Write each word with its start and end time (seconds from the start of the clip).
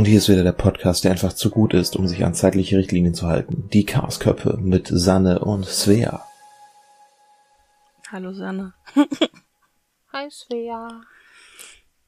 Und 0.00 0.06
hier 0.06 0.16
ist 0.16 0.30
wieder 0.30 0.44
der 0.44 0.52
Podcast, 0.52 1.04
der 1.04 1.10
einfach 1.10 1.34
zu 1.34 1.50
gut 1.50 1.74
ist, 1.74 1.94
um 1.94 2.08
sich 2.08 2.24
an 2.24 2.32
zeitliche 2.32 2.78
Richtlinien 2.78 3.12
zu 3.12 3.26
halten. 3.26 3.68
Die 3.68 3.84
Chaosköpfe 3.84 4.56
mit 4.56 4.88
Sanne 4.90 5.40
und 5.40 5.66
Svea. 5.66 6.24
Hallo 8.10 8.32
Sanne. 8.32 8.72
Hi 10.14 10.30
Svea. 10.30 11.02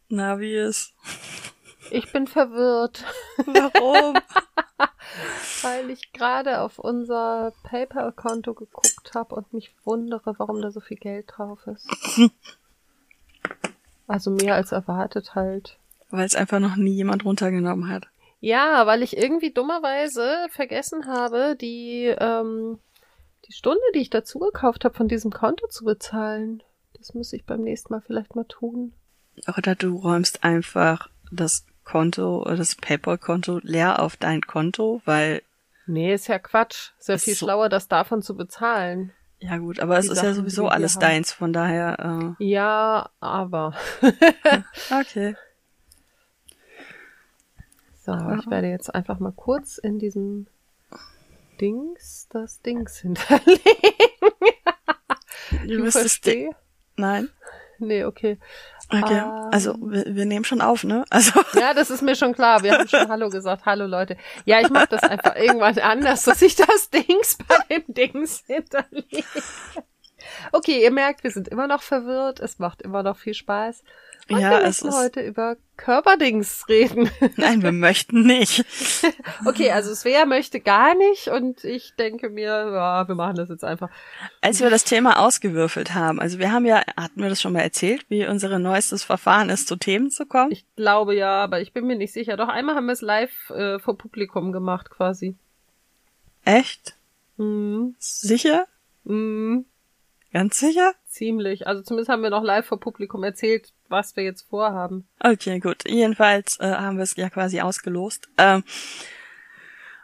Na, 0.09 0.41
wie 0.41 0.55
ist? 0.55 0.95
Ich 1.91 2.11
bin 2.11 2.27
verwirrt. 2.27 3.05
Warum? 3.45 4.17
Weil 5.61 5.91
ich 5.91 6.15
gerade 6.15 6.63
auf 6.63 6.79
unser 6.79 7.53
PayPal-Konto 7.65 8.55
geguckt 8.55 9.11
habe 9.13 9.35
und 9.35 9.53
mich 9.53 9.71
wundere, 9.85 10.35
warum 10.39 10.63
da 10.63 10.71
so 10.71 10.81
viel 10.81 10.97
Geld 10.97 11.27
drauf 11.37 11.67
ist. 11.67 11.87
Also 14.09 14.31
mehr 14.31 14.57
als 14.57 14.73
erwartet 14.73 15.35
halt. 15.35 15.79
Weil 16.13 16.27
es 16.27 16.37
einfach 16.37 16.61
noch 16.61 16.77
nie 16.77 16.93
jemand 16.93 17.25
runtergenommen 17.25 17.89
hat. 17.89 18.07
Ja, 18.39 18.87
weil 18.87 19.03
ich 19.03 19.17
irgendwie 19.17 19.53
dummerweise 19.53 20.47
vergessen 20.51 21.07
habe, 21.07 21.57
die, 21.61 22.15
ähm, 22.19 22.79
die 23.49 23.53
Stunde, 23.53 23.81
die 23.95 24.01
ich 24.01 24.11
dazu 24.11 24.39
gekauft 24.39 24.85
habe, 24.85 24.95
von 24.95 25.09
diesem 25.09 25.31
Konto 25.31 25.67
zu 25.69 25.85
bezahlen. 25.85 26.63
Das 26.99 27.15
muss 27.15 27.33
ich 27.33 27.47
beim 27.47 27.63
nächsten 27.63 27.93
Mal 27.95 28.03
vielleicht 28.07 28.37
mal 28.37 28.45
tun. 28.45 28.93
Oder 29.57 29.75
du 29.75 29.97
räumst 29.97 30.45
einfach 30.45 31.09
das 31.31 31.65
Konto, 31.85 32.45
das 32.45 32.75
PayPal-Konto 32.77 33.61
leer 33.63 34.01
auf 34.01 34.17
dein 34.17 34.43
Konto, 34.43 35.01
weil. 35.07 35.43
Nee, 35.87 36.13
ist 36.13 36.29
ja 36.29 36.39
Quatsch. 36.39 36.91
Ist 36.99 37.09
ja 37.09 37.17
viel 37.19 37.35
so- 37.35 37.47
schlauer, 37.47 37.69
das 37.71 37.89
davon 37.89 38.21
zu 38.23 38.37
bezahlen. 38.37 39.13
Ja 39.39 39.57
gut, 39.57 39.81
aber 39.81 39.99
es 39.99 40.09
ist 40.09 40.23
ja 40.23 40.35
sowieso 40.35 40.69
alles 40.69 40.99
deins, 41.01 41.33
von 41.33 41.53
daher. 41.53 42.37
Ja, 42.39 43.11
aber. 43.19 43.75
Äh, 44.03 44.61
okay. 45.01 45.37
So, 48.05 48.13
ich 48.13 48.51
werde 48.51 48.69
jetzt 48.69 48.93
einfach 48.93 49.21
mal 49.21 49.33
kurz 49.33 49.79
in 49.79 50.01
diesem 50.01 50.49
Dings 51.61 52.27
das 52.31 52.61
Dings 52.61 52.97
hinterlegen. 53.01 53.63
Du 55.69 55.89
verstehst? 55.89 56.57
Nein. 56.97 57.29
Nee, 57.79 58.05
okay. 58.05 58.39
Okay. 58.89 59.19
Ähm. 59.19 59.49
Also 59.53 59.77
wir, 59.81 60.05
wir 60.17 60.25
nehmen 60.27 60.45
schon 60.45 60.61
auf, 60.61 60.83
ne? 60.83 61.05
Also 61.11 61.41
Ja, 61.55 61.75
das 61.75 61.91
ist 61.91 62.03
mir 62.03 62.17
schon 62.17 62.35
klar. 62.35 62.65
Wir 62.65 62.73
haben 62.73 62.89
schon 62.89 63.09
Hallo 63.09 63.29
gesagt. 63.29 63.67
Hallo 63.67 63.87
Leute. 63.87 64.17
Ja, 64.47 64.61
ich 64.61 64.71
mache 64.71 64.89
das 64.89 65.05
einfach 65.05 65.37
irgendwann 65.37 65.79
anders, 65.79 66.25
dass 66.25 66.43
ich 66.43 66.57
das 66.57 66.91
Dings 66.91 67.39
bei 67.49 67.57
dem 67.71 67.85
Dings 67.87 68.43
hinterlege. 68.47 69.25
Okay, 70.51 70.83
ihr 70.83 70.91
merkt, 70.91 71.23
wir 71.23 71.31
sind 71.31 71.49
immer 71.49 71.69
noch 71.69 71.83
verwirrt. 71.83 72.41
Es 72.41 72.59
macht 72.59 72.83
immer 72.83 73.03
noch 73.03 73.17
viel 73.17 73.35
Spaß. 73.35 73.83
Und 74.31 74.39
Ja, 74.39 74.51
wir 74.51 74.63
ist- 74.63 74.83
heute 74.85 75.21
über 75.21 75.57
Körperdings 75.77 76.69
reden. 76.69 77.11
nein, 77.37 77.63
wir 77.63 77.73
möchten 77.73 78.23
nicht. 78.23 78.65
Okay, 79.45 79.73
also 79.73 79.93
Svea 79.95 80.25
möchte 80.25 80.61
gar 80.61 80.95
nicht 80.95 81.27
und 81.29 81.65
ich 81.65 81.95
denke 81.97 82.31
mir, 82.31 82.45
ja, 82.73 83.09
wir 83.09 83.15
machen 83.17 83.35
das 83.37 83.49
jetzt 83.49 83.65
einfach. 83.65 83.91
Als 84.41 84.61
wir 84.61 84.71
das 84.71 84.85
Thema 84.85 85.19
ausgewürfelt 85.19 85.95
haben, 85.95 86.21
also 86.21 86.39
wir 86.39 86.53
haben 86.53 86.65
ja, 86.65 86.83
hatten 86.97 87.21
wir 87.21 87.29
das 87.29 87.41
schon 87.43 87.53
mal 87.53 87.61
erzählt, 87.63 88.07
wie 88.09 88.25
unser 88.27 88.57
neuestes 88.61 89.03
Verfahren 89.03 89.51
ist, 89.51 89.67
zu 89.67 89.75
Themen 89.77 90.11
zu 90.11 90.25
kommen? 90.27 90.53
Ich 90.53 90.65
glaube 90.77 91.17
ja, 91.17 91.43
aber 91.43 91.61
ich 91.61 91.73
bin 91.73 91.87
mir 91.89 91.97
nicht 91.97 92.13
sicher. 92.13 92.37
Doch 92.37 92.49
einmal 92.49 92.77
haben 92.77 92.87
wir 92.87 92.93
es 92.93 93.01
live 93.01 93.51
äh, 93.51 93.79
vor 93.81 93.99
Publikum 93.99 94.53
gemacht 94.53 94.91
quasi. 94.91 95.35
Echt? 96.45 96.95
Mhm. 97.37 97.95
Sicher? 97.99 98.67
Mhm. 99.05 99.65
Ganz 100.33 100.59
sicher? 100.59 100.93
Ziemlich. 101.09 101.67
Also 101.67 101.83
zumindest 101.83 102.09
haben 102.11 102.23
wir 102.23 102.31
noch 102.31 102.43
live 102.45 102.65
vor 102.67 102.81
Publikum 102.81 103.23
erzählt, 103.25 103.73
was 103.93 104.17
wir 104.17 104.25
jetzt 104.25 104.49
vorhaben. 104.51 105.07
Okay, 105.21 105.61
gut. 105.61 105.89
Jedenfalls 105.89 106.59
äh, 106.59 106.65
haben 106.73 106.97
wir 106.97 107.05
es 107.05 107.15
ja 107.15 107.31
quasi 107.31 107.61
ausgelost. 107.61 108.29
Ähm, 108.39 108.65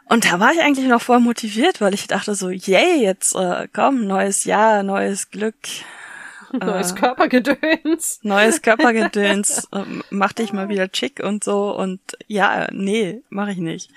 und 0.05 0.23
da 0.25 0.39
war 0.39 0.53
ich 0.53 0.61
eigentlich 0.61 0.87
noch 0.87 1.01
voll 1.01 1.19
motiviert, 1.19 1.81
weil 1.81 1.93
ich 1.93 2.07
dachte 2.07 2.33
so, 2.35 2.49
yay, 2.49 3.03
jetzt 3.03 3.35
äh, 3.35 3.67
komm, 3.73 4.07
neues 4.07 4.45
Jahr, 4.45 4.81
neues 4.83 5.29
Glück, 5.29 5.55
Neues 6.51 6.93
Äh. 6.93 6.95
Körpergedöns. 6.95 8.19
neues 8.23 8.61
Körpergedöns, 8.63 9.67
äh, 9.71 9.83
mach 10.09 10.33
dich 10.33 10.51
mal 10.51 10.67
wieder 10.69 10.89
chic 10.91 11.19
und 11.23 11.43
so. 11.43 11.75
Und 11.75 11.99
ja, 12.25 12.67
nee, 12.71 13.21
mache 13.29 13.51
ich 13.51 13.57
nicht. 13.57 13.91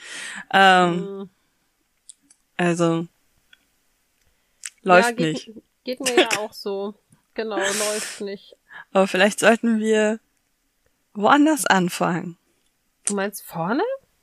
Ähm, 0.52 0.96
Mhm. 1.00 1.30
also 2.58 3.06
läuft 4.82 5.10
ja, 5.10 5.14
geht, 5.14 5.32
nicht. 5.32 5.50
Geht 5.84 6.00
mir 6.00 6.14
ja 6.14 6.28
auch 6.40 6.52
so. 6.52 6.94
Genau, 7.32 7.56
läuft 7.56 8.20
nicht. 8.20 8.54
Aber 8.92 9.06
vielleicht 9.06 9.40
sollten 9.40 9.78
wir 9.78 10.20
woanders 11.14 11.66
anfangen. 11.66 12.36
Du 13.06 13.14
meinst 13.14 13.42
vorne? 13.42 13.82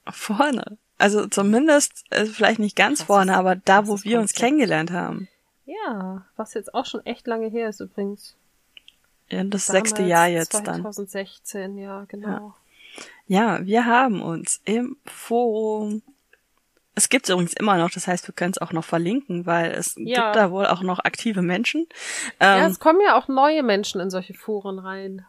Vorne. 0.10 0.78
Also 0.98 1.28
zumindest, 1.28 2.04
äh, 2.10 2.26
vielleicht 2.26 2.59
nicht 2.59 2.76
ganz 2.76 3.00
Das 3.00 3.08
vorne, 3.08 3.32
ist- 3.34 3.38
aber 3.38 3.56
da, 3.56 3.88
wo 3.88 4.02
wir 4.04 4.20
uns 4.20 4.34
kennengelernt 4.34 4.92
haben. 4.92 5.28
Ja, 5.66 6.26
was 6.36 6.54
jetzt 6.56 6.74
auch 6.74 6.86
schon 6.86 7.06
echt 7.06 7.28
lange 7.28 7.48
her 7.50 7.70
ist 7.70 7.80
übrigens. 7.80 8.36
Ja, 9.30 9.44
das 9.44 9.68
Damals 9.68 9.90
sechste 9.90 10.04
Jahr 10.04 10.28
jetzt 10.28 10.54
dann. 10.56 10.66
2016, 10.66 11.78
ja, 11.78 12.06
genau. 12.08 12.56
Ja, 13.28 13.64
wir 13.66 13.86
haben 13.86 14.22
uns 14.22 14.59
im 14.66 14.98
Forum. 15.06 16.02
Es 17.00 17.08
gibt 17.08 17.30
übrigens 17.30 17.54
immer 17.54 17.78
noch, 17.78 17.90
das 17.92 18.08
heißt, 18.10 18.28
wir 18.28 18.34
können 18.36 18.52
es 18.52 18.58
auch 18.58 18.74
noch 18.74 18.84
verlinken, 18.84 19.46
weil 19.46 19.72
es 19.72 19.96
Ja. 19.98 20.32
gibt 20.32 20.36
da 20.36 20.52
wohl 20.52 20.68
auch 20.68 20.82
noch 20.82 21.00
aktive 21.00 21.42
Menschen. 21.42 21.88
Ja, 22.42 22.58
Ähm, 22.58 22.72
es 22.72 22.78
kommen 22.82 23.00
ja 23.00 23.18
auch 23.18 23.30
neue 23.30 23.64
Menschen 23.64 24.02
in 24.02 24.10
solche 24.10 24.34
Foren 24.34 24.80
rein. 24.80 25.26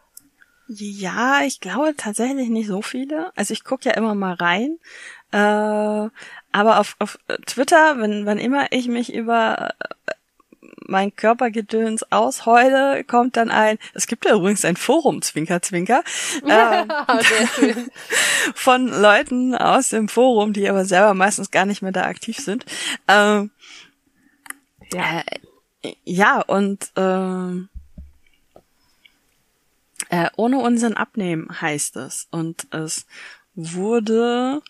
ja, 0.67 1.43
ich 1.45 1.61
glaube 1.61 1.95
tatsächlich 1.95 2.49
nicht 2.49 2.67
so 2.67 2.81
viele. 2.81 3.31
Also 3.37 3.53
ich 3.53 3.63
gucke 3.63 3.87
ja 3.87 3.95
immer 3.95 4.15
mal 4.15 4.33
rein. 4.33 4.79
Äh, 5.31 5.37
aber 6.51 6.79
auf, 6.81 6.97
auf 6.99 7.17
Twitter, 7.45 7.97
wenn, 7.99 8.25
wann 8.25 8.37
immer 8.37 8.67
ich 8.73 8.89
mich 8.89 9.13
über 9.13 9.73
mein 10.87 11.15
Körpergedöns 11.15 12.03
ausheule, 12.11 13.03
kommt 13.03 13.37
dann 13.37 13.51
ein, 13.51 13.77
es 13.93 14.07
gibt 14.07 14.25
ja 14.25 14.35
übrigens 14.35 14.65
ein 14.65 14.75
Forum, 14.75 15.21
Zwinker, 15.21 15.61
Zwinker, 15.61 16.03
ähm, 16.47 16.91
schön. 17.55 17.89
von 18.55 18.87
Leuten 18.87 19.55
aus 19.55 19.89
dem 19.89 20.07
Forum, 20.07 20.53
die 20.53 20.69
aber 20.69 20.85
selber 20.85 21.13
meistens 21.13 21.51
gar 21.51 21.65
nicht 21.65 21.81
mehr 21.81 21.91
da 21.91 22.03
aktiv 22.05 22.37
sind. 22.37 22.65
Ähm, 23.07 23.51
Ja. 24.91 25.21
äh, 25.81 25.93
ja, 26.03 26.41
und 26.41 26.91
ähm, 26.95 27.69
äh, 30.09 30.29
ohne 30.35 30.59
Unsinn 30.59 30.95
abnehmen 30.95 31.61
heißt 31.61 31.95
es. 31.97 32.27
Und 32.31 32.67
es 32.71 33.05
wurde 33.55 34.61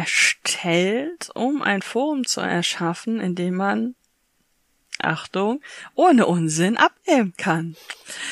erstellt, 0.00 1.30
um 1.34 1.60
ein 1.62 1.82
Forum 1.82 2.26
zu 2.26 2.40
erschaffen, 2.40 3.20
in 3.20 3.34
dem 3.34 3.54
man, 3.56 3.94
Achtung, 4.98 5.62
ohne 5.94 6.26
Unsinn 6.26 6.76
abnehmen 6.76 7.34
kann. 7.36 7.76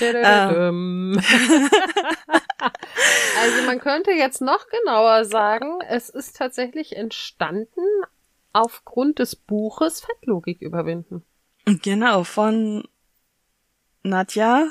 Dä-dä-dä-däm. 0.01 1.19
also 3.41 3.63
man 3.67 3.81
könnte 3.81 4.13
jetzt 4.13 4.41
noch 4.41 4.67
genauer 4.69 5.25
sagen, 5.25 5.81
es 5.89 6.09
ist 6.09 6.37
tatsächlich 6.37 6.97
entstanden 6.97 7.85
aufgrund 8.53 9.19
des 9.19 9.37
Buches 9.37 10.01
Fettlogik 10.01 10.63
überwinden. 10.63 11.23
Genau, 11.65 12.25
von 12.25 12.89
Nadja 14.03 14.71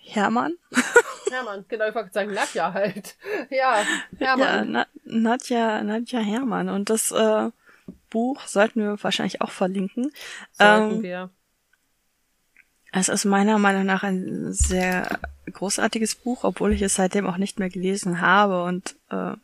Hermann. 0.00 0.54
Hermann, 1.30 1.64
genau, 1.68 1.88
ich 1.88 1.94
wollte 1.94 2.12
sagen, 2.12 2.32
Nadja 2.32 2.72
halt. 2.72 3.16
Ja, 3.50 3.82
Ja, 4.18 4.36
Hermann. 4.36 4.72
Na, 4.72 4.86
Nadja, 5.04 5.82
Nadja 5.82 6.20
Hermann. 6.20 6.68
Und 6.68 6.90
das 6.90 7.10
äh, 7.12 7.50
Buch 8.10 8.46
sollten 8.46 8.80
wir 8.80 9.02
wahrscheinlich 9.02 9.40
auch 9.40 9.50
verlinken. 9.50 10.12
sollten 10.52 10.96
ähm, 10.96 11.02
wir. 11.02 11.30
Es 12.92 13.08
ist 13.08 13.24
meiner 13.24 13.58
Meinung 13.58 13.84
nach 13.84 14.02
ein 14.02 14.52
sehr 14.52 15.18
großartiges 15.52 16.14
Buch, 16.14 16.44
obwohl 16.44 16.72
ich 16.72 16.82
es 16.82 16.94
seitdem 16.94 17.26
auch 17.26 17.36
nicht 17.36 17.58
mehr 17.58 17.68
gelesen 17.68 18.20
habe. 18.20 18.62
Und 18.64 18.96
äh, 19.10 19.34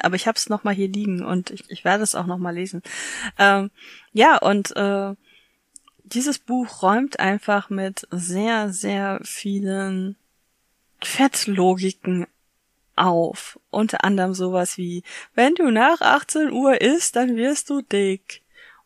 aber 0.00 0.16
ich 0.16 0.26
habe 0.26 0.36
es 0.36 0.48
noch 0.48 0.64
mal 0.64 0.74
hier 0.74 0.88
liegen 0.88 1.24
und 1.24 1.50
ich, 1.50 1.70
ich 1.70 1.84
werde 1.84 2.02
es 2.02 2.14
auch 2.14 2.26
noch 2.26 2.38
mal 2.38 2.54
lesen. 2.54 2.82
Ähm, 3.38 3.70
ja 4.12 4.36
und 4.38 4.76
äh, 4.76 5.14
dieses 6.04 6.38
Buch 6.38 6.82
räumt 6.82 7.18
einfach 7.18 7.70
mit 7.70 8.06
sehr 8.10 8.72
sehr 8.72 9.20
vielen 9.22 10.16
Fettlogiken 11.02 12.26
auf. 12.96 13.58
Unter 13.70 14.04
anderem 14.04 14.34
sowas 14.34 14.76
wie, 14.78 15.02
wenn 15.34 15.54
du 15.54 15.70
nach 15.70 16.00
18 16.00 16.50
Uhr 16.52 16.80
isst, 16.80 17.16
dann 17.16 17.36
wirst 17.36 17.70
du 17.70 17.80
dick. 17.82 18.42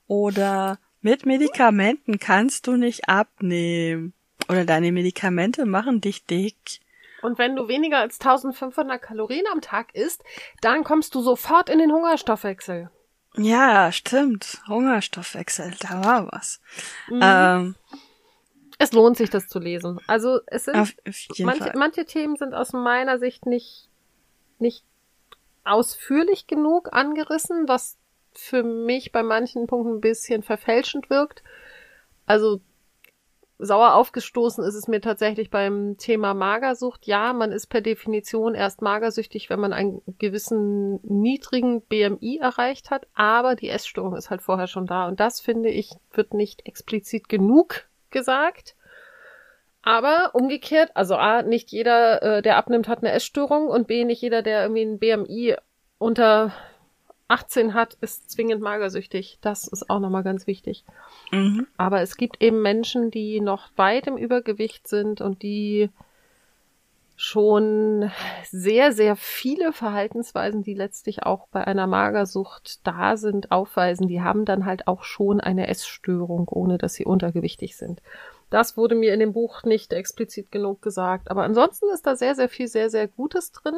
Oder 0.06 0.78
mit 1.00 1.26
Medikamenten 1.26 2.18
kannst 2.18 2.66
du 2.66 2.76
nicht 2.76 3.08
abnehmen. 3.08 4.12
Oder 4.48 4.64
deine 4.64 4.92
Medikamente 4.92 5.66
machen 5.66 6.00
dich 6.00 6.24
dick. 6.24 6.80
Und 7.22 7.38
wenn 7.38 7.56
du 7.56 7.68
weniger 7.68 7.98
als 7.98 8.20
1500 8.20 9.02
Kalorien 9.02 9.46
am 9.52 9.60
Tag 9.60 9.94
isst, 9.94 10.22
dann 10.60 10.84
kommst 10.84 11.14
du 11.14 11.22
sofort 11.22 11.68
in 11.68 11.78
den 11.78 11.92
Hungerstoffwechsel. 11.92 12.90
Ja, 13.36 13.92
stimmt. 13.92 14.62
Hungerstoffwechsel, 14.68 15.74
da 15.80 16.04
war 16.04 16.32
was. 16.32 16.60
Mhm. 17.08 17.20
Ähm, 17.22 17.74
Es 18.78 18.92
lohnt 18.92 19.16
sich, 19.16 19.30
das 19.30 19.48
zu 19.48 19.58
lesen. 19.58 20.00
Also 20.06 20.40
es 20.46 20.66
sind 20.66 20.76
Auf 20.76 20.92
jeden 21.34 21.46
manche, 21.46 21.72
manche 21.74 22.04
Themen 22.04 22.36
sind 22.36 22.54
aus 22.54 22.72
meiner 22.72 23.18
Sicht 23.18 23.46
nicht, 23.46 23.88
nicht 24.58 24.84
ausführlich 25.64 26.46
genug 26.46 26.92
angerissen, 26.92 27.68
was 27.68 27.96
für 28.32 28.62
mich 28.62 29.12
bei 29.12 29.22
manchen 29.22 29.66
Punkten 29.66 29.96
ein 29.96 30.00
bisschen 30.00 30.42
verfälschend 30.42 31.08
wirkt. 31.08 31.42
Also 32.26 32.60
sauer 33.58 33.94
aufgestoßen 33.94 34.62
ist 34.64 34.74
es 34.74 34.88
mir 34.88 35.00
tatsächlich 35.00 35.50
beim 35.50 35.96
Thema 35.96 36.34
Magersucht. 36.34 37.06
Ja, 37.06 37.32
man 37.32 37.52
ist 37.52 37.68
per 37.68 37.80
Definition 37.80 38.54
erst 38.54 38.82
magersüchtig, 38.82 39.48
wenn 39.48 39.60
man 39.60 39.72
einen 39.72 40.02
gewissen 40.18 41.00
niedrigen 41.02 41.80
BMI 41.80 42.38
erreicht 42.42 42.90
hat, 42.90 43.06
aber 43.14 43.54
die 43.56 43.70
Essstörung 43.70 44.14
ist 44.16 44.28
halt 44.28 44.42
vorher 44.42 44.66
schon 44.66 44.86
da. 44.86 45.08
Und 45.08 45.20
das, 45.20 45.40
finde 45.40 45.70
ich, 45.70 45.92
wird 46.12 46.34
nicht 46.34 46.66
explizit 46.66 47.28
genug 47.28 47.86
gesagt. 48.10 48.76
Aber 49.82 50.30
umgekehrt, 50.34 50.90
also 50.94 51.14
A, 51.14 51.42
nicht 51.42 51.70
jeder, 51.70 52.22
äh, 52.22 52.42
der 52.42 52.56
abnimmt, 52.56 52.88
hat 52.88 52.98
eine 52.98 53.12
Essstörung 53.12 53.68
und 53.68 53.86
B, 53.86 54.04
nicht 54.04 54.20
jeder, 54.20 54.42
der 54.42 54.62
irgendwie 54.62 54.82
ein 54.82 54.98
BMI 54.98 55.56
unter 55.98 56.52
18 57.28 57.74
hat, 57.74 57.94
ist 58.00 58.30
zwingend 58.30 58.62
magersüchtig. 58.62 59.38
Das 59.40 59.66
ist 59.66 59.90
auch 59.90 60.00
nochmal 60.00 60.22
ganz 60.22 60.46
wichtig. 60.46 60.84
Mhm. 61.30 61.66
Aber 61.76 62.00
es 62.00 62.16
gibt 62.16 62.42
eben 62.42 62.62
Menschen, 62.62 63.10
die 63.10 63.40
noch 63.40 63.68
weit 63.76 64.06
im 64.06 64.16
Übergewicht 64.16 64.86
sind 64.88 65.20
und 65.20 65.42
die 65.42 65.90
schon 67.16 68.10
sehr, 68.50 68.92
sehr 68.92 69.16
viele 69.16 69.72
Verhaltensweisen, 69.72 70.62
die 70.62 70.74
letztlich 70.74 71.22
auch 71.22 71.48
bei 71.48 71.66
einer 71.66 71.86
Magersucht 71.86 72.86
da 72.86 73.16
sind, 73.16 73.50
aufweisen. 73.50 74.06
Die 74.06 74.20
haben 74.20 74.44
dann 74.44 74.66
halt 74.66 74.86
auch 74.86 75.02
schon 75.02 75.40
eine 75.40 75.66
Essstörung, 75.68 76.46
ohne 76.48 76.76
dass 76.76 76.92
sie 76.92 77.06
untergewichtig 77.06 77.76
sind. 77.76 78.02
Das 78.50 78.76
wurde 78.76 78.94
mir 78.94 79.14
in 79.14 79.20
dem 79.20 79.32
Buch 79.32 79.62
nicht 79.64 79.94
explizit 79.94 80.52
genug 80.52 80.82
gesagt. 80.82 81.30
Aber 81.30 81.42
ansonsten 81.42 81.86
ist 81.92 82.06
da 82.06 82.16
sehr, 82.16 82.34
sehr 82.34 82.50
viel, 82.50 82.68
sehr, 82.68 82.90
sehr 82.90 83.08
Gutes 83.08 83.50
drin, 83.50 83.74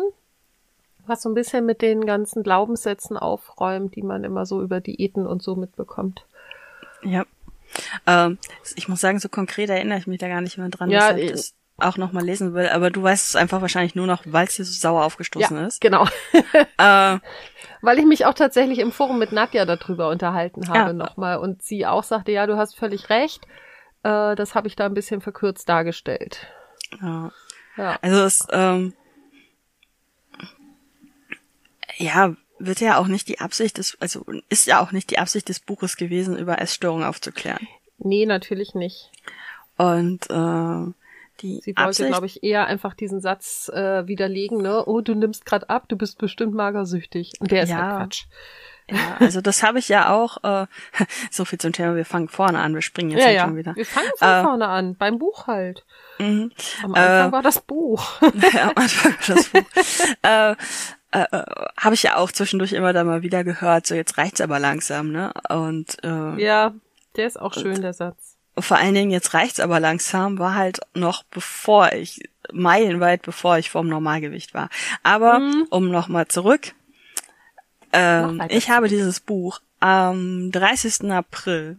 was 1.07 1.23
so 1.23 1.29
ein 1.29 1.35
bisschen 1.35 1.65
mit 1.65 1.81
den 1.81 2.07
ganzen 2.07 2.43
Glaubenssätzen 2.43 3.17
aufräumt, 3.17 3.95
die 3.95 4.03
man 4.03 4.25
immer 4.25 4.47
so 4.47 4.63
über 4.63 4.81
Diäten 4.81 5.29
und 5.29 5.43
so 5.43 5.55
mitbekommt. 5.55 6.25
Ja. 7.03 7.25
Ähm, 8.07 8.39
ich 8.75 8.89
muss 8.89 9.01
sagen, 9.01 9.21
so 9.21 9.29
konkret 9.29 9.71
erinnere 9.71 9.99
ich 9.99 10.09
mich 10.09 10.19
da 10.19 10.27
gar 10.27 10.41
nicht 10.41 10.59
mehr 10.59 10.69
dran, 10.71 10.91
Ja, 10.91 11.17
ich 11.17 11.55
auch 11.79 11.97
nochmal 11.97 12.25
lesen 12.25 12.55
will, 12.55 12.69
aber 12.69 12.91
du 12.91 13.03
weißt 13.03 13.29
es 13.29 13.37
einfach 13.37 13.61
wahrscheinlich 13.61 13.95
nur 13.95 14.07
noch, 14.07 14.23
weil 14.27 14.47
es 14.47 14.57
dir 14.57 14.65
so 14.65 14.73
sauer 14.73 15.05
aufgestoßen 15.05 15.57
ja, 15.57 15.67
ist. 15.67 15.81
genau. 15.81 16.07
Äh, 16.79 17.19
Weil 17.83 17.99
ich 17.99 18.05
mich 18.05 18.27
auch 18.27 18.35
tatsächlich 18.35 18.79
im 18.81 18.93
Forum 18.93 19.19
mit 19.19 19.33
Nadja 19.33 19.65
darüber 19.65 20.09
unterhalten 20.11 20.69
habe 20.69 20.79
Ja. 20.91 20.93
nochmal 20.93 21.39
und 21.39 21.63
sie 21.63 21.87
auch 21.87 22.03
sagte, 22.05 22.33
ja, 22.33 22.47
du 22.47 22.57
hast 22.57 22.77
völlig 22.77 23.11
recht. 23.11 23.45
Äh, 24.03 24.35
das 24.37 24.55
habe 24.55 24.67
ich 24.69 24.77
da 24.77 24.87
ein 24.87 24.95
bisschen 24.95 25.21
verkürzt 25.21 25.69
dargestellt. 25.69 26.47
ja. 27.01 27.31
Ja. 27.77 27.97
Also 28.03 28.25
es, 28.25 28.45
ähm, 28.51 28.93
ja, 31.97 32.35
wird 32.59 32.81
ja 32.81 32.99
auch 32.99 33.07
nicht 33.07 33.29
die 33.29 33.41
Absicht 33.41 33.79
des, 33.79 33.97
also 34.01 34.25
ist 34.49 34.67
ja 34.67 34.81
auch 34.81 34.91
nicht 34.93 35.11
die 35.11 35.19
Absicht 35.19 35.49
des 35.49 35.61
Buches 35.61 35.97
gewesen, 35.97 36.37
über 36.37 36.61
Essstörungen 36.61 37.07
aufzuklären. 37.07 37.67
Nee, 37.99 38.27
natürlich 38.27 38.75
nicht. 38.75 39.11
Und 39.77 40.29
äh, 40.29 40.93
die 41.41 41.61
Sie 41.63 41.75
wollte, 41.77 42.07
glaube 42.07 42.27
ich, 42.27 42.43
eher 42.43 42.67
einfach 42.67 42.95
diesen 42.95 43.21
Satz 43.21 43.69
äh, 43.73 44.07
widerlegen, 44.07 44.59
ne? 44.59 44.85
Oh, 44.87 45.01
du 45.01 45.15
nimmst 45.15 45.45
gerade 45.47 45.69
ab, 45.71 45.85
du 45.89 45.97
bist 45.97 46.19
bestimmt 46.19 46.55
magersüchtig. 46.55 47.33
Und 47.41 47.51
der 47.51 47.63
ist 47.65 47.71
Ja. 47.71 47.77
halt 47.79 47.97
Quatsch. 47.99 48.25
ja, 48.91 49.17
also 49.21 49.41
das 49.41 49.63
habe 49.63 49.79
ich 49.79 49.89
ja 49.89 50.11
auch, 50.13 50.39
äh, 50.45 50.67
so 51.31 51.45
viel 51.45 51.59
zum 51.59 51.73
Thema, 51.73 51.95
wir 51.97 52.05
fangen 52.05 52.29
vorne 52.29 52.59
an, 52.61 52.75
wir 52.75 52.83
springen 52.83 53.11
jetzt 53.11 53.21
Ja, 53.21 53.27
halt 53.27 53.37
ja. 53.37 53.45
schon 53.45 53.57
wieder. 53.57 53.77
Wir 53.77 53.87
fangen 53.87 54.11
von 54.19 54.29
Äh, 54.29 54.43
vorne 54.43 54.69
an, 54.69 54.95
beim 54.97 55.19
Buch 55.19 55.47
halt. 55.47 55.85
Mhm. 56.19 56.51
Am 56.83 56.95
Anfang 56.95 57.29
Äh, 57.29 57.33
war 57.33 57.43
das 57.43 57.61
Buch. 57.61 58.21
ja, 58.53 58.69
am 58.71 58.73
Anfang 58.77 59.15
das 59.27 59.49
Buch. 59.51 59.63
äh, 60.23 60.53
äh, 60.53 60.55
äh, 61.13 61.45
habe 61.79 61.95
ich 61.95 62.03
ja 62.03 62.17
auch 62.17 62.31
zwischendurch 62.33 62.73
immer 62.73 62.93
da 62.93 63.05
mal 63.05 63.23
wieder 63.23 63.43
gehört, 63.45 63.87
so 63.87 63.95
jetzt 63.95 64.19
reicht's 64.19 64.41
aber 64.41 64.59
langsam, 64.59 65.11
ne? 65.13 65.33
Und 65.49 65.97
äh, 66.05 66.43
ja, 66.43 66.75
der 67.17 67.27
ist 67.27 67.41
auch 67.41 67.55
schön, 67.55 67.81
der 67.81 67.95
Satz. 67.95 68.28
Vor 68.61 68.77
allen 68.77 68.95
Dingen 68.95 69.11
jetzt 69.11 69.35
reicht's 69.35 69.61
aber 69.61 69.81
langsam, 69.81 70.39
war 70.39 70.55
halt 70.55 70.81
noch 70.95 71.23
bevor 71.25 71.93
ich, 71.93 72.21
meilenweit 72.53 73.23
bevor 73.23 73.59
ich 73.59 73.71
vom 73.71 73.89
Normalgewicht 73.89 74.55
war. 74.55 74.71
Aber 75.03 75.39
Mhm. 75.41 75.67
um 75.71 75.91
nochmal 75.91 76.29
zurück, 76.29 76.75
ähm, 77.93 78.43
ich 78.49 78.71
habe 78.71 78.89
dieses 78.89 79.21
Buch 79.21 79.61
am 79.81 80.51
30. 80.51 81.11
April 81.11 81.79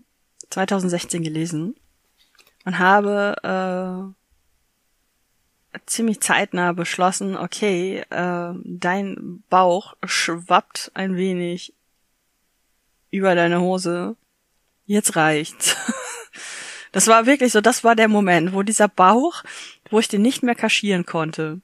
2016 0.50 1.24
gelesen 1.24 1.76
und 2.66 2.80
habe 2.80 4.14
äh, 5.74 5.80
ziemlich 5.86 6.20
zeitnah 6.22 6.74
beschlossen, 6.74 7.38
okay, 7.38 8.04
äh, 8.10 8.54
dein 8.64 9.44
Bauch 9.50 9.96
schwappt 10.04 10.92
ein 10.94 11.16
wenig 11.16 11.74
über 13.12 13.36
deine 13.36 13.62
Hose. 13.62 14.16
Jetzt 14.86 15.16
reicht's. 15.16 15.76
Das 16.92 17.08
war 17.08 17.26
wirklich 17.26 17.52
so, 17.52 17.62
das 17.62 17.84
war 17.84 17.96
der 17.96 18.08
Moment, 18.08 18.54
wo 18.54 18.64
dieser 18.64 18.88
Bauch, 18.88 19.44
wo 19.90 20.00
ich 20.00 20.08
den 20.08 20.22
nicht 20.22 20.44
mehr 20.44 20.56
kaschieren 20.56 21.06
konnte. 21.06 21.62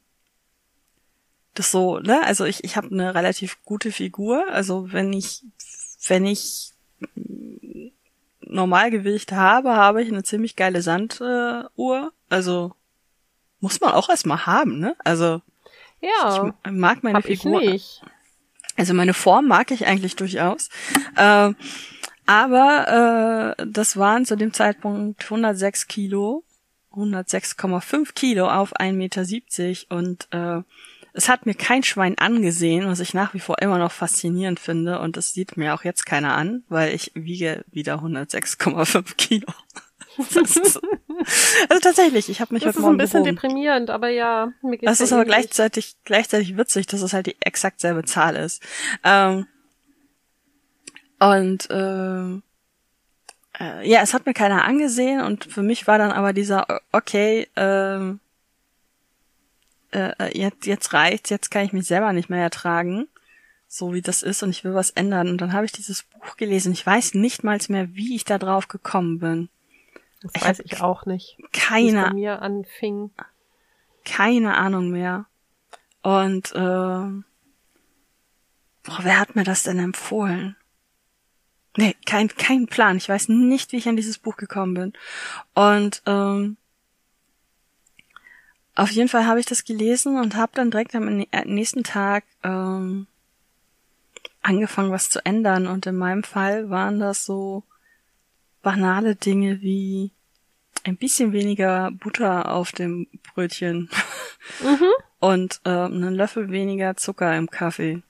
Das 1.54 1.72
so, 1.72 2.00
ne? 2.00 2.22
Also 2.24 2.46
ich, 2.46 2.64
ich 2.64 2.76
habe 2.78 2.92
eine 2.92 3.16
relativ 3.16 3.58
gute 3.64 3.92
Figur. 3.92 4.46
Also 4.52 4.92
wenn 4.92 5.14
ich, 5.14 5.42
wenn 6.08 6.26
ich 6.26 6.72
Normalgewicht 8.42 9.32
habe, 9.32 9.76
habe 9.76 10.04
ich 10.04 10.10
eine 10.10 10.24
ziemlich 10.24 10.56
geile 10.56 10.82
Sanduhr. 10.82 11.72
Uhr. 11.76 12.12
also 12.30 12.74
muss 13.60 13.82
man 13.82 13.94
auch 13.94 14.10
erstmal 14.10 14.46
haben, 14.46 14.80
ne? 14.80 14.96
Also 15.04 15.42
Ja, 16.02 16.54
ich 16.66 16.72
mag 16.72 17.04
meine 17.04 17.22
Figur. 17.22 17.62
Also 18.78 18.94
meine 18.94 19.14
Form 19.14 19.48
mag 19.48 19.72
ich 19.72 19.88
eigentlich 19.88 20.16
durchaus. 20.16 20.70
Äh, 21.16 21.54
aber 22.26 23.56
äh, 23.58 23.66
das 23.68 23.98
waren 23.98 24.26
zu 24.26 24.36
dem 24.36 24.54
Zeitpunkt 24.54 25.24
106 25.24 25.88
Kilo, 25.88 26.44
106,5 26.94 28.14
Kilo 28.14 28.50
auf 28.50 28.76
1,70 28.80 28.94
Meter 28.94 29.96
und 29.96 30.28
äh, 30.32 30.62
es 31.14 31.30
hat 31.30 31.46
mir 31.46 31.54
kein 31.54 31.82
Schwein 31.84 32.18
angesehen, 32.18 32.88
was 32.88 33.00
ich 33.00 33.14
nach 33.14 33.34
wie 33.34 33.40
vor 33.40 33.62
immer 33.62 33.78
noch 33.78 33.92
faszinierend 33.92 34.60
finde 34.60 35.00
und 35.00 35.16
das 35.18 35.34
sieht 35.34 35.56
mir 35.56 35.74
auch 35.74 35.84
jetzt 35.84 36.06
keiner 36.06 36.36
an, 36.36 36.64
weil 36.68 36.94
ich 36.94 37.12
wiege 37.16 37.64
wieder 37.72 37.96
106,5 38.00 39.16
Kilo. 39.18 39.48
Das 40.34 40.56
ist, 40.56 40.80
also 41.70 41.80
tatsächlich, 41.82 42.30
ich 42.30 42.40
habe 42.40 42.54
mich 42.54 42.64
Das 42.64 42.70
heute 42.70 42.80
ist 42.80 42.82
Morgen 42.84 42.96
ein 42.96 42.98
bisschen 42.98 43.24
gewogen. 43.24 43.36
deprimierend, 43.36 43.90
aber 43.90 44.10
ja, 44.10 44.52
mir 44.62 44.78
geht's 44.78 44.90
Das 44.90 45.02
ist 45.02 45.12
aber 45.14 45.24
ähnlich. 45.24 45.36
gleichzeitig, 45.38 45.96
gleichzeitig 46.06 46.58
witzig, 46.58 46.88
dass 46.88 47.02
es 47.02 47.12
halt 47.14 47.26
die 47.28 47.36
exakt 47.42 47.82
selbe 47.82 48.04
Zahl 48.06 48.36
ist. 48.38 48.62
Ähm, 49.04 49.46
und 51.20 51.70
äh, 51.70 52.42
äh, 53.60 53.90
ja, 53.90 54.02
es 54.02 54.14
hat 54.14 54.26
mir 54.26 54.34
keiner 54.34 54.66
angesehen 54.66 55.22
und 55.22 55.46
für 55.46 55.64
mich 55.64 55.88
war 55.88 55.98
dann 55.98 56.12
aber 56.12 56.34
dieser, 56.34 56.70
äh, 56.70 56.80
okay, 56.92 57.48
ähm, 57.56 58.20
äh, 59.92 60.38
jetzt, 60.38 60.66
jetzt 60.66 60.94
reicht's, 60.94 61.30
jetzt 61.30 61.52
kann 61.52 61.66
ich 61.66 61.74
mich 61.74 61.88
selber 61.88 62.12
nicht 62.12 62.30
mehr 62.30 62.42
ertragen, 62.42 63.08
so 63.68 63.94
wie 63.94 64.02
das 64.02 64.24
ist 64.24 64.44
und 64.44 64.50
ich 64.50 64.64
will 64.64 64.74
was 64.74 64.92
ändern. 64.92 65.30
Und 65.30 65.40
dann 65.40 65.54
habe 65.54 65.66
ich 65.66 65.72
dieses 65.72 66.04
Buch 66.04 66.36
gelesen. 66.38 66.74
Ich 66.74 66.86
weiß 66.86 67.14
nicht 67.14 67.44
mal 67.44 67.60
mehr, 67.70 67.94
wie 67.94 68.16
ich 68.16 68.26
da 68.26 68.38
drauf 68.38 68.68
gekommen 68.68 69.20
bin. 69.20 69.50
Das 70.22 70.32
ich 70.36 70.42
weiß 70.44 70.60
ich 70.66 70.82
auch 70.82 71.06
nicht. 71.06 71.38
Keine 71.54 72.12
mir 72.14 72.42
anfing. 72.42 73.12
keine 74.04 74.58
Ahnung 74.58 74.90
mehr. 74.90 75.26
Und 76.02 76.52
äh, 76.52 76.56
boah, 76.56 77.24
wer 79.02 79.20
hat 79.20 79.36
mir 79.36 79.44
das 79.44 79.64
denn 79.64 79.80
empfohlen? 79.80 80.56
Nee, 81.78 81.96
kein, 82.06 82.30
kein 82.30 82.68
Plan. 82.68 82.98
Ich 82.98 83.10
weiß 83.10 83.30
nicht, 83.30 83.72
wie 83.72 83.78
ich 83.78 83.88
an 83.88 83.98
dieses 83.98 84.18
Buch 84.18 84.38
gekommen 84.38 84.74
bin. 84.74 84.94
Und 85.54 86.02
ähm, 86.06 86.58
auf 88.76 88.92
jeden 88.92 89.10
Fall 89.10 89.26
habe 89.26 89.40
ich 89.40 89.46
das 89.46 89.66
gelesen 89.66 90.18
und 90.18 90.36
habe 90.36 90.52
dann 90.56 90.72
direkt 90.72 90.96
am 90.96 91.08
äh, 91.08 91.46
nächsten 91.46 91.84
Tag 91.84 92.24
ähm, 92.44 93.08
angefangen, 94.42 94.92
was 94.92 95.10
zu 95.10 95.26
ändern. 95.26 95.68
Und 95.68 95.86
in 95.86 95.98
meinem 95.98 96.24
Fall 96.24 96.70
waren 96.70 97.00
das 97.00 97.26
so 97.26 97.64
banale 98.62 99.16
Dinge 99.16 99.62
wie 99.62 100.12
ein 100.84 100.98
bisschen 100.98 101.34
weniger 101.34 101.92
Butter 101.92 102.52
auf 102.52 102.72
dem 102.72 103.08
Brötchen 103.34 103.90
Mhm. 104.62 104.92
und 105.20 105.62
äh, 105.64 105.70
einen 105.70 106.14
Löffel 106.14 106.52
weniger 106.52 106.96
Zucker 106.96 107.36
im 107.36 107.50
Kaffee. 107.50 108.04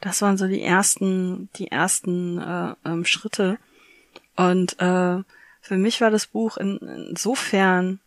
Das 0.00 0.22
waren 0.22 0.38
so 0.38 0.46
die 0.46 0.62
ersten, 0.62 1.50
die 1.56 1.70
ersten 1.70 2.38
äh, 2.38 2.74
ähm, 2.84 3.04
Schritte. 3.04 3.58
Und 4.36 4.80
äh, 4.80 5.22
für 5.60 5.76
mich 5.76 6.00
war 6.00 6.10
das 6.10 6.26
Buch 6.26 6.56
in, 6.56 6.78
insofern 6.78 8.00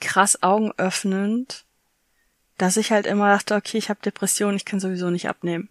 krass 0.00 0.42
augenöffnend, 0.42 1.64
dass 2.58 2.76
ich 2.76 2.90
halt 2.90 3.06
immer 3.06 3.28
dachte, 3.32 3.54
okay, 3.54 3.78
ich 3.78 3.88
habe 3.88 4.00
Depression, 4.02 4.56
ich 4.56 4.64
kann 4.64 4.80
sowieso 4.80 5.10
nicht 5.10 5.28
abnehmen. 5.28 5.68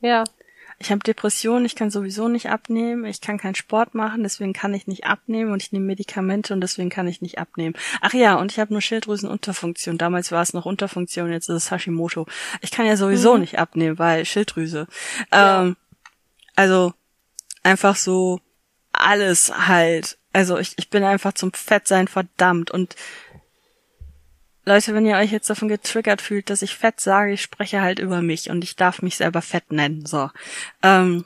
Ja. 0.00 0.24
Ich 0.82 0.90
habe 0.90 0.98
Depressionen, 0.98 1.64
ich 1.64 1.76
kann 1.76 1.92
sowieso 1.92 2.26
nicht 2.26 2.50
abnehmen, 2.50 3.04
ich 3.04 3.20
kann 3.20 3.38
keinen 3.38 3.54
Sport 3.54 3.94
machen, 3.94 4.24
deswegen 4.24 4.52
kann 4.52 4.74
ich 4.74 4.88
nicht 4.88 5.04
abnehmen 5.04 5.52
und 5.52 5.62
ich 5.62 5.70
nehme 5.70 5.86
Medikamente 5.86 6.52
und 6.52 6.60
deswegen 6.60 6.90
kann 6.90 7.06
ich 7.06 7.22
nicht 7.22 7.38
abnehmen. 7.38 7.76
Ach 8.00 8.12
ja, 8.12 8.34
und 8.34 8.50
ich 8.50 8.58
habe 8.58 8.72
nur 8.72 8.80
Schilddrüsenunterfunktion. 8.80 9.96
Damals 9.96 10.32
war 10.32 10.42
es 10.42 10.54
noch 10.54 10.66
Unterfunktion, 10.66 11.30
jetzt 11.30 11.48
ist 11.48 11.54
es 11.54 11.70
Hashimoto. 11.70 12.26
Ich 12.62 12.72
kann 12.72 12.84
ja 12.84 12.96
sowieso 12.96 13.34
mhm. 13.34 13.42
nicht 13.42 13.60
abnehmen, 13.60 14.00
weil 14.00 14.24
Schilddrüse. 14.24 14.88
Ja. 15.32 15.62
Ähm, 15.62 15.76
also 16.56 16.94
einfach 17.62 17.94
so 17.94 18.40
alles 18.90 19.52
halt. 19.68 20.18
Also 20.32 20.58
ich, 20.58 20.74
ich 20.78 20.90
bin 20.90 21.04
einfach 21.04 21.34
zum 21.34 21.52
Fettsein 21.52 22.08
verdammt 22.08 22.72
und 22.72 22.96
Leute, 24.64 24.94
wenn 24.94 25.06
ihr 25.06 25.16
euch 25.16 25.32
jetzt 25.32 25.50
davon 25.50 25.68
getriggert 25.68 26.22
fühlt, 26.22 26.48
dass 26.48 26.62
ich 26.62 26.76
fett 26.76 27.00
sage, 27.00 27.32
ich 27.32 27.42
spreche 27.42 27.82
halt 27.82 27.98
über 27.98 28.22
mich 28.22 28.50
und 28.50 28.62
ich 28.62 28.76
darf 28.76 29.02
mich 29.02 29.16
selber 29.16 29.42
fett 29.42 29.72
nennen. 29.72 30.06
So. 30.06 30.30
Ähm, 30.82 31.24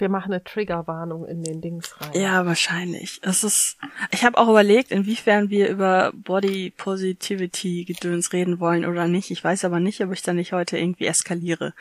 wir 0.00 0.08
machen 0.08 0.32
eine 0.32 0.42
Triggerwarnung 0.42 1.26
in 1.26 1.42
den 1.42 1.60
Dings 1.60 1.94
rein. 2.00 2.18
Ja, 2.18 2.46
wahrscheinlich. 2.46 3.20
Es 3.22 3.44
ist. 3.44 3.76
Ich 4.10 4.24
habe 4.24 4.38
auch 4.38 4.48
überlegt, 4.48 4.92
inwiefern 4.92 5.50
wir 5.50 5.68
über 5.68 6.12
Body 6.14 6.72
Positivity 6.74 7.84
Gedöns 7.84 8.32
reden 8.32 8.60
wollen 8.60 8.86
oder 8.86 9.06
nicht. 9.08 9.30
Ich 9.30 9.44
weiß 9.44 9.66
aber 9.66 9.78
nicht, 9.78 10.02
ob 10.02 10.12
ich 10.12 10.22
da 10.22 10.32
nicht 10.32 10.54
heute 10.54 10.78
irgendwie 10.78 11.06
eskaliere. 11.06 11.74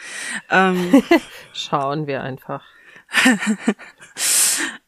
Ähm, 0.49 1.01
Schauen 1.53 2.07
wir 2.07 2.21
einfach. 2.21 2.65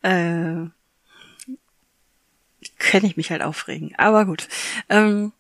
äh, 0.01 0.67
könnte 2.77 3.07
ich 3.07 3.15
mich 3.15 3.31
halt 3.31 3.43
aufregen. 3.43 3.93
Aber 3.97 4.25
gut. 4.25 4.49
Ähm, 4.89 5.31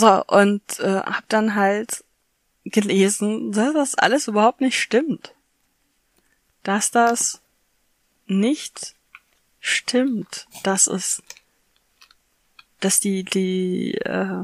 so, 0.00 0.24
und 0.26 0.62
äh, 0.80 1.00
hab 1.00 1.28
dann 1.28 1.54
halt 1.54 2.04
gelesen, 2.64 3.52
dass 3.52 3.74
das 3.74 3.94
alles 3.94 4.28
überhaupt 4.28 4.60
nicht 4.60 4.78
stimmt. 4.78 5.34
Dass 6.62 6.90
das 6.90 7.40
nicht 8.26 8.94
stimmt. 9.60 10.46
Dass 10.62 10.86
es, 10.86 11.22
dass 12.80 13.00
die, 13.00 13.24
die, 13.24 13.94
äh, 13.94 14.42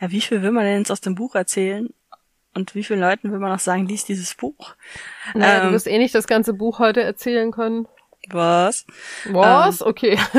ja, 0.00 0.10
wie 0.10 0.20
viel 0.20 0.42
will 0.42 0.52
man 0.52 0.64
denn 0.64 0.78
jetzt 0.78 0.90
aus 0.90 1.00
dem 1.00 1.14
Buch 1.14 1.34
erzählen? 1.34 1.92
Und 2.54 2.74
wie 2.74 2.84
vielen 2.84 3.00
Leuten 3.00 3.32
will 3.32 3.40
man 3.40 3.50
noch 3.50 3.60
sagen, 3.60 3.86
lies 3.86 4.04
dieses 4.04 4.34
Buch? 4.34 4.76
Naja, 5.34 5.62
ähm, 5.62 5.66
du 5.66 5.72
wirst 5.72 5.88
eh 5.88 5.98
nicht 5.98 6.14
das 6.14 6.26
ganze 6.28 6.54
Buch 6.54 6.78
heute 6.78 7.02
erzählen 7.02 7.50
können. 7.50 7.88
Was? 8.30 8.86
Was? 9.26 9.80
Ähm, 9.80 9.86
okay. 9.86 10.16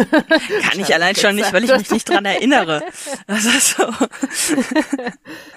Kann 0.62 0.80
ich 0.80 0.94
allein 0.94 1.16
schon 1.16 1.36
nicht, 1.36 1.52
weil 1.54 1.64
ich 1.64 1.72
mich 1.72 1.92
nicht 1.92 2.10
dran 2.10 2.26
erinnere. 2.26 2.84
Ist 3.28 3.78
so. 3.78 3.92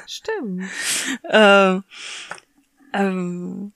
Stimmt. 0.07 0.65
Ähm, 1.31 1.85
ähm, 2.93 3.73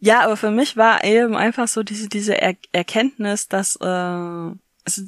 ja, 0.00 0.22
aber 0.24 0.36
für 0.36 0.50
mich 0.50 0.76
war 0.76 1.04
eben 1.04 1.36
einfach 1.36 1.68
so 1.68 1.82
diese, 1.82 2.08
diese 2.08 2.40
er 2.40 2.56
Erkenntnis, 2.72 3.48
dass, 3.48 3.76
äh, 3.76 3.84
also, 3.84 4.56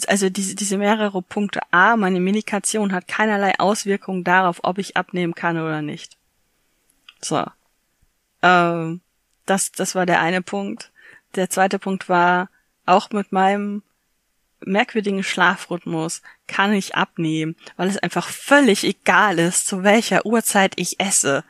also 0.07 0.31
diese, 0.31 0.54
diese 0.54 0.76
mehrere 0.76 1.23
Punkte. 1.23 1.61
A, 1.71 1.97
meine 1.97 2.21
Medikation 2.21 2.92
hat 2.92 3.09
keinerlei 3.09 3.59
Auswirkungen 3.59 4.23
darauf, 4.23 4.61
ob 4.62 4.78
ich 4.78 4.97
abnehmen 4.97 5.35
kann 5.35 5.59
oder 5.59 5.81
nicht. 5.81 6.16
So. 7.23 7.45
Ähm, 8.42 9.00
das, 9.47 9.73
das 9.73 9.95
war 9.95 10.07
der 10.07 10.21
eine 10.21 10.42
Punkt. 10.42 10.91
Der 11.34 11.50
zweite 11.50 11.78
Punkt 11.78 12.08
war, 12.08 12.48
auch 12.86 13.10
mit 13.10 13.32
meinem 13.32 13.82
merkwürdigen 14.64 15.22
Schlafrhythmus 15.22 16.22
kann 16.46 16.72
ich 16.72 16.94
abnehmen, 16.94 17.56
weil 17.76 17.88
es 17.88 17.98
einfach 17.98 18.28
völlig 18.28 18.84
egal 18.84 19.38
ist, 19.38 19.66
zu 19.66 19.82
welcher 19.82 20.24
Uhrzeit 20.24 20.74
ich 20.76 21.00
esse. 21.00 21.44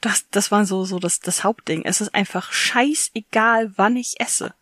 Das, 0.00 0.28
das 0.30 0.50
war 0.50 0.66
so, 0.66 0.84
so 0.84 0.98
das, 0.98 1.20
das 1.20 1.44
Hauptding. 1.44 1.82
Es 1.84 2.00
ist 2.00 2.14
einfach 2.14 2.52
scheißegal, 2.52 3.72
wann 3.76 3.96
ich 3.96 4.20
esse. 4.20 4.54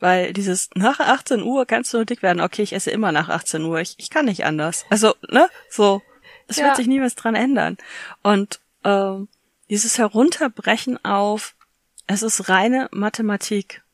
Weil 0.00 0.32
dieses 0.32 0.70
nach 0.74 0.98
18 0.98 1.42
Uhr 1.42 1.64
kannst 1.66 1.92
du 1.92 1.98
nur 1.98 2.04
dick 2.04 2.22
werden. 2.22 2.40
Okay, 2.40 2.62
ich 2.62 2.72
esse 2.72 2.90
immer 2.90 3.12
nach 3.12 3.28
18 3.28 3.62
Uhr. 3.62 3.80
Ich, 3.80 3.94
ich 3.98 4.10
kann 4.10 4.24
nicht 4.24 4.44
anders. 4.44 4.84
Also, 4.90 5.14
ne? 5.30 5.48
So. 5.70 6.02
Es 6.48 6.56
ja. 6.56 6.66
wird 6.66 6.76
sich 6.76 6.88
nie 6.88 7.00
was 7.00 7.14
dran 7.14 7.36
ändern. 7.36 7.78
Und 8.22 8.60
ähm, 8.82 9.28
dieses 9.70 9.96
Herunterbrechen 9.96 11.02
auf, 11.04 11.54
es 12.06 12.22
ist 12.22 12.48
reine 12.48 12.88
Mathematik 12.92 13.84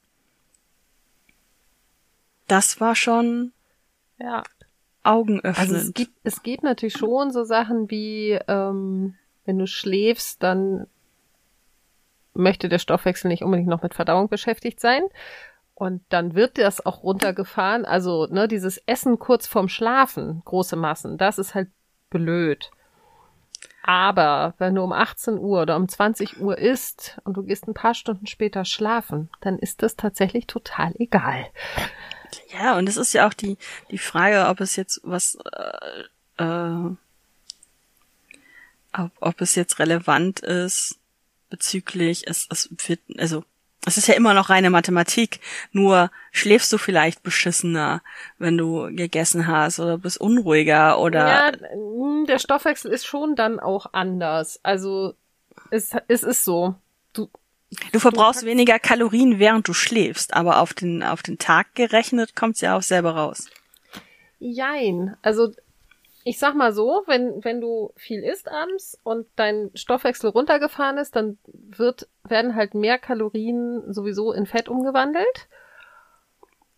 das 2.50 2.80
war 2.80 2.96
schon 2.96 3.52
ja. 4.18 4.42
augenöffnend. 5.04 5.58
Also 5.58 5.76
es 5.76 5.94
gibt, 5.94 6.12
es 6.24 6.42
gibt 6.42 6.64
natürlich 6.64 6.96
schon 6.96 7.30
so 7.30 7.44
Sachen 7.44 7.90
wie, 7.90 8.38
ähm, 8.48 9.14
wenn 9.44 9.58
du 9.58 9.66
schläfst, 9.66 10.42
dann 10.42 10.86
möchte 12.34 12.68
der 12.68 12.78
Stoffwechsel 12.78 13.28
nicht 13.28 13.42
unbedingt 13.42 13.68
noch 13.68 13.82
mit 13.82 13.94
Verdauung 13.94 14.28
beschäftigt 14.28 14.80
sein. 14.80 15.02
Und 15.74 16.02
dann 16.08 16.34
wird 16.34 16.58
das 16.58 16.84
auch 16.84 17.04
runtergefahren. 17.04 17.84
Also, 17.84 18.26
ne, 18.26 18.48
dieses 18.48 18.78
Essen 18.78 19.18
kurz 19.18 19.46
vorm 19.46 19.68
Schlafen, 19.68 20.42
große 20.44 20.76
Massen, 20.76 21.16
das 21.18 21.38
ist 21.38 21.54
halt 21.54 21.68
blöd. 22.10 22.70
Aber 23.82 24.54
wenn 24.58 24.74
du 24.74 24.82
um 24.82 24.92
18 24.92 25.38
Uhr 25.38 25.62
oder 25.62 25.76
um 25.76 25.88
20 25.88 26.40
Uhr 26.40 26.58
isst 26.58 27.18
und 27.24 27.36
du 27.36 27.42
gehst 27.42 27.66
ein 27.66 27.74
paar 27.74 27.94
Stunden 27.94 28.26
später 28.26 28.64
schlafen, 28.64 29.30
dann 29.40 29.58
ist 29.58 29.82
das 29.82 29.96
tatsächlich 29.96 30.46
total 30.46 30.92
egal. 30.98 31.46
Ja, 32.52 32.76
und 32.76 32.88
es 32.88 32.96
ist 32.96 33.12
ja 33.12 33.26
auch 33.26 33.34
die, 33.34 33.56
die 33.90 33.98
Frage, 33.98 34.48
ob 34.48 34.60
es 34.60 34.76
jetzt 34.76 35.00
was, 35.02 35.38
äh, 36.36 36.44
äh, 36.44 36.96
ob, 38.92 39.10
ob 39.20 39.40
es 39.40 39.54
jetzt 39.54 39.78
relevant 39.78 40.40
ist 40.40 40.98
bezüglich, 41.48 42.28
es, 42.28 42.46
es 42.50 42.68
wird, 42.86 43.00
also, 43.18 43.44
es 43.86 43.96
ist 43.96 44.08
ja 44.08 44.14
immer 44.14 44.34
noch 44.34 44.50
reine 44.50 44.70
Mathematik, 44.70 45.40
nur 45.72 46.10
schläfst 46.32 46.72
du 46.72 46.78
vielleicht 46.78 47.22
beschissener, 47.22 48.02
wenn 48.38 48.58
du 48.58 48.94
gegessen 48.94 49.46
hast 49.46 49.80
oder 49.80 49.98
bist 49.98 50.20
unruhiger 50.20 50.98
oder. 50.98 51.28
Ja, 51.28 51.52
der 52.26 52.38
Stoffwechsel 52.38 52.92
ist 52.92 53.06
schon 53.06 53.36
dann 53.36 53.58
auch 53.58 53.86
anders. 53.92 54.60
Also, 54.62 55.14
es, 55.70 55.92
es 56.08 56.22
ist 56.22 56.44
so. 56.44 56.74
Du, 57.12 57.28
Du 57.92 58.00
verbrauchst 58.00 58.44
weniger 58.44 58.78
Kalorien, 58.78 59.38
während 59.38 59.68
du 59.68 59.72
schläfst, 59.72 60.34
aber 60.34 60.58
auf 60.58 60.74
den, 60.74 61.02
auf 61.02 61.22
den 61.22 61.38
Tag 61.38 61.74
gerechnet 61.74 62.34
kommt's 62.34 62.60
ja 62.60 62.76
auch 62.76 62.82
selber 62.82 63.12
raus. 63.14 63.46
Jein. 64.40 65.16
Also, 65.22 65.52
ich 66.24 66.38
sag 66.38 66.54
mal 66.54 66.72
so, 66.72 67.02
wenn, 67.06 67.42
wenn 67.44 67.60
du 67.60 67.92
viel 67.96 68.22
isst 68.22 68.50
abends 68.50 68.98
und 69.02 69.26
dein 69.36 69.70
Stoffwechsel 69.74 70.30
runtergefahren 70.30 70.98
ist, 70.98 71.16
dann 71.16 71.38
wird, 71.46 72.08
werden 72.24 72.54
halt 72.54 72.74
mehr 72.74 72.98
Kalorien 72.98 73.92
sowieso 73.92 74.32
in 74.32 74.46
Fett 74.46 74.68
umgewandelt. 74.68 75.48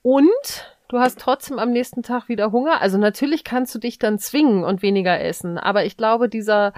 Und 0.03 0.77
du 0.89 0.99
hast 0.99 1.19
trotzdem 1.19 1.59
am 1.59 1.73
nächsten 1.73 2.03
Tag 2.03 2.29
wieder 2.29 2.53
Hunger. 2.53 2.81
Also 2.81 2.99
natürlich 2.99 3.43
kannst 3.43 3.75
du 3.75 3.79
dich 3.79 3.99
dann 3.99 4.19
zwingen 4.19 4.65
und 4.65 4.83
weniger 4.83 5.21
essen. 5.21 5.59
Aber 5.59 5.85
ich 5.85 5.97
glaube, 5.97 6.29
dieser, 6.29 6.73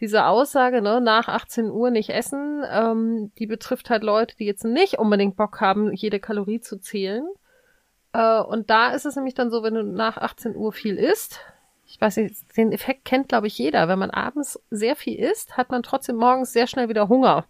diese 0.00 0.26
Aussage, 0.26 0.82
ne, 0.82 1.00
nach 1.00 1.28
18 1.28 1.70
Uhr 1.70 1.90
nicht 1.90 2.10
essen, 2.10 2.62
ähm, 2.70 3.32
die 3.38 3.46
betrifft 3.46 3.88
halt 3.88 4.02
Leute, 4.02 4.36
die 4.36 4.46
jetzt 4.46 4.64
nicht 4.64 4.98
unbedingt 4.98 5.36
Bock 5.36 5.60
haben, 5.60 5.92
jede 5.94 6.20
Kalorie 6.20 6.60
zu 6.60 6.78
zählen. 6.78 7.26
Äh, 8.12 8.40
und 8.40 8.68
da 8.68 8.92
ist 8.92 9.06
es 9.06 9.16
nämlich 9.16 9.34
dann 9.34 9.50
so, 9.50 9.62
wenn 9.62 9.74
du 9.74 9.82
nach 9.82 10.18
18 10.18 10.56
Uhr 10.56 10.72
viel 10.72 10.96
isst, 10.96 11.40
ich 11.92 12.00
weiß 12.00 12.16
nicht, 12.16 12.56
den 12.56 12.72
Effekt 12.72 13.04
kennt, 13.04 13.28
glaube 13.28 13.48
ich, 13.48 13.58
jeder. 13.58 13.86
Wenn 13.86 13.98
man 13.98 14.10
abends 14.10 14.58
sehr 14.70 14.96
viel 14.96 15.18
isst, 15.18 15.58
hat 15.58 15.70
man 15.70 15.82
trotzdem 15.82 16.16
morgens 16.16 16.50
sehr 16.50 16.66
schnell 16.66 16.88
wieder 16.88 17.10
Hunger. 17.10 17.44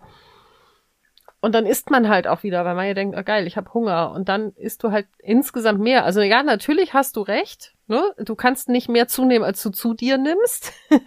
Und 1.40 1.54
dann 1.54 1.64
isst 1.64 1.90
man 1.90 2.08
halt 2.08 2.26
auch 2.26 2.42
wieder, 2.42 2.64
weil 2.64 2.74
man 2.74 2.86
ja 2.88 2.94
denkt, 2.94 3.16
oh 3.16 3.22
geil, 3.22 3.46
ich 3.46 3.56
habe 3.56 3.72
Hunger. 3.72 4.10
Und 4.10 4.28
dann 4.28 4.50
isst 4.56 4.82
du 4.82 4.90
halt 4.90 5.06
insgesamt 5.18 5.78
mehr. 5.78 6.04
Also 6.04 6.22
ja, 6.22 6.42
natürlich 6.42 6.92
hast 6.92 7.14
du 7.14 7.20
recht. 7.20 7.72
Ne? 7.86 8.02
Du 8.18 8.34
kannst 8.34 8.68
nicht 8.68 8.88
mehr 8.88 9.06
zunehmen, 9.06 9.44
als 9.44 9.62
du 9.62 9.70
zu 9.70 9.94
dir 9.94 10.18
nimmst. 10.18 10.72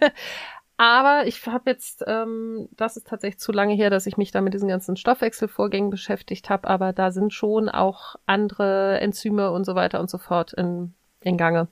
Aber 0.78 1.26
ich 1.26 1.46
habe 1.46 1.70
jetzt, 1.70 2.04
ähm, 2.06 2.70
das 2.72 2.96
ist 2.96 3.06
tatsächlich 3.06 3.38
zu 3.38 3.52
lange 3.52 3.74
her, 3.74 3.90
dass 3.90 4.06
ich 4.06 4.16
mich 4.16 4.30
da 4.30 4.40
mit 4.40 4.54
diesen 4.54 4.68
ganzen 4.68 4.96
Stoffwechselvorgängen 4.96 5.90
beschäftigt 5.90 6.50
habe, 6.50 6.68
aber 6.68 6.92
da 6.92 7.12
sind 7.12 7.32
schon 7.32 7.70
auch 7.70 8.16
andere 8.26 9.00
Enzyme 9.00 9.52
und 9.52 9.64
so 9.64 9.74
weiter 9.74 10.00
und 10.00 10.10
so 10.10 10.18
fort 10.18 10.52
in, 10.52 10.92
in 11.20 11.38
Gange. 11.38 11.68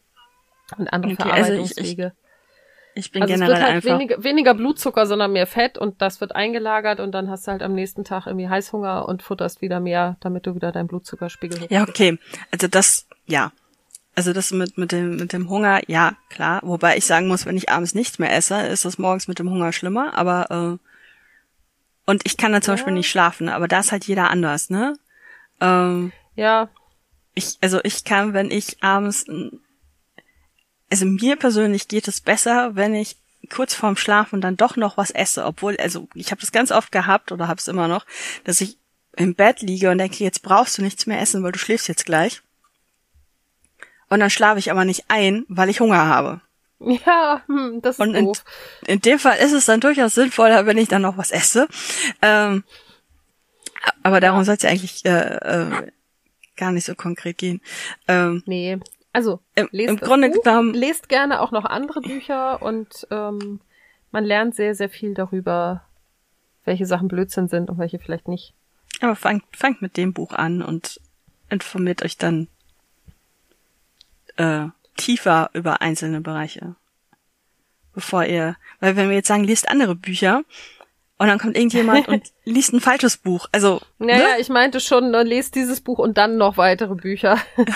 Und 0.76 0.92
andere 0.92 1.12
okay, 1.12 1.22
Verarbeitungswege. 1.22 2.04
Also 2.04 2.16
ich, 2.94 2.96
ich, 2.96 3.06
ich 3.06 3.12
bin 3.12 3.22
also 3.22 3.34
generell 3.34 3.52
es 3.52 3.58
wird 3.58 3.64
halt 3.64 3.76
einfach 3.76 3.98
weniger, 3.98 4.24
weniger 4.24 4.54
Blutzucker, 4.54 5.06
sondern 5.06 5.32
mehr 5.32 5.46
Fett 5.46 5.78
und 5.78 6.00
das 6.00 6.20
wird 6.20 6.34
eingelagert 6.34 7.00
und 7.00 7.12
dann 7.12 7.28
hast 7.28 7.46
du 7.46 7.52
halt 7.52 7.62
am 7.62 7.74
nächsten 7.74 8.04
Tag 8.04 8.26
irgendwie 8.26 8.48
Heißhunger 8.48 9.08
und 9.08 9.22
futterst 9.22 9.60
wieder 9.62 9.80
mehr, 9.80 10.16
damit 10.20 10.46
du 10.46 10.54
wieder 10.54 10.72
deinen 10.72 10.86
Blutzuckerspiegel 10.86 11.66
Ja, 11.70 11.82
okay. 11.82 12.18
Also 12.50 12.68
das, 12.68 13.06
ja, 13.26 13.52
also 14.14 14.32
das 14.32 14.52
mit, 14.52 14.78
mit, 14.78 14.92
dem, 14.92 15.16
mit 15.16 15.32
dem 15.32 15.50
Hunger, 15.50 15.80
ja, 15.88 16.16
klar. 16.30 16.60
Wobei 16.62 16.96
ich 16.96 17.04
sagen 17.04 17.26
muss, 17.26 17.46
wenn 17.46 17.56
ich 17.56 17.68
abends 17.68 17.94
nichts 17.94 18.18
mehr 18.18 18.32
esse, 18.32 18.60
ist 18.60 18.84
das 18.84 18.98
morgens 18.98 19.26
mit 19.26 19.40
dem 19.40 19.50
Hunger 19.50 19.72
schlimmer. 19.72 20.16
Aber 20.16 20.78
äh, 20.78 22.10
und 22.10 22.22
ich 22.24 22.36
kann 22.36 22.52
dann 22.52 22.62
zum 22.62 22.72
ja. 22.72 22.76
Beispiel 22.76 22.92
nicht 22.92 23.10
schlafen, 23.10 23.48
aber 23.48 23.66
da 23.66 23.80
ist 23.80 23.90
halt 23.90 24.04
jeder 24.04 24.30
anders, 24.30 24.70
ne? 24.70 24.96
Ähm, 25.60 26.12
ja. 26.36 26.68
Ich, 27.34 27.58
also 27.60 27.80
ich 27.82 28.04
kann, 28.04 28.34
wenn 28.34 28.50
ich 28.50 28.82
abends, 28.82 29.26
also 30.94 31.06
mir 31.06 31.34
persönlich 31.34 31.88
geht 31.88 32.06
es 32.06 32.20
besser, 32.20 32.76
wenn 32.76 32.94
ich 32.94 33.16
kurz 33.50 33.74
vorm 33.74 33.96
Schlafen 33.96 34.40
dann 34.40 34.56
doch 34.56 34.76
noch 34.76 34.96
was 34.96 35.10
esse, 35.10 35.44
obwohl, 35.44 35.76
also 35.78 36.06
ich 36.14 36.30
habe 36.30 36.40
das 36.40 36.52
ganz 36.52 36.70
oft 36.70 36.92
gehabt 36.92 37.32
oder 37.32 37.48
habe 37.48 37.58
es 37.58 37.66
immer 37.66 37.88
noch, 37.88 38.06
dass 38.44 38.60
ich 38.60 38.78
im 39.16 39.34
Bett 39.34 39.60
liege 39.60 39.90
und 39.90 39.98
denke, 39.98 40.22
jetzt 40.22 40.42
brauchst 40.42 40.78
du 40.78 40.82
nichts 40.82 41.06
mehr 41.06 41.20
essen, 41.20 41.42
weil 41.42 41.50
du 41.50 41.58
schläfst 41.58 41.88
jetzt 41.88 42.06
gleich. 42.06 42.42
Und 44.08 44.20
dann 44.20 44.30
schlafe 44.30 44.60
ich 44.60 44.70
aber 44.70 44.84
nicht 44.84 45.06
ein, 45.08 45.44
weil 45.48 45.68
ich 45.68 45.80
Hunger 45.80 46.06
habe. 46.06 46.40
Ja, 46.78 47.42
hm, 47.48 47.82
das 47.82 47.96
ist 47.96 48.00
Und 48.00 48.14
in, 48.14 48.26
doof. 48.26 48.44
in 48.86 49.00
dem 49.00 49.18
Fall 49.18 49.38
ist 49.38 49.52
es 49.52 49.66
dann 49.66 49.80
durchaus 49.80 50.14
sinnvoller, 50.14 50.64
wenn 50.66 50.78
ich 50.78 50.86
dann 50.88 51.02
noch 51.02 51.16
was 51.16 51.32
esse. 51.32 51.66
Ähm, 52.22 52.62
aber 54.04 54.20
darum 54.20 54.44
soll 54.44 54.54
es 54.54 54.62
ja 54.62 54.70
eigentlich 54.70 55.04
äh, 55.04 55.38
äh, 55.38 55.90
gar 56.56 56.70
nicht 56.70 56.84
so 56.84 56.94
konkret 56.94 57.38
gehen. 57.38 57.60
Ähm, 58.06 58.44
Nee. 58.46 58.78
Also, 59.14 59.40
Im- 59.54 59.68
lest 59.70 59.88
im 59.88 59.96
Grunde 59.96 60.28
Buch, 60.30 60.42
genommen- 60.42 60.74
lest 60.74 61.08
gerne 61.08 61.40
auch 61.40 61.52
noch 61.52 61.64
andere 61.64 62.00
Bücher 62.02 62.60
und 62.60 63.06
ähm, 63.10 63.60
man 64.10 64.24
lernt 64.24 64.54
sehr, 64.54 64.74
sehr 64.74 64.88
viel 64.90 65.14
darüber, 65.14 65.84
welche 66.64 66.84
Sachen 66.84 67.08
Blödsinn 67.08 67.48
sind 67.48 67.70
und 67.70 67.78
welche 67.78 67.98
vielleicht 67.98 68.28
nicht. 68.28 68.52
aber 69.00 69.14
fangt, 69.16 69.44
fangt 69.56 69.80
mit 69.82 69.96
dem 69.96 70.12
Buch 70.12 70.32
an 70.32 70.60
und 70.62 71.00
informiert 71.48 72.02
euch 72.04 72.16
dann 72.18 72.48
äh, 74.36 74.66
tiefer 74.96 75.50
über 75.52 75.80
einzelne 75.80 76.20
Bereiche. 76.20 76.74
Bevor 77.92 78.24
ihr, 78.24 78.56
weil 78.80 78.96
wenn 78.96 79.08
wir 79.08 79.16
jetzt 79.16 79.28
sagen, 79.28 79.44
lest 79.44 79.68
andere 79.68 79.94
Bücher 79.94 80.42
und 81.18 81.28
dann 81.28 81.38
kommt 81.38 81.56
irgendjemand 81.56 82.08
und 82.08 82.22
liest 82.44 82.72
ein 82.72 82.80
falsches 82.80 83.16
Buch. 83.16 83.46
Also, 83.52 83.80
Naja, 83.98 84.34
ne? 84.34 84.40
ich 84.40 84.48
meinte 84.48 84.80
schon, 84.80 85.10
ne, 85.10 85.22
lest 85.22 85.54
dieses 85.54 85.80
Buch 85.80 85.98
und 85.98 86.18
dann 86.18 86.36
noch 86.36 86.56
weitere 86.56 86.94
Bücher. 86.94 87.38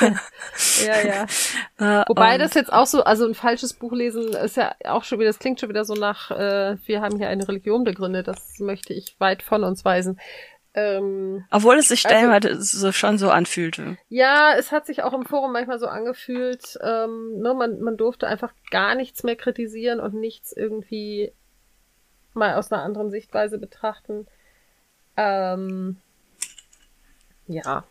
ja, 0.86 1.06
ja. 1.06 1.26
Äh, 1.80 2.04
Wobei 2.08 2.38
das 2.38 2.54
jetzt 2.54 2.72
auch 2.72 2.86
so, 2.86 3.04
also 3.04 3.24
ein 3.24 3.34
falsches 3.36 3.72
Buch 3.74 3.92
lesen 3.92 4.32
ist 4.32 4.56
ja 4.56 4.74
auch 4.86 5.04
schon 5.04 5.20
wieder, 5.20 5.28
das 5.28 5.38
klingt 5.38 5.60
schon 5.60 5.68
wieder 5.68 5.84
so 5.84 5.94
nach, 5.94 6.32
äh, 6.32 6.76
wir 6.86 7.00
haben 7.00 7.16
hier 7.18 7.28
eine 7.28 7.46
Religion 7.46 7.84
begründet, 7.84 8.26
das 8.26 8.58
möchte 8.58 8.92
ich 8.94 9.14
weit 9.20 9.44
von 9.44 9.62
uns 9.62 9.84
weisen. 9.84 10.18
Ähm, 10.74 11.44
Obwohl 11.52 11.76
es 11.78 11.88
sich 11.88 12.04
Also- 12.04 12.16
stellenweise 12.16 12.60
so 12.60 12.90
schon 12.92 13.16
so 13.18 13.30
anfühlte. 13.30 13.96
ja, 14.08 14.54
es 14.58 14.72
hat 14.72 14.86
sich 14.86 15.02
auch 15.04 15.12
im 15.14 15.24
Forum 15.24 15.52
manchmal 15.52 15.78
so 15.78 15.86
angefühlt, 15.86 16.76
ähm, 16.82 17.38
ne, 17.40 17.54
man, 17.54 17.80
man 17.80 17.96
durfte 17.96 18.26
einfach 18.26 18.52
gar 18.72 18.96
nichts 18.96 19.22
mehr 19.22 19.36
kritisieren 19.36 20.00
und 20.00 20.14
nichts 20.14 20.52
irgendwie 20.52 21.32
mal 22.38 22.54
aus 22.54 22.72
einer 22.72 22.82
anderen 22.82 23.10
Sichtweise 23.10 23.58
betrachten. 23.58 24.26
Ähm, 25.16 25.96
ja. 27.46 27.84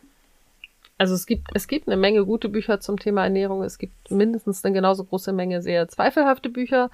Also 0.98 1.14
es 1.14 1.26
gibt, 1.26 1.50
es 1.54 1.68
gibt 1.68 1.88
eine 1.88 1.98
Menge 1.98 2.26
gute 2.26 2.50
Bücher 2.50 2.80
zum 2.80 2.98
Thema 2.98 3.24
Ernährung. 3.24 3.64
Es 3.64 3.78
gibt 3.78 4.10
mindestens 4.10 4.66
eine 4.66 4.74
genauso 4.74 5.04
große 5.04 5.32
Menge 5.32 5.62
sehr 5.62 5.88
zweifelhafte 5.88 6.50
Bücher. 6.50 6.90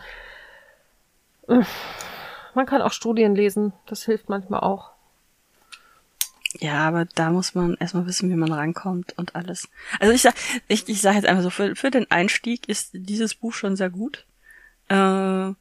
Man 1.48 2.66
kann 2.66 2.82
auch 2.82 2.92
Studien 2.92 3.36
lesen. 3.36 3.74
Das 3.86 4.04
hilft 4.04 4.30
manchmal 4.30 4.62
auch. 4.62 4.92
Ja, 6.60 6.88
aber 6.88 7.06
da 7.06 7.32
muss 7.32 7.56
man 7.56 7.76
erstmal 7.80 8.06
wissen, 8.06 8.30
wie 8.30 8.36
man 8.36 8.52
rankommt 8.52 9.18
und 9.18 9.36
alles. 9.36 9.70
Also 10.00 10.14
ich 10.14 10.22
sag, 10.22 10.36
ich, 10.68 10.88
ich 10.88 11.02
sag 11.02 11.16
jetzt 11.16 11.26
einfach 11.26 11.44
so, 11.44 11.50
für, 11.50 11.76
für 11.76 11.90
den 11.90 12.10
Einstieg 12.12 12.70
ist 12.70 12.92
dieses 12.94 13.34
Buch 13.34 13.54
schon 13.54 13.76
sehr 13.76 13.90
gut. 13.90 14.26
Äh, 14.90 15.54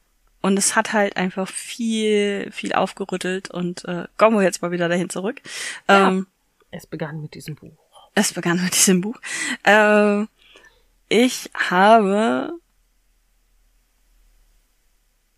und 0.43 0.57
es 0.57 0.75
hat 0.75 0.91
halt 0.91 1.15
einfach 1.15 1.47
viel, 1.47 2.51
viel 2.51 2.73
aufgerüttelt 2.73 3.49
und 3.49 3.85
äh, 3.85 4.05
kommen 4.17 4.37
wir 4.37 4.43
jetzt 4.43 4.61
mal 4.61 4.71
wieder 4.71 4.89
dahin 4.89 5.09
zurück. 5.09 5.41
Ja. 5.89 6.09
Ähm, 6.09 6.27
Es 6.69 6.85
begann 6.85 7.21
mit 7.21 7.33
diesem 7.33 7.55
Buch. 7.55 7.71
es 8.13 8.33
begann 8.33 8.61
mit 8.61 8.75
diesem 8.75 8.99
Buch. 9.01 9.19
Äh, 9.63 10.25
ich 11.07 11.49
habe 11.53 12.53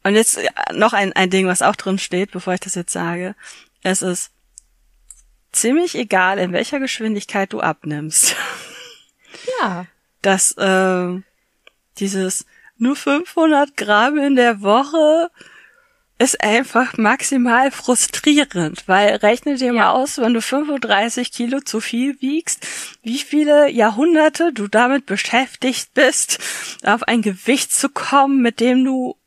und 0.03 0.15
jetzt 0.15 0.37
äh, 0.39 0.49
noch 0.73 0.93
ein, 0.93 1.13
ein 1.13 1.29
Ding, 1.29 1.45
was 1.45 1.61
auch 1.61 1.75
drin 1.75 1.99
steht, 1.99 2.31
bevor 2.31 2.55
ich 2.55 2.59
das 2.59 2.73
jetzt 2.73 2.91
sage. 2.91 3.35
Es 3.83 4.01
ist 4.01 4.31
ziemlich 5.51 5.95
egal, 5.95 6.39
in 6.39 6.51
welcher 6.51 6.79
Geschwindigkeit 6.79 7.53
du 7.53 7.61
abnimmst. 7.61 8.35
Ja. 9.61 9.85
Dass 10.23 10.53
äh, 10.53 11.21
dieses 11.99 12.45
nur 12.77 12.95
500 12.95 13.75
Gramm 13.77 14.17
in 14.17 14.35
der 14.35 14.61
Woche 14.61 15.29
ist 16.17 16.41
einfach 16.41 16.97
maximal 16.97 17.71
frustrierend, 17.71 18.87
weil 18.87 19.15
rechne 19.17 19.55
dir 19.55 19.73
mal 19.73 19.91
aus, 19.91 20.17
wenn 20.17 20.33
du 20.33 20.41
35 20.41 21.29
Kilo 21.31 21.59
zu 21.59 21.81
viel 21.81 22.21
wiegst, 22.21 22.65
wie 23.03 23.17
viele 23.19 23.69
Jahrhunderte 23.69 24.53
du 24.53 24.67
damit 24.69 25.05
beschäftigt 25.05 25.93
bist, 25.93 26.39
auf 26.85 27.03
ein 27.03 27.21
Gewicht 27.21 27.73
zu 27.73 27.89
kommen, 27.89 28.41
mit 28.41 28.61
dem 28.61 28.85
du 28.85 29.17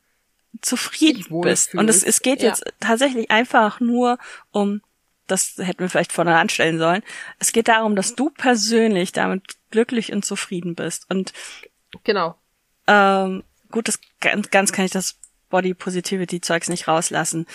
zufrieden 0.62 1.42
bist. 1.42 1.74
Und 1.74 1.90
es, 1.90 2.02
es 2.02 2.20
geht 2.22 2.42
Ja. 2.42 2.48
jetzt 2.48 2.64
tatsächlich 2.80 3.30
einfach 3.30 3.80
nur 3.80 4.18
um, 4.50 4.80
das 5.26 5.56
hätten 5.58 5.80
wir 5.80 5.90
vielleicht 5.90 6.12
vorne 6.12 6.36
anstellen 6.36 6.78
sollen, 6.78 7.02
es 7.38 7.52
geht 7.52 7.68
darum, 7.68 7.96
dass 7.96 8.14
du 8.14 8.30
persönlich 8.30 9.12
damit 9.12 9.42
glücklich 9.70 10.10
und 10.12 10.24
zufrieden 10.24 10.74
bist. 10.74 11.04
Und 11.10 11.34
Genau. 12.04 12.34
ähm, 12.86 13.44
gut, 13.70 13.88
das 13.88 14.00
ganz, 14.20 14.50
ganz 14.50 14.72
kann 14.72 14.84
ich 14.84 14.90
das 14.90 15.16
Body 15.50 15.74
Positivity 15.74 16.40
Zeugs 16.40 16.68
nicht 16.68 16.88
rauslassen. 16.88 17.46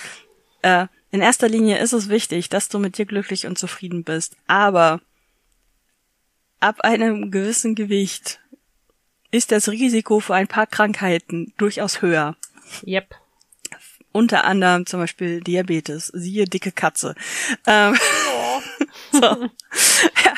Äh, 0.62 0.88
in 1.12 1.22
erster 1.22 1.48
Linie 1.48 1.78
ist 1.78 1.94
es 1.94 2.10
wichtig, 2.10 2.50
dass 2.50 2.70
du 2.70 2.80
mit 2.80 2.98
dir 2.98 3.06
glücklich 3.06 3.46
und 3.46 3.58
zufrieden 3.58 4.04
bist. 4.04 4.36
Aber 4.48 5.02
ab 6.60 6.82
einem 6.82 7.30
gewissen 7.30 7.76
Gewicht 7.76 8.40
ist 9.30 9.52
das 9.52 9.70
Risiko 9.70 10.20
für 10.20 10.36
ein 10.36 10.48
paar 10.48 10.68
Krankheiten 10.68 11.54
durchaus 11.58 12.02
höher. 12.02 12.36
Yep. 12.86 13.16
Unter 14.14 14.46
anderem 14.46 14.86
zum 14.86 15.00
Beispiel 15.00 15.42
Diabetes, 15.42 16.08
siehe 16.08 16.46
dicke 16.46 16.72
Katze. 16.72 17.16
Ähm, 17.66 17.98
so. 19.12 19.22
ja, 19.22 20.34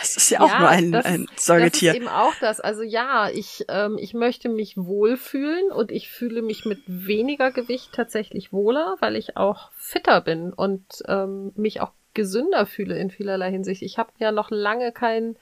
es 0.00 0.16
ist 0.16 0.30
ja 0.30 0.40
auch 0.40 0.58
nur 0.58 0.68
ein, 0.68 0.92
das 0.92 1.04
ein 1.04 1.26
Säugetier. 1.36 1.92
Das 1.92 1.96
ist 1.98 2.02
eben 2.02 2.12
auch 2.12 2.34
das. 2.40 2.60
Also 2.60 2.82
ja, 2.82 3.30
ich, 3.30 3.64
ähm, 3.68 3.96
ich 3.98 4.12
möchte 4.12 4.48
mich 4.48 4.76
wohlfühlen 4.76 5.70
und 5.70 5.92
ich 5.92 6.10
fühle 6.10 6.42
mich 6.42 6.64
mit 6.64 6.80
weniger 6.86 7.52
Gewicht 7.52 7.92
tatsächlich 7.92 8.52
wohler, 8.52 8.96
weil 8.98 9.14
ich 9.14 9.36
auch 9.36 9.70
fitter 9.76 10.20
bin 10.20 10.52
und 10.52 10.84
ähm, 11.06 11.52
mich 11.54 11.80
auch 11.80 11.92
gesünder 12.14 12.66
fühle 12.66 12.98
in 12.98 13.10
vielerlei 13.10 13.50
Hinsicht. 13.50 13.82
Ich 13.82 13.98
habe 13.98 14.10
ja 14.18 14.32
noch 14.32 14.50
lange 14.50 14.92
kein 14.92 15.36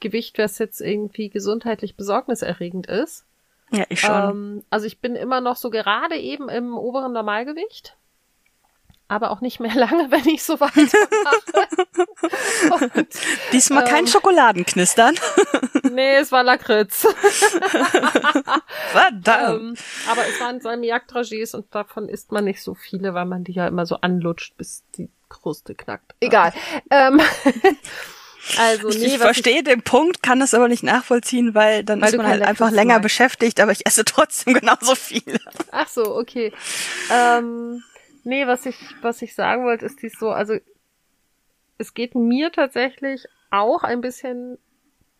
Gewicht, 0.00 0.38
was 0.38 0.58
jetzt 0.58 0.80
irgendwie 0.80 1.28
gesundheitlich 1.30 1.96
besorgniserregend 1.96 2.86
ist. 2.86 3.24
Ja, 3.70 3.84
ich 3.88 4.00
schon. 4.00 4.30
Ähm, 4.30 4.64
also 4.70 4.86
ich 4.86 5.00
bin 5.00 5.14
immer 5.14 5.40
noch 5.40 5.56
so 5.56 5.70
gerade 5.70 6.16
eben 6.16 6.48
im 6.48 6.76
oberen 6.76 7.12
Normalgewicht. 7.12 7.96
Aber 9.10 9.30
auch 9.30 9.40
nicht 9.40 9.58
mehr 9.58 9.74
lange, 9.74 10.10
wenn 10.10 10.28
ich 10.28 10.42
so 10.44 10.60
weitermache. 10.60 11.68
Und, 12.94 13.08
Diesmal 13.52 13.84
kein 13.84 14.00
ähm, 14.00 14.06
Schokoladenknistern. 14.06 15.14
nee, 15.90 16.16
es 16.16 16.30
war 16.30 16.42
Lakritz. 16.44 17.06
Verdammt. 18.92 19.60
ähm, 19.60 19.74
aber 20.10 20.26
es 20.28 20.40
waren 20.40 20.60
Salmiak-Dragés 20.60 21.56
und 21.56 21.74
davon 21.74 22.08
isst 22.08 22.32
man 22.32 22.44
nicht 22.44 22.62
so 22.62 22.74
viele, 22.74 23.14
weil 23.14 23.24
man 23.24 23.44
die 23.44 23.52
ja 23.52 23.66
immer 23.66 23.86
so 23.86 23.96
anlutscht, 23.96 24.56
bis 24.58 24.84
die 24.96 25.10
Kruste 25.30 25.74
knackt. 25.74 26.14
Egal. 26.20 26.52
Ähm, 26.90 27.20
also, 28.58 28.88
ich 28.88 28.98
nee, 28.98 29.06
ich 29.06 29.18
verstehe 29.18 29.62
den 29.62 29.82
Punkt, 29.82 30.22
kann 30.22 30.40
das 30.40 30.54
aber 30.54 30.68
nicht 30.68 30.82
nachvollziehen, 30.82 31.54
weil 31.54 31.84
dann 31.84 32.00
Weil 32.00 32.10
ist 32.10 32.16
man 32.16 32.26
halt 32.26 32.42
einfach 32.42 32.66
Lakritz 32.66 32.76
länger 32.76 32.94
magst. 32.94 33.02
beschäftigt, 33.02 33.60
aber 33.60 33.72
ich 33.72 33.86
esse 33.86 34.04
trotzdem 34.04 34.54
genauso 34.60 34.94
viel. 34.94 35.40
Ach 35.70 35.88
so, 35.88 36.16
okay. 36.16 36.52
Ähm, 37.12 37.82
nee, 38.24 38.46
was 38.46 38.66
ich, 38.66 38.76
was 39.02 39.22
ich 39.22 39.34
sagen 39.34 39.64
wollte, 39.64 39.86
ist 39.86 40.02
dies 40.02 40.18
so, 40.18 40.30
also 40.30 40.54
es 41.78 41.94
geht 41.94 42.14
mir 42.14 42.50
tatsächlich 42.52 43.26
auch 43.50 43.82
ein 43.84 44.00
bisschen 44.00 44.58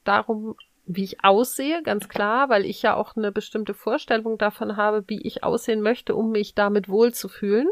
darum, 0.05 0.57
wie 0.87 1.05
ich 1.05 1.23
aussehe, 1.23 1.83
ganz 1.83 2.09
klar, 2.09 2.49
weil 2.49 2.65
ich 2.65 2.83
ja 2.83 2.95
auch 2.95 3.15
eine 3.15 3.31
bestimmte 3.31 3.75
Vorstellung 3.75 4.39
davon 4.39 4.77
habe, 4.77 5.05
wie 5.07 5.21
ich 5.21 5.45
aussehen 5.45 5.83
möchte, 5.83 6.15
um 6.15 6.31
mich 6.31 6.55
damit 6.55 6.89
wohlzufühlen. 6.89 7.69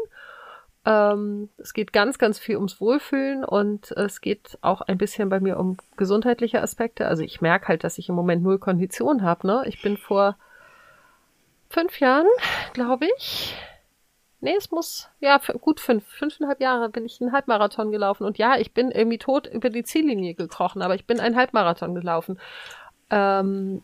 Ähm, 0.87 1.49
es 1.57 1.73
geht 1.73 1.91
ganz, 1.91 2.17
ganz 2.17 2.39
viel 2.39 2.55
ums 2.55 2.79
Wohlfühlen 2.79 3.43
und 3.43 3.91
es 3.91 4.21
geht 4.21 4.57
auch 4.61 4.79
ein 4.79 4.97
bisschen 4.97 5.27
bei 5.27 5.41
mir 5.41 5.59
um 5.59 5.75
gesundheitliche 5.97 6.61
Aspekte. 6.61 7.07
Also 7.07 7.23
ich 7.23 7.41
merke 7.41 7.67
halt, 7.67 7.83
dass 7.83 7.97
ich 7.97 8.07
im 8.07 8.15
Moment 8.15 8.41
null 8.41 8.57
Kondition 8.57 9.21
habe. 9.21 9.45
Ne? 9.47 9.63
Ich 9.65 9.81
bin 9.81 9.97
vor 9.97 10.37
fünf 11.69 11.99
Jahren, 11.99 12.27
glaube 12.71 13.05
ich. 13.17 13.53
Nee, 14.39 14.55
es 14.57 14.71
muss, 14.71 15.09
ja, 15.19 15.41
gut 15.59 15.81
fünf, 15.81 16.07
fünfeinhalb 16.07 16.61
Jahre 16.61 16.87
bin 16.87 17.05
ich 17.05 17.19
einen 17.19 17.33
Halbmarathon 17.33 17.91
gelaufen. 17.91 18.23
Und 18.23 18.37
ja, 18.37 18.57
ich 18.57 18.73
bin 18.73 18.89
irgendwie 18.89 19.17
tot 19.17 19.45
über 19.45 19.69
die 19.69 19.83
Ziellinie 19.83 20.35
gekrochen, 20.35 20.81
aber 20.81 20.95
ich 20.95 21.05
bin 21.05 21.19
einen 21.19 21.35
Halbmarathon 21.35 21.95
gelaufen. 21.95 22.39
Ähm, 23.09 23.81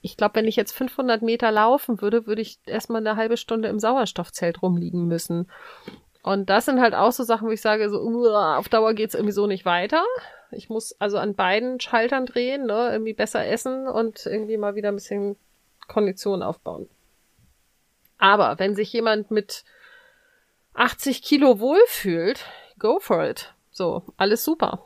ich 0.00 0.16
glaube, 0.16 0.36
wenn 0.36 0.46
ich 0.46 0.54
jetzt 0.54 0.70
500 0.76 1.22
Meter 1.22 1.50
laufen 1.50 2.00
würde, 2.00 2.28
würde 2.28 2.42
ich 2.42 2.60
erstmal 2.66 3.00
eine 3.04 3.16
halbe 3.16 3.36
Stunde 3.36 3.66
im 3.66 3.80
Sauerstoffzelt 3.80 4.62
rumliegen 4.62 5.08
müssen. 5.08 5.48
Und 6.26 6.50
das 6.50 6.64
sind 6.64 6.80
halt 6.80 6.96
auch 6.96 7.12
so 7.12 7.22
Sachen, 7.22 7.46
wo 7.46 7.52
ich 7.52 7.60
sage, 7.60 7.88
so, 7.88 8.00
uah, 8.00 8.56
auf 8.56 8.68
Dauer 8.68 8.94
geht's 8.94 9.14
irgendwie 9.14 9.32
so 9.32 9.46
nicht 9.46 9.64
weiter. 9.64 10.04
Ich 10.50 10.68
muss 10.68 11.00
also 11.00 11.18
an 11.18 11.36
beiden 11.36 11.78
Schaltern 11.78 12.26
drehen, 12.26 12.66
ne, 12.66 12.90
irgendwie 12.90 13.12
besser 13.12 13.46
essen 13.46 13.86
und 13.86 14.26
irgendwie 14.26 14.56
mal 14.56 14.74
wieder 14.74 14.88
ein 14.88 14.96
bisschen 14.96 15.36
Kondition 15.86 16.42
aufbauen. 16.42 16.88
Aber 18.18 18.58
wenn 18.58 18.74
sich 18.74 18.92
jemand 18.92 19.30
mit 19.30 19.62
80 20.74 21.22
Kilo 21.22 21.60
wohlfühlt, 21.60 22.44
go 22.80 22.98
for 22.98 23.22
it. 23.22 23.54
So, 23.70 24.02
alles 24.16 24.42
super. 24.42 24.82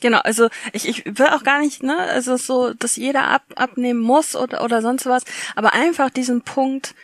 Genau, 0.00 0.20
also 0.20 0.48
ich, 0.72 0.88
ich 0.88 1.04
will 1.04 1.26
auch 1.26 1.44
gar 1.44 1.60
nicht, 1.60 1.82
ne, 1.82 1.98
also 1.98 2.38
so, 2.38 2.72
dass 2.72 2.96
jeder 2.96 3.28
ab, 3.28 3.42
abnehmen 3.56 4.00
muss 4.00 4.34
oder, 4.34 4.64
oder 4.64 4.80
sonst 4.80 5.04
was, 5.04 5.24
aber 5.56 5.74
einfach 5.74 6.08
diesen 6.08 6.40
Punkt 6.40 6.94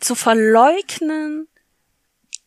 zu 0.00 0.14
verleugnen, 0.14 1.48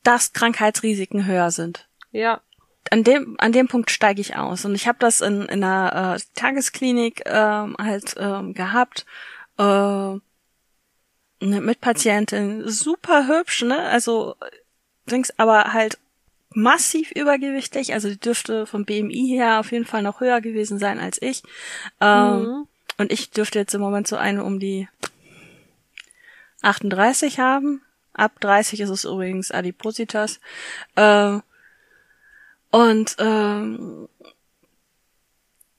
dass 0.03 0.33
Krankheitsrisiken 0.33 1.25
höher 1.25 1.51
sind. 1.51 1.87
Ja. 2.11 2.41
An 2.89 3.03
dem, 3.03 3.35
an 3.39 3.51
dem 3.51 3.67
Punkt 3.67 3.91
steige 3.91 4.21
ich 4.21 4.35
aus. 4.35 4.65
Und 4.65 4.75
ich 4.75 4.87
habe 4.87 4.97
das 4.99 5.21
in, 5.21 5.43
in 5.43 5.63
einer 5.63 6.15
äh, 6.15 6.19
Tagesklinik 6.35 7.23
ähm, 7.25 7.75
halt 7.79 8.15
ähm, 8.17 8.53
gehabt. 8.53 9.05
Äh, 9.57 9.63
ne, 9.63 10.21
mit 11.39 11.79
Patientin 11.81 12.67
super 12.67 13.27
hübsch, 13.27 13.61
ne? 13.63 13.79
Also 13.79 14.35
Dings, 15.05 15.31
aber 15.37 15.73
halt 15.73 15.97
massiv 16.53 17.11
übergewichtig, 17.11 17.93
also 17.93 18.09
die 18.09 18.19
dürfte 18.19 18.65
vom 18.65 18.85
BMI 18.85 19.27
her 19.29 19.59
auf 19.59 19.71
jeden 19.71 19.85
Fall 19.85 20.01
noch 20.01 20.19
höher 20.19 20.41
gewesen 20.41 20.79
sein 20.79 20.99
als 20.99 21.21
ich. 21.21 21.43
Ähm, 21.99 22.43
mhm. 22.43 22.67
Und 22.97 23.11
ich 23.11 23.31
dürfte 23.31 23.59
jetzt 23.59 23.73
im 23.73 23.81
Moment 23.81 24.07
so 24.07 24.17
eine 24.17 24.43
um 24.43 24.59
die 24.59 24.87
38 26.61 27.39
haben. 27.39 27.81
Ab 28.13 28.39
30 28.39 28.79
ist 28.81 28.89
es 28.89 29.05
übrigens 29.05 29.51
Adipositas. 29.51 30.39
Äh, 30.95 31.39
und 32.71 33.15
ähm, 33.19 34.07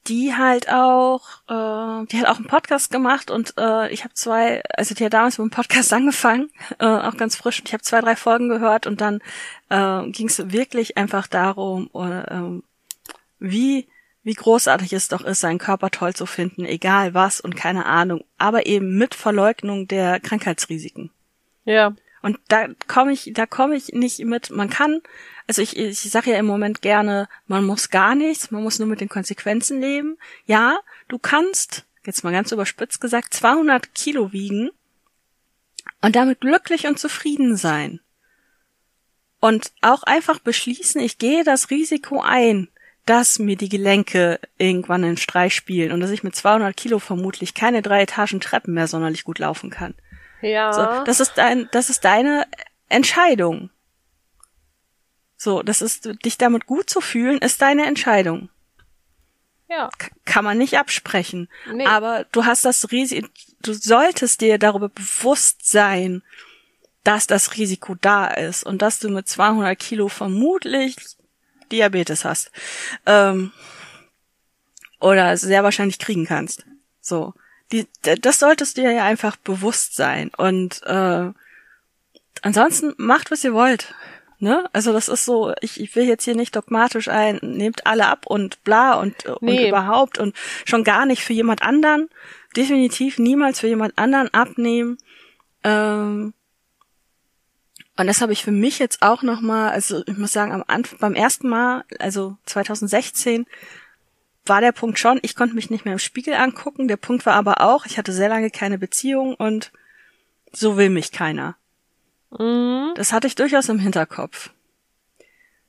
die 0.09 0.35
halt 0.35 0.69
auch, 0.69 1.23
äh, 1.49 2.07
die 2.07 2.19
hat 2.19 2.27
auch 2.27 2.37
einen 2.37 2.49
Podcast 2.49 2.91
gemacht 2.91 3.31
und 3.31 3.55
äh, 3.57 3.89
ich 3.93 4.03
habe 4.03 4.15
zwei, 4.15 4.63
also 4.77 4.95
die 4.95 5.05
hat 5.05 5.13
damals 5.13 5.39
mit 5.39 5.51
dem 5.51 5.55
Podcast 5.55 5.93
angefangen, 5.93 6.51
äh, 6.79 6.87
auch 6.87 7.17
ganz 7.17 7.37
frisch. 7.37 7.61
Und 7.61 7.69
ich 7.69 7.73
habe 7.73 7.83
zwei, 7.83 8.01
drei 8.01 8.17
Folgen 8.17 8.49
gehört 8.49 8.87
und 8.87 9.01
dann 9.01 9.21
äh, 9.69 10.11
ging 10.11 10.29
es 10.29 10.53
wirklich 10.53 10.97
einfach 10.97 11.27
darum, 11.27 11.91
äh, 11.95 12.61
wie 13.39 13.87
wie 14.25 14.35
großartig 14.35 14.93
es 14.93 15.09
doch 15.09 15.25
ist, 15.25 15.41
seinen 15.41 15.59
Körper 15.59 15.91
toll 15.91 16.15
zu 16.15 16.27
finden, 16.27 16.65
egal 16.65 17.15
was 17.15 17.41
und 17.41 17.57
keine 17.57 17.87
Ahnung, 17.87 18.25
aber 18.39 18.67
eben 18.67 18.97
mit 18.97 19.15
Verleugnung 19.15 19.89
der 19.89 20.21
Krankheitsrisiken. 20.21 21.11
Ja. 21.65 21.93
Und 22.23 22.39
da 22.49 22.69
komme 22.87 23.13
ich, 23.13 23.33
da 23.35 23.47
komme 23.47 23.77
ich 23.77 23.89
nicht 23.89 24.21
mit. 24.21 24.51
Man 24.51 24.71
kann 24.71 25.03
also 25.47 25.63
ich, 25.63 25.77
ich 25.77 25.99
sage 25.99 26.31
ja 26.31 26.39
im 26.39 26.47
Moment 26.47 26.83
gerne, 26.83 27.29
man 27.47 27.65
muss 27.65 27.91
gar 27.91 28.15
nichts, 28.15 28.51
man 28.51 28.63
muss 28.63 28.79
nur 28.79 28.89
mit 28.89 29.01
den 29.01 29.09
Konsequenzen 29.09 29.81
leben. 29.81 30.17
Ja, 30.47 30.79
du 31.09 31.19
kannst, 31.19 31.85
jetzt 32.05 32.25
mal 32.25 32.33
ganz 32.33 32.53
überspitzt 32.53 33.01
gesagt, 33.01 33.35
200 33.35 33.95
Kilo 33.95 34.33
wiegen 34.33 34.71
und 36.01 36.17
damit 36.17 36.41
glücklich 36.41 36.87
und 36.87 36.99
zufrieden 36.99 37.57
sein. 37.57 38.01
Und 39.41 39.73
auch 39.81 40.05
einfach 40.05 40.39
beschließen, 40.39 41.01
ich 41.01 41.19
gehe 41.19 41.43
das 41.43 41.71
Risiko 41.71 42.23
ein, 42.23 42.69
dass 43.05 43.41
mir 43.41 43.57
die 43.57 43.69
Gelenke 43.69 44.39
irgendwann 44.59 45.03
einen 45.03 45.17
Streich 45.17 45.57
spielen 45.57 45.91
und 45.91 45.99
dass 45.99 46.11
ich 46.11 46.23
mit 46.23 46.37
200 46.37 46.77
Kilo 46.77 47.01
vermutlich 47.01 47.53
keine 47.53 47.83
drei 47.83 48.03
Etagen 48.03 48.41
Treppen 48.41 48.75
mehr 48.75 48.87
sonderlich 48.87 49.25
gut 49.25 49.41
laufen 49.41 49.71
kann. 49.71 49.95
Ja. 50.43 50.73
So, 50.73 51.05
das 51.05 51.21
ist 51.21 51.35
dein, 51.37 51.69
das 51.73 51.89
ist 51.89 52.05
deine 52.05 52.47
Entscheidung. 52.89 53.71
So, 55.37 55.63
das 55.63 55.83
ist, 55.83 56.09
dich 56.25 56.39
damit 56.39 56.67
gut 56.67 56.89
zu 56.89 57.01
fühlen, 57.01 57.39
ist 57.39 57.63
deine 57.63 57.87
Entscheidung. 57.87 58.49
Ja. 59.69 59.91
Kann 60.25 60.45
man 60.45 60.59
nicht 60.59 60.79
absprechen. 60.79 61.49
Nee. 61.73 61.87
Aber 61.87 62.27
du 62.31 62.45
hast 62.45 62.65
das 62.65 62.93
Risiko, 62.93 63.27
du 63.63 63.73
solltest 63.73 64.41
dir 64.41 64.59
darüber 64.59 64.89
bewusst 64.89 65.69
sein, 65.69 66.23
dass 67.05 67.27
das 67.27 67.57
Risiko 67.57 67.97
da 68.01 68.29
ist 68.29 68.65
und 68.65 68.83
dass 68.83 68.99
du 68.99 69.09
mit 69.09 69.29
200 69.29 69.79
Kilo 69.79 70.09
vermutlich 70.09 70.97
Diabetes 71.73 72.25
hast. 72.25 72.53
Ähm, 73.07 73.53
oder 75.01 75.37
sehr 75.37 75.65
wahrscheinlich 75.65 75.99
kriegen 75.99 76.27
kannst. 76.27 76.65
So. 77.01 77.35
Die, 77.73 77.87
das 78.03 78.39
solltest 78.39 78.77
dir 78.77 78.93
ja 78.93 79.05
einfach 79.05 79.37
bewusst 79.37 79.97
sein. 79.97 80.31
Und 80.37 80.83
äh, 80.85 81.31
ansonsten 82.43 82.95
macht, 82.99 83.31
was 83.31 83.43
ihr 83.45 83.55
wollt. 83.55 83.95
Ne? 84.39 84.69
Also 84.73 84.93
das 84.93 85.09
ist 85.09 85.25
so, 85.25 85.55
ich, 85.61 85.81
ich 85.81 85.95
will 85.95 86.05
jetzt 86.05 86.25
hier 86.25 86.35
nicht 86.35 86.55
dogmatisch 86.57 87.09
ein, 87.09 87.39
nehmt 87.43 87.87
alle 87.87 88.07
ab 88.07 88.27
und 88.27 88.63
bla 88.65 88.95
und, 88.95 89.25
und 89.27 89.43
Nee. 89.43 89.69
überhaupt 89.69 90.19
und 90.19 90.35
schon 90.65 90.83
gar 90.85 91.07
nicht 91.07 91.23
für 91.23 91.33
jemand 91.33 91.63
anderen. 91.63 92.09
Definitiv 92.57 93.19
niemals 93.19 93.61
für 93.61 93.69
jemand 93.69 93.97
anderen 93.99 94.35
abnehmen. 94.35 94.99
Ähm, 95.63 96.35
und 97.97 98.07
das 98.07 98.21
habe 98.21 98.33
ich 98.33 98.43
für 98.43 98.51
mich 98.51 98.79
jetzt 98.81 99.03
auch 99.03 99.23
nochmal, 99.23 99.71
also 99.71 100.03
ich 100.07 100.19
muss 100.19 100.33
sagen, 100.33 100.53
am 100.53 100.65
Anfang, 100.67 100.99
beim 100.99 101.15
ersten 101.15 101.49
Mal, 101.49 101.85
also 102.01 102.37
2016, 102.47 103.47
war 104.45 104.61
der 104.61 104.73
Punkt 104.73 104.99
schon, 104.99 105.21
ich 105.23 105.37
konnte 105.37 105.55
mich 105.55 105.71
nicht 105.71 105.85
mehr 105.85 105.93
im 105.93 105.99
Spiegel 105.99 106.35
angucken. 106.35 106.89
Der 106.89 106.97
Punkt 106.97 107.27
war 107.27 107.35
aber 107.35 107.61
auch, 107.61 107.87
ich 107.87 107.99
hatte 107.99 108.13
sehr 108.13 108.29
lange 108.29 108.51
keine 108.51 108.79
Beziehung 108.79 109.35
und 109.35 109.73
so 110.53 110.77
will 110.77 110.91
mich 110.91 111.13
keiner. 111.13 111.57
Mhm. 112.31 112.93
Das 112.97 113.13
hatte 113.13 113.27
ich 113.27 113.35
durchaus 113.35 113.69
im 113.69 113.79
Hinterkopf. 113.79 114.51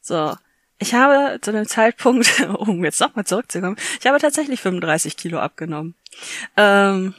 So. 0.01 0.35
Ich 0.79 0.93
habe 0.93 1.39
zu 1.41 1.51
dem 1.51 1.67
Zeitpunkt, 1.67 2.45
um 2.57 2.83
jetzt 2.83 2.99
nochmal 2.99 3.25
zurückzukommen, 3.25 3.77
ich 3.99 4.07
habe 4.07 4.19
tatsächlich 4.19 4.59
35 4.59 5.15
Kilo 5.15 5.39
abgenommen. 5.39 5.95
Ähm, 6.57 7.13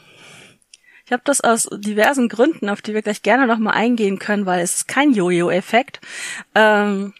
ich 1.06 1.12
habe 1.12 1.22
das 1.24 1.40
aus 1.40 1.68
diversen 1.70 2.28
Gründen, 2.28 2.68
auf 2.68 2.82
die 2.82 2.94
wir 2.94 3.02
gleich 3.02 3.22
gerne 3.22 3.46
nochmal 3.46 3.74
eingehen 3.74 4.18
können, 4.18 4.46
weil 4.46 4.60
es 4.60 4.74
ist 4.74 4.88
kein 4.88 5.12
Jojo-Effekt, 5.12 6.00
ähm, 6.54 7.14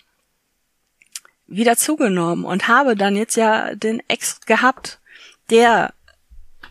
wieder 1.47 1.77
zugenommen 1.77 2.45
und 2.45 2.69
habe 2.69 2.97
dann 2.97 3.17
jetzt 3.17 3.37
ja 3.37 3.75
den 3.75 4.03
Ex 4.09 4.41
gehabt, 4.41 4.99
der 5.51 5.93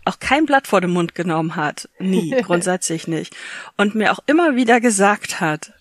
auch 0.05 0.19
kein 0.19 0.45
Blatt 0.45 0.67
vor 0.67 0.81
den 0.81 0.89
Mund 0.89 1.15
genommen 1.15 1.55
hat. 1.55 1.89
Nie, 1.99 2.31
grundsätzlich 2.41 3.07
nicht. 3.07 3.35
Und 3.77 3.95
mir 3.95 4.11
auch 4.11 4.19
immer 4.25 4.55
wieder 4.55 4.81
gesagt 4.81 5.39
hat, 5.39 5.73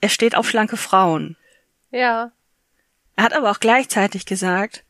er 0.00 0.08
steht 0.08 0.34
auf 0.34 0.48
schlanke 0.48 0.76
Frauen. 0.76 1.36
Ja. 1.90 2.32
Er 3.16 3.24
hat 3.24 3.34
aber 3.34 3.50
auch 3.50 3.60
gleichzeitig 3.60 4.24
gesagt, 4.24 4.84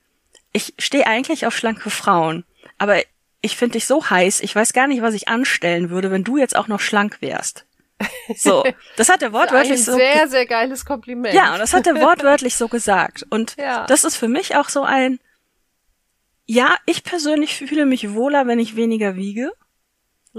ich 0.52 0.74
stehe 0.78 1.06
eigentlich 1.06 1.46
auf 1.46 1.56
schlanke 1.56 1.90
Frauen, 1.90 2.44
aber 2.78 3.00
ich 3.40 3.56
finde 3.56 3.72
dich 3.72 3.86
so 3.86 4.08
heiß, 4.08 4.40
ich 4.40 4.54
weiß 4.54 4.72
gar 4.72 4.86
nicht, 4.86 5.02
was 5.02 5.14
ich 5.14 5.28
anstellen 5.28 5.90
würde, 5.90 6.10
wenn 6.10 6.24
du 6.24 6.36
jetzt 6.36 6.56
auch 6.56 6.68
noch 6.68 6.80
schlank 6.80 7.20
wärst. 7.20 7.64
So, 8.36 8.64
das 8.96 9.08
hat 9.08 9.22
er 9.22 9.32
wortwörtlich 9.32 9.84
so 9.84 9.92
sehr, 9.94 10.28
sehr 10.28 10.46
geiles 10.46 10.84
Kompliment. 10.84 11.34
ja, 11.34 11.52
und 11.52 11.58
das 11.58 11.72
hat 11.74 11.86
er 11.86 11.94
wortwörtlich 12.00 12.56
so 12.56 12.68
gesagt. 12.68 13.26
Und 13.30 13.56
Ja. 13.58 13.86
das 13.86 14.04
ist 14.04 14.16
für 14.16 14.28
mich 14.28 14.56
auch 14.56 14.68
so 14.68 14.82
ein, 14.82 15.18
ja, 16.46 16.74
ich 16.86 17.04
persönlich 17.04 17.56
fühle 17.56 17.86
mich 17.86 18.12
wohler, 18.14 18.46
wenn 18.46 18.58
ich 18.58 18.76
weniger 18.76 19.16
wiege. 19.16 19.52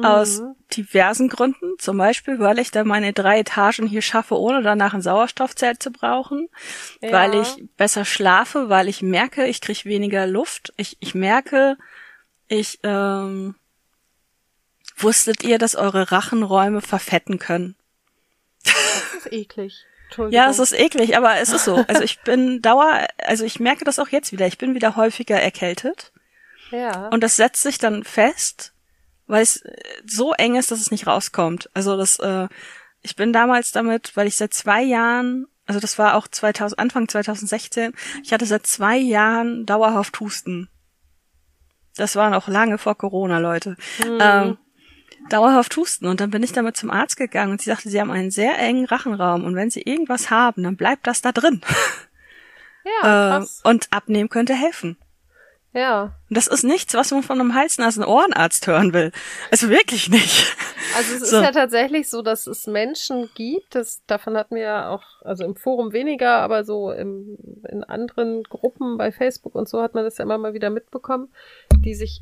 Aus 0.02 0.40
Mhm. 0.40 0.56
diversen 0.78 1.28
Gründen. 1.28 1.74
Zum 1.78 1.98
Beispiel, 1.98 2.40
weil 2.40 2.60
ich 2.60 2.72
da 2.72 2.86
meine 2.86 3.12
drei 3.12 3.40
Etagen 3.40 3.88
hier 3.88 4.02
schaffe, 4.02 4.40
ohne 4.40 4.62
danach 4.62 4.94
ein 4.94 5.02
Sauerstoffzelt 5.02 5.84
zu 5.84 5.92
brauchen. 5.92 6.48
Ja. 7.02 7.12
Weil 7.12 7.36
ich 7.42 7.62
besser 7.76 8.06
schlafe, 8.06 8.70
weil 8.70 8.88
ich 8.88 9.02
merke, 9.02 9.46
ich 9.48 9.60
kriege 9.60 9.84
weniger 9.84 10.28
Luft. 10.28 10.72
Ich, 10.78 10.96
ich 11.02 11.14
merke, 11.14 11.76
ich, 12.48 12.80
ähm, 12.84 13.56
wusstet 15.04 15.44
ihr, 15.44 15.58
dass 15.58 15.76
eure 15.76 16.12
Rachenräume 16.12 16.82
verfetten 16.82 17.40
können? 17.40 17.76
Das 18.64 19.26
ist 19.26 19.32
eklig. 19.32 19.86
Ja, 20.30 20.50
es 20.50 20.60
ist 20.60 20.74
eklig, 20.74 21.16
aber 21.16 21.38
es 21.40 21.50
ist 21.54 21.66
so. 21.66 21.86
Also 21.88 22.04
ich 22.04 22.20
bin 22.22 22.62
Dauer, 22.62 23.08
also 23.24 23.46
ich 23.46 23.60
merke 23.60 23.86
das 23.86 24.00
auch 24.00 24.10
jetzt 24.10 24.32
wieder. 24.32 24.46
Ich 24.48 24.58
bin 24.58 24.76
wieder 24.76 24.96
häufiger 24.96 25.40
erkältet 25.40 26.12
ja. 26.72 27.08
und 27.10 27.22
das 27.22 27.36
setzt 27.36 27.64
sich 27.64 27.78
dann 27.78 28.04
fest, 28.04 28.74
weil 29.28 29.44
es 29.44 29.58
äh, 29.58 29.74
so 30.06 30.34
eng 30.34 30.56
ist, 30.56 30.72
dass 30.72 30.80
es 30.80 30.92
nicht 30.92 31.08
rauskommt. 31.08 31.70
Also 31.74 31.98
das, 31.98 32.20
äh, 32.20 32.48
ich 33.02 33.16
bin 33.16 33.34
damals 33.34 33.72
damit, 33.72 34.16
weil 34.16 34.28
ich 34.28 34.36
seit 34.36 34.54
zwei 34.54 34.84
Jahren, 34.84 35.48
also 35.66 35.80
das 35.80 35.98
war 35.98 36.16
auch 36.16 36.28
2000, 36.28 36.80
Anfang 36.80 37.08
2016, 37.08 37.94
ich 38.24 38.34
hatte 38.34 38.46
seit 38.46 38.68
zwei 38.68 38.98
Jahren 38.98 39.66
dauerhaft 39.66 40.20
Husten. 40.20 40.70
Das 41.96 42.16
war 42.16 42.30
noch 42.30 42.48
lange 42.48 42.78
vor 42.78 42.98
Corona, 42.98 43.40
Leute. 43.40 43.76
Ähm, 44.06 44.58
dauerhaft 45.32 45.76
husten. 45.78 46.08
Und 46.08 46.20
dann 46.22 46.30
bin 46.32 46.44
ich 46.44 46.52
damit 46.54 46.78
zum 46.78 46.92
Arzt 46.92 47.18
gegangen 47.18 47.52
und 47.52 47.62
sie 47.62 47.70
sagte, 47.70 47.90
sie 47.90 48.00
haben 48.00 48.12
einen 48.12 48.32
sehr 48.32 48.58
engen 48.58 48.86
Rachenraum 48.86 49.44
und 49.46 49.56
wenn 49.56 49.70
sie 49.70 49.82
irgendwas 49.82 50.30
haben, 50.30 50.64
dann 50.64 50.76
bleibt 50.78 51.08
das 51.08 51.22
da 51.22 51.32
drin. 51.32 51.62
ja, 53.04 53.38
Äh, 53.40 53.46
und 53.64 53.88
abnehmen 53.92 54.30
könnte 54.30 54.54
helfen. 54.54 54.98
ja. 55.74 56.16
Und 56.30 56.38
das 56.38 56.48
ist 56.48 56.64
nichts, 56.64 56.94
was 56.94 57.12
man 57.12 57.24
von 57.24 57.40
einem 57.40 57.54
Hals-Nasen-Ohrenarzt 57.56 58.66
hören 58.68 58.94
will. 58.94 59.12
Also 59.52 59.68
wirklich 59.70 60.10
nicht. 60.10 60.56
Also 60.98 61.16
es 61.16 61.30
So. 61.30 61.38
ist 61.38 61.44
ja 61.44 61.52
tatsächlich 61.52 62.10
so, 62.10 62.22
dass 62.22 62.48
es 62.48 62.68
Menschen 62.68 63.30
gibt, 63.36 63.76
das, 63.76 64.02
davon 64.08 64.36
hatten 64.38 64.56
wir 64.56 64.62
ja 64.64 64.90
auch, 64.90 65.04
also 65.24 65.44
im 65.46 65.56
Forum 65.56 65.92
weniger, 65.94 66.38
aber 66.38 66.64
so 66.64 66.92
im, 66.92 67.38
in 67.70 67.84
anderen 67.84 68.44
Gruppen 68.44 68.98
bei 68.98 69.12
Facebook 69.12 69.56
und 69.56 69.68
so 69.70 69.82
hat 69.82 69.94
man 69.94 70.04
das 70.06 70.18
ja 70.18 70.24
immer 70.24 70.38
mal 70.38 70.54
wieder 70.54 70.70
mitbekommen, 70.70 71.30
die 71.86 71.94
sich 71.96 72.22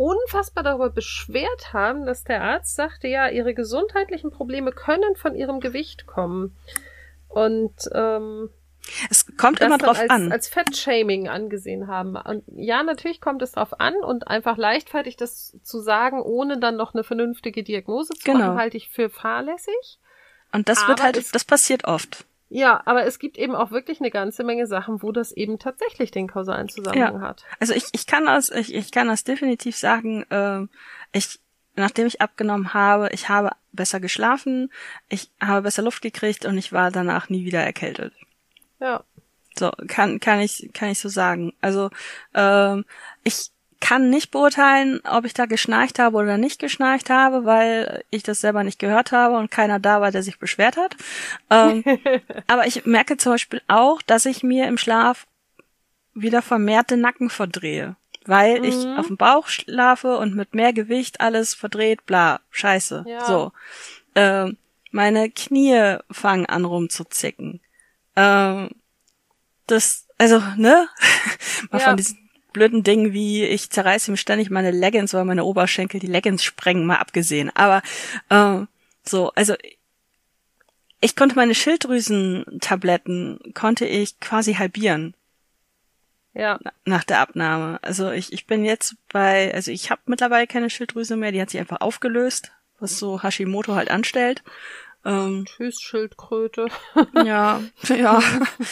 unfassbar 0.00 0.64
darüber 0.64 0.88
beschwert 0.88 1.74
haben, 1.74 2.06
dass 2.06 2.24
der 2.24 2.42
Arzt 2.42 2.74
sagte, 2.74 3.06
ja, 3.06 3.28
ihre 3.28 3.52
gesundheitlichen 3.52 4.30
Probleme 4.30 4.72
können 4.72 5.14
von 5.16 5.34
ihrem 5.34 5.60
Gewicht 5.60 6.06
kommen. 6.06 6.56
Und 7.28 7.74
ähm, 7.92 8.48
es 9.10 9.26
kommt 9.36 9.60
immer 9.60 9.76
drauf 9.76 9.98
als, 10.00 10.08
an. 10.10 10.32
als 10.32 10.48
Fettshaming 10.48 11.28
angesehen 11.28 11.86
haben. 11.86 12.16
Und 12.16 12.44
ja, 12.56 12.82
natürlich 12.82 13.20
kommt 13.20 13.42
es 13.42 13.52
drauf 13.52 13.78
an 13.78 13.94
und 14.02 14.26
einfach 14.26 14.56
leichtfertig 14.56 15.16
das 15.16 15.54
zu 15.62 15.80
sagen, 15.80 16.22
ohne 16.22 16.58
dann 16.58 16.76
noch 16.76 16.94
eine 16.94 17.04
vernünftige 17.04 17.62
Diagnose 17.62 18.14
zu 18.14 18.24
Genau. 18.24 18.38
machen, 18.46 18.58
halte 18.58 18.78
ich 18.78 18.88
für 18.88 19.10
fahrlässig. 19.10 19.98
Und 20.52 20.68
das 20.70 20.80
wird 20.88 20.98
aber 20.98 21.02
halt, 21.04 21.16
es- 21.18 21.30
das 21.30 21.44
passiert 21.44 21.84
oft. 21.84 22.24
Ja, 22.52 22.82
aber 22.84 23.04
es 23.06 23.20
gibt 23.20 23.38
eben 23.38 23.54
auch 23.54 23.70
wirklich 23.70 24.00
eine 24.00 24.10
ganze 24.10 24.42
Menge 24.42 24.66
Sachen, 24.66 25.02
wo 25.02 25.12
das 25.12 25.30
eben 25.30 25.60
tatsächlich 25.60 26.10
den 26.10 26.26
kausalen 26.26 26.68
Zusammenhang 26.68 27.20
hat. 27.20 27.44
Also 27.60 27.74
ich, 27.74 27.84
ich 27.92 28.08
kann 28.08 28.26
das, 28.26 28.50
ich, 28.50 28.74
ich 28.74 28.90
kann 28.90 29.06
das 29.06 29.22
definitiv 29.22 29.76
sagen, 29.76 30.26
ähm, 30.30 30.68
ich, 31.12 31.38
nachdem 31.76 32.08
ich 32.08 32.20
abgenommen 32.20 32.74
habe, 32.74 33.08
ich 33.12 33.28
habe 33.28 33.50
besser 33.70 34.00
geschlafen, 34.00 34.72
ich 35.08 35.30
habe 35.40 35.62
besser 35.62 35.82
Luft 35.82 36.02
gekriegt 36.02 36.44
und 36.44 36.58
ich 36.58 36.72
war 36.72 36.90
danach 36.90 37.28
nie 37.28 37.44
wieder 37.44 37.60
erkältet. 37.60 38.12
Ja. 38.80 39.04
So, 39.56 39.70
kann, 39.86 40.18
kann 40.18 40.40
ich, 40.40 40.70
kann 40.72 40.90
ich 40.90 40.98
so 40.98 41.08
sagen. 41.08 41.52
Also, 41.60 41.90
ähm, 42.34 42.84
ich 43.22 43.52
kann 43.80 44.10
nicht 44.10 44.30
beurteilen, 44.30 45.00
ob 45.10 45.24
ich 45.24 45.32
da 45.34 45.46
geschnarcht 45.46 45.98
habe 45.98 46.16
oder 46.18 46.36
nicht 46.36 46.58
geschnarcht 46.58 47.08
habe, 47.10 47.44
weil 47.46 48.04
ich 48.10 48.22
das 48.22 48.40
selber 48.40 48.62
nicht 48.62 48.78
gehört 48.78 49.10
habe 49.12 49.36
und 49.38 49.50
keiner 49.50 49.78
da 49.80 50.00
war, 50.00 50.10
der 50.10 50.22
sich 50.22 50.38
beschwert 50.38 50.76
hat. 50.76 50.96
Ähm, 51.50 51.82
aber 52.46 52.66
ich 52.66 52.84
merke 52.86 53.16
zum 53.16 53.32
Beispiel 53.32 53.62
auch, 53.68 54.02
dass 54.02 54.26
ich 54.26 54.42
mir 54.42 54.68
im 54.68 54.76
Schlaf 54.78 55.26
wieder 56.14 56.42
vermehrt 56.42 56.90
den 56.90 57.00
Nacken 57.00 57.30
verdrehe. 57.30 57.96
Weil 58.26 58.64
ich 58.66 58.84
Mhm. 58.84 58.96
auf 58.98 59.06
dem 59.06 59.16
Bauch 59.16 59.48
schlafe 59.48 60.18
und 60.18 60.36
mit 60.36 60.54
mehr 60.54 60.74
Gewicht 60.74 61.20
alles 61.22 61.54
verdreht, 61.54 62.04
bla, 62.04 62.40
scheiße. 62.50 63.04
Ja. 63.08 63.24
So. 63.24 63.52
Ähm, 64.14 64.58
meine 64.90 65.30
Knie 65.30 65.96
fangen 66.10 66.44
an 66.46 66.66
rumzuzicken. 66.66 67.60
Ähm, 68.16 68.68
das, 69.66 70.06
also, 70.18 70.42
ne? 70.56 70.88
Mal 71.70 71.78
Ja. 71.80 71.84
von 71.88 71.96
diesen 71.96 72.29
blöden 72.52 72.82
Dingen 72.82 73.12
wie, 73.12 73.44
ich 73.44 73.70
zerreiße 73.70 74.10
mir 74.10 74.16
ständig 74.16 74.50
meine 74.50 74.70
Leggings, 74.70 75.14
weil 75.14 75.24
meine 75.24 75.44
Oberschenkel 75.44 76.00
die 76.00 76.06
Leggings 76.06 76.42
sprengen, 76.44 76.86
mal 76.86 76.96
abgesehen. 76.96 77.50
Aber 77.54 77.82
ähm, 78.30 78.68
so, 79.04 79.30
also 79.34 79.54
ich 81.00 81.16
konnte 81.16 81.36
meine 81.36 81.54
Schilddrüsentabletten, 81.54 83.52
konnte 83.54 83.86
ich 83.86 84.20
quasi 84.20 84.54
halbieren 84.54 85.14
Ja. 86.34 86.58
nach 86.84 87.04
der 87.04 87.20
Abnahme. 87.20 87.78
Also 87.82 88.10
ich, 88.10 88.32
ich 88.32 88.46
bin 88.46 88.64
jetzt 88.64 88.96
bei, 89.12 89.52
also 89.54 89.70
ich 89.70 89.90
habe 89.90 90.02
mittlerweile 90.06 90.46
keine 90.46 90.70
Schilddrüse 90.70 91.16
mehr, 91.16 91.32
die 91.32 91.40
hat 91.40 91.50
sich 91.50 91.60
einfach 91.60 91.80
aufgelöst, 91.80 92.52
was 92.78 92.98
so 92.98 93.22
Hashimoto 93.22 93.74
halt 93.74 93.90
anstellt. 93.90 94.42
Ähm, 95.02 95.46
Tschüss, 95.46 95.80
Schildkröte. 95.80 96.66
ja, 97.24 97.62
ja. 97.88 98.22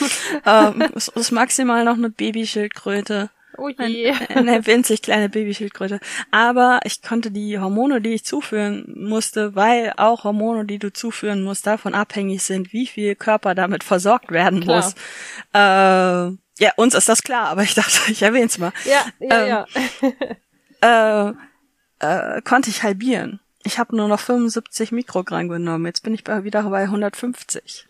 ähm, 0.45 0.83
es 0.95 1.09
ist 1.09 1.31
maximal 1.31 1.85
noch 1.85 1.97
eine 1.97 2.11
Babyschildkröte. 2.11 3.31
Oh 3.56 3.68
je. 3.68 4.12
eine 4.28 4.66
winzig 4.66 5.02
kleine 5.02 5.28
Babyschildkröte. 5.28 6.00
Aber 6.30 6.80
ich 6.84 7.02
konnte 7.02 7.30
die 7.30 7.58
Hormone, 7.58 8.00
die 8.00 8.11
ich 8.14 8.24
zuführen 8.24 8.84
musste, 8.96 9.54
weil 9.56 9.92
auch 9.96 10.24
Hormone, 10.24 10.64
die 10.64 10.78
du 10.78 10.92
zuführen 10.92 11.42
musst, 11.42 11.66
davon 11.66 11.94
abhängig 11.94 12.42
sind, 12.42 12.72
wie 12.72 12.87
viel 12.87 13.14
Körper 13.14 13.54
damit 13.54 13.82
versorgt 13.84 14.30
werden 14.30 14.61
Klar. 14.61 14.76
muss. 14.76 14.94
Äh, 15.52 16.38
ja, 16.61 16.72
uns 16.76 16.94
ist 16.94 17.08
das 17.08 17.22
klar, 17.22 17.48
aber 17.48 17.62
ich 17.62 17.74
dachte, 17.76 18.11
ich 18.11 18.22
erwähne 18.22 18.46
es 18.46 18.58
mal. 18.58 18.72
Ja, 18.84 19.04
ja, 19.20 19.42
Ähm, 19.42 19.48
ja. 20.80 21.28
Äh, 21.30 21.32
äh, 22.00 22.42
konnte 22.42 22.70
ich 22.70 22.82
halbieren. 22.82 23.40
Ich 23.64 23.78
habe 23.78 23.96
nur 23.96 24.08
noch 24.08 24.20
75 24.20 24.92
Mikrogramm 24.92 25.48
genommen. 25.48 25.87
Jetzt 25.87 26.02
bin 26.02 26.14
ich 26.14 26.24
bei, 26.24 26.44
wieder 26.44 26.62
bei 26.62 26.82
150. 26.82 27.87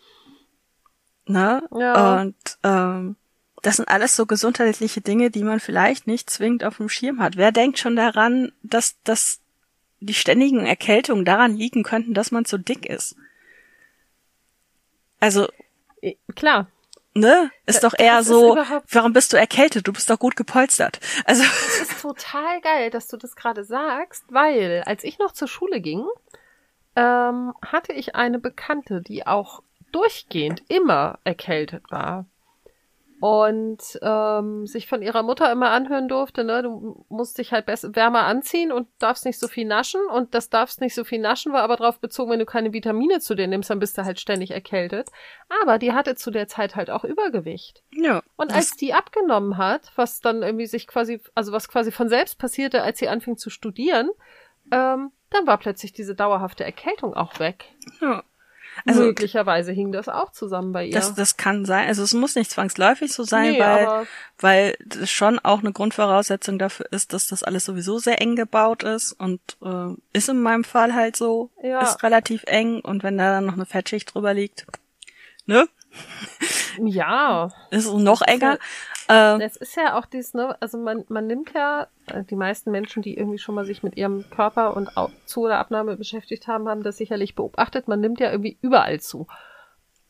Ne? 1.25 1.61
Ja. 1.77 2.19
Und 2.21 2.35
ähm, 2.63 3.15
das 3.61 3.77
sind 3.77 3.89
alles 3.89 4.15
so 4.15 4.25
gesundheitliche 4.25 5.01
Dinge, 5.01 5.31
die 5.31 5.43
man 5.43 5.59
vielleicht 5.59 6.07
nicht 6.07 6.29
zwingend 6.29 6.63
auf 6.63 6.77
dem 6.77 6.89
Schirm 6.89 7.19
hat. 7.19 7.37
Wer 7.37 7.51
denkt 7.51 7.79
schon 7.79 7.95
daran, 7.95 8.51
dass, 8.63 9.01
dass 9.03 9.39
die 9.99 10.13
ständigen 10.13 10.65
Erkältungen 10.65 11.25
daran 11.25 11.55
liegen 11.55 11.83
könnten, 11.83 12.13
dass 12.13 12.31
man 12.31 12.45
zu 12.45 12.57
dick 12.57 12.85
ist? 12.85 13.15
Also, 15.19 15.47
Klar. 16.35 16.67
ne? 17.13 17.51
Ist 17.65 17.83
doch 17.83 17.93
eher 17.97 18.17
das 18.17 18.27
so, 18.27 18.57
warum 18.91 19.11
bist 19.11 19.33
du 19.33 19.37
erkältet? 19.37 19.87
Du 19.87 19.93
bist 19.93 20.09
doch 20.09 20.19
gut 20.19 20.35
gepolstert. 20.37 20.99
Also, 21.25 21.43
Es 21.43 21.81
ist 21.81 22.01
total 22.01 22.61
geil, 22.61 22.89
dass 22.89 23.07
du 23.07 23.17
das 23.17 23.35
gerade 23.35 23.65
sagst, 23.65 24.23
weil 24.29 24.83
als 24.85 25.03
ich 25.03 25.19
noch 25.19 25.33
zur 25.33 25.49
Schule 25.49 25.81
ging, 25.81 26.05
ähm, 26.95 27.53
hatte 27.61 27.91
ich 27.93 28.15
eine 28.15 28.39
Bekannte, 28.39 29.01
die 29.01 29.27
auch 29.27 29.61
durchgehend 29.91 30.63
immer 30.69 31.19
erkältet 31.23 31.83
war. 31.89 32.25
Und 33.21 33.99
ähm, 34.01 34.65
sich 34.65 34.87
von 34.87 35.01
ihrer 35.01 35.23
Mutter 35.23 35.51
immer 35.51 35.71
anhören 35.71 36.07
durfte, 36.07 36.43
ne, 36.43 36.63
du 36.63 37.05
musst 37.09 37.37
dich 37.37 37.51
halt 37.51 37.65
besser 37.65 37.95
wärmer 37.95 38.23
anziehen 38.23 38.71
und 38.71 38.87
darfst 38.99 39.25
nicht 39.25 39.39
so 39.39 39.47
viel 39.47 39.65
naschen. 39.65 40.01
Und 40.13 40.33
das 40.33 40.49
darfst 40.49 40.79
nicht 40.79 40.95
so 40.95 41.03
viel 41.03 41.19
naschen, 41.19 41.51
war 41.51 41.63
aber 41.63 41.75
darauf 41.75 41.99
bezogen, 41.99 42.31
wenn 42.31 42.39
du 42.39 42.45
keine 42.45 42.71
Vitamine 42.71 43.19
zu 43.19 43.35
dir 43.35 43.47
nimmst, 43.47 43.69
dann 43.69 43.79
bist 43.79 43.97
du 43.97 44.05
halt 44.05 44.19
ständig 44.19 44.51
erkältet. 44.51 45.09
Aber 45.61 45.77
die 45.79 45.93
hatte 45.93 46.15
zu 46.15 46.31
der 46.31 46.47
Zeit 46.47 46.75
halt 46.75 46.89
auch 46.89 47.03
Übergewicht. 47.03 47.83
ja. 47.91 48.21
Und 48.37 48.53
als 48.53 48.71
die 48.71 48.93
abgenommen 48.93 49.57
hat, 49.57 49.91
was 49.95 50.21
dann 50.21 50.41
irgendwie 50.41 50.65
sich 50.65 50.87
quasi, 50.87 51.21
also 51.35 51.51
was 51.51 51.67
quasi 51.67 51.91
von 51.91 52.09
selbst 52.09 52.37
passierte, 52.39 52.83
als 52.83 52.99
sie 52.99 53.09
anfing 53.09 53.37
zu 53.37 53.49
studieren, 53.49 54.09
ähm, 54.71 55.11
dann 55.29 55.47
war 55.47 55.57
plötzlich 55.57 55.93
diese 55.93 56.15
dauerhafte 56.15 56.63
Erkältung 56.63 57.13
auch 57.13 57.39
weg. 57.39 57.65
ja. 58.01 58.23
Also, 58.85 59.01
Möglicherweise 59.03 59.71
hing 59.71 59.91
das 59.91 60.07
auch 60.09 60.31
zusammen 60.31 60.71
bei 60.71 60.85
ihr. 60.85 60.93
Das, 60.93 61.13
das 61.13 61.37
kann 61.37 61.65
sein. 61.65 61.87
Also 61.87 62.03
es 62.03 62.13
muss 62.13 62.35
nicht 62.35 62.51
zwangsläufig 62.51 63.11
so 63.13 63.23
sein, 63.23 63.53
Nee, 63.53 63.59
weil, 63.59 64.05
weil 64.39 64.77
das 64.85 65.09
schon 65.09 65.39
auch 65.39 65.59
eine 65.59 65.71
Grundvoraussetzung 65.71 66.59
dafür 66.59 66.87
ist, 66.91 67.13
dass 67.13 67.27
das 67.27 67.43
alles 67.43 67.65
sowieso 67.65 67.99
sehr 67.99 68.21
eng 68.21 68.35
gebaut 68.35 68.83
ist 68.83 69.13
und 69.13 69.39
äh, 69.63 69.93
ist 70.13 70.29
in 70.29 70.41
meinem 70.41 70.63
Fall 70.63 70.93
halt 70.93 71.15
so, 71.15 71.49
Ja. 71.63 71.81
ist 71.81 72.03
relativ 72.03 72.43
eng 72.45 72.79
und 72.81 73.03
wenn 73.03 73.17
da 73.17 73.31
dann 73.31 73.45
noch 73.45 73.53
eine 73.53 73.65
Fettschicht 73.65 74.13
drüber 74.13 74.33
liegt, 74.33 74.65
ne, 75.45 75.67
ja, 76.83 77.49
ist 77.71 77.93
noch 77.93 78.21
enger. 78.21 78.57
Es 79.41 79.55
ist 79.55 79.75
ja 79.75 79.97
auch 79.97 80.05
dies, 80.05 80.33
ne, 80.33 80.55
also 80.61 80.77
man, 80.77 81.03
man 81.09 81.25
nimmt 81.25 81.53
ja, 81.55 81.87
äh, 82.07 82.23
die 82.23 82.35
meisten 82.35 82.69
Menschen, 82.69 83.01
die 83.01 83.17
irgendwie 83.17 83.39
schon 83.39 83.55
mal 83.55 83.65
sich 83.65 83.81
mit 83.81 83.97
ihrem 83.97 84.29
Körper 84.29 84.75
und 84.77 84.89
Zu- 85.25 85.41
oder 85.41 85.57
Abnahme 85.57 85.97
beschäftigt 85.97 86.47
haben, 86.47 86.67
haben 86.67 86.83
das 86.83 86.97
sicherlich 86.97 87.35
beobachtet, 87.35 87.87
man 87.87 87.99
nimmt 88.01 88.19
ja 88.19 88.31
irgendwie 88.31 88.57
überall 88.61 88.99
zu. 88.99 89.27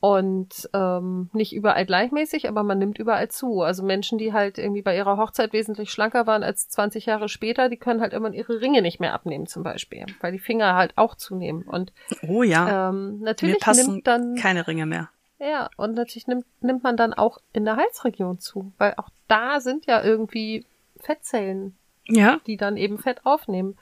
Und 0.01 0.69
ähm, 0.73 1.29
nicht 1.33 1.53
überall 1.53 1.85
gleichmäßig, 1.85 2.47
aber 2.47 2.63
man 2.63 2.77
nimmt 2.77 2.99
überall 2.99 3.27
zu. 3.27 3.61
Also 3.61 3.83
Menschen, 3.83 4.17
die 4.17 4.31
halt 4.31 4.57
irgendwie 4.57 4.81
bei 4.81 4.95
ihrer 4.95 5.17
Hochzeit 5.17 5.51
wesentlich 5.51 5.91
schlanker 5.91 6.25
waren 6.25 6.41
als 6.41 6.69
20 6.69 7.05
Jahre 7.05 7.27
später, 7.27 7.67
die 7.67 7.75
können 7.75 7.99
halt 7.99 8.13
immer 8.13 8.31
ihre 8.33 8.61
Ringe 8.61 8.81
nicht 8.81 9.01
mehr 9.01 9.13
abnehmen 9.13 9.45
zum 9.45 9.63
Beispiel, 9.63 10.05
weil 10.21 10.31
die 10.31 10.39
Finger 10.39 10.75
halt 10.75 10.97
auch 10.97 11.15
zunehmen. 11.15 11.63
Und 11.63 11.91
oh 12.25 12.43
ja, 12.43 12.89
ähm, 12.89 13.19
mir 13.19 13.25
natürlich 13.25 13.59
passen 13.59 13.95
nimmt 13.95 14.07
dann 14.07 14.35
keine 14.35 14.67
Ringe 14.67 14.85
mehr. 14.85 15.09
Ja, 15.39 15.69
und 15.77 15.93
natürlich 15.95 16.27
nimmt, 16.27 16.45
nimmt 16.61 16.83
man 16.83 16.97
dann 16.97 17.13
auch 17.13 17.39
in 17.53 17.65
der 17.65 17.77
Halsregion 17.77 18.39
zu, 18.39 18.71
weil 18.77 18.93
auch 18.97 19.09
da 19.27 19.59
sind 19.61 19.85
ja 19.85 20.03
irgendwie 20.03 20.65
Fettzellen, 20.99 21.75
Ja, 22.05 22.39
die 22.45 22.57
dann 22.57 22.75
eben 22.77 22.97
Fett 22.97 23.25
aufnehmen. 23.25 23.77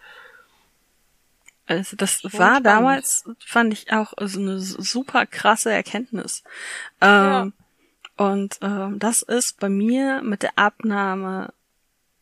also 1.66 1.96
das 1.98 2.22
Schon 2.22 2.34
war 2.34 2.48
spannend. 2.58 2.66
damals, 2.68 3.26
fand 3.46 3.74
ich 3.74 3.92
auch 3.92 4.14
so 4.22 4.40
eine 4.40 4.60
super 4.60 5.26
krasse 5.26 5.72
Erkenntnis. 5.72 6.44
Ähm, 7.02 7.54
Und 8.16 8.58
ähm, 8.62 8.98
das 9.00 9.22
ist 9.22 9.60
bei 9.60 9.70
mir 9.70 10.22
mit 10.24 10.42
der 10.44 10.58
Abnahme 10.58 11.54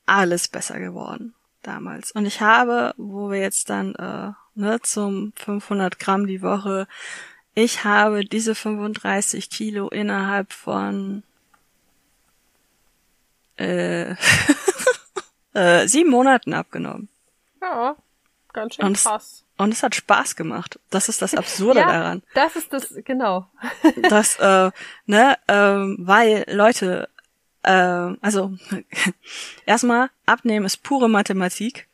alles 0.05 0.47
besser 0.47 0.79
geworden 0.79 1.33
damals. 1.61 2.11
Und 2.11 2.25
ich 2.25 2.41
habe, 2.41 2.93
wo 2.97 3.29
wir 3.31 3.39
jetzt 3.39 3.69
dann 3.69 3.95
äh, 3.95 4.31
ne, 4.59 4.79
zum 4.81 5.31
500 5.35 5.97
Gramm 5.99 6.27
die 6.27 6.41
Woche, 6.41 6.87
ich 7.55 7.83
habe 7.83 8.23
diese 8.25 8.53
35 8.53 9.49
Kilo 9.49 9.87
innerhalb 9.89 10.51
von 10.53 11.23
äh, 13.57 14.11
äh, 15.53 15.87
sieben 15.87 16.09
Monaten 16.11 16.53
abgenommen. 16.53 17.09
Ja, 17.61 17.95
ganz 18.53 18.75
schön 18.75 18.85
Und 18.85 18.97
es- 18.97 19.03
krass. 19.03 19.41
Und 19.57 19.71
es 19.71 19.83
hat 19.83 19.95
Spaß 19.95 20.35
gemacht. 20.35 20.79
Das 20.89 21.07
ist 21.07 21.21
das 21.21 21.33
Absurde 21.35 21.79
ja, 21.79 21.87
daran. 21.87 22.23
das 22.33 22.57
ist 22.57 22.73
das, 22.73 22.93
genau. 23.05 23.47
dass 24.09 24.35
äh, 24.37 24.69
ne, 25.05 25.37
ähm, 25.47 25.95
weil 26.01 26.43
Leute, 26.49 27.07
äh, 27.63 27.71
also 27.71 28.53
erstmal 29.65 30.09
abnehmen 30.25 30.65
ist 30.65 30.83
pure 30.83 31.07
Mathematik. 31.09 31.87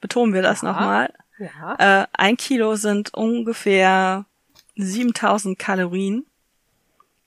Betonen 0.00 0.32
wir 0.32 0.40
das 0.40 0.62
Ja. 0.62 0.72
nochmal. 0.72 1.12
Ja, 1.38 2.02
Äh, 2.02 2.06
ein 2.14 2.36
Kilo 2.38 2.76
sind 2.76 3.12
ungefähr 3.12 4.24
7000 4.76 5.58
Kalorien. 5.58 6.26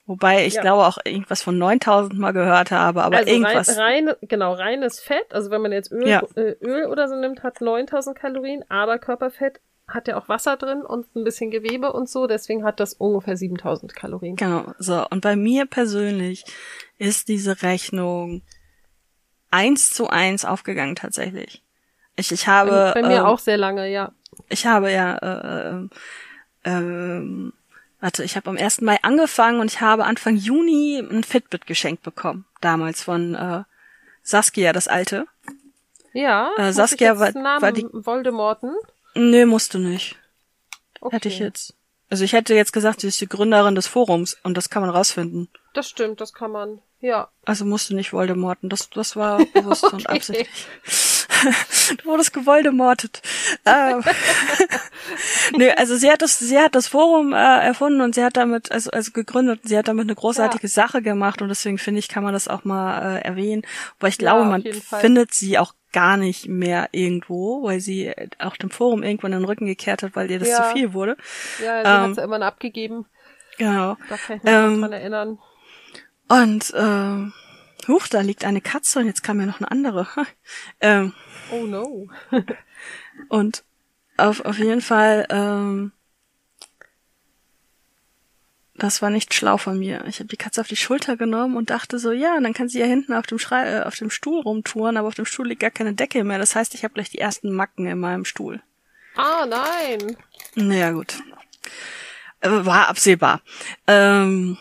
Wobei 0.08 0.45
ich 0.45 0.53
Ja. 0.55 0.62
glaube 0.62 0.86
auch 0.86 0.99
irgendwas 1.03 1.41
von 1.41 1.58
9000 1.58 2.17
mal 2.19 2.31
gehört 2.31 2.69
habe, 2.69 3.03
aber 3.03 3.17
also 3.17 3.31
irgendwas. 3.31 3.69
Rein, 3.77 4.08
rein, 4.08 4.15
genau, 4.21 4.53
reines 4.53 4.99
Fett, 4.99 5.34
also 5.34 5.49
wenn 5.49 5.62
man 5.62 5.71
jetzt 5.71 5.91
Öl, 5.91 6.08
Ja. 6.08 6.21
äh, 6.36 6.55
Öl 6.62 6.86
oder 6.86 7.08
so 7.08 7.15
nimmt, 7.15 7.41
hat 7.41 7.60
9000 7.60 8.15
Kalorien, 8.15 8.63
aber 8.69 8.99
Körperfett 8.99 9.60
hat 9.88 10.08
ja 10.08 10.17
auch 10.17 10.29
Wasser 10.29 10.58
drin 10.58 10.81
und 10.81 11.15
ein 11.15 11.23
bisschen 11.23 11.49
Gewebe 11.51 11.91
und 11.91 12.08
so, 12.10 12.27
deswegen 12.27 12.63
hat 12.63 12.79
das 12.79 12.93
ungefähr 12.93 13.36
7000 13.38 13.95
Kalorien. 13.95 14.36
Genau, 14.36 14.73
so. 14.77 15.08
Und 15.10 15.21
bei 15.21 15.36
mir 15.36 15.65
persönlich 15.65 16.43
ist 16.97 17.27
diese 17.27 17.62
Rechnung 17.63 18.41
eins 19.51 19.89
zu 19.91 20.08
eins 20.10 20.45
aufgegangen 20.45 20.95
tatsächlich. 20.95 21.63
Ich, 22.15 22.31
ich 22.31 22.47
habe. 22.47 22.91
Bei 22.93 23.01
mir 23.01 23.17
ähm, 23.19 23.25
auch 23.25 23.39
sehr 23.39 23.58
lange, 23.58 23.89
ja. 23.91 24.12
Ich 24.49 24.65
habe 24.65 24.91
ja, 24.91 25.17
äh, 25.17 25.88
ähm, 26.65 27.54
warte, 28.01 28.23
ich 28.23 28.36
habe 28.36 28.49
am 28.49 28.58
1. 28.58 28.82
Mai 28.82 28.97
angefangen 29.01 29.60
und 29.62 29.71
ich 29.71 29.80
habe 29.82 30.04
Anfang 30.06 30.36
Juni 30.36 30.99
ein 30.99 31.23
Fitbit 31.23 31.65
geschenkt 31.67 32.04
bekommen. 32.04 32.45
Damals 32.62 33.04
von 33.04 33.36
äh, 33.36 33.63
Saskia, 34.23 34.73
das 34.73 34.88
alte. 34.88 35.25
Ja, 36.13 36.49
Äh, 36.58 36.73
Saskia 36.73 37.13
jetzt 37.13 37.36
war- 37.36 37.62
war 37.62 37.71
die- 37.71 37.88
Voldemorten. 37.91 38.75
Nee, 39.15 39.45
musste 39.45 39.80
nicht. 39.80 40.17
Okay. 41.01 41.15
Hätte 41.15 41.28
ich 41.30 41.39
jetzt. 41.39 41.73
Also 42.10 42.23
ich 42.23 42.34
hätte 42.34 42.54
jetzt 42.54 42.73
gesagt, 42.73 43.01
sie 43.01 43.08
ist 43.08 43.19
die 43.21 43.28
Gründerin 43.28 43.75
des 43.75 43.88
Forums 43.88 44.38
und 44.43 44.56
das 44.58 44.69
kann 44.69 44.82
man 44.82 44.91
rausfinden. 44.91 45.49
Das 45.73 45.89
stimmt, 45.89 46.21
das 46.21 46.34
kann 46.34 46.51
man. 46.51 46.80
Ja. 47.01 47.30
Also 47.45 47.65
musste 47.65 47.95
nicht 47.95 48.13
Voldemorten. 48.13 48.69
Das, 48.69 48.89
das 48.89 49.15
war 49.15 49.38
bewusst 49.54 49.84
und 49.86 50.06
Okay. 50.06 50.15
absichtlich. 50.17 50.65
du 51.97 52.05
wurdest 52.05 52.33
gewoldemortet. 52.33 53.21
Ähm, 53.65 54.03
Nö, 55.57 55.69
also 55.77 55.95
sie 55.95 56.09
hat 56.11 56.21
das, 56.21 56.39
sie 56.39 56.57
hat 56.59 56.75
das 56.75 56.88
Forum 56.88 57.33
äh, 57.33 57.35
erfunden 57.38 58.01
und 58.01 58.15
sie 58.15 58.23
hat 58.23 58.38
damit, 58.38 58.71
also, 58.71 58.91
also 58.91 59.11
gegründet, 59.11 59.61
sie 59.63 59.77
hat 59.77 59.88
damit 59.88 60.03
eine 60.03 60.15
großartige 60.15 60.67
Sache 60.67 61.01
gemacht 61.01 61.41
und 61.41 61.49
deswegen 61.49 61.77
finde 61.77 61.99
ich, 61.99 62.07
kann 62.07 62.23
man 62.23 62.33
das 62.33 62.47
auch 62.47 62.63
mal 62.63 63.17
äh, 63.17 63.21
erwähnen. 63.21 63.63
Aber 63.99 64.07
ich 64.07 64.15
Ja, 64.15 64.19
glaube, 64.19 64.41
auf 64.41 64.47
man 64.47 64.63
findet 65.01 65.33
sie 65.33 65.57
auch 65.57 65.73
gar 65.91 66.17
nicht 66.17 66.47
mehr 66.47 66.89
irgendwo, 66.91 67.63
weil 67.63 67.79
sie 67.79 68.07
äh, 68.07 68.27
auch 68.39 68.57
dem 68.57 68.69
Forum 68.69 69.03
irgendwann 69.03 69.31
den 69.31 69.45
Rücken 69.45 69.65
gekehrt 69.65 70.03
hat, 70.03 70.15
weil 70.15 70.29
ihr 70.29 70.39
das 70.39 70.49
Ja. 70.49 70.63
zu 70.63 70.63
viel 70.73 70.93
wurde. 70.93 71.15
Ja, 71.63 71.81
sie 71.83 71.89
Ähm, 71.89 72.03
hat's 72.09 72.17
ja 72.17 72.23
immer 72.23 72.41
abgegeben. 72.41 73.05
Genau. 73.57 73.95
Da 74.09 74.17
kann 74.17 74.38
ich 74.38 74.43
mich 74.43 74.51
ähm, 74.53 74.81
dran 74.81 74.91
erinnern. 74.93 75.39
Und 76.27 76.73
ähm, 76.75 77.33
huch, 77.88 78.08
da 78.08 78.21
liegt 78.21 78.45
eine 78.45 78.62
Katze 78.62 79.00
und 79.00 79.08
jetzt 79.08 79.24
kam 79.24 79.39
ja 79.39 79.45
noch 79.45 79.60
eine 79.60 79.71
andere. 79.71 80.08
ähm, 80.82 81.13
Oh 81.52 81.65
no. 81.65 82.08
Und 83.30 83.63
auf, 84.17 84.41
auf 84.41 84.58
jeden 84.58 84.82
Fall, 84.82 85.26
ähm, 85.30 85.91
das 88.76 89.02
war 89.02 89.10
nicht 89.10 89.34
schlau 89.34 89.58
von 89.58 89.80
mir. 89.80 90.04
Ich 90.08 90.19
habe 90.19 90.28
die 90.28 90.38
Katze 90.38 90.62
auf 90.62 90.67
die 90.67 90.76
Schulter 90.76 91.15
genommen 91.15 91.56
und 91.56 91.69
dachte 91.69 91.98
so, 91.98 92.12
ja, 92.12 92.39
dann 92.39 92.54
kann 92.54 92.67
sie 92.67 92.80
ja 92.80 92.86
hinten 92.86 93.13
auf 93.13 93.26
dem, 93.26 93.39
Schrei 93.39 93.71
äh, 93.71 93.84
auf 93.84 93.95
dem 93.95 94.10
Stuhl 94.10 94.41
rumtouren, 94.41 94.98
aber 94.98 95.08
auf 95.08 95.15
dem 95.15 95.26
Stuhl 95.26 95.48
liegt 95.48 95.62
gar 95.62 95.71
keine 95.71 95.93
Decke 95.93 96.24
mehr. 96.24 96.39
Das 96.39 96.56
heißt, 96.56 96.74
ich 96.76 96.84
habe 96.84 96.93
gleich 96.93 97.10
die 97.10 97.19
ersten 97.19 97.52
Macken 97.54 97.86
in 97.86 98.00
meinem 98.00 98.26
Stuhl. 98.26 98.62
Ah, 99.15 99.45
nein. 99.45 100.17
Naja, 100.56 100.91
gut. 100.91 101.19
Äh, 102.41 102.50
War 102.50 102.89
absehbar. 102.89 103.41
Ähm, 103.88 104.58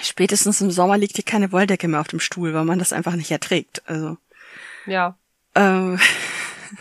spätestens 0.00 0.60
im 0.60 0.70
Sommer 0.70 0.98
liegt 0.98 1.16
hier 1.16 1.24
keine 1.24 1.52
Wolldecke 1.52 1.88
mehr 1.88 2.00
auf 2.00 2.08
dem 2.08 2.20
Stuhl, 2.20 2.54
weil 2.54 2.64
man 2.64 2.78
das 2.78 2.92
einfach 2.92 3.14
nicht 3.14 3.30
erträgt. 3.30 3.82
Also. 3.86 4.16
Ja. 4.86 5.16
Ähm, 5.54 5.98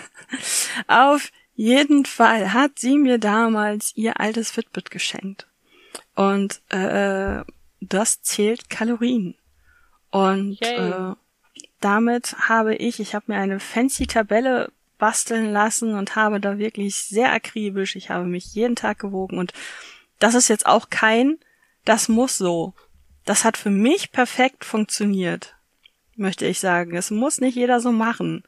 auf 0.88 1.32
jeden 1.56 2.06
Fall 2.06 2.54
hat 2.54 2.80
sie 2.80 2.98
mir 2.98 3.18
damals 3.18 3.94
ihr 3.96 4.20
altes 4.20 4.52
Fitbit 4.52 4.92
geschenkt. 4.92 5.48
Und 6.16 6.62
äh, 6.70 7.44
das 7.82 8.22
zählt 8.22 8.70
Kalorien. 8.70 9.36
Und 10.12 10.60
Yay. 10.60 10.92
äh, 10.92 11.16
damit 11.80 12.36
habe 12.50 12.76
ich, 12.76 13.00
ich 13.00 13.16
habe 13.16 13.26
mir 13.28 13.38
eine 13.38 13.60
fancy 13.60 14.08
Tabelle 14.08 14.72
basteln 14.98 15.52
lassen 15.52 15.94
und 15.94 16.16
habe 16.16 16.40
da 16.40 16.58
wirklich 16.58 16.96
sehr 16.96 17.32
akribisch, 17.32 17.96
ich 17.96 18.10
habe 18.10 18.26
mich 18.26 18.54
jeden 18.54 18.76
Tag 18.76 19.00
gewogen 19.00 19.38
und 19.38 19.54
das 20.20 20.34
ist 20.34 20.48
jetzt 20.48 20.66
auch 20.66 20.90
kein, 20.90 21.38
das 21.86 22.10
muss 22.10 22.38
so. 22.38 22.74
Das 23.28 23.44
hat 23.44 23.58
für 23.58 23.70
mich 23.70 24.13
perfekt 24.13 24.63
funktioniert, 24.63 25.58
möchte 26.16 26.46
ich 26.46 26.62
sagen. 26.62 26.96
Es 26.96 27.12
muss 27.12 27.42
nicht 27.42 27.56
jeder 27.56 27.82
so 27.82 27.92
machen. 27.92 28.44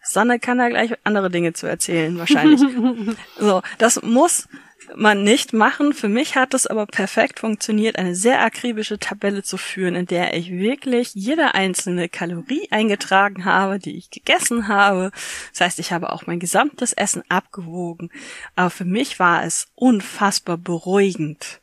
Sanne 0.00 0.38
kann 0.38 0.58
da 0.58 0.68
gleich 0.68 0.92
andere 1.02 1.28
Dinge 1.28 1.54
zu 1.54 1.66
erzählen, 1.66 2.16
wahrscheinlich. 2.16 2.60
so, 3.38 3.62
das 3.78 4.00
muss 4.02 4.48
man 4.94 5.24
nicht 5.24 5.52
machen. 5.52 5.92
Für 5.92 6.08
mich 6.08 6.36
hat 6.36 6.54
es 6.54 6.68
aber 6.68 6.86
perfekt 6.86 7.40
funktioniert, 7.40 7.96
eine 7.96 8.14
sehr 8.14 8.40
akribische 8.42 9.00
Tabelle 9.00 9.42
zu 9.42 9.56
führen, 9.56 9.96
in 9.96 10.06
der 10.06 10.36
ich 10.36 10.52
wirklich 10.52 11.14
jede 11.14 11.54
einzelne 11.54 12.08
Kalorie 12.08 12.68
eingetragen 12.70 13.44
habe, 13.44 13.80
die 13.80 13.96
ich 13.96 14.10
gegessen 14.10 14.68
habe. 14.68 15.10
Das 15.50 15.62
heißt, 15.62 15.78
ich 15.80 15.92
habe 15.92 16.12
auch 16.12 16.28
mein 16.28 16.38
gesamtes 16.38 16.92
Essen 16.92 17.24
abgewogen. 17.28 18.10
Aber 18.54 18.70
für 18.70 18.84
mich 18.84 19.18
war 19.18 19.42
es 19.42 19.66
unfassbar 19.74 20.58
beruhigend, 20.58 21.60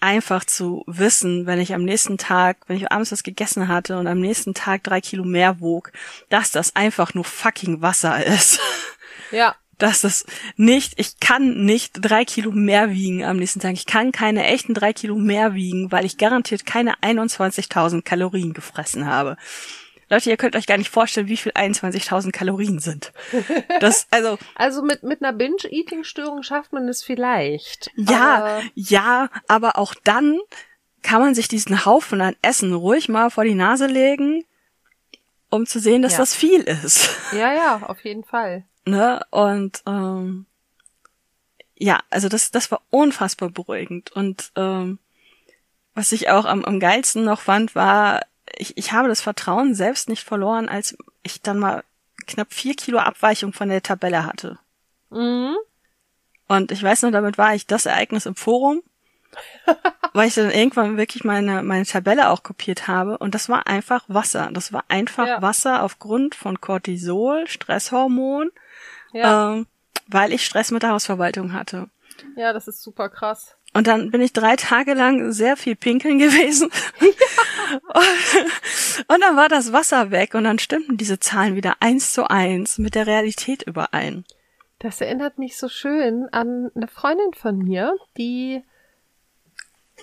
einfach 0.00 0.44
zu 0.44 0.84
wissen, 0.86 1.46
wenn 1.46 1.60
ich 1.60 1.74
am 1.74 1.84
nächsten 1.84 2.18
Tag, 2.18 2.58
wenn 2.66 2.76
ich 2.76 2.92
abends 2.92 3.12
was 3.12 3.22
gegessen 3.22 3.68
hatte 3.68 3.98
und 3.98 4.06
am 4.06 4.20
nächsten 4.20 4.54
Tag 4.54 4.84
drei 4.84 5.00
Kilo 5.00 5.24
mehr 5.24 5.60
wog, 5.60 5.92
dass 6.28 6.50
das 6.50 6.76
einfach 6.76 7.14
nur 7.14 7.24
fucking 7.24 7.82
Wasser 7.82 8.24
ist. 8.24 8.60
Ja. 9.30 9.56
Dass 9.76 10.00
das 10.00 10.24
nicht, 10.56 10.94
ich 10.96 11.20
kann 11.20 11.66
nicht 11.66 11.92
drei 12.00 12.24
Kilo 12.24 12.50
mehr 12.50 12.90
wiegen 12.90 13.24
am 13.24 13.36
nächsten 13.36 13.60
Tag. 13.60 13.74
Ich 13.74 13.84
kann 13.84 14.10
keine 14.10 14.46
echten 14.46 14.72
drei 14.72 14.94
Kilo 14.94 15.16
mehr 15.16 15.52
wiegen, 15.52 15.92
weil 15.92 16.06
ich 16.06 16.16
garantiert 16.16 16.64
keine 16.64 16.94
21.000 17.02 18.00
Kalorien 18.00 18.54
gefressen 18.54 19.04
habe. 19.04 19.36
Leute, 20.10 20.30
ihr 20.30 20.36
könnt 20.38 20.56
euch 20.56 20.66
gar 20.66 20.78
nicht 20.78 20.90
vorstellen, 20.90 21.28
wie 21.28 21.36
viel 21.36 21.52
21.000 21.52 22.30
Kalorien 22.32 22.78
sind. 22.78 23.12
Das, 23.80 24.06
also, 24.10 24.38
Also 24.54 24.82
mit, 24.82 25.02
mit 25.02 25.22
einer 25.22 25.32
Binge-Eating-Störung 25.36 26.42
schafft 26.42 26.72
man 26.72 26.88
es 26.88 27.02
vielleicht. 27.04 27.90
Ja, 27.96 28.36
Aber, 28.36 28.62
ja, 28.74 29.28
aber 29.48 29.76
auch 29.78 29.94
dann 30.04 30.38
kann 31.02 31.20
man 31.20 31.34
sich 31.34 31.46
diesen 31.48 31.84
Haufen 31.84 32.20
an 32.20 32.36
Essen 32.42 32.72
ruhig 32.74 33.08
mal 33.08 33.30
vor 33.30 33.44
die 33.44 33.54
Nase 33.54 33.86
legen, 33.86 34.44
um 35.50 35.66
zu 35.66 35.78
sehen, 35.78 36.02
dass 36.02 36.12
Ja. 36.12 36.18
das 36.18 36.34
viel 36.34 36.62
ist. 36.62 37.10
ja, 37.32 37.52
ja, 37.52 37.82
auf 37.86 38.00
jeden 38.04 38.24
Fall. 38.24 38.64
ne? 38.86 39.20
Und 39.30 39.82
ähm, 39.86 40.46
ja, 41.76 42.00
also 42.10 42.28
das, 42.28 42.50
das 42.50 42.70
war 42.70 42.80
unfassbar 42.90 43.50
beruhigend. 43.50 44.10
Und 44.12 44.50
ähm, 44.56 44.98
was 45.94 46.12
ich 46.12 46.28
auch 46.30 46.44
am, 46.44 46.64
am 46.64 46.80
geilsten 46.80 47.24
noch 47.24 47.40
fand, 47.40 47.74
war, 47.74 48.22
ich, 48.58 48.76
ich 48.76 48.92
habe 48.92 49.08
das 49.08 49.20
Vertrauen 49.20 49.74
selbst 49.74 50.08
nicht 50.08 50.24
verloren, 50.24 50.68
als 50.68 50.96
ich 51.22 51.40
dann 51.42 51.58
mal 51.58 51.84
knapp 52.26 52.52
vier 52.52 52.74
Kilo 52.74 52.98
Abweichung 52.98 53.52
von 53.52 53.68
der 53.68 53.82
Tabelle 53.82 54.24
hatte. 54.26 54.58
Mhm. 55.10 55.56
Und 56.46 56.72
ich 56.72 56.82
weiß 56.82 57.02
noch, 57.02 57.10
damit 57.10 57.38
war 57.38 57.54
ich 57.54 57.66
das 57.66 57.86
Ereignis 57.86 58.26
im 58.26 58.34
Forum, 58.34 58.82
weil 60.14 60.28
ich 60.28 60.34
dann 60.34 60.50
irgendwann 60.50 60.96
wirklich 60.96 61.24
meine, 61.24 61.62
meine 61.62 61.84
Tabelle 61.84 62.30
auch 62.30 62.42
kopiert 62.42 62.88
habe. 62.88 63.18
Und 63.18 63.34
das 63.34 63.48
war 63.48 63.66
einfach 63.66 64.04
Wasser. 64.08 64.50
Das 64.52 64.72
war 64.72 64.84
einfach 64.88 65.26
Ja. 65.26 65.42
Wasser 65.42 65.82
aufgrund 65.82 66.34
von 66.34 66.60
Cortisol, 66.60 67.46
Stresshormon, 67.48 68.50
Ja, 69.12 69.52
ähm, 69.52 69.66
weil 70.06 70.32
ich 70.32 70.44
Stress 70.46 70.70
mit 70.70 70.82
der 70.82 70.90
Hausverwaltung 70.92 71.52
hatte. 71.52 71.88
ja, 72.36 72.52
das 72.54 72.66
ist 72.66 72.82
super 72.82 73.08
krass. 73.10 73.56
Und 73.78 73.86
dann 73.86 74.10
bin 74.10 74.20
ich 74.20 74.32
drei 74.32 74.56
Tage 74.56 74.94
lang 74.94 75.30
sehr 75.30 75.56
viel 75.56 75.76
pinkeln 75.76 76.18
gewesen. 76.18 76.68
und 79.06 79.20
dann 79.20 79.36
war 79.36 79.48
das 79.48 79.72
Wasser 79.72 80.10
weg 80.10 80.34
und 80.34 80.42
dann 80.42 80.58
stimmten 80.58 80.96
diese 80.96 81.20
Zahlen 81.20 81.54
wieder 81.54 81.76
eins 81.78 82.12
zu 82.12 82.28
eins 82.28 82.78
mit 82.78 82.96
der 82.96 83.06
Realität 83.06 83.62
überein. 83.62 84.24
Das 84.80 85.00
erinnert 85.00 85.38
mich 85.38 85.56
so 85.56 85.68
schön 85.68 86.28
an 86.32 86.72
eine 86.74 86.88
Freundin 86.88 87.34
von 87.34 87.56
mir, 87.56 87.94
die 88.16 88.64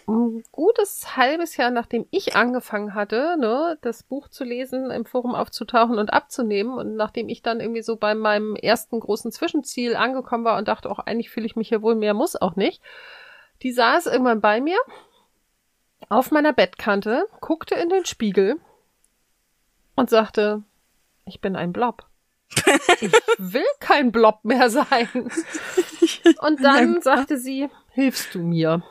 ein 0.07 0.41
gutes 0.53 1.17
halbes 1.17 1.57
Jahr 1.57 1.69
nachdem 1.69 2.05
ich 2.11 2.38
angefangen 2.38 2.93
hatte, 2.93 3.35
ne, 3.38 3.77
das 3.81 4.03
Buch 4.03 4.29
zu 4.29 4.45
lesen, 4.45 4.89
im 4.89 5.03
Forum 5.03 5.35
aufzutauchen 5.35 5.99
und 5.99 6.13
abzunehmen 6.13 6.73
und 6.73 6.95
nachdem 6.95 7.27
ich 7.27 7.41
dann 7.41 7.59
irgendwie 7.59 7.83
so 7.83 7.97
bei 7.97 8.15
meinem 8.15 8.55
ersten 8.55 9.01
großen 9.01 9.33
Zwischenziel 9.33 9.97
angekommen 9.97 10.45
war 10.45 10.57
und 10.57 10.69
dachte, 10.69 10.89
auch 10.89 10.99
eigentlich 10.99 11.29
fühle 11.29 11.45
ich 11.45 11.57
mich 11.57 11.67
hier 11.67 11.81
wohl 11.81 11.95
mehr, 11.95 12.13
muss 12.13 12.38
auch 12.38 12.55
nicht. 12.55 12.81
Die 13.61 13.71
saß 13.71 14.07
irgendwann 14.07 14.41
bei 14.41 14.61
mir 14.61 14.77
auf 16.09 16.31
meiner 16.31 16.53
Bettkante, 16.53 17.27
guckte 17.41 17.75
in 17.75 17.89
den 17.89 18.05
Spiegel 18.05 18.59
und 19.95 20.09
sagte, 20.09 20.63
ich 21.25 21.41
bin 21.41 21.56
ein 21.56 21.73
Blob. 21.73 22.06
Ich 23.01 23.12
will 23.37 23.65
kein 23.79 24.12
Blob 24.12 24.43
mehr 24.43 24.69
sein. 24.69 25.10
Und 26.39 26.60
dann 26.63 27.01
sagte 27.01 27.37
sie, 27.37 27.69
hilfst 27.89 28.35
du 28.35 28.39
mir? 28.39 28.83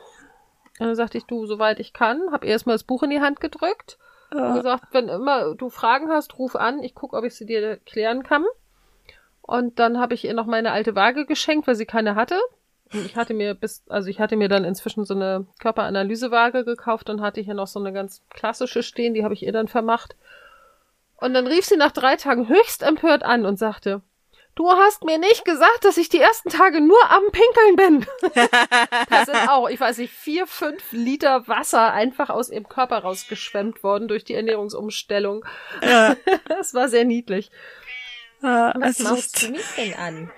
Und 0.79 0.87
dann 0.87 0.95
sagte 0.95 1.17
ich, 1.17 1.25
du, 1.25 1.45
soweit 1.45 1.79
ich 1.79 1.93
kann, 1.93 2.21
hab 2.31 2.43
erstmal 2.43 2.75
das 2.75 2.83
Buch 2.83 3.03
in 3.03 3.11
die 3.11 3.21
Hand 3.21 3.39
gedrückt 3.39 3.97
und 4.31 4.55
gesagt, 4.55 4.87
wenn 4.91 5.07
immer 5.07 5.55
du 5.55 5.69
Fragen 5.69 6.09
hast, 6.09 6.37
ruf 6.37 6.55
an, 6.55 6.83
ich 6.83 6.95
gucke, 6.95 7.15
ob 7.15 7.23
ich 7.23 7.35
sie 7.35 7.45
dir 7.45 7.77
klären 7.77 8.23
kann. 8.23 8.45
Und 9.41 9.79
dann 9.79 9.99
habe 9.99 10.15
ich 10.15 10.25
ihr 10.25 10.33
noch 10.33 10.47
meine 10.47 10.71
alte 10.71 10.95
Waage 10.95 11.25
geschenkt, 11.25 11.67
weil 11.67 11.75
sie 11.75 11.85
keine 11.85 12.15
hatte. 12.15 12.39
Und 12.93 13.05
ich 13.05 13.15
hatte 13.15 13.33
mir 13.33 13.53
bis, 13.55 13.83
also 13.89 14.09
ich 14.09 14.19
hatte 14.19 14.35
mir 14.35 14.47
dann 14.47 14.63
inzwischen 14.63 15.05
so 15.05 15.13
eine 15.13 15.45
Körperanalysewaage 15.59 16.65
gekauft 16.65 17.09
und 17.09 17.21
hatte 17.21 17.41
hier 17.41 17.55
noch 17.55 17.67
so 17.67 17.79
eine 17.79 17.91
ganz 17.91 18.21
klassische 18.29 18.83
stehen, 18.83 19.13
die 19.13 19.23
habe 19.23 19.33
ich 19.33 19.43
ihr 19.43 19.51
dann 19.51 19.67
vermacht. 19.67 20.15
Und 21.17 21.33
dann 21.33 21.47
rief 21.47 21.65
sie 21.65 21.77
nach 21.77 21.91
drei 21.91 22.15
Tagen 22.15 22.49
höchst 22.49 22.83
empört 22.83 23.23
an 23.23 23.45
und 23.45 23.57
sagte, 23.57 24.01
Du 24.55 24.69
hast 24.69 25.03
mir 25.03 25.17
nicht 25.17 25.43
gesagt, 25.43 25.83
dass 25.83 25.97
ich 25.97 26.07
die 26.07 26.21
ersten 26.21 26.47
Tage 26.47 26.79
nur 26.79 26.97
am 27.11 27.23
Pinkeln 27.29 27.75
bin. 27.75 28.05
da 29.09 29.25
sind 29.25 29.49
auch, 29.49 29.67
ich 29.67 29.77
weiß 29.77 29.97
nicht, 29.97 30.13
vier, 30.13 30.47
fünf 30.47 30.93
Liter 30.93 31.45
Wasser 31.49 31.91
einfach 31.91 32.29
aus 32.29 32.49
ihrem 32.49 32.69
Körper 32.69 32.99
rausgeschwemmt 32.99 33.83
worden 33.83 34.07
durch 34.07 34.23
die 34.23 34.33
Ernährungsumstellung. 34.33 35.45
Ja. 35.81 36.15
das 36.47 36.73
war 36.73 36.87
sehr 36.87 37.03
niedlich. 37.03 37.51
Ja, 38.41 38.73
Was 38.79 38.99
machst 38.99 39.43
du 39.43 39.51
mich 39.51 39.65
denn 39.75 39.93
an? 39.95 40.31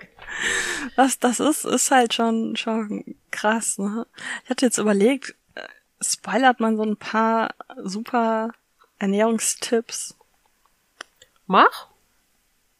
Was 0.96 1.18
das 1.18 1.40
ist, 1.40 1.64
ist 1.64 1.90
halt 1.90 2.14
schon, 2.14 2.56
schon 2.56 3.16
krass. 3.30 3.78
Ne? 3.78 4.06
Ich 4.44 4.50
hatte 4.50 4.66
jetzt 4.66 4.78
überlegt, 4.78 5.34
äh, 5.54 5.62
spoilert 6.00 6.60
man 6.60 6.76
so 6.76 6.82
ein 6.82 6.96
paar 6.96 7.54
super 7.82 8.52
Ernährungstipps. 8.98 10.16
Mach? 11.46 11.88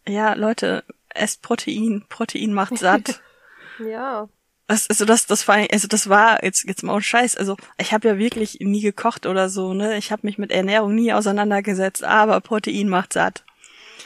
Ja, 0.06 0.34
Leute, 0.34 0.84
esst 1.08 1.42
Protein. 1.42 2.04
Protein 2.08 2.52
macht 2.52 2.78
satt. 2.78 3.20
ja. 3.78 4.28
Das, 4.66 4.88
also 4.90 5.06
das, 5.06 5.26
das 5.26 5.48
war, 5.48 5.66
also 5.72 5.88
das 5.88 6.10
war 6.10 6.44
jetzt 6.44 6.64
jetzt 6.64 6.82
mal 6.82 6.96
ein 6.96 7.02
Scheiß. 7.02 7.36
Also 7.36 7.56
ich 7.78 7.94
habe 7.94 8.08
ja 8.08 8.18
wirklich 8.18 8.58
nie 8.60 8.82
gekocht 8.82 9.24
oder 9.24 9.48
so, 9.48 9.72
ne? 9.72 9.96
Ich 9.96 10.12
habe 10.12 10.26
mich 10.26 10.36
mit 10.36 10.52
Ernährung 10.52 10.94
nie 10.94 11.12
auseinandergesetzt, 11.12 12.04
aber 12.04 12.40
Protein 12.42 12.88
macht 12.90 13.14
satt. 13.14 13.44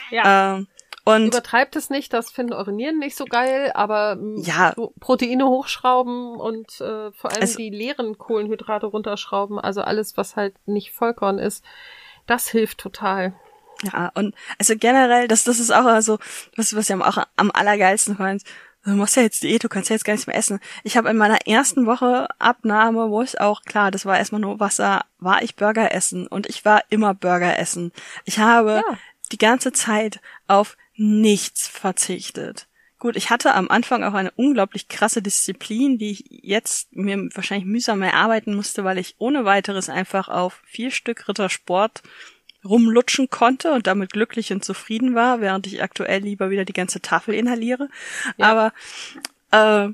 Ja. 0.09 0.55
Ähm, 0.55 0.67
und 1.05 1.27
Übertreibt 1.27 1.75
es 1.75 1.89
nicht, 1.89 2.13
das 2.13 2.31
finden 2.31 2.53
eure 2.53 2.71
Nieren 2.71 2.99
nicht 2.99 3.17
so 3.17 3.25
geil, 3.25 3.71
aber 3.73 4.17
ja. 4.37 4.73
so 4.75 4.93
Proteine 4.99 5.47
hochschrauben 5.47 6.37
und 6.37 6.79
äh, 6.79 7.11
vor 7.11 7.31
allem 7.31 7.41
also, 7.41 7.57
die 7.57 7.69
leeren 7.69 8.17
Kohlenhydrate 8.17 8.85
runterschrauben, 8.85 9.59
also 9.59 9.81
alles, 9.81 10.15
was 10.15 10.37
halt 10.37 10.55
nicht 10.65 10.91
Vollkorn 10.91 11.39
ist, 11.39 11.63
das 12.25 12.47
hilft 12.47 12.77
total. 12.77 13.33
Ja, 13.83 14.11
und 14.15 14.33
also 14.57 14.75
generell, 14.77 15.27
das, 15.27 15.43
das 15.43 15.59
ist 15.59 15.71
auch 15.71 15.85
also, 15.85 16.19
was, 16.55 16.73
was 16.73 16.87
ja 16.87 16.97
auch 17.01 17.25
am 17.35 17.51
allergeilsten 17.51 18.15
fand. 18.15 18.43
Du 18.85 18.91
machst 18.91 19.15
ja 19.15 19.23
jetzt 19.23 19.43
Diät, 19.43 19.63
du 19.63 19.69
kannst 19.69 19.89
ja 19.89 19.95
jetzt 19.95 20.03
gar 20.03 20.13
nichts 20.13 20.27
mehr 20.27 20.35
essen. 20.35 20.59
Ich 20.83 20.97
habe 20.97 21.09
in 21.09 21.15
meiner 21.15 21.47
ersten 21.47 21.85
Woche 21.85 22.27
Abnahme, 22.37 23.09
wo 23.09 23.21
ich 23.21 23.39
auch, 23.39 23.61
klar, 23.63 23.91
das 23.91 24.05
war 24.05 24.17
erstmal 24.17 24.41
nur 24.41 24.59
Wasser, 24.59 25.05
war 25.19 25.41
ich 25.41 25.55
Burger 25.55 25.93
essen 25.93 26.27
und 26.27 26.47
ich 26.47 26.65
war 26.65 26.81
immer 26.89 27.13
Burger 27.13 27.57
essen. 27.57 27.93
Ich 28.25 28.39
habe 28.39 28.83
ja. 28.85 28.97
Die 29.31 29.37
ganze 29.37 29.71
Zeit 29.71 30.19
auf 30.47 30.77
nichts 30.95 31.67
verzichtet. 31.67 32.67
Gut, 32.99 33.17
ich 33.17 33.29
hatte 33.29 33.53
am 33.53 33.69
Anfang 33.69 34.03
auch 34.03 34.13
eine 34.13 34.31
unglaublich 34.31 34.87
krasse 34.87 35.21
Disziplin, 35.21 35.97
die 35.97 36.11
ich 36.11 36.25
jetzt 36.29 36.95
mir 36.95 37.17
wahrscheinlich 37.33 37.65
mühsam 37.65 38.01
erarbeiten 38.01 38.55
musste, 38.55 38.85
weil 38.85 38.97
ich 38.97 39.15
ohne 39.17 39.43
weiteres 39.43 39.89
einfach 39.89 40.29
auf 40.29 40.61
vier 40.65 40.89
Stück 40.89 41.27
Rittersport 41.27 42.01
rumlutschen 42.63 43.29
konnte 43.29 43.73
und 43.73 43.87
damit 43.87 44.13
glücklich 44.13 44.53
und 44.53 44.63
zufrieden 44.63 45.15
war, 45.15 45.41
während 45.41 45.67
ich 45.67 45.83
aktuell 45.83 46.21
lieber 46.21 46.49
wieder 46.49 46.63
die 46.63 46.71
ganze 46.71 47.01
Tafel 47.01 47.33
inhaliere. 47.33 47.89
Ja. 48.37 48.71
Aber 49.51 49.87
äh, 49.89 49.93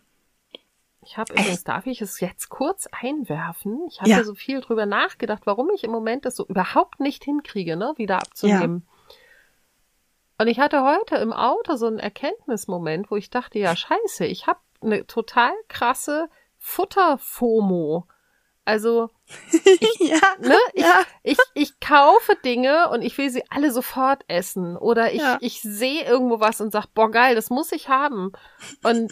ich 1.02 1.18
habe 1.18 1.34
übrigens, 1.34 1.64
darf 1.64 1.88
ich 1.88 2.02
es 2.02 2.20
jetzt 2.20 2.50
kurz 2.50 2.88
einwerfen? 2.92 3.80
Ich 3.90 4.02
habe 4.02 4.12
ja. 4.12 4.24
so 4.24 4.36
viel 4.36 4.62
drüber 4.62 4.86
nachgedacht, 4.86 5.42
warum 5.46 5.72
ich 5.74 5.84
im 5.84 5.90
Moment 5.90 6.26
das 6.26 6.36
so 6.36 6.46
überhaupt 6.46 7.00
nicht 7.00 7.24
hinkriege, 7.24 7.76
ne, 7.76 7.94
wieder 7.98 8.18
abzunehmen. 8.18 8.84
Und 10.40 10.48
ich 10.48 10.60
hatte 10.60 10.84
heute 10.86 11.18
im 11.18 11.34
Auto 11.34 11.76
so 11.76 11.86
einen 11.86 12.00
Erkenntnismoment, 12.00 13.12
wo 13.12 13.18
ich 13.18 13.30
dachte, 13.30 13.60
ja, 13.60 13.76
scheiße, 13.76 14.26
ich 14.26 14.48
habe 14.48 14.60
eine 14.82 15.06
total 15.06 15.52
krasse 15.68 16.30
Futterfomo. 16.58 18.08
Also 18.70 19.10
ich, 19.52 20.00
ja, 20.00 20.22
ne, 20.40 20.56
ich, 20.74 20.84
ja. 20.84 21.02
ich, 21.24 21.38
ich 21.56 21.80
kaufe 21.80 22.36
Dinge 22.46 22.90
und 22.90 23.02
ich 23.02 23.18
will 23.18 23.32
sie 23.32 23.44
alle 23.50 23.72
sofort 23.72 24.24
essen. 24.28 24.78
Oder 24.78 25.12
ich, 25.12 25.22
ja. 25.22 25.40
ich 25.42 25.62
sehe 25.64 26.04
irgendwo 26.04 26.40
was 26.40 26.62
und 26.62 26.72
sag, 26.72 26.86
boah, 26.94 27.10
geil, 27.10 27.34
das 27.34 27.50
muss 27.50 27.72
ich 27.72 27.90
haben. 27.90 28.32
Und 28.84 29.12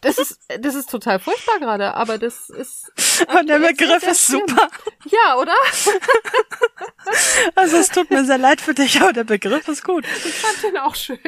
das 0.00 0.18
ist, 0.18 0.40
das 0.58 0.74
ist 0.74 0.90
total 0.90 1.20
furchtbar 1.20 1.60
gerade, 1.60 1.94
aber 1.94 2.18
das 2.18 2.50
ist. 2.50 2.90
Und 3.38 3.48
der 3.48 3.60
Begriff 3.60 4.02
ist 4.02 4.26
super. 4.26 4.68
Ja, 5.04 5.36
oder? 5.36 5.54
Also 7.54 7.76
es 7.76 7.90
tut 7.90 8.10
mir 8.10 8.24
sehr 8.24 8.38
leid 8.38 8.60
für 8.60 8.74
dich, 8.74 9.00
aber 9.00 9.12
der 9.12 9.24
Begriff 9.24 9.68
ist 9.68 9.84
gut. 9.84 10.04
Ich 10.24 10.34
fand 10.34 10.62
den 10.62 10.78
auch 10.78 10.94
schön. 10.94 11.18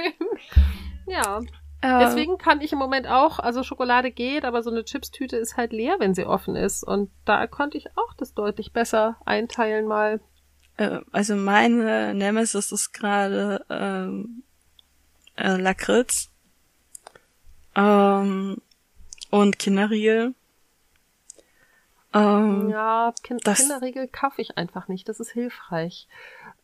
Ja. 1.06 1.40
Deswegen 1.82 2.38
kann 2.38 2.60
ich 2.60 2.72
im 2.72 2.78
Moment 2.78 3.08
auch, 3.08 3.40
also 3.40 3.64
Schokolade 3.64 4.12
geht, 4.12 4.44
aber 4.44 4.62
so 4.62 4.70
eine 4.70 4.84
Chipstüte 4.84 5.36
ist 5.36 5.56
halt 5.56 5.72
leer, 5.72 5.96
wenn 5.98 6.14
sie 6.14 6.24
offen 6.24 6.54
ist. 6.54 6.84
Und 6.84 7.10
da 7.24 7.48
konnte 7.48 7.76
ich 7.76 7.96
auch 7.96 8.14
das 8.16 8.34
deutlich 8.34 8.72
besser 8.72 9.16
einteilen 9.24 9.86
mal. 9.86 10.20
Äh, 10.76 11.00
also 11.10 11.34
meine 11.34 12.14
Nemesis 12.14 12.70
ist 12.70 12.92
gerade 12.92 13.64
ähm, 13.68 14.44
äh, 15.36 15.56
Lakritz 15.56 16.30
ähm, 17.74 18.58
und 19.30 19.58
Kinderriegel. 19.58 20.34
Ähm, 22.14 22.68
ja, 22.68 23.12
kind 23.22 23.42
Kinderriegel 23.42 24.06
kaufe 24.06 24.40
ich 24.40 24.56
einfach 24.58 24.86
nicht. 24.86 25.08
Das 25.08 25.18
ist 25.18 25.30
hilfreich. 25.30 26.06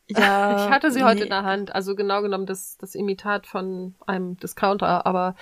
Ja, 0.09 0.57
ich 0.67 0.71
hatte 0.71 0.91
sie 0.91 1.05
heute 1.05 1.17
nee. 1.17 1.23
in 1.25 1.31
der 1.31 1.45
Hand. 1.45 1.75
Also 1.75 1.95
genau 1.95 2.23
genommen 2.23 2.47
das, 2.47 2.77
das 2.79 2.95
Imitat 2.95 3.47
von 3.47 3.95
einem 4.07 4.37
Discounter, 4.39 5.07
aber 5.07 5.35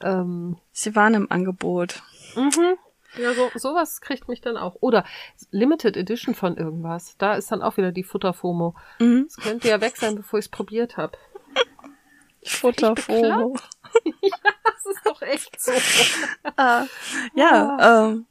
ähm, 0.00 0.58
sie 0.72 0.94
waren 0.94 1.14
im 1.14 1.30
Angebot. 1.30 2.02
Mhm. 2.34 2.76
Ja, 3.16 3.32
so, 3.32 3.50
sowas 3.54 4.00
kriegt 4.00 4.28
mich 4.28 4.40
dann 4.40 4.56
auch. 4.56 4.76
Oder 4.80 5.04
Limited 5.50 5.96
Edition 5.96 6.34
von 6.34 6.56
irgendwas. 6.56 7.16
Da 7.18 7.34
ist 7.34 7.50
dann 7.50 7.62
auch 7.62 7.76
wieder 7.76 7.90
die 7.90 8.04
Futterfomo. 8.04 8.74
Mhm. 8.98 9.24
Das 9.26 9.36
könnte 9.36 9.68
ja 9.68 9.80
weg 9.80 9.96
sein, 9.96 10.14
bevor 10.14 10.38
ich 10.38 10.46
es 10.46 10.50
probiert 10.50 10.96
habe. 10.96 11.16
Futterfomo. 12.44 13.56
ja, 14.04 14.36
das 14.64 14.86
ist 14.86 15.06
doch 15.06 15.22
echt 15.22 15.60
so. 15.60 15.72
ah, 16.56 16.84
ja, 17.34 17.76
ah. 17.78 18.08
ähm, 18.08 18.26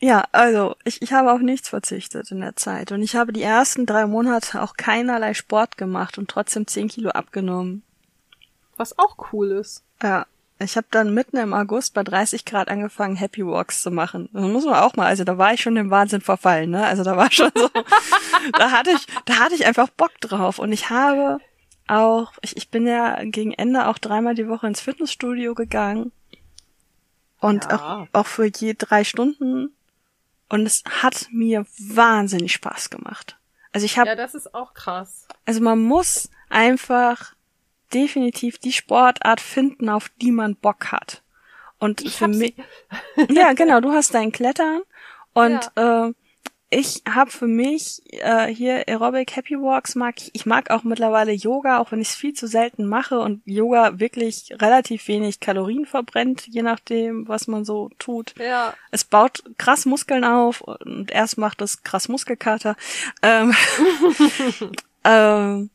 ja, 0.00 0.24
also 0.32 0.76
ich, 0.84 1.02
ich 1.02 1.12
habe 1.12 1.30
auf 1.30 1.40
nichts 1.40 1.68
verzichtet 1.68 2.30
in 2.30 2.40
der 2.40 2.56
Zeit. 2.56 2.90
Und 2.90 3.02
ich 3.02 3.16
habe 3.16 3.32
die 3.32 3.42
ersten 3.42 3.84
drei 3.84 4.06
Monate 4.06 4.62
auch 4.62 4.76
keinerlei 4.76 5.34
Sport 5.34 5.76
gemacht 5.76 6.16
und 6.16 6.30
trotzdem 6.30 6.66
zehn 6.66 6.88
Kilo 6.88 7.10
abgenommen. 7.10 7.82
Was 8.76 8.98
auch 8.98 9.32
cool 9.32 9.50
ist. 9.50 9.84
Ja. 10.02 10.26
Ich 10.62 10.76
habe 10.76 10.86
dann 10.90 11.14
mitten 11.14 11.38
im 11.38 11.54
August 11.54 11.94
bei 11.94 12.02
30 12.02 12.44
Grad 12.44 12.68
angefangen, 12.68 13.16
Happy 13.16 13.46
Walks 13.46 13.82
zu 13.82 13.90
machen. 13.90 14.28
Das 14.32 14.42
muss 14.42 14.66
man 14.66 14.74
auch 14.74 14.94
mal, 14.94 15.06
also 15.06 15.24
da 15.24 15.38
war 15.38 15.54
ich 15.54 15.62
schon 15.62 15.74
dem 15.74 15.90
Wahnsinn 15.90 16.20
verfallen, 16.20 16.68
ne? 16.68 16.84
Also 16.84 17.02
da 17.02 17.16
war 17.16 17.30
schon 17.30 17.50
so, 17.54 17.70
da 18.58 18.70
hatte 18.70 18.90
ich, 18.90 19.06
da 19.24 19.38
hatte 19.38 19.54
ich 19.54 19.64
einfach 19.64 19.88
Bock 19.88 20.12
drauf. 20.20 20.58
Und 20.58 20.72
ich 20.72 20.90
habe 20.90 21.38
auch, 21.88 22.32
ich, 22.42 22.58
ich 22.58 22.70
bin 22.70 22.86
ja 22.86 23.24
gegen 23.24 23.52
Ende 23.52 23.86
auch 23.86 23.96
dreimal 23.96 24.34
die 24.34 24.48
Woche 24.48 24.66
ins 24.66 24.82
Fitnessstudio 24.82 25.54
gegangen. 25.54 26.12
Und 27.40 27.64
ja. 27.64 28.06
auch, 28.12 28.20
auch 28.20 28.26
für 28.26 28.46
je 28.46 28.74
drei 28.76 29.04
Stunden 29.04 29.74
und 30.50 30.66
es 30.66 30.82
hat 31.02 31.28
mir 31.30 31.64
wahnsinnig 31.78 32.52
Spaß 32.52 32.90
gemacht. 32.90 33.38
Also 33.72 33.86
ich 33.86 33.98
habe. 33.98 34.10
Ja, 34.10 34.16
das 34.16 34.34
ist 34.34 34.52
auch 34.54 34.74
krass. 34.74 35.26
Also 35.46 35.62
man 35.62 35.78
muss 35.78 36.28
einfach 36.50 37.34
definitiv 37.94 38.58
die 38.58 38.72
Sportart 38.72 39.40
finden, 39.40 39.88
auf 39.88 40.10
die 40.20 40.32
man 40.32 40.56
Bock 40.56 40.92
hat. 40.92 41.22
Und 41.78 42.02
ich 42.02 42.16
für 42.16 42.28
mich. 42.28 42.54
ja, 43.30 43.52
genau. 43.54 43.80
Du 43.80 43.92
hast 43.92 44.12
dein 44.12 44.32
Klettern 44.32 44.82
und 45.32 45.70
ja. 45.76 46.08
äh, 46.08 46.12
ich 46.72 47.02
habe 47.08 47.32
für 47.32 47.48
mich 47.48 48.00
äh, 48.12 48.46
hier 48.46 48.88
Aerobic 48.88 49.34
Happy 49.34 49.56
Walks 49.56 49.96
mag 49.96 50.14
ich. 50.18 50.30
Ich 50.34 50.46
mag 50.46 50.70
auch 50.70 50.84
mittlerweile 50.84 51.32
Yoga, 51.32 51.78
auch 51.78 51.90
wenn 51.90 52.00
ich 52.00 52.10
es 52.10 52.14
viel 52.14 52.32
zu 52.32 52.46
selten 52.46 52.86
mache 52.86 53.18
und 53.18 53.42
Yoga 53.44 53.98
wirklich 53.98 54.54
relativ 54.60 55.08
wenig 55.08 55.40
Kalorien 55.40 55.84
verbrennt, 55.84 56.46
je 56.46 56.62
nachdem, 56.62 57.26
was 57.26 57.48
man 57.48 57.64
so 57.64 57.90
tut. 57.98 58.34
Ja. 58.38 58.72
Es 58.92 59.02
baut 59.04 59.42
krass 59.58 59.84
Muskeln 59.84 60.22
auf 60.22 60.60
und 60.60 61.10
erst 61.10 61.38
macht 61.38 61.60
es 61.60 61.82
krass 61.82 62.08
Muskelkater. 62.08 62.76
Ähm, 63.20 63.52
ähm, 65.04 65.70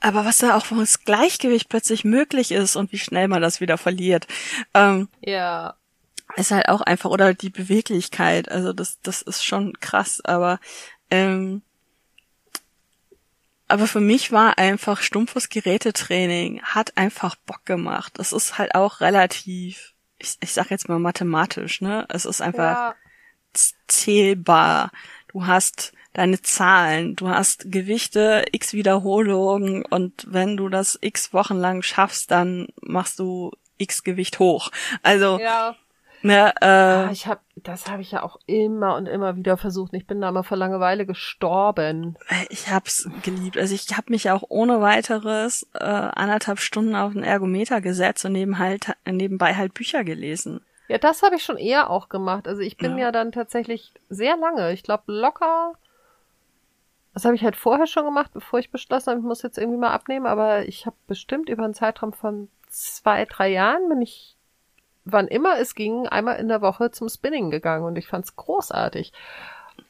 aber 0.00 0.26
was 0.26 0.38
da 0.38 0.54
auch 0.54 0.66
von 0.66 0.80
das 0.80 1.00
Gleichgewicht 1.00 1.70
plötzlich 1.70 2.04
möglich 2.04 2.52
ist 2.52 2.76
und 2.76 2.92
wie 2.92 2.98
schnell 2.98 3.28
man 3.28 3.40
das 3.40 3.62
wieder 3.62 3.78
verliert. 3.78 4.26
Ähm, 4.74 5.08
ja 5.22 5.76
ist 6.36 6.50
halt 6.50 6.68
auch 6.68 6.80
einfach, 6.80 7.10
oder 7.10 7.34
die 7.34 7.50
Beweglichkeit, 7.50 8.50
also 8.50 8.72
das, 8.72 9.00
das 9.02 9.22
ist 9.22 9.44
schon 9.44 9.74
krass, 9.80 10.20
aber 10.24 10.58
ähm, 11.10 11.62
aber 13.66 13.86
für 13.86 14.00
mich 14.00 14.30
war 14.30 14.58
einfach 14.58 15.00
stumpfes 15.00 15.48
Gerätetraining, 15.48 16.62
hat 16.62 16.96
einfach 16.96 17.34
Bock 17.34 17.64
gemacht. 17.64 18.12
Das 18.16 18.32
ist 18.32 18.58
halt 18.58 18.74
auch 18.74 19.00
relativ, 19.00 19.94
ich, 20.18 20.36
ich 20.40 20.52
sag 20.52 20.70
jetzt 20.70 20.88
mal 20.88 20.98
mathematisch, 20.98 21.80
ne? 21.80 22.06
Es 22.10 22.24
ist 22.24 22.42
einfach 22.42 22.76
ja. 22.76 22.94
zählbar. 23.88 24.90
Du 25.28 25.46
hast 25.46 25.92
deine 26.12 26.42
Zahlen, 26.42 27.16
du 27.16 27.28
hast 27.28 27.72
Gewichte, 27.72 28.44
x 28.52 28.74
Wiederholungen 28.74 29.84
und 29.84 30.26
wenn 30.28 30.56
du 30.56 30.68
das 30.68 30.98
x 31.00 31.32
Wochen 31.32 31.56
lang 31.56 31.82
schaffst, 31.82 32.30
dann 32.30 32.68
machst 32.80 33.18
du 33.18 33.50
X 33.78 34.04
Gewicht 34.04 34.38
hoch. 34.38 34.70
Also, 35.02 35.38
Ja. 35.40 35.74
Ne, 36.24 36.52
Ah, 36.60 37.08
äh, 37.08 37.12
ich 37.12 37.26
hab, 37.26 37.40
das 37.56 37.88
habe 37.90 38.02
ich 38.02 38.10
ja 38.10 38.22
auch 38.22 38.38
immer 38.46 38.96
und 38.96 39.06
immer 39.06 39.36
wieder 39.36 39.56
versucht. 39.56 39.94
Ich 39.94 40.06
bin 40.06 40.20
da 40.20 40.32
mal 40.32 40.42
vor 40.42 40.56
Langeweile 40.56 41.06
gestorben. 41.06 42.16
ich 42.48 42.70
hab's 42.70 43.08
geliebt. 43.22 43.56
Also 43.56 43.74
ich 43.74 43.96
habe 43.96 44.10
mich 44.12 44.30
auch 44.30 44.42
ohne 44.48 44.80
weiteres 44.80 45.68
äh, 45.74 45.84
anderthalb 45.84 46.58
Stunden 46.58 46.96
auf 46.96 47.12
den 47.12 47.22
Ergometer 47.22 47.80
gesetzt 47.80 48.24
und 48.24 48.32
neben 48.32 48.58
halt, 48.58 48.92
nebenbei 49.06 49.54
halt 49.54 49.74
Bücher 49.74 50.02
gelesen. 50.02 50.60
Ja, 50.88 50.98
das 50.98 51.22
habe 51.22 51.36
ich 51.36 51.42
schon 51.44 51.56
eher 51.56 51.88
auch 51.90 52.08
gemacht. 52.08 52.46
Also 52.48 52.60
ich 52.60 52.76
bin 52.76 52.98
Ja. 52.98 53.04
ja, 53.06 53.12
dann 53.12 53.32
tatsächlich 53.32 53.94
sehr 54.08 54.36
lange, 54.36 54.72
ich 54.72 54.82
glaube 54.82 55.04
locker, 55.06 55.74
das 57.14 57.24
habe 57.24 57.36
ich 57.36 57.44
halt 57.44 57.54
vorher 57.56 57.86
schon 57.86 58.04
gemacht, 58.04 58.32
bevor 58.34 58.58
ich 58.58 58.72
beschlossen 58.72 59.10
habe, 59.10 59.20
ich 59.20 59.26
muss 59.26 59.42
jetzt 59.42 59.56
irgendwie 59.56 59.78
mal 59.78 59.92
abnehmen, 59.92 60.26
aber 60.26 60.66
ich 60.66 60.84
habe 60.84 60.96
bestimmt 61.06 61.48
über 61.48 61.64
einen 61.64 61.72
Zeitraum 61.72 62.12
von 62.12 62.48
zwei, 62.68 63.24
drei 63.24 63.50
Jahren 63.50 63.88
bin 63.88 64.02
ich, 64.02 64.36
wann 65.04 65.28
immer 65.28 65.58
es 65.58 65.74
ging, 65.74 66.06
einmal 66.06 66.36
in 66.36 66.48
der 66.48 66.62
Woche 66.62 66.90
zum 66.90 67.08
Spinning 67.08 67.50
gegangen 67.50 67.84
und 67.84 67.96
ich 67.96 68.08
fand's 68.08 68.36
großartig. 68.36 69.12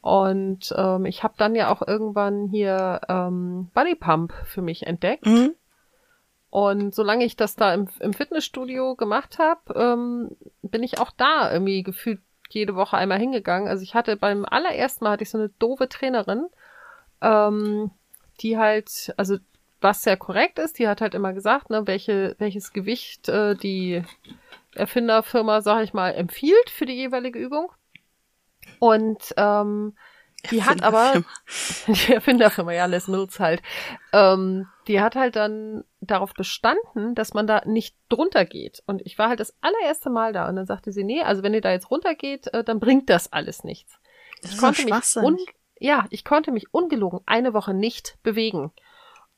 Und 0.01 0.75
ähm, 0.77 1.07
ich 1.07 1.23
habe 1.23 1.35
dann 1.37 1.55
ja 1.55 1.71
auch 1.71 1.87
irgendwann 1.87 2.49
hier 2.49 3.01
ähm, 3.09 3.71
Body 3.75 3.95
Pump 3.95 4.33
für 4.45 4.63
mich 4.63 4.87
entdeckt. 4.87 5.27
Mhm. 5.27 5.55
Und 6.51 6.95
solange 6.95 7.25
ich 7.25 7.37
das 7.37 7.57
da 7.57 7.75
im, 7.75 7.89
im 8.01 8.13
Fitnessstudio 8.13 8.95
gemacht 8.95 9.39
habe, 9.39 9.75
ähm, 9.75 10.37
bin 10.63 10.83
ich 10.83 11.01
auch 11.01 11.11
da 11.11 11.53
irgendwie 11.53 11.83
gefühlt 11.83 12.21
jede 12.49 12.77
Woche 12.77 12.97
einmal 12.97 13.19
hingegangen. 13.19 13.69
Also 13.69 13.83
ich 13.83 13.95
hatte 13.95 14.17
beim 14.17 14.45
allerersten 14.45 15.05
Mal 15.05 15.13
hatte 15.13 15.25
ich 15.25 15.31
so 15.31 15.39
eine 15.39 15.49
doofe 15.59 15.89
Trainerin, 15.89 16.47
ähm, 17.21 17.91
die 18.41 18.57
halt, 18.57 19.13
also 19.17 19.39
was 19.81 20.03
sehr 20.03 20.17
korrekt 20.17 20.59
ist, 20.59 20.79
die 20.79 20.89
hat 20.89 21.01
halt 21.01 21.15
immer 21.15 21.33
gesagt, 21.33 21.71
ne, 21.71 21.87
welche, 21.87 22.37
welches 22.39 22.73
Gewicht 22.73 23.29
äh, 23.29 23.55
die 23.55 24.03
Erfinderfirma, 24.77 25.61
sag 25.61 25.85
ich 25.85 25.93
mal, 25.93 26.11
empfiehlt 26.15 26.71
für 26.71 26.87
die 26.87 26.95
jeweilige 26.95 27.39
Übung. 27.39 27.71
Und 28.79 29.35
ähm, 29.37 29.95
die 30.51 30.63
hat 30.63 30.83
aber, 30.83 31.25
die 31.87 32.13
Erfinderfirma, 32.13 32.73
ja, 32.73 32.87
Les 32.87 33.09
Mills 33.09 33.41
halt, 33.41 33.63
ähm, 34.13 34.67
die 34.87 35.01
hat 35.01 35.17
halt 35.17 35.37
dann 35.37 35.85
darauf 36.01 36.35
bestanden, 36.35 37.15
dass 37.15 37.35
man 37.35 37.47
da 37.47 37.63
nicht 37.65 37.97
drunter 38.09 38.45
geht. 38.45 38.83
Und 38.87 39.03
ich 39.05 39.19
war 39.19 39.29
halt 39.29 39.41
das 39.41 39.57
allererste 39.61 40.11
Mal 40.11 40.33
da 40.33 40.49
und 40.49 40.57
dann 40.57 40.67
sagte 40.67 40.93
sie, 40.93 41.05
nee, 41.05 41.23
also 41.23 41.43
wenn 41.43 41.55
ihr 41.55 41.61
da 41.61 41.73
jetzt 41.73 41.91
runtergeht, 41.91 42.53
äh, 42.53 42.65
dann 42.65 42.81
bringt 42.81 43.09
das 43.09 43.33
alles 43.33 43.65
nichts. 43.65 43.99
Das 44.43 44.53
Ich 44.53 44.59
konnte 44.59 44.85
mich 44.85 45.17
un 45.17 45.39
ja, 45.79 46.07
ich 46.11 46.25
konnte 46.25 46.53
mich 46.53 46.73
ungelogen 46.73 47.21
eine 47.27 47.53
Woche 47.53 47.75
nicht 47.75 48.17
bewegen. 48.23 48.73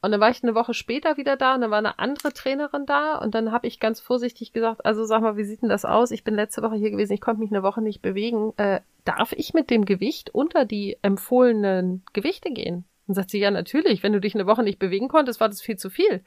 Und 0.06 0.12
dann 0.12 0.20
war 0.20 0.30
ich 0.30 0.40
eine 0.44 0.54
Woche 0.54 0.72
später 0.72 1.16
wieder 1.16 1.36
da 1.36 1.56
und 1.56 1.62
dann 1.62 1.72
war 1.72 1.78
eine 1.78 1.98
andere 1.98 2.32
Trainerin 2.32 2.86
da 2.86 3.16
und 3.16 3.34
dann 3.34 3.50
habe 3.50 3.66
ich 3.66 3.80
ganz 3.80 3.98
vorsichtig 3.98 4.52
gesagt, 4.52 4.86
also 4.86 5.04
sag 5.04 5.20
mal, 5.20 5.36
wie 5.36 5.42
sieht 5.42 5.62
denn 5.62 5.68
das 5.68 5.84
aus? 5.84 6.12
Ich 6.12 6.22
bin 6.22 6.36
letzte 6.36 6.62
Woche 6.62 6.76
hier 6.76 6.92
gewesen, 6.92 7.12
ich 7.12 7.20
konnte 7.20 7.40
mich 7.40 7.50
eine 7.50 7.64
Woche 7.64 7.82
nicht 7.82 8.02
bewegen. 8.02 8.52
Äh, 8.56 8.82
darf 9.04 9.32
ich 9.32 9.52
mit 9.52 9.68
dem 9.68 9.84
Gewicht 9.84 10.30
unter 10.32 10.64
die 10.64 10.96
empfohlenen 11.02 12.04
Gewichte 12.12 12.52
gehen? 12.52 12.84
Und 13.08 13.14
sagt 13.14 13.30
sie, 13.30 13.40
ja, 13.40 13.50
natürlich, 13.50 14.04
wenn 14.04 14.12
du 14.12 14.20
dich 14.20 14.36
eine 14.36 14.46
Woche 14.46 14.62
nicht 14.62 14.78
bewegen 14.78 15.08
konntest, 15.08 15.40
war 15.40 15.48
das 15.48 15.60
viel 15.60 15.76
zu 15.76 15.90
viel. 15.90 16.22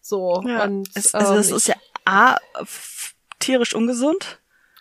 So, 0.00 0.42
Ja, 0.44 0.64
und 0.64 0.88
es, 0.96 1.14
also 1.14 1.36
das 1.36 1.50
ähm, 1.50 1.56
ist 1.58 1.68
ja 1.68 1.76
A, 2.04 2.38
tierisch 3.38 3.76
ungesund. 3.76 4.40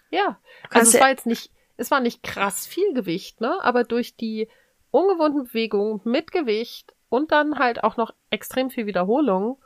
Ja, 0.10 0.40
also 0.72 0.98
es 0.98 1.00
war 1.00 1.10
jetzt 1.10 1.28
nicht, 1.28 1.52
es 1.78 1.92
war 1.92 2.00
nicht 2.00 2.24
krass 2.24 2.66
viel 2.66 2.92
Gewicht, 2.96 3.40
ne? 3.40 3.64
Aber 3.64 3.84
durch 3.84 4.16
die 4.16 4.48
ungewohnten 4.90 5.44
Bewegungen 5.44 6.02
mit 6.06 6.32
Gewicht 6.32 6.95
und 7.16 7.32
dann 7.32 7.58
halt 7.60 7.84
auch 7.84 7.98
noch 7.98 8.14
extrem 8.30 8.70
viel 8.70 8.86
Wiederholung, 8.86 9.58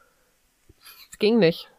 es 1.12 1.18
ging 1.20 1.40
nicht. 1.40 1.70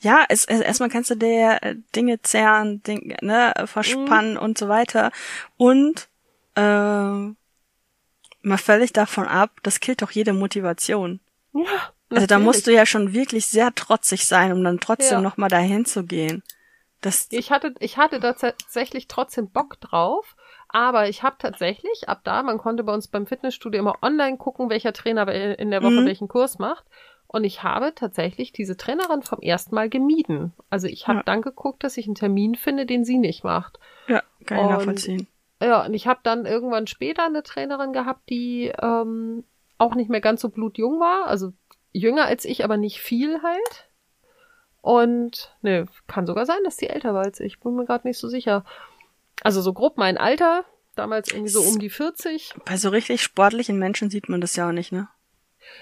Ja, 0.00 0.24
es, 0.28 0.44
es, 0.44 0.60
erstmal 0.60 0.88
kannst 0.88 1.10
du 1.10 1.16
dir 1.16 1.58
äh, 1.62 1.74
Dinge 1.96 2.22
zerren, 2.22 2.82
Ding, 2.84 3.16
ne, 3.22 3.52
Mhm. 3.56 3.66
verspannen 3.66 4.36
und 4.36 4.56
so 4.56 4.68
weiter. 4.68 5.10
Und 5.56 6.08
äh, 6.54 6.60
mal 8.42 8.58
völlig 8.58 8.92
davon 8.92 9.26
ab, 9.26 9.50
das 9.62 9.80
killt 9.80 10.02
doch 10.02 10.10
jede 10.12 10.32
Motivation. 10.32 11.20
Ja. 11.52 11.92
Also 12.10 12.26
da 12.26 12.38
musst 12.38 12.66
du 12.66 12.72
ja 12.72 12.86
schon 12.86 13.12
wirklich 13.14 13.46
sehr 13.46 13.74
trotzig 13.74 14.26
sein, 14.26 14.52
um 14.52 14.62
dann 14.62 14.78
trotzdem 14.78 15.18
Ja. 15.18 15.20
noch 15.22 15.36
mal 15.36 15.48
dahin 15.48 15.84
zu 15.84 16.04
gehen. 16.04 16.42
Das, 17.00 17.26
Ich 17.30 17.50
hatte, 17.50 17.74
ich 17.80 17.96
hatte 17.98 18.20
da 18.20 18.34
tatsächlich 18.34 19.08
trotzdem 19.08 19.50
Bock 19.50 19.80
drauf, 19.80 20.36
aber 20.74 21.08
ich 21.08 21.22
habe 21.22 21.36
tatsächlich 21.38 22.08
ab 22.08 22.20
da, 22.24 22.42
man 22.42 22.58
konnte 22.58 22.82
bei 22.84 22.92
uns 22.92 23.06
beim 23.08 23.26
Fitnessstudio 23.26 23.78
immer 23.80 23.94
online 24.02 24.36
gucken, 24.38 24.68
welcher 24.70 24.92
Trainer 24.92 25.26
in 25.32 25.70
der 25.70 25.82
Woche 25.82 26.00
Mhm. 26.02 26.06
welchen 26.06 26.28
Kurs 26.28 26.58
macht. 26.58 26.84
Und 27.28 27.44
ich 27.44 27.62
habe 27.62 27.94
tatsächlich 27.94 28.52
diese 28.52 28.76
Trainerin 28.76 29.22
vom 29.22 29.40
ersten 29.40 29.74
Mal 29.74 29.88
gemieden. 29.88 30.52
Also 30.70 30.86
ich 30.88 31.06
habe 31.08 31.18
Ja. 31.18 31.22
dann 31.24 31.42
geguckt, 31.42 31.82
dass 31.84 31.96
ich 31.96 32.06
einen 32.06 32.14
Termin 32.16 32.54
finde, 32.56 32.86
den 32.86 33.04
sie 33.04 33.18
nicht 33.18 33.44
macht. 33.44 33.78
ja, 34.08 34.22
kann 34.46 34.58
ich 34.58 34.64
Und- 34.64 34.70
nachvollziehen. 34.70 35.26
Ja, 35.62 35.84
und 35.86 35.94
ich 35.94 36.06
habe 36.08 36.20
dann 36.24 36.44
irgendwann 36.44 36.86
später 36.88 37.24
eine 37.24 37.42
Trainerin 37.44 37.92
gehabt, 37.92 38.28
die 38.28 38.72
ähm, 38.82 39.44
auch 39.78 39.94
nicht 39.94 40.10
mehr 40.10 40.20
ganz 40.20 40.40
so 40.42 40.48
blutjung 40.48 40.98
war, 41.00 41.26
also 41.26 41.52
jünger 41.92 42.26
als 42.26 42.44
ich, 42.44 42.64
aber 42.64 42.76
nicht 42.76 43.00
viel 43.00 43.42
halt. 43.42 43.88
Und 44.82 45.56
ne, 45.62 45.86
kann 46.06 46.26
sogar 46.26 46.44
sein, 46.46 46.58
dass 46.64 46.76
die 46.76 46.88
älter 46.90 47.14
war 47.14 47.22
als 47.24 47.40
ich. 47.40 47.60
Bin 47.60 47.74
mir 47.74 47.86
gerade 47.86 48.06
nicht 48.06 48.18
so 48.18 48.28
sicher. 48.28 48.64
Also 49.42 49.60
so 49.60 49.72
grob 49.72 49.98
mein 49.98 50.16
Alter, 50.18 50.64
damals 50.94 51.30
irgendwie 51.30 51.50
so 51.50 51.62
um 51.62 51.78
die 51.78 51.90
40. 51.90 52.54
Bei 52.64 52.76
so 52.76 52.88
richtig 52.90 53.22
sportlichen 53.22 53.78
Menschen 53.78 54.10
sieht 54.10 54.28
man 54.28 54.40
das 54.40 54.56
ja 54.56 54.68
auch 54.68 54.72
nicht, 54.72 54.92
ne? 54.92 55.08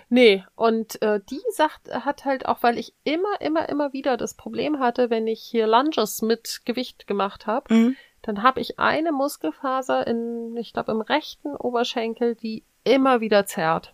Nee, 0.09 0.45
und 0.55 1.03
äh, 1.03 1.21
die 1.29 1.41
sagt, 1.51 1.93
hat 1.93 2.25
halt 2.25 2.47
auch, 2.47 2.63
weil 2.63 2.79
ich 2.79 2.95
immer, 3.05 3.41
immer, 3.41 3.69
immer 3.69 3.93
wieder 3.93 4.17
das 4.17 4.35
Problem 4.35 4.79
hatte, 4.79 5.11
wenn 5.11 5.27
ich 5.27 5.43
hier 5.43 5.67
Lunges 5.67 6.23
mit 6.23 6.63
Gewicht 6.65 7.07
gemacht 7.07 7.47
habe, 7.47 7.75
Mhm. 7.75 7.97
dann 8.23 8.43
habe 8.45 8.61
ich 8.61 8.79
eine 8.79 9.11
Muskelfaser 9.13 10.07
in, 10.07 10.57
ich 10.57 10.73
glaube, 10.73 10.93
im 10.93 11.01
rechten 11.01 11.57
Oberschenkel, 11.57 12.37
die 12.37 12.63
immer 12.85 13.21
wieder 13.21 13.45
zerrt. 13.45 13.93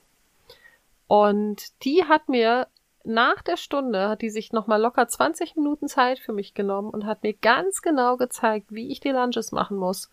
Und 1.07 1.85
die 1.85 2.05
hat 2.05 2.29
mir 2.29 2.69
nach 3.09 3.43
der 3.43 3.57
Stunde, 3.57 4.09
hat 4.09 4.23
die 4.23 4.31
sich 4.31 4.53
nochmal 4.53 4.81
locker 4.81 5.09
20 5.09 5.57
Minuten 5.57 5.89
Zeit 5.89 6.19
für 6.19 6.33
mich 6.33 6.55
genommen 6.55 6.91
und 6.91 7.07
hat 7.07 7.23
mir 7.23 7.33
ganz 7.33 7.83
genau 7.83 8.17
gezeigt, 8.17 8.67
wie 8.71 8.91
ich 8.91 9.01
die 9.01 9.11
Lunges 9.11 9.51
machen 9.51 9.77
muss, 9.77 10.11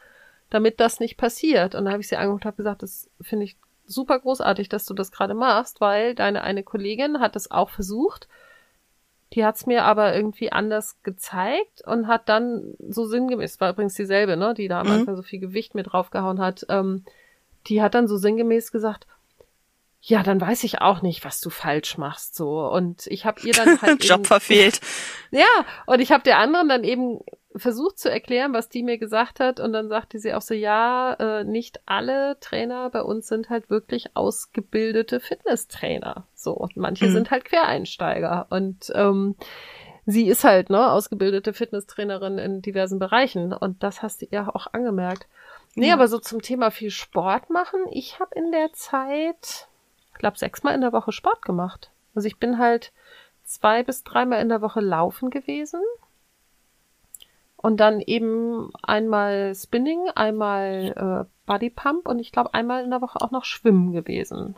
damit 0.50 0.80
das 0.80 1.00
nicht 1.00 1.18
passiert. 1.18 1.76
Und 1.76 1.86
da 1.86 1.92
habe 1.92 2.02
ich 2.02 2.08
sie 2.08 2.16
angeguckt 2.16 2.46
und 2.46 2.48
habe 2.48 2.58
gesagt, 2.58 2.84
das 2.84 3.10
finde 3.22 3.46
ich 3.46 3.58
super 3.86 4.18
großartig, 4.20 4.70
dass 4.70 4.86
du 4.86 4.94
das 4.94 5.12
gerade 5.12 5.34
machst, 5.34 5.82
weil 5.82 6.16
deine 6.16 6.42
eine 6.44 6.64
Kollegin 6.64 7.20
hat 7.20 7.36
es 7.36 7.52
auch 7.52 7.70
versucht. 7.70 8.28
Die 9.34 9.44
hat 9.46 9.56
es 9.56 9.66
mir 9.66 9.84
aber 9.84 10.16
irgendwie 10.16 10.52
anders 10.52 11.02
gezeigt 11.04 11.84
und 11.86 12.08
hat 12.08 12.30
dann 12.30 12.76
so 12.80 13.06
sinngemäß, 13.06 13.60
war 13.60 13.72
übrigens 13.72 13.96
dieselbe, 13.96 14.38
ne, 14.38 14.54
die 14.54 14.68
da 14.68 14.80
am 14.80 14.88
Mhm. 14.88 14.94
Anfang 14.94 15.16
so 15.18 15.22
viel 15.22 15.40
Gewicht 15.40 15.76
mir 15.76 15.84
draufgehauen 15.84 16.40
hat, 16.40 16.66
ähm, 16.70 17.04
die 17.68 17.82
hat 17.82 17.94
dann 17.96 18.08
so 18.08 18.18
sinngemäß 18.18 18.72
gesagt, 18.72 19.08
ja, 20.08 20.22
dann 20.22 20.40
weiß 20.40 20.64
ich 20.66 20.82
auch 20.82 21.02
nicht, 21.02 21.26
was 21.26 21.42
du 21.42 21.50
falsch 21.50 21.98
machst, 21.98 22.36
so. 22.36 22.68
Und 22.68 23.08
ich 23.08 23.26
habe 23.26 23.42
ihr 23.42 23.54
dann 23.54 23.82
halt 23.82 24.04
Job 24.06 24.20
eben, 24.20 24.26
verfehlt. 24.26 24.80
ja, 25.32 25.48
und 25.88 26.00
ich 26.00 26.12
habe 26.12 26.24
der 26.24 26.38
anderen 26.38 26.70
dann 26.70 26.84
eben 26.84 27.22
versucht 27.56 27.98
zu 27.98 28.12
erklären, 28.12 28.54
was 28.54 28.70
die 28.70 28.84
mir 28.84 28.98
gesagt 29.00 29.40
hat. 29.40 29.60
Und 29.60 29.74
dann 29.74 29.88
sagte 29.90 30.20
sie 30.20 30.34
auch 30.36 30.42
so, 30.44 30.54
ja, 30.54 31.14
äh, 31.14 31.44
nicht 31.44 31.80
alle 31.88 32.38
Trainer 32.40 32.90
bei 32.92 33.02
uns 33.02 33.28
sind 33.28 33.50
halt 33.50 33.70
wirklich 33.72 34.16
ausgebildete 34.16 35.20
Fitnesstrainer. 35.20 36.28
So, 36.36 36.52
und 36.52 36.78
manche 36.78 37.06
Mhm. 37.06 37.14
sind 37.14 37.32
halt 37.32 37.46
Quereinsteiger. 37.46 38.46
Und 38.52 38.92
ähm, 38.94 39.36
sie 40.06 40.28
ist 40.28 40.44
halt, 40.44 40.70
ne, 40.70 40.92
ausgebildete 40.92 41.54
Fitnesstrainerin 41.54 42.38
in 42.38 42.62
diversen 42.62 43.00
Bereichen. 43.00 43.54
Und 43.54 43.82
das 43.82 44.04
hast 44.04 44.22
du 44.22 44.28
ihr 44.30 44.56
auch 44.56 44.68
angemerkt. 44.74 45.26
Nee, 45.74 45.88
Ja. 45.88 45.94
aber 45.96 46.08
so 46.10 46.20
zum 46.20 46.42
Thema 46.44 46.70
viel 46.72 46.92
Sport 46.92 47.50
machen. 47.50 47.80
Ich 47.92 48.20
habe 48.20 48.36
in 48.36 48.52
der 48.52 48.72
Zeit, 48.74 49.68
glaube, 50.20 50.38
sechsmal 50.38 50.76
in 50.76 50.82
der 50.82 50.94
Woche 50.94 51.12
Sport 51.12 51.42
gemacht. 51.42 51.92
Also 52.14 52.28
ich 52.28 52.38
bin 52.38 52.58
halt 52.58 52.92
zwei 53.44 53.84
bis 53.84 54.04
dreimal 54.04 54.42
in 54.42 54.50
der 54.50 54.62
Woche 54.62 54.82
laufen 54.82 55.30
gewesen. 55.30 55.82
Und 57.58 57.78
dann 57.78 58.00
eben 58.00 58.72
einmal 58.84 59.56
Spinning, 59.56 60.10
einmal 60.14 61.26
äh, 61.26 61.32
Body 61.46 61.70
Pump 61.70 62.08
und 62.08 62.20
ich 62.20 62.32
glaube 62.32 62.54
einmal 62.54 62.84
in 62.84 62.92
der 62.92 63.02
Woche 63.02 63.22
auch 63.22 63.32
noch 63.32 63.46
Schwimmen 63.46 63.92
gewesen. 63.92 64.56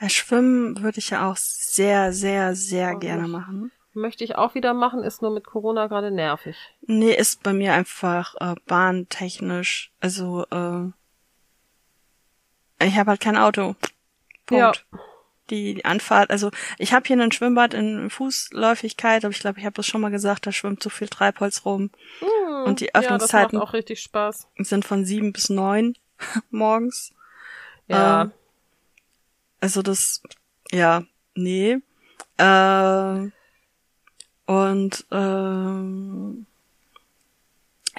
Ja, 0.00 0.08
Schwimmen 0.08 0.82
würde 0.82 0.98
ich 0.98 1.10
ja 1.10 1.30
auch 1.30 1.36
sehr, 1.36 2.12
sehr, 2.12 2.56
sehr 2.56 2.94
Oh, 2.96 2.98
gerne 2.98 3.28
machen. 3.28 3.70
Möchte 3.92 4.24
ich 4.24 4.34
auch 4.34 4.56
wieder 4.56 4.74
machen, 4.74 5.04
ist 5.04 5.22
nur 5.22 5.30
mit 5.30 5.46
Corona 5.46 5.86
gerade 5.86 6.10
nervig. 6.10 6.56
Nee, 6.84 7.14
ist 7.14 7.44
bei 7.44 7.52
mir 7.52 7.74
einfach 7.74 8.34
äh, 8.40 8.56
bahntechnisch. 8.66 9.92
Also, 10.00 10.44
äh, 10.50 10.90
ich 12.84 12.96
habe 12.96 13.10
halt 13.10 13.20
kein 13.20 13.36
Auto. 13.36 13.76
Punkt. 14.46 14.84
Die, 15.50 15.74
die 15.74 15.84
Anfahrt, 15.84 16.30
also 16.30 16.50
ich 16.78 16.94
habe 16.94 17.06
hier 17.06 17.18
ein 17.20 17.30
Schwimmbad 17.30 17.74
in 17.74 18.08
Fußläufigkeit, 18.08 19.24
aber 19.26 19.32
ich 19.32 19.40
glaube, 19.40 19.58
ich 19.58 19.66
habe 19.66 19.74
das 19.74 19.86
schon 19.86 20.00
mal 20.00 20.10
gesagt, 20.10 20.46
da 20.46 20.52
schwimmt 20.52 20.82
so 20.82 20.88
viel 20.88 21.08
Treibholz 21.08 21.66
rum. 21.66 21.90
Hm, 22.20 22.64
Und 22.64 22.80
die 22.80 22.86
Ja, 22.86 23.00
Öffnungszeiten- 23.00 23.56
macht 23.58 23.68
auch 23.68 23.72
richtig 23.74 24.00
Spaß. 24.00 24.48
Sind 24.58 24.86
von 24.86 25.04
sieben 25.04 25.32
bis 25.34 25.50
neun 25.50 25.96
morgens. 26.50 27.12
Ja. 27.88 28.22
Ähm, 28.22 28.32
Also 29.60 29.82
das, 29.82 30.22
ja, 30.72 31.04
nee. 31.34 31.78
Äh, 32.38 33.30
Und 34.46 35.06
ähm, 35.10 36.46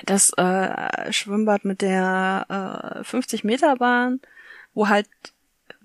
das 0.04 0.32
äh, 0.38 1.12
Schwimmbad 1.14 1.64
mit 1.66 1.82
der 1.82 2.98
äh, 3.00 3.04
50 3.04 3.44
Meter 3.44 3.76
Bahn, 3.78 4.20
wo 4.74 4.88
halt 4.90 5.08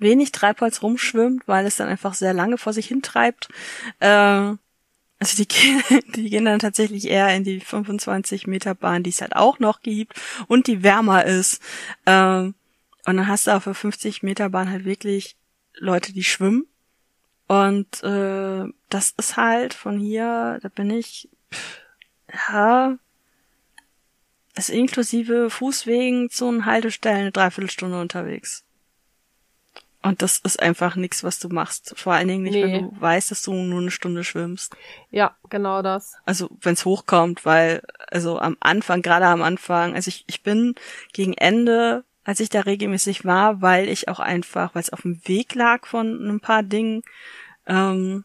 wenig 0.00 0.32
Treibholz 0.32 0.82
rumschwimmt, 0.82 1.46
weil 1.46 1.66
es 1.66 1.76
dann 1.76 1.88
einfach 1.88 2.14
sehr 2.14 2.34
lange 2.34 2.58
vor 2.58 2.72
sich 2.72 2.86
hintreibt. 2.86 3.48
Äh, 4.00 4.54
also 5.20 5.44
die, 5.44 5.46
die 6.14 6.30
gehen 6.30 6.46
dann 6.46 6.58
tatsächlich 6.58 7.08
eher 7.08 7.34
in 7.36 7.44
die 7.44 7.60
25 7.60 8.46
Meter 8.46 8.74
Bahn, 8.74 9.02
die 9.02 9.10
es 9.10 9.20
halt 9.20 9.36
auch 9.36 9.58
noch 9.58 9.82
gibt 9.82 10.14
und 10.48 10.66
die 10.66 10.82
wärmer 10.82 11.24
ist. 11.24 11.62
Ähm, 12.06 12.54
und 13.06 13.16
dann 13.16 13.28
hast 13.28 13.46
du 13.46 13.54
auf 13.54 13.64
der 13.64 13.74
50 13.74 14.22
Meter 14.22 14.50
Bahn 14.50 14.70
halt 14.70 14.84
wirklich 14.84 15.36
Leute, 15.74 16.12
die 16.12 16.24
schwimmen. 16.24 16.66
Und 17.46 18.02
äh, 18.02 18.64
das 18.88 19.10
ist 19.16 19.36
halt 19.36 19.74
von 19.74 19.98
hier, 19.98 20.58
da 20.62 20.68
bin 20.68 20.90
ich, 20.90 21.28
pff, 21.52 21.80
ja, 22.50 22.96
ist 24.56 24.70
inklusive 24.70 25.50
Fußwegen, 25.50 26.30
Zonen, 26.30 26.66
Haltestellen 26.66 27.20
eine 27.20 27.32
Dreiviertelstunde 27.32 28.00
unterwegs. 28.00 28.64
Und 30.02 30.22
das 30.22 30.38
ist 30.38 30.60
einfach 30.62 30.96
nichts, 30.96 31.22
was 31.24 31.38
du 31.38 31.50
machst. 31.50 31.92
Vor 31.98 32.14
allen 32.14 32.28
Dingen 32.28 32.44
nicht, 32.44 32.54
Nee. 32.54 32.62
wenn 32.62 32.90
du 32.90 33.00
weißt, 33.00 33.30
dass 33.30 33.42
du 33.42 33.52
nur 33.52 33.80
eine 33.80 33.90
Stunde 33.90 34.24
schwimmst. 34.24 34.74
Ja, 35.10 35.36
genau 35.50 35.82
das. 35.82 36.14
Also 36.24 36.48
wenn 36.62 36.72
es 36.72 36.86
hochkommt, 36.86 37.44
weil, 37.44 37.82
also 38.10 38.38
am 38.38 38.56
Anfang, 38.60 39.02
gerade 39.02 39.26
am 39.26 39.42
Anfang, 39.42 39.94
also 39.94 40.08
ich, 40.08 40.24
ich 40.26 40.42
bin 40.42 40.74
gegen 41.12 41.34
Ende, 41.34 42.04
als 42.24 42.40
ich 42.40 42.48
da 42.48 42.60
regelmäßig 42.60 43.26
war, 43.26 43.60
weil 43.60 43.88
ich 43.90 44.08
auch 44.08 44.20
einfach, 44.20 44.74
weil 44.74 44.82
es 44.82 44.90
auf 44.90 45.02
dem 45.02 45.20
Weg 45.28 45.54
lag 45.54 45.86
von 45.86 46.28
ein 46.28 46.40
paar 46.40 46.62
Dingen, 46.62 47.02
ähm, 47.66 48.24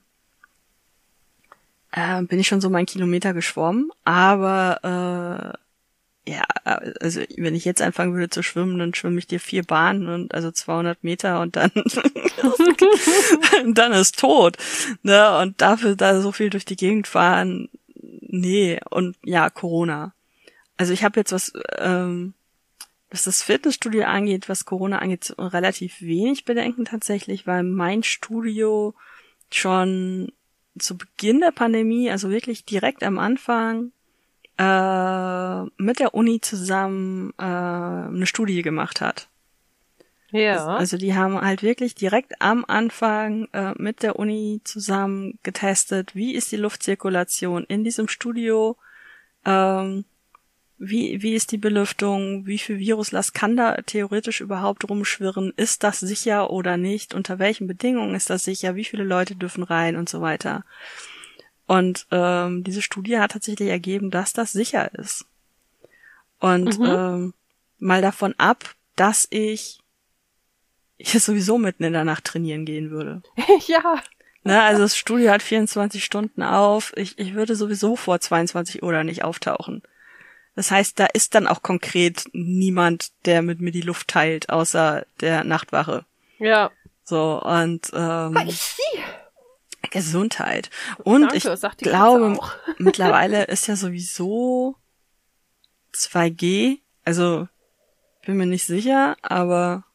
äh, 1.91 2.21
bin 2.23 2.39
ich 2.39 2.47
schon 2.47 2.61
so 2.61 2.69
meinen 2.69 2.85
Kilometer 2.85 3.33
geschwommen. 3.33 3.89
Aber 4.05 5.53
äh, 5.53 5.64
ja, 6.27 6.43
also 6.99 7.21
wenn 7.37 7.53
ich 7.53 7.65
jetzt 7.65 7.81
anfangen 7.81 8.13
würde 8.13 8.29
zu 8.29 8.41
schwimmen, 8.41 8.79
dann 8.79 8.95
schwimme 8.95 9.19
ich 9.19 9.27
dir 9.27 9.39
vier 9.39 9.63
Bahnen 9.63 10.09
und 10.09 10.33
also 10.33 10.49
200 10.49 11.03
Meter 11.03 11.39
und 11.39 11.55
dann 11.55 11.71
dann 13.73 13.91
ist 13.93 14.19
tot. 14.19 14.57
Ne? 15.03 15.37
Und 15.39 15.61
dafür 15.61 15.95
da 15.95 16.19
so 16.21 16.31
viel 16.31 16.49
durch 16.49 16.65
die 16.65 16.75
Gegend 16.75 17.07
fahren, 17.07 17.69
nee. 18.21 18.79
Und 18.89 19.17
ja, 19.23 19.51
Corona. 19.51 20.13
Also 20.77 20.93
ich 20.93 21.03
habe 21.03 21.19
jetzt 21.19 21.31
was, 21.31 21.53
ähm, 21.77 22.33
was 23.11 23.23
das 23.25 23.43
Fitnessstudio 23.43 24.05
angeht, 24.05 24.49
was 24.49 24.65
Corona 24.65 24.99
angeht, 24.99 25.33
relativ 25.37 26.01
wenig 26.01 26.43
Bedenken 26.43 26.85
tatsächlich, 26.85 27.45
weil 27.45 27.61
mein 27.61 28.01
Studio 28.01 28.95
schon 29.51 30.31
zu 30.77 30.97
Beginn 30.97 31.39
der 31.39 31.51
Pandemie, 31.51 32.09
also 32.09 32.31
wirklich 32.31 32.65
direkt 32.65 33.03
am 33.03 33.19
Anfang, 33.19 33.91
äh, 34.57 35.63
mit 35.77 35.99
der 35.99 36.13
Uni 36.13 36.41
zusammen 36.41 37.33
äh, 37.37 37.43
eine 37.43 38.25
Studie 38.25 38.61
gemacht 38.61 39.01
hat. 39.01 39.27
Ja. 40.31 40.65
Also 40.67 40.97
die 40.97 41.15
haben 41.15 41.39
halt 41.39 41.63
wirklich 41.63 41.95
direkt 41.95 42.41
am 42.41 42.65
Anfang 42.67 43.47
äh, 43.53 43.73
mit 43.77 44.03
der 44.03 44.17
Uni 44.17 44.61
zusammen 44.63 45.39
getestet, 45.43 46.15
wie 46.15 46.33
ist 46.33 46.51
die 46.51 46.57
Luftzirkulation 46.57 47.63
in 47.65 47.83
diesem 47.83 48.07
Studio, 48.07 48.75
ähm, 49.45 50.03
wie, 50.77 51.21
wie 51.21 51.35
ist 51.35 51.53
die 51.53 51.57
Belüftung, 51.57 52.45
wie 52.45 52.57
viel 52.57 52.79
Viruslast 52.79 53.33
kann 53.33 53.55
da 53.55 53.75
theoretisch 53.83 54.41
überhaupt 54.41 54.89
rumschwirren, 54.89 55.53
ist 55.55 55.83
das 55.83 56.01
sicher 56.01 56.49
oder 56.49 56.75
nicht, 56.75 57.13
unter 57.13 57.39
welchen 57.39 57.67
Bedingungen 57.67 58.13
ist 58.13 58.29
das 58.29 58.43
sicher, 58.43 58.75
wie 58.75 58.83
viele 58.83 59.05
Leute 59.05 59.35
dürfen 59.35 59.63
rein 59.63 59.95
und 59.95 60.09
so 60.09 60.19
weiter. 60.19 60.65
Und 61.67 62.05
ähm, 62.11 62.63
diese 62.63 62.81
Studie 62.81 63.19
hat 63.19 63.31
tatsächlich 63.31 63.69
ergeben, 63.69 64.11
dass 64.11 64.33
das 64.33 64.51
sicher 64.51 64.93
ist. 64.95 65.25
Und 66.39 66.77
Mhm. 66.79 66.85
ähm, 66.85 67.33
mal 67.79 68.01
davon 68.01 68.35
ab, 68.37 68.75
dass 68.95 69.27
ich 69.31 69.79
hier 70.97 71.19
sowieso 71.19 71.57
mitten 71.57 71.83
in 71.83 71.93
der 71.93 72.05
Nacht 72.05 72.25
trainieren 72.25 72.65
gehen 72.65 72.91
würde. 72.91 73.21
ja. 73.67 74.01
Ne, 74.43 74.61
also 74.61 74.83
das 74.83 74.95
Studio 74.95 75.31
hat 75.31 75.41
24 75.41 76.05
Stunden 76.05 76.43
auf. 76.43 76.93
Ich, 76.95 77.17
ich 77.17 77.33
würde 77.33 77.55
sowieso 77.55 77.95
vor 77.95 78.19
22 78.19 78.83
Uhr 78.83 78.91
da 78.93 79.03
nicht 79.03 79.23
auftauchen. 79.23 79.81
Das 80.55 80.69
heißt, 80.71 80.99
da 80.99 81.07
ist 81.07 81.33
dann 81.35 81.47
auch 81.47 81.63
konkret 81.63 82.25
niemand, 82.31 83.11
der 83.25 83.41
mit 83.41 83.59
mir 83.59 83.71
die 83.71 83.81
Luft 83.81 84.07
teilt, 84.07 84.49
außer 84.49 85.05
der 85.19 85.43
Nachtwache. 85.43 86.05
Ja. 86.37 86.71
So, 87.03 87.41
und 87.41 87.89
ähm, 87.93 88.37
Gesundheit. 89.95 90.69
Und 91.03 91.21
Danke, 91.21 91.37
ich 91.37 91.77
glaube, 91.77 92.37
mittlerweile 92.77 93.45
ist 93.45 93.67
ja 93.67 93.75
sowieso 93.75 94.75
2G, 95.93 96.79
also 97.05 97.47
bin 98.25 98.37
mir 98.37 98.45
nicht 98.45 98.65
sicher, 98.65 99.15
aber 99.21 99.85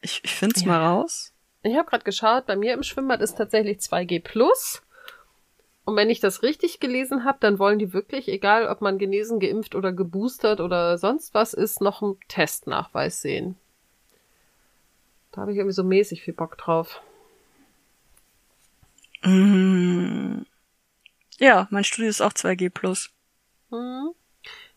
ich, 0.00 0.20
ich 0.22 0.34
finde 0.34 0.54
es 0.56 0.62
Ja. 0.62 0.68
mal 0.68 0.86
raus. 0.86 1.32
Ich 1.62 1.76
habe 1.76 1.88
gerade 1.90 2.04
geschaut, 2.04 2.46
bei 2.46 2.54
mir 2.54 2.74
im 2.74 2.84
Schwimmbad 2.84 3.20
ist 3.20 3.36
tatsächlich 3.36 3.78
2G 3.78 4.22
plus. 4.22 4.82
Und 5.84 5.96
wenn 5.96 6.10
ich 6.10 6.20
das 6.20 6.42
richtig 6.42 6.78
gelesen 6.80 7.24
habe, 7.24 7.38
dann 7.40 7.58
wollen 7.58 7.78
die 7.78 7.92
wirklich, 7.92 8.28
egal 8.28 8.68
ob 8.68 8.80
man 8.80 8.98
genesen, 8.98 9.40
geimpft 9.40 9.74
oder 9.74 9.90
geboostert 9.92 10.60
oder 10.60 10.98
sonst 10.98 11.34
was 11.34 11.54
ist, 11.54 11.80
noch 11.80 12.02
einen 12.02 12.16
Testnachweis 12.28 13.22
sehen. 13.22 13.56
Da 15.32 15.40
habe 15.40 15.52
ich 15.52 15.56
irgendwie 15.58 15.74
so 15.74 15.82
mäßig 15.84 16.22
viel 16.22 16.34
Bock 16.34 16.56
drauf. 16.58 17.00
Mm. 19.22 20.42
Ja, 21.38 21.68
mein 21.70 21.84
Studio 21.84 22.10
ist 22.10 22.20
auch 22.20 22.32
2G 22.32 22.70
plus. 22.70 23.10
Hm. 23.70 24.12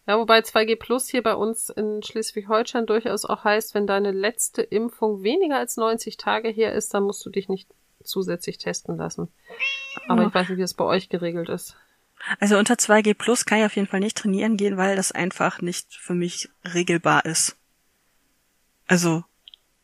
Ja, 0.07 0.17
wobei 0.17 0.39
2G 0.39 0.77
Plus 0.77 1.07
hier 1.07 1.21
bei 1.21 1.35
uns 1.35 1.69
in 1.69 2.01
Schleswig-Holstein 2.01 2.85
durchaus 2.87 3.23
auch 3.23 3.43
heißt, 3.43 3.75
wenn 3.75 3.85
deine 3.85 4.11
letzte 4.11 4.61
Impfung 4.63 5.23
weniger 5.23 5.57
als 5.57 5.77
90 5.77 6.17
Tage 6.17 6.49
her 6.49 6.73
ist, 6.73 6.93
dann 6.93 7.03
musst 7.03 7.23
du 7.25 7.29
dich 7.29 7.49
nicht 7.49 7.69
zusätzlich 8.03 8.57
testen 8.57 8.97
lassen. 8.97 9.29
Aber 10.07 10.23
Ja. 10.23 10.27
ich 10.27 10.33
weiß 10.33 10.49
nicht, 10.49 10.57
wie 10.57 10.63
es 10.63 10.73
bei 10.73 10.85
euch 10.85 11.09
geregelt 11.09 11.49
ist. 11.49 11.77
Also 12.39 12.57
unter 12.57 12.75
2G 12.75 13.13
plus 13.13 13.45
kann 13.45 13.59
ich 13.59 13.65
auf 13.65 13.75
jeden 13.75 13.87
Fall 13.87 13.99
nicht 13.99 14.17
trainieren 14.17 14.57
gehen, 14.57 14.75
weil 14.77 14.95
das 14.95 15.11
einfach 15.11 15.61
nicht 15.61 15.93
für 15.93 16.13
mich 16.13 16.49
regelbar 16.65 17.25
ist. 17.25 17.57
Also 18.87 19.23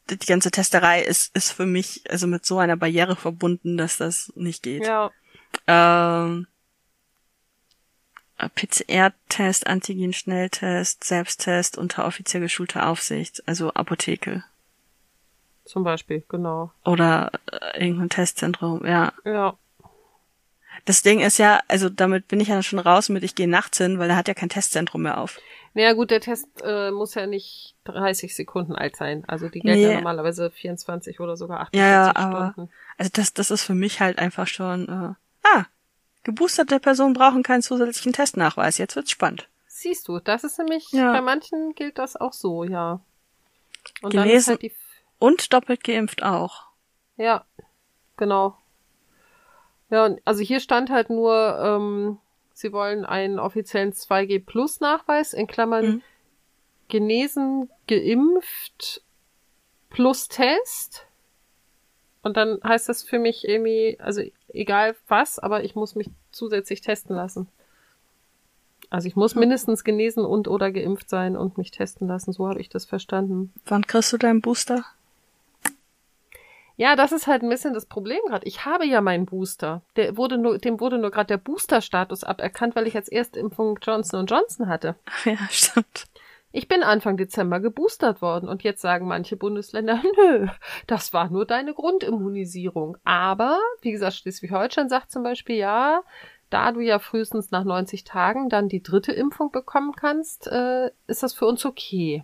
die 0.09 0.25
ganze 0.25 0.51
Testerei 0.51 1.01
ist, 1.01 1.35
ist 1.35 1.51
für 1.51 1.65
mich 1.65 2.03
also 2.09 2.27
mit 2.27 2.45
so 2.45 2.57
einer 2.59 2.77
Barriere 2.77 3.15
verbunden, 3.15 3.77
dass 3.77 3.97
das 3.97 4.31
nicht 4.35 4.63
geht. 4.63 4.85
Ja, 4.85 5.11
Ähm, 5.67 6.47
PCR-Test, 8.37 9.65
Antigen-Schnelltest, 9.65 11.03
Selbsttest 11.03 11.77
unter 11.77 12.05
offiziell 12.05 12.41
geschulter 12.41 12.87
Aufsicht, 12.87 13.41
also 13.47 13.73
Apotheke 13.73 14.43
zum 15.67 15.83
Beispiel, 15.83 16.23
genau. 16.29 16.71
oder 16.85 17.31
äh, 17.51 17.85
irgendein 17.85 18.09
Testzentrum, 18.09 18.85
ja. 18.85 19.13
Ja, 19.25 19.57
Das 20.85 21.01
Ding 21.01 21.19
ist 21.19 21.37
ja, 21.37 21.59
also 21.67 21.89
damit 21.89 22.27
bin 22.27 22.39
ich 22.39 22.47
ja 22.49 22.61
schon 22.63 22.79
raus 22.79 23.09
mit, 23.09 23.23
ich 23.23 23.35
gehe 23.35 23.47
nachts 23.47 23.77
hin, 23.77 23.99
weil 23.99 24.07
da 24.07 24.15
hat 24.15 24.27
ja 24.27 24.33
kein 24.33 24.49
Testzentrum 24.49 25.01
mehr 25.03 25.17
auf. 25.19 25.39
naja 25.73 25.93
gut, 25.93 26.11
der 26.11 26.21
Test 26.21 26.47
äh, 26.63 26.91
muss 26.91 27.13
ja 27.15 27.27
nicht 27.27 27.75
30 27.85 28.35
Sekunden 28.35 28.73
alt 28.75 28.95
sein. 28.95 29.23
Also 29.27 29.49
die 29.49 29.59
gelten 29.59 29.81
ja 29.81 29.87
Nee. 29.89 29.95
normalerweise 29.95 30.49
24 30.51 31.19
oder 31.19 31.35
sogar 31.37 31.59
48 31.61 31.79
Ja, 31.79 31.87
ja, 32.05 32.15
aber 32.15 32.51
Stunden. 32.53 32.71
also 32.97 33.11
das, 33.13 33.33
das 33.33 33.51
ist 33.51 33.63
für 33.63 33.75
mich 33.75 33.99
halt 33.99 34.17
einfach 34.19 34.47
schon, 34.47 34.87
äh, 34.87 35.47
ah, 35.47 35.65
geboosterte 36.23 36.79
Personen 36.79 37.13
brauchen 37.13 37.43
keinen 37.43 37.61
zusätzlichen 37.61 38.13
Testnachweis. 38.13 38.77
Jetzt 38.77 38.95
wird's 38.95 39.11
spannend. 39.11 39.47
Siehst 39.67 40.07
du, 40.07 40.19
das 40.19 40.43
ist 40.43 40.57
nämlich, 40.57 40.91
Ja. 40.91 41.11
bei 41.11 41.21
manchen 41.21 41.73
gilt 41.75 41.97
das 41.99 42.15
auch 42.15 42.33
so, 42.33 42.63
ja. 42.63 42.99
Und 44.01 44.11
Genesen 44.11 44.51
halt 44.53 44.61
die, 44.63 44.71
und 45.19 45.53
doppelt 45.53 45.83
geimpft 45.83 46.23
auch. 46.23 46.63
ja, 47.17 47.45
genau. 48.17 48.57
Ja, 49.89 50.05
und 50.05 50.21
also 50.25 50.41
hier 50.41 50.59
stand 50.59 50.89
halt 50.89 51.09
nur, 51.09 51.57
ähm, 51.61 52.17
sie 52.53 52.71
wollen 52.73 53.05
einen 53.05 53.39
offiziellen 53.39 53.93
2G 53.93 54.39
Plus 54.39 54.79
Nachweis, 54.79 55.33
in 55.33 55.47
Klammern 55.47 55.85
Mhm. 55.85 56.01
genesen, 56.89 57.69
geimpft 57.87 59.01
plus 59.89 60.27
Test. 60.27 61.05
Und 62.21 62.35
dann 62.35 62.59
heißt 62.63 62.89
das 62.89 63.03
für 63.03 63.19
mich 63.19 63.47
irgendwie, 63.47 63.97
also 63.99 64.21
egal 64.49 64.95
was, 65.07 65.39
aber 65.39 65.63
ich 65.63 65.75
muss 65.75 65.95
mich 65.95 66.09
zusätzlich 66.31 66.81
testen 66.81 67.15
lassen. 67.15 67.47
Also 68.89 69.07
ich 69.07 69.15
muss 69.15 69.35
mindestens 69.35 69.83
genesen 69.83 70.25
und 70.25 70.47
oder 70.47 70.71
geimpft 70.71 71.09
sein 71.09 71.35
und 71.35 71.57
mich 71.57 71.71
testen 71.71 72.07
lassen. 72.07 72.31
So 72.31 72.47
habe 72.47 72.59
ich 72.61 72.69
das 72.69 72.85
verstanden. 72.85 73.53
Wann 73.65 73.85
kriegst 73.85 74.13
du 74.13 74.17
deinen 74.17 74.41
Booster? 74.41 74.85
Ja, 76.77 76.95
das 76.95 77.11
ist 77.11 77.25
halt 77.25 77.41
ein 77.41 77.49
bisschen 77.49 77.73
das 77.73 77.87
Problem 77.87 78.19
gerade. 78.27 78.45
Ich 78.47 78.65
habe 78.65 78.85
ja 78.85 79.01
meinen 79.01 79.25
Booster. 79.25 79.81
Der 79.95 80.15
wurde 80.15 80.37
nur, 80.37 80.59
dem 80.59 80.79
wurde 80.79 80.99
nur 80.99 81.09
gerade 81.09 81.27
der 81.27 81.37
Booster-Status 81.37 82.23
aberkannt, 82.23 82.75
weil 82.75 82.87
ich 82.87 82.95
als 82.95 83.09
Erstimpfung 83.09 83.79
Johnson 83.81 84.27
Johnson 84.27 84.67
hatte. 84.67 84.95
Ja, 85.25 85.37
stimmt. 85.49 86.05
Ich 86.51 86.67
bin 86.67 86.83
Anfang 86.83 87.17
Dezember 87.17 87.59
geboostert 87.59 88.21
worden 88.21 88.47
und 88.47 88.63
jetzt 88.63 88.81
sagen 88.81 89.07
manche 89.07 89.35
Bundesländer, 89.35 90.01
nö, 90.17 90.47
das 90.85 91.13
war 91.13 91.29
nur 91.29 91.45
deine 91.45 91.73
Grundimmunisierung. 91.73 92.97
Aber, 93.03 93.59
wie 93.81 93.91
gesagt, 93.91 94.15
Schleswig-Holstein 94.15 94.87
sagt 94.87 95.11
zum 95.11 95.23
Beispiel, 95.23 95.57
ja, 95.57 96.01
da 96.49 96.71
du 96.71 96.79
ja 96.79 96.99
frühestens 96.99 97.51
nach 97.51 97.63
90 97.63 98.03
Tagen 98.03 98.49
dann 98.49 98.69
die 98.69 98.83
dritte 98.83 99.11
Impfung 99.11 99.51
bekommen 99.51 99.93
kannst, 99.93 100.47
äh, 100.47 100.91
ist 101.07 101.23
das 101.23 101.33
für 101.33 101.45
uns 101.45 101.65
okay. 101.65 102.23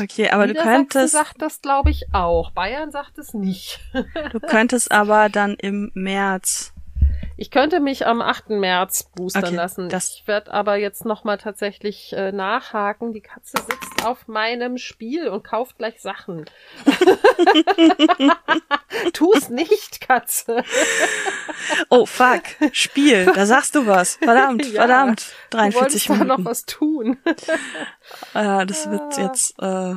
Okay, 0.00 0.30
aber 0.30 0.46
du 0.46 0.54
könntest. 0.54 1.14
sagt 1.14 1.40
das, 1.40 1.62
glaube 1.62 1.90
ich, 1.90 2.12
auch. 2.12 2.50
Bayern 2.50 2.90
sagt 2.90 3.18
es 3.18 3.32
nicht. 3.32 3.80
du 4.32 4.40
könntest 4.40 4.90
aber 4.92 5.28
dann 5.28 5.54
im 5.54 5.90
März 5.94 6.73
ich 7.36 7.50
könnte 7.50 7.80
mich 7.80 8.06
am 8.06 8.22
8. 8.22 8.50
März 8.50 9.10
boostern 9.14 9.44
Okay, 9.44 9.54
lassen. 9.56 9.88
das- 9.88 10.14
ich 10.14 10.26
werde 10.26 10.52
aber 10.52 10.76
jetzt 10.76 11.04
nochmal 11.04 11.38
tatsächlich 11.38 12.12
äh, 12.12 12.32
nachhaken. 12.32 13.12
Die 13.12 13.20
Katze 13.20 13.58
sitzt 13.60 14.04
auf 14.04 14.28
meinem 14.28 14.78
Spiel 14.78 15.28
und 15.28 15.42
kauft 15.44 15.78
gleich 15.78 16.00
Sachen. 16.00 16.44
Tu's 19.12 19.48
nicht, 19.48 20.00
Katze. 20.00 20.62
Oh, 21.88 22.06
fuck. 22.06 22.42
Spiel. 22.72 23.26
Da 23.34 23.46
sagst 23.46 23.74
du 23.74 23.86
was. 23.86 24.16
Verdammt, 24.16 24.66
Ja, 24.72 24.82
verdammt. 24.82 25.32
Du 25.50 25.56
43 25.58 25.80
wolltest 25.80 26.08
da 26.10 26.14
noch 26.14 26.20
Minuten. 26.38 26.44
was 26.44 26.64
tun. 26.66 27.16
Äh, 28.34 28.66
das 28.66 28.90
wird 28.90 29.16
jetzt, 29.16 29.54
äh, 29.60 29.94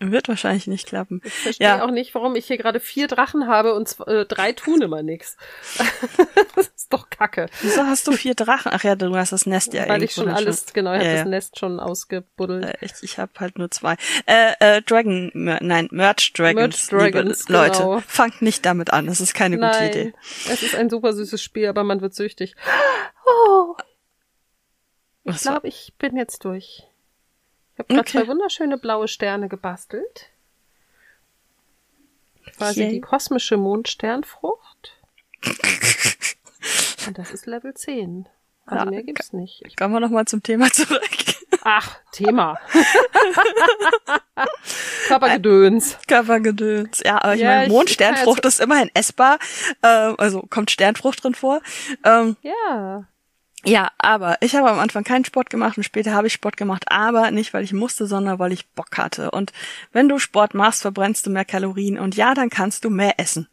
wird 0.00 0.28
wahrscheinlich 0.28 0.66
nicht 0.66 0.86
klappen. 0.86 1.20
Ich 1.24 1.32
verstehe 1.32 1.66
Ja. 1.68 1.84
auch 1.84 1.90
nicht, 1.90 2.14
warum 2.14 2.34
ich 2.36 2.46
hier 2.46 2.58
gerade 2.58 2.80
vier 2.80 3.06
Drachen 3.06 3.46
habe 3.46 3.74
und 3.74 3.88
zw- 3.88 4.06
äh, 4.22 4.24
drei 4.26 4.52
tun 4.52 4.82
immer 4.82 5.02
nix. 5.02 5.36
das 6.56 6.68
ist 6.68 6.92
doch 6.92 7.08
kacke. 7.10 7.46
Wieso 7.62 7.84
hast 7.84 8.06
du 8.06 8.12
vier 8.12 8.34
Drachen? 8.34 8.72
Ach 8.74 8.82
ja, 8.84 8.96
du 8.96 9.14
hast 9.16 9.32
das 9.32 9.46
Nest 9.46 9.72
ja 9.72 9.88
Weil 9.88 10.02
ich 10.02 10.12
schon 10.12 10.28
alles, 10.28 10.72
genau, 10.72 10.92
ich 10.94 10.98
Ja, 11.02 11.04
habe 11.08 11.16
ja. 11.18 11.22
das 11.24 11.30
Nest 11.30 11.58
schon 11.58 11.78
ausgebuddelt. 11.80 12.64
Äh, 12.64 12.76
Ich, 12.80 12.92
ich 13.02 13.18
habe 13.18 13.32
halt 13.38 13.56
nur 13.58 13.70
zwei. 13.70 13.96
Äh, 14.26 14.52
äh, 14.60 14.82
Dragon, 14.82 15.30
nein, 15.34 15.88
Merch 15.90 16.32
Dragons, 16.32 16.90
Merch 16.90 17.12
Dragons, 17.12 17.48
liebe 17.48 17.52
Leute. 17.58 17.78
genau. 17.78 18.00
Fangt 18.06 18.42
nicht 18.42 18.66
damit 18.66 18.92
an, 18.92 19.06
das 19.06 19.20
ist 19.20 19.34
keine 19.34 19.56
gute 19.56 19.68
Nein, 19.68 19.88
Idee. 19.90 20.14
es 20.50 20.62
ist 20.62 20.74
ein 20.74 20.90
super 20.90 21.12
süßes 21.12 21.42
Spiel, 21.42 21.68
aber 21.68 21.84
man 21.84 22.00
wird 22.00 22.14
süchtig. 22.14 22.54
Oh, 23.26 23.74
ich 25.24 25.38
glaube, 25.40 25.68
ich 25.68 25.94
bin 25.98 26.16
jetzt 26.16 26.44
durch. 26.44 26.82
Ich 27.74 27.78
habe 27.80 27.88
gerade 27.88 28.00
Okay. 28.00 28.18
zwei 28.18 28.26
wunderschöne 28.28 28.78
blaue 28.78 29.08
Sterne 29.08 29.48
gebastelt. 29.48 30.30
Quasi 32.56 32.82
Yay. 32.82 32.90
die 32.90 33.00
kosmische 33.00 33.56
Mondsternfrucht. 33.56 34.92
Und 37.06 37.18
das 37.18 37.32
ist 37.32 37.46
Level 37.46 37.74
10. 37.74 38.28
Also 38.66 38.84
Ja, 38.84 38.90
mehr 38.90 39.02
gibt's 39.02 39.32
nicht. 39.32 39.62
Ich, 39.66 39.76
Kommen 39.76 39.92
wir 39.92 40.00
nochmal 40.00 40.24
zum 40.26 40.42
Thema 40.42 40.70
zurück. 40.70 41.02
ach, 41.64 41.96
Thema. 42.12 42.58
Körpergedöns. 45.08 45.98
Körpergedöns. 46.06 47.02
Ja, 47.04 47.22
aber 47.22 47.34
ich 47.34 47.40
Ja, 47.42 47.48
meine, 47.56 47.68
Mondsternfrucht 47.72 48.44
ist 48.46 48.60
immerhin 48.60 48.90
essbar. 48.94 49.38
Ähm, 49.82 50.14
also 50.18 50.42
kommt 50.48 50.70
Sternfrucht 50.70 51.22
drin 51.24 51.34
vor. 51.34 51.60
Ähm, 52.04 52.36
Ja. 52.42 53.06
Ja, 53.64 53.90
aber 53.98 54.36
ich 54.40 54.54
habe 54.56 54.70
am 54.70 54.78
Anfang 54.78 55.04
keinen 55.04 55.24
Sport 55.24 55.50
gemacht 55.50 55.76
und 55.76 55.82
später 55.84 56.12
habe 56.12 56.26
ich 56.26 56.32
Sport 56.32 56.56
gemacht, 56.56 56.84
aber 56.88 57.30
nicht, 57.30 57.52
weil 57.54 57.64
ich 57.64 57.72
musste, 57.72 58.06
sondern 58.06 58.38
weil 58.38 58.52
ich 58.52 58.68
Bock 58.70 58.96
hatte. 58.96 59.30
Und 59.30 59.52
wenn 59.92 60.08
du 60.08 60.18
Sport 60.18 60.54
machst, 60.54 60.82
verbrennst 60.82 61.26
du 61.26 61.30
mehr 61.30 61.44
Kalorien 61.44 61.98
und 61.98 62.16
ja, 62.16 62.34
dann 62.34 62.50
kannst 62.50 62.84
du 62.84 62.90
mehr 62.90 63.18
essen. 63.18 63.48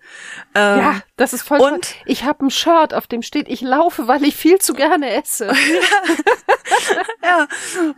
Ähm, 0.55 0.79
Ja, 0.79 1.01
das 1.17 1.33
ist 1.33 1.43
voll 1.43 1.59
und- 1.59 1.69
toll. 1.83 2.01
Ich 2.05 2.23
habe 2.23 2.45
ein 2.45 2.49
Shirt, 2.51 2.93
auf 2.93 3.07
dem 3.07 3.21
steht, 3.21 3.47
ich 3.49 3.61
laufe, 3.61 4.07
weil 4.07 4.23
ich 4.23 4.35
viel 4.35 4.59
zu 4.59 4.73
gerne 4.73 5.09
esse. 5.15 5.51
ja, 7.23 7.47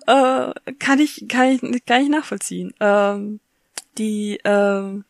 äh, 0.07 0.74
kann 0.80 0.99
ich, 0.99 1.26
kann 1.30 1.47
ich, 1.47 1.86
kann 1.86 2.01
ich 2.03 2.09
nachvollziehen. 2.09 2.74
Ähm, 2.80 3.39
die, 3.97 4.39
ähm, 4.43 5.05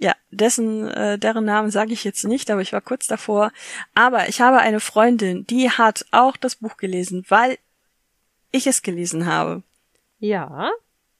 ja, 0.00 0.14
dessen, 0.30 0.88
äh, 0.88 1.18
deren 1.18 1.44
Namen 1.44 1.70
sage 1.70 1.92
ich 1.92 2.04
jetzt 2.04 2.24
nicht, 2.24 2.50
aber 2.50 2.62
ich 2.62 2.72
war 2.72 2.80
kurz 2.80 3.06
davor. 3.06 3.52
Aber 3.94 4.28
ich 4.28 4.40
habe 4.40 4.58
eine 4.58 4.80
Freundin, 4.80 5.46
die 5.46 5.70
hat 5.70 6.06
auch 6.10 6.38
das 6.38 6.56
Buch 6.56 6.78
gelesen, 6.78 7.24
weil 7.28 7.58
ich 8.50 8.66
es 8.66 8.80
gelesen 8.80 9.26
habe. 9.26 9.62
Ja, 10.18 10.70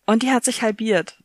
Und 0.06 0.22
die 0.22 0.30
hat 0.30 0.44
sich 0.44 0.62
halbiert. 0.62 1.18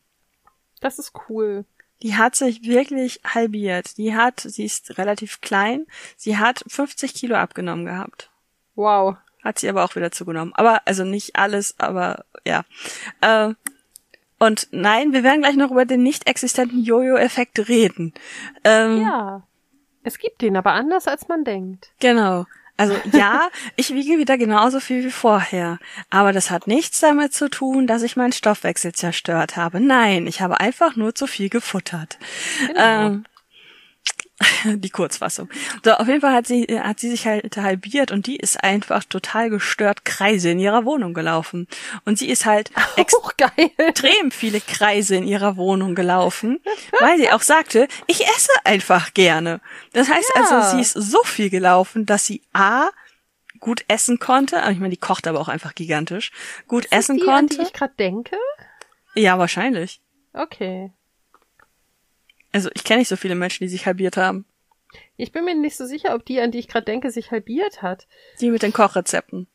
das 0.82 1.00
ist 1.00 1.14
cool. 1.30 1.66
Die 2.04 2.16
hat 2.16 2.36
sich 2.36 2.64
wirklich 2.64 3.22
halbiert. 3.24 3.98
Die 3.98 4.14
hat, 4.14 4.42
sie 4.42 4.66
ist 4.66 4.98
relativ 4.98 5.40
klein, 5.40 5.88
sie 6.18 6.38
hat 6.38 6.64
50 6.68 7.14
Kilo 7.14 7.36
abgenommen 7.36 7.86
gehabt. 7.86 8.30
Wow. 8.76 9.16
Hat 9.44 9.60
sie 9.60 9.70
aber 9.70 9.86
auch 9.86 9.96
wieder 9.96 10.12
zugenommen. 10.12 10.54
Aber, 10.56 10.82
also 10.86 11.06
nicht 11.06 11.38
alles, 11.38 11.76
aber 11.80 12.26
ja. 12.46 12.66
Äh, 13.22 13.54
und 14.40 14.68
nein, 14.72 15.14
wir 15.14 15.24
werden 15.24 15.42
gleich 15.42 15.56
noch 15.56 15.72
über 15.72 15.86
den 15.86 16.04
nicht 16.04 16.28
existenten 16.28 16.84
Jojo-Effekt 16.84 17.68
reden. 17.68 18.14
Ähm, 18.64 19.02
Ja. 19.02 19.44
Es 20.04 20.20
gibt 20.20 20.42
den, 20.44 20.56
aber 20.56 20.74
anders 20.74 21.08
als 21.08 21.28
man 21.28 21.44
denkt. 21.44 21.90
Genau. 22.00 22.46
Also 22.78 22.96
ja, 23.12 23.48
ich 23.76 23.94
wiege 23.94 24.20
wieder 24.20 24.38
genauso 24.38 24.80
viel 24.80 25.04
wie 25.04 25.12
vorher. 25.12 25.80
Aber 26.10 26.32
das 26.32 26.52
hat 26.52 26.68
nichts 26.68 27.00
damit 27.00 27.34
zu 27.34 27.50
tun, 27.50 27.88
dass 27.88 28.04
ich 28.04 28.16
meinen 28.16 28.34
Stoffwechsel 28.34 28.94
zerstört 28.94 29.56
habe. 29.58 29.80
Nein, 29.80 30.28
ich 30.28 30.42
habe 30.42 30.60
einfach 30.60 30.96
nur 30.96 31.16
zu 31.16 31.26
viel 31.26 31.50
gefuttert. 31.50 32.20
Genau. 32.68 32.80
Ähm, 32.80 33.26
die 34.66 34.90
Kurzfassung. 34.90 35.50
So, 35.84 35.94
auf 35.94 36.08
jeden 36.08 36.22
Fall 36.22 36.34
hat 36.34 36.46
sie, 36.48 36.66
hat 36.80 37.00
sie 37.00 37.10
sich 37.10 37.26
halt 37.26 37.56
halbiert 37.58 38.12
und 38.12 38.28
die 38.28 38.36
ist 38.36 38.62
einfach 38.64 39.04
total 39.06 39.50
gestört 39.50 40.04
Kreise 40.04 40.50
in 40.50 40.60
ihrer 40.60 40.84
Wohnung 40.86 41.14
gelaufen. 41.14 41.68
Und 42.04 42.18
sie 42.20 42.28
ist 42.30 42.46
halt 42.46 42.72
geil. 43.38 43.72
extrem 43.78 44.32
viele 44.32 44.60
Kreise 44.60 45.16
in 45.16 45.26
ihrer 45.26 45.56
Wohnung 45.56 45.96
gelaufen, 45.96 46.60
weil 47.00 47.18
sie 47.18 47.32
auch 47.32 47.42
sagte, 47.42 47.88
ich 48.08 48.26
esse 48.28 48.52
einfach 48.66 49.14
gerne. 49.14 49.62
Das 49.94 50.10
heißt 50.10 50.30
Ja. 50.36 50.42
also, 50.42 50.76
sie 50.76 50.82
ist 50.82 50.94
so 50.94 51.24
viel 51.24 51.50
gelaufen, 51.50 52.06
dass 52.06 52.26
sie 52.26 52.42
A, 52.54 52.90
gut 53.62 53.86
essen 53.88 54.20
konnte, 54.20 54.62
aber 54.62 54.72
ich 54.72 54.80
meine, 54.80 54.92
die 54.92 54.98
kocht 54.98 55.28
aber 55.28 55.40
auch 55.40 55.48
einfach 55.48 55.74
gigantisch, 55.76 56.32
gut 56.68 56.88
essen 56.92 57.18
die, 57.18 57.28
an 57.28 57.48
die 57.48 57.56
konnte. 57.56 57.68
ich 57.70 57.74
gerade 57.74 57.94
denke? 57.98 58.36
Ja, 59.16 59.40
wahrscheinlich. 59.40 60.02
Okay. 60.34 60.92
Also 62.56 62.70
ich 62.74 62.86
kenne 62.86 63.00
nicht 63.00 63.10
so 63.10 63.18
viele 63.18 63.36
Menschen, 63.36 63.66
die 63.66 63.68
sich 63.68 63.86
halbiert 63.86 64.16
haben. 64.16 64.46
Ich 65.18 65.34
bin 65.34 65.44
mir 65.44 65.56
nicht 65.56 65.76
so 65.76 65.86
sicher, 65.86 66.16
ob 66.16 66.24
die, 66.24 66.40
an 66.40 66.52
die 66.52 66.60
ich 66.60 66.70
gerade 66.70 66.86
denke, 66.86 67.12
sich 67.12 67.32
halbiert 67.32 67.82
hat. 67.82 68.08
Die 68.40 68.50
mit 68.50 68.62
den 68.62 68.72
Kochrezepten. 68.72 69.48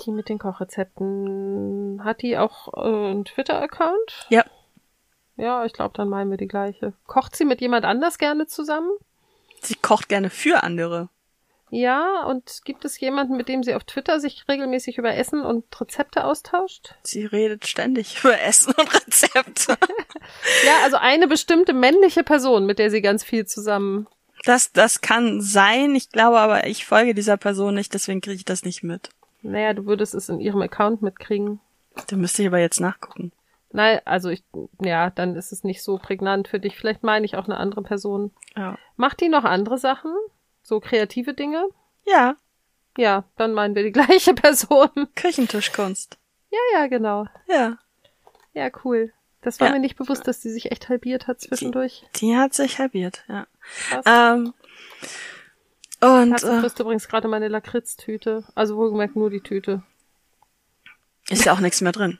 Die 0.00 0.10
mit 0.10 0.30
den 0.30 0.38
Kochrezepten. 0.38 2.02
Hat 2.02 2.22
die 2.22 2.38
auch 2.38 2.72
äh, 2.72 3.10
einen 3.10 3.26
Twitter-Account? 3.26 4.28
Ja. 4.30 4.46
Ja, 5.36 5.66
ich 5.66 5.74
glaube, 5.74 5.92
dann 5.94 6.08
meinen 6.08 6.30
wir 6.30 6.38
die 6.38 6.48
gleiche. 6.48 6.94
Kocht 7.06 7.36
sie 7.36 7.44
mit 7.44 7.60
jemand 7.60 7.84
anders 7.84 8.16
gerne 8.16 8.46
zusammen? 8.46 8.90
Sie 9.60 9.74
kocht 9.74 10.08
gerne 10.08 10.30
für 10.30 10.62
andere. 10.62 11.10
Ja, 11.70 12.24
und 12.24 12.60
gibt 12.64 12.84
es 12.84 13.00
jemanden, 13.00 13.36
mit 13.36 13.48
dem 13.48 13.62
sie 13.62 13.74
auf 13.74 13.84
Twitter 13.84 14.20
sich 14.20 14.44
regelmäßig 14.48 14.98
über 14.98 15.14
Essen 15.14 15.42
und 15.42 15.64
Rezepte 15.80 16.24
austauscht? 16.24 16.94
Sie 17.02 17.24
redet 17.24 17.66
ständig 17.66 18.18
über 18.22 18.40
Essen 18.40 18.74
und 18.76 18.94
Rezepte. 18.94 19.76
Ja, 20.64 20.84
also 20.84 20.96
eine 20.96 21.28
bestimmte 21.28 21.74
männliche 21.74 22.24
Person, 22.24 22.64
mit 22.64 22.78
der 22.78 22.90
sie 22.90 23.02
ganz 23.02 23.22
viel 23.22 23.44
zusammen. 23.44 24.06
Das, 24.44 24.72
das 24.72 25.02
kann 25.02 25.42
sein. 25.42 25.94
Ich 25.94 26.10
glaube 26.10 26.38
aber, 26.38 26.66
ich 26.66 26.86
folge 26.86 27.14
dieser 27.14 27.36
Person 27.36 27.74
nicht, 27.74 27.92
deswegen 27.92 28.22
kriege 28.22 28.36
ich 28.36 28.44
das 28.46 28.64
nicht 28.64 28.82
mit. 28.82 29.10
Naja, 29.42 29.74
du 29.74 29.84
würdest 29.84 30.14
es 30.14 30.30
in 30.30 30.40
ihrem 30.40 30.62
Account 30.62 31.02
mitkriegen. 31.02 31.60
Da 32.08 32.16
müsste 32.16 32.42
ich 32.42 32.48
aber 32.48 32.58
jetzt 32.58 32.80
nachgucken. 32.80 33.32
Nein, 33.70 34.00
also 34.04 34.28
ich, 34.30 34.44
ja, 34.80 35.10
dann 35.10 35.34
ist 35.34 35.52
es 35.52 35.64
nicht 35.64 35.82
so 35.82 35.98
prägnant 35.98 36.48
für 36.48 36.60
dich. 36.60 36.76
Vielleicht 36.76 37.02
meine 37.02 37.26
ich 37.26 37.36
auch 37.36 37.46
eine 37.46 37.56
andere 37.56 37.82
Person. 37.82 38.30
Ja. 38.56 38.78
Macht 38.96 39.20
die 39.20 39.28
noch 39.28 39.44
andere 39.44 39.78
Sachen? 39.78 40.12
So 40.64 40.80
kreative 40.80 41.34
Dinge? 41.34 41.68
Ja, 42.04 42.34
Ja, 42.98 43.22
dann 43.36 43.54
meinen 43.54 43.76
wir 43.76 43.84
die 43.84 43.92
gleiche 43.92 44.34
Person. 44.34 44.88
Küchentischkunst. 45.14 46.18
Ja, 46.50 46.58
ja, 46.80 46.86
genau. 46.88 47.26
Ja. 47.46 47.78
Ja, 48.54 48.70
cool. 48.84 49.12
Das 49.42 49.60
war 49.60 49.68
Ja. 49.68 49.74
mir 49.74 49.80
nicht 49.80 49.96
bewusst, 49.96 50.26
dass 50.26 50.40
die 50.40 50.50
sich 50.50 50.72
echt 50.72 50.88
halbiert 50.88 51.26
hat 51.26 51.40
zwischendurch. 51.40 52.04
Die 52.16 52.36
hat 52.36 52.54
sich 52.54 52.78
halbiert, 52.78 53.24
ja. 53.28 53.46
Krass. 53.88 54.04
Ähm, 54.06 54.54
und 56.00 56.30
Katze 56.32 56.52
äh, 56.56 56.60
frisst 56.60 56.80
übrigens 56.80 57.08
gerade 57.08 57.28
meine 57.28 57.48
Lakritz-Tüte. 57.48 58.44
Also 58.54 58.76
wohlgemerkt 58.76 59.16
nur 59.16 59.30
die 59.30 59.40
Tüte. 59.42 59.82
ist 61.28 61.44
ja 61.44 61.52
auch 61.52 61.60
nichts 61.60 61.80
mehr 61.82 61.92
drin. 61.92 62.18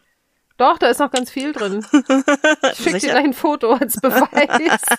Doch, 0.57 0.79
da 0.79 0.87
ist 0.89 1.01
noch 1.01 1.11
ganz 1.11 1.31
viel 1.31 1.53
drin. 1.53 1.85
Ich 1.93 2.77
schick 2.79 2.99
dir 3.01 3.11
gleich 3.11 3.25
ein 3.25 3.35
Foto 3.35 3.73
als 3.75 4.01
Beweis. 4.01 4.83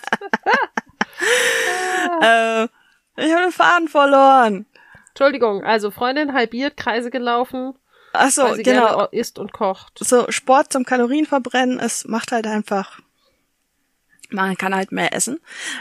Äh, 2.20 2.68
ich 3.16 3.32
habe 3.32 3.42
den 3.42 3.52
Faden 3.52 3.88
verloren. 3.88 4.66
Entschuldigung, 5.08 5.64
also 5.64 5.90
Freundin 5.90 6.34
halbiert, 6.34 6.76
Kreise 6.76 7.10
gelaufen, 7.10 7.74
Ach 8.18 8.30
so, 8.30 8.42
weil 8.42 8.56
sie 8.56 8.62
genau. 8.62 9.06
isst 9.06 9.38
und 9.38 9.52
kocht. 9.52 9.98
So 9.98 10.30
Sport 10.30 10.72
zum 10.72 10.84
Kalorienverbrennen, 10.84 11.78
es 11.78 12.06
macht 12.06 12.32
halt 12.32 12.46
einfach, 12.46 13.00
man 14.30 14.56
kann 14.56 14.74
halt 14.74 14.92
mehr 14.92 15.14
essen. 15.14 15.40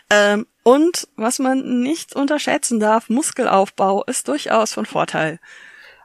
Ähm, 0.09 0.45
und 0.63 1.07
was 1.15 1.39
man 1.39 1.81
nicht 1.81 2.15
unterschätzen 2.15 2.79
darf, 2.79 3.09
Muskelaufbau 3.09 4.03
ist 4.05 4.27
durchaus 4.27 4.73
von 4.73 4.85
Vorteil. 4.85 5.39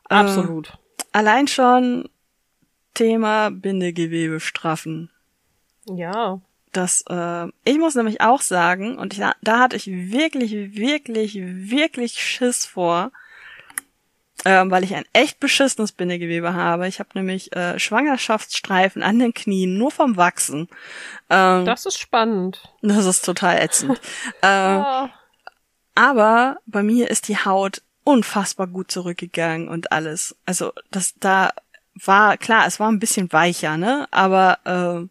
Absolut. 0.08 0.72
Allein 1.12 1.48
schon 1.48 2.08
Thema 2.94 3.50
Bindegewebe 3.50 4.40
straffen. 4.40 5.10
Ja. 5.86 6.40
Das, 6.72 7.02
äh, 7.08 7.46
ich 7.64 7.78
muss 7.78 7.94
nämlich 7.94 8.20
auch 8.20 8.40
sagen, 8.40 8.98
und 8.98 9.12
ich, 9.12 9.20
da 9.42 9.58
hatte 9.58 9.76
ich 9.76 9.86
wirklich, 9.86 10.52
wirklich, 10.76 11.36
wirklich 11.36 12.22
Schiss 12.22 12.64
vor, 12.64 13.10
ähm, 14.44 14.70
weil 14.70 14.84
ich 14.84 14.94
ein 14.94 15.04
echt 15.12 15.40
beschissenes 15.40 15.92
Bindegewebe 15.92 16.54
habe. 16.54 16.88
Ich 16.88 16.98
habe 16.98 17.10
nämlich 17.14 17.54
äh, 17.54 17.78
Schwangerschaftsstreifen 17.78 19.02
an 19.02 19.18
den 19.18 19.34
Knien, 19.34 19.76
nur 19.76 19.90
vom 19.90 20.16
Wachsen. 20.16 20.68
Ähm, 21.28 21.64
das 21.64 21.86
ist 21.86 21.98
spannend. 21.98 22.62
Das 22.82 23.04
ist 23.04 23.24
total 23.24 23.58
ätzend. 23.58 24.00
ähm, 24.42 24.84
oh. 24.84 25.08
Aber 25.94 26.58
bei 26.66 26.82
mir 26.82 27.10
ist 27.10 27.28
die 27.28 27.36
Haut 27.36 27.82
unfassbar 28.04 28.66
gut 28.66 28.90
zurückgegangen 28.90 29.68
und 29.68 29.92
alles. 29.92 30.36
Also 30.46 30.72
das 30.90 31.14
da 31.20 31.52
war 31.94 32.38
klar, 32.38 32.66
es 32.66 32.80
war 32.80 32.90
ein 32.90 33.00
bisschen 33.00 33.32
weicher, 33.32 33.76
ne? 33.76 34.08
Aber 34.10 34.58
äh, 34.64 35.08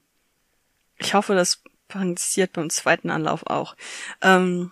ich 1.00 1.14
hoffe, 1.14 1.34
das 1.36 1.64
passiert 1.88 2.54
beim 2.54 2.70
zweiten 2.70 3.10
Anlauf 3.10 3.48
auch. 3.48 3.76
Ähm, 4.22 4.72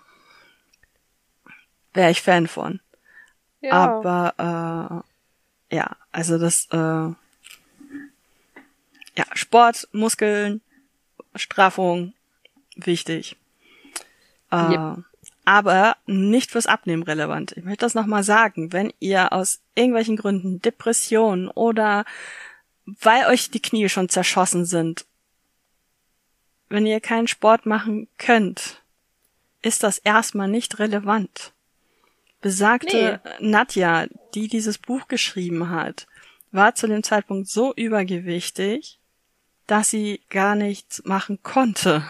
Wäre 1.94 2.12
ich 2.12 2.22
Fan 2.22 2.48
von. 2.48 2.80
Ja. 3.62 3.72
Aber 3.74 5.04
äh, 5.72 5.76
ja, 5.76 5.98
also 6.12 6.38
das 6.38 6.68
äh, 6.72 6.78
ja 6.78 7.16
Sport, 9.34 9.88
Muskeln, 9.92 10.62
Straffung 11.36 12.14
wichtig. 12.76 13.36
Äh, 14.52 14.72
yep. 14.72 15.04
Aber 15.44 15.98
nicht 16.06 16.52
fürs 16.52 16.68
Abnehmen 16.68 17.04
relevant. 17.04 17.54
Ich 17.58 17.64
möchte 17.64 17.86
das 17.86 17.96
nochmal 17.96 18.24
sagen. 18.24 18.74
Wenn 18.74 18.94
ihr 19.00 19.34
aus 19.34 19.62
irgendwelchen 19.76 20.18
Gründen 20.18 20.62
Depressionen 20.62 21.48
oder 21.48 22.06
weil 22.86 23.26
euch 23.28 23.50
die 23.50 23.62
Knie 23.62 23.90
schon 23.90 24.10
zerschossen 24.10 24.66
sind, 24.66 25.06
wenn 26.70 26.86
ihr 26.86 27.00
keinen 27.00 27.28
Sport 27.28 27.66
machen 27.66 28.08
könnt, 28.18 28.82
ist 29.62 29.84
das 29.84 29.98
erstmal 29.98 30.48
nicht 30.48 30.80
relevant 30.80 31.54
besagte 32.42 33.20
nee. 33.24 33.50
Nadja, 33.50 34.08
die 34.34 34.48
dieses 34.48 34.78
Buch 34.78 35.08
geschrieben 35.08 35.70
hat, 35.70 36.08
war 36.52 36.76
zu 36.76 36.88
dem 36.88 37.04
Zeitpunkt 37.04 37.48
so 37.48 37.74
übergewichtig, 37.74 39.00
dass 39.66 39.90
sie 39.90 40.22
gar 40.30 40.56
nichts 40.56 41.04
machen 41.04 41.40
konnte. 41.44 42.10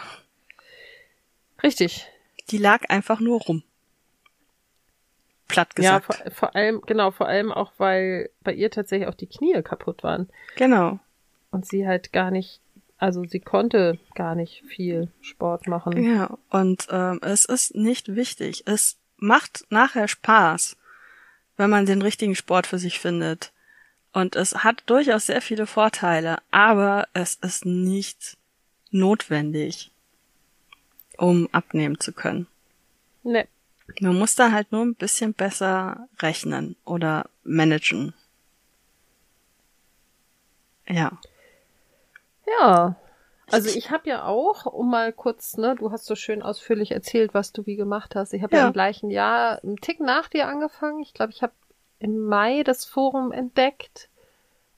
Richtig. 1.62 2.06
Die 2.50 2.58
lag 2.58 2.88
einfach 2.88 3.20
nur 3.20 3.40
rum. 3.40 3.62
Platt 5.48 5.74
gesagt. 5.74 6.08
Ja, 6.08 6.16
vor, 6.16 6.30
vor 6.30 6.54
allem, 6.54 6.82
genau, 6.82 7.10
vor 7.10 7.26
allem 7.26 7.50
auch, 7.50 7.72
weil 7.78 8.30
bei 8.42 8.52
ihr 8.52 8.70
tatsächlich 8.70 9.08
auch 9.08 9.14
die 9.14 9.26
Knie 9.26 9.60
kaputt 9.62 10.02
waren. 10.02 10.28
Genau. 10.56 11.00
Und 11.50 11.66
sie 11.66 11.86
halt 11.86 12.12
gar 12.12 12.30
nicht, 12.30 12.60
also 12.98 13.24
sie 13.24 13.40
konnte 13.40 13.98
gar 14.14 14.34
nicht 14.34 14.64
viel 14.66 15.08
Sport 15.20 15.68
machen. 15.68 16.02
Ja, 16.02 16.36
und 16.50 16.88
ähm, 16.90 17.20
es 17.22 17.44
ist 17.44 17.74
nicht 17.74 18.16
wichtig. 18.16 18.64
Es 18.66 18.98
macht 19.16 19.64
nachher 19.70 20.08
Spaß, 20.08 20.76
wenn 21.56 21.70
man 21.70 21.86
den 21.86 22.02
richtigen 22.02 22.34
Sport 22.34 22.66
für 22.66 22.78
sich 22.78 22.98
findet. 22.98 23.52
Und 24.12 24.34
es 24.34 24.64
hat 24.64 24.82
durchaus 24.86 25.26
sehr 25.26 25.40
viele 25.40 25.66
Vorteile, 25.66 26.38
aber 26.50 27.06
es 27.12 27.36
ist 27.36 27.66
nicht 27.66 28.36
notwendig, 28.90 29.92
um 31.16 31.48
abnehmen 31.52 32.00
zu 32.00 32.12
können. 32.12 32.48
Nee. 33.22 33.46
Man 34.00 34.16
muss 34.16 34.34
da 34.34 34.50
halt 34.50 34.72
nur 34.72 34.84
ein 34.84 34.94
bisschen 34.94 35.34
besser 35.34 36.08
rechnen 36.18 36.76
oder 36.84 37.30
managen. 37.44 38.12
Ja. 40.88 41.18
Ja, 42.60 42.96
also 43.50 43.76
ich 43.76 43.90
habe 43.90 44.08
ja 44.08 44.24
auch, 44.24 44.66
um 44.66 44.90
mal 44.90 45.12
kurz, 45.12 45.56
ne, 45.56 45.74
du 45.78 45.90
hast 45.90 46.06
so 46.06 46.14
schön 46.14 46.42
ausführlich 46.42 46.92
erzählt, 46.92 47.34
was 47.34 47.52
du 47.52 47.64
wie 47.66 47.76
gemacht 47.76 48.14
hast. 48.14 48.34
Ich 48.34 48.42
habe 48.42 48.54
ja. 48.54 48.62
ja 48.62 48.66
im 48.68 48.72
gleichen 48.72 49.10
Jahr 49.10 49.62
einen 49.62 49.76
Tick 49.76 50.00
nach 50.00 50.28
dir 50.28 50.48
angefangen. 50.48 51.00
Ich 51.00 51.14
glaube, 51.14 51.32
ich 51.32 51.42
habe 51.42 51.52
im 51.98 52.26
Mai 52.26 52.62
das 52.62 52.84
Forum 52.84 53.32
entdeckt 53.32 54.10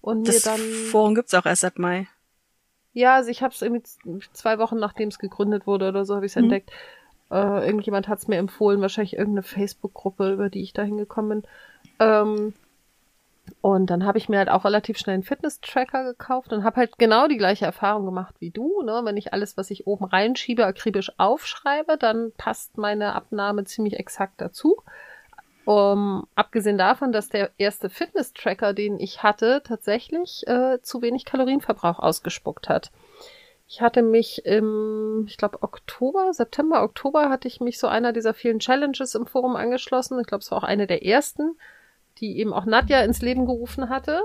und 0.01 0.29
das 0.29 0.47
mir 0.47 0.53
dann. 0.53 0.61
Forum 0.91 1.15
gibt's 1.15 1.35
auch 1.35 1.47
erst 1.47 1.63
seit 1.63 1.79
Mai. 1.79 2.09
Ja, 2.93 3.17
also 3.17 3.31
ich 3.31 3.43
habe 3.43 3.55
es 3.55 3.63
irgendwie 3.63 3.85
zwei 4.33 4.59
Wochen 4.59 4.79
nachdem 4.79 5.09
es 5.09 5.19
gegründet 5.19 5.67
wurde 5.67 5.89
oder 5.89 6.05
so 6.05 6.15
habe 6.17 6.27
ich 6.27 6.33
es 6.33 6.37
mhm. 6.37 6.45
entdeckt. 6.45 6.71
Äh, 7.31 7.67
irgendjemand 7.67 8.09
hat 8.09 8.19
es 8.19 8.29
mir 8.29 8.39
empfohlen, 8.39 8.81
wahrscheinlich 8.81 9.15
irgendeine 9.15 9.43
Facebook-Gruppe, 9.43 10.33
über 10.33 10.49
die 10.49 10.63
ich 10.63 10.73
da 10.73 10.83
hingekommen 10.83 11.43
bin. 11.43 11.51
Ähm, 12.01 12.55
und 13.63 13.87
dann 13.91 14.07
habe 14.07 14.17
ich 14.17 14.29
mir 14.29 14.39
halt 14.39 14.49
auch 14.49 14.65
relativ 14.65 14.97
schnell 14.97 15.15
einen 15.15 15.23
Fitness-Tracker 15.23 16.05
gekauft 16.05 16.53
und 16.53 16.65
habe 16.65 16.77
halt 16.77 16.97
genau 16.97 17.29
die 17.29 17.37
gleiche 17.37 17.67
Erfahrung 17.67 18.07
gemacht 18.07 18.35
wie 18.39 18.51
du. 18.51 18.83
Ne? 18.83 19.03
Wenn 19.05 19.19
ich 19.19 19.35
alles, 19.35 19.59
was 19.59 19.71
ich 19.71 19.87
oben 19.87 20.07
reinschiebe, 20.07 20.65
akribisch 20.65 21.13
aufschreibe, 21.19 21.99
dann 21.99 22.33
passt 22.39 22.79
meine 22.79 23.15
Abnahme 23.15 23.65
ziemlich 23.65 23.99
exakt 23.99 24.41
dazu. 24.41 24.83
Um, 25.67 26.27
abgesehen 26.35 26.79
davon, 26.79 27.13
dass 27.13 27.29
der 27.29 27.51
erste 27.59 27.91
Fitness-Tracker, 27.91 28.73
den 28.73 28.99
ich 28.99 29.23
hatte, 29.23 29.63
tatsächlich 29.63 30.47
äh, 30.49 30.81
zu 30.81 31.03
wenig 31.03 31.27
Kalorienverbrauch 31.27 31.99
ausgespuckt 31.99 32.71
hat. 32.71 32.91
Ich 33.69 33.83
hatte 33.83 34.03
mich 34.03 34.45
im, 34.47 35.27
ich 35.29 35.37
glaube, 35.37 35.63
Oktober, 35.63 36.33
September, 36.33 36.83
Oktober 36.83 37.29
hatte 37.29 37.47
ich 37.47 37.61
mich 37.61 37.79
so 37.79 37.87
einer 37.89 38.13
dieser 38.13 38.33
vielen 38.33 38.59
Challenges 38.59 39.15
im 39.15 39.27
Forum 39.27 39.55
angeschlossen. 39.55 40.19
Ich 40.19 40.27
glaube, 40.27 40.43
es 40.43 40.51
war 40.51 40.59
auch 40.59 40.65
eine 40.65 40.87
der 40.87 41.05
ersten 41.05 41.57
die 42.21 42.39
eben 42.39 42.53
auch 42.53 42.67
Nadja 42.67 43.01
ins 43.01 43.23
Leben 43.23 43.47
gerufen 43.47 43.89
hatte. 43.89 44.21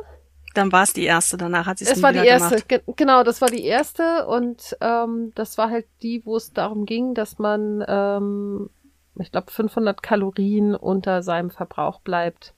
Dann 0.53 0.71
war 0.71 0.83
es 0.83 0.93
die 0.93 1.03
erste, 1.03 1.37
danach 1.37 1.65
hat 1.65 1.79
sie 1.79 1.85
es 1.85 1.91
Es 1.91 2.03
war 2.03 2.13
die 2.13 2.19
erste, 2.19 2.61
ge 2.61 2.81
genau, 2.95 3.23
das 3.23 3.41
war 3.41 3.49
die 3.49 3.65
erste 3.65 4.25
und 4.27 4.77
ähm, 4.79 5.33
das 5.35 5.57
war 5.57 5.69
halt 5.69 5.85
die, 6.01 6.25
wo 6.25 6.37
es 6.37 6.53
darum 6.53 6.85
ging, 6.85 7.13
dass 7.13 7.39
man, 7.39 7.83
ähm, 7.87 8.69
ich 9.19 9.31
glaube, 9.31 9.51
500 9.51 10.01
Kalorien 10.01 10.75
unter 10.75 11.23
seinem 11.23 11.49
Verbrauch 11.49 11.99
bleibt. 11.99 12.53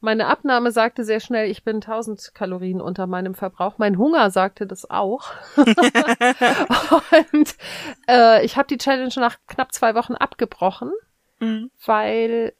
Meine 0.00 0.28
Abnahme 0.28 0.70
sagte 0.70 1.04
sehr 1.04 1.18
schnell, 1.18 1.50
ich 1.50 1.64
bin 1.64 1.76
1000 1.76 2.32
Kalorien 2.32 2.80
unter 2.80 3.06
meinem 3.06 3.34
Verbrauch. 3.34 3.78
Mein 3.78 3.98
Hunger 3.98 4.30
sagte 4.30 4.66
das 4.66 4.88
auch. 4.88 5.32
und 5.56 7.56
äh, 8.08 8.44
ich 8.44 8.56
habe 8.56 8.68
die 8.68 8.78
Challenge 8.78 9.12
nach 9.16 9.38
knapp 9.48 9.72
zwei 9.72 9.96
Wochen 9.96 10.14
abgebrochen, 10.14 10.92
mhm. 11.40 11.70
weil 11.84 12.52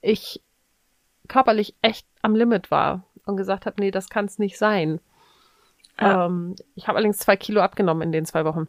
ich 0.00 0.40
körperlich 1.32 1.74
echt 1.80 2.06
am 2.20 2.34
Limit 2.34 2.70
war 2.70 3.04
und 3.24 3.38
gesagt 3.38 3.64
habe, 3.64 3.80
nee, 3.80 3.90
das 3.90 4.10
kann 4.10 4.26
es 4.26 4.38
nicht 4.38 4.58
sein. 4.58 5.00
Ja. 5.98 6.26
Ähm, 6.26 6.56
ich 6.74 6.88
habe 6.88 6.98
allerdings 6.98 7.18
zwei 7.18 7.36
Kilo 7.36 7.62
abgenommen 7.62 8.02
in 8.02 8.12
den 8.12 8.26
zwei 8.26 8.44
Wochen. 8.44 8.68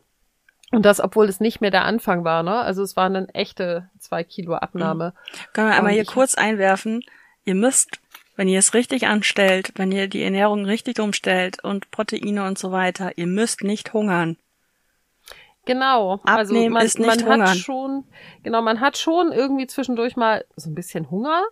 Und 0.71 0.85
das, 0.85 1.01
obwohl 1.01 1.27
es 1.27 1.41
nicht 1.41 1.59
mehr 1.59 1.71
der 1.71 1.83
Anfang 1.83 2.23
war, 2.23 2.41
ne? 2.41 2.55
Also 2.55 2.81
es 2.81 2.95
war 2.95 3.05
eine 3.05 3.27
echte 3.33 3.89
zwei 3.99 4.23
Kilo 4.23 4.55
Abnahme. 4.55 5.13
Mhm. 5.13 5.47
Können 5.51 5.67
wir 5.67 5.75
einmal 5.75 5.91
hier 5.91 6.05
kurz 6.05 6.35
einwerfen, 6.35 7.03
ihr 7.43 7.55
müsst, 7.55 7.99
wenn 8.37 8.47
ihr 8.47 8.59
es 8.59 8.73
richtig 8.73 9.07
anstellt, 9.07 9.73
wenn 9.75 9.91
ihr 9.91 10.07
die 10.07 10.23
Ernährung 10.23 10.63
richtig 10.63 11.01
umstellt 11.01 11.61
und 11.63 11.91
Proteine 11.91 12.47
und 12.47 12.57
so 12.57 12.71
weiter, 12.71 13.17
ihr 13.17 13.27
müsst 13.27 13.61
nicht 13.63 13.91
hungern. 13.91 14.37
Genau. 15.65 16.21
Also 16.23 16.55
Abnehmen 16.55 16.77
also 16.77 16.77
man, 16.77 16.85
ist 16.85 16.99
nicht 16.99 17.25
man 17.25 17.33
hungern. 17.33 17.49
hat 17.49 17.57
schon, 17.57 18.03
genau, 18.41 18.61
man 18.61 18.79
hat 18.79 18.97
schon 18.97 19.33
irgendwie 19.33 19.67
zwischendurch 19.67 20.15
mal 20.15 20.45
so 20.55 20.69
ein 20.69 20.75
bisschen 20.75 21.11
Hunger, 21.11 21.43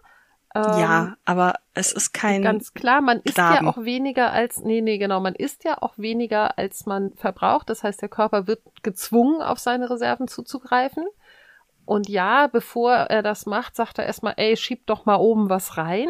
ähm, 0.53 0.79
ja, 0.79 1.15
aber 1.23 1.55
es 1.73 1.93
ist 1.93 2.13
kein. 2.13 2.41
Ganz 2.41 2.73
klar, 2.73 3.01
man 3.01 3.21
isst 3.21 3.35
Graben. 3.35 3.65
ja 3.65 3.71
auch 3.71 3.83
weniger 3.83 4.31
als, 4.31 4.59
nee, 4.59 4.81
nee, 4.81 4.97
genau, 4.97 5.19
man 5.21 5.35
isst 5.35 5.63
ja 5.63 5.77
auch 5.81 5.97
weniger 5.97 6.57
als 6.57 6.85
man 6.85 7.13
verbraucht. 7.15 7.69
Das 7.69 7.83
heißt, 7.83 8.01
der 8.01 8.09
Körper 8.09 8.47
wird 8.47 8.61
gezwungen, 8.83 9.41
auf 9.41 9.59
seine 9.59 9.89
Reserven 9.89 10.27
zuzugreifen. 10.27 11.05
Und 11.85 12.09
ja, 12.09 12.47
bevor 12.47 12.93
er 12.93 13.21
das 13.21 13.45
macht, 13.45 13.75
sagt 13.75 13.97
er 13.97 14.05
erstmal, 14.05 14.33
ey, 14.37 14.57
schieb 14.57 14.85
doch 14.87 15.05
mal 15.05 15.15
oben 15.15 15.49
was 15.49 15.77
rein. 15.77 16.09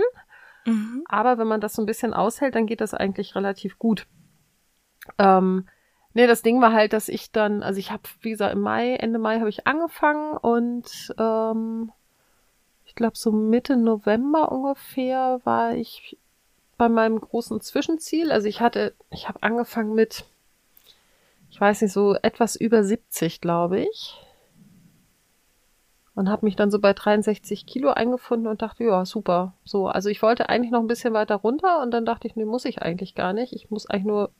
Mhm. 0.65 1.03
Aber 1.07 1.37
wenn 1.37 1.47
man 1.47 1.61
das 1.61 1.73
so 1.73 1.81
ein 1.81 1.87
bisschen 1.87 2.13
aushält, 2.13 2.55
dann 2.55 2.65
geht 2.65 2.81
das 2.81 2.93
eigentlich 2.93 3.35
relativ 3.35 3.77
gut. 3.77 4.07
Ähm, 5.17 5.67
nee, 6.13 6.27
das 6.27 6.41
Ding 6.41 6.61
war 6.61 6.73
halt, 6.73 6.93
dass 6.93 7.09
ich 7.09 7.31
dann, 7.31 7.63
also 7.63 7.79
ich 7.79 7.91
habe, 7.91 8.03
wie 8.21 8.31
gesagt, 8.31 8.53
im 8.53 8.61
Mai, 8.61 8.95
Ende 8.95 9.19
Mai 9.19 9.39
habe 9.39 9.49
ich 9.49 9.67
angefangen 9.67 10.37
und 10.37 11.13
ähm, 11.17 11.91
ich 12.91 12.95
glaube 12.95 13.15
so 13.15 13.31
Mitte 13.31 13.77
November 13.77 14.51
ungefähr 14.51 15.39
war 15.45 15.73
ich 15.75 16.17
bei 16.75 16.89
meinem 16.89 17.21
großen 17.21 17.61
Zwischenziel. 17.61 18.33
Also 18.33 18.49
ich 18.49 18.59
hatte, 18.59 18.93
ich 19.11 19.29
habe 19.29 19.41
angefangen 19.43 19.95
mit, 19.95 20.25
ich 21.49 21.61
weiß 21.61 21.83
nicht, 21.83 21.93
so 21.93 22.15
etwas 22.15 22.57
über 22.57 22.83
70, 22.83 23.39
glaube 23.39 23.79
ich. 23.79 24.19
Und 26.15 26.27
habe 26.27 26.45
mich 26.45 26.57
dann 26.57 26.69
so 26.69 26.79
bei 26.79 26.91
63 26.91 27.65
Kilo 27.65 27.91
eingefunden 27.91 28.47
und 28.47 28.61
dachte, 28.61 28.83
ja, 28.83 29.05
super. 29.05 29.53
So, 29.63 29.87
also 29.87 30.09
ich 30.09 30.21
wollte 30.21 30.49
eigentlich 30.49 30.71
noch 30.71 30.81
ein 30.81 30.87
bisschen 30.87 31.13
weiter 31.13 31.37
runter 31.37 31.81
und 31.81 31.91
dann 31.91 32.05
dachte 32.05 32.27
ich, 32.27 32.35
nee, 32.35 32.43
muss 32.43 32.65
ich 32.65 32.81
eigentlich 32.81 33.15
gar 33.15 33.31
nicht. 33.31 33.53
Ich 33.53 33.71
muss 33.71 33.89
eigentlich 33.89 34.07
nur 34.07 34.31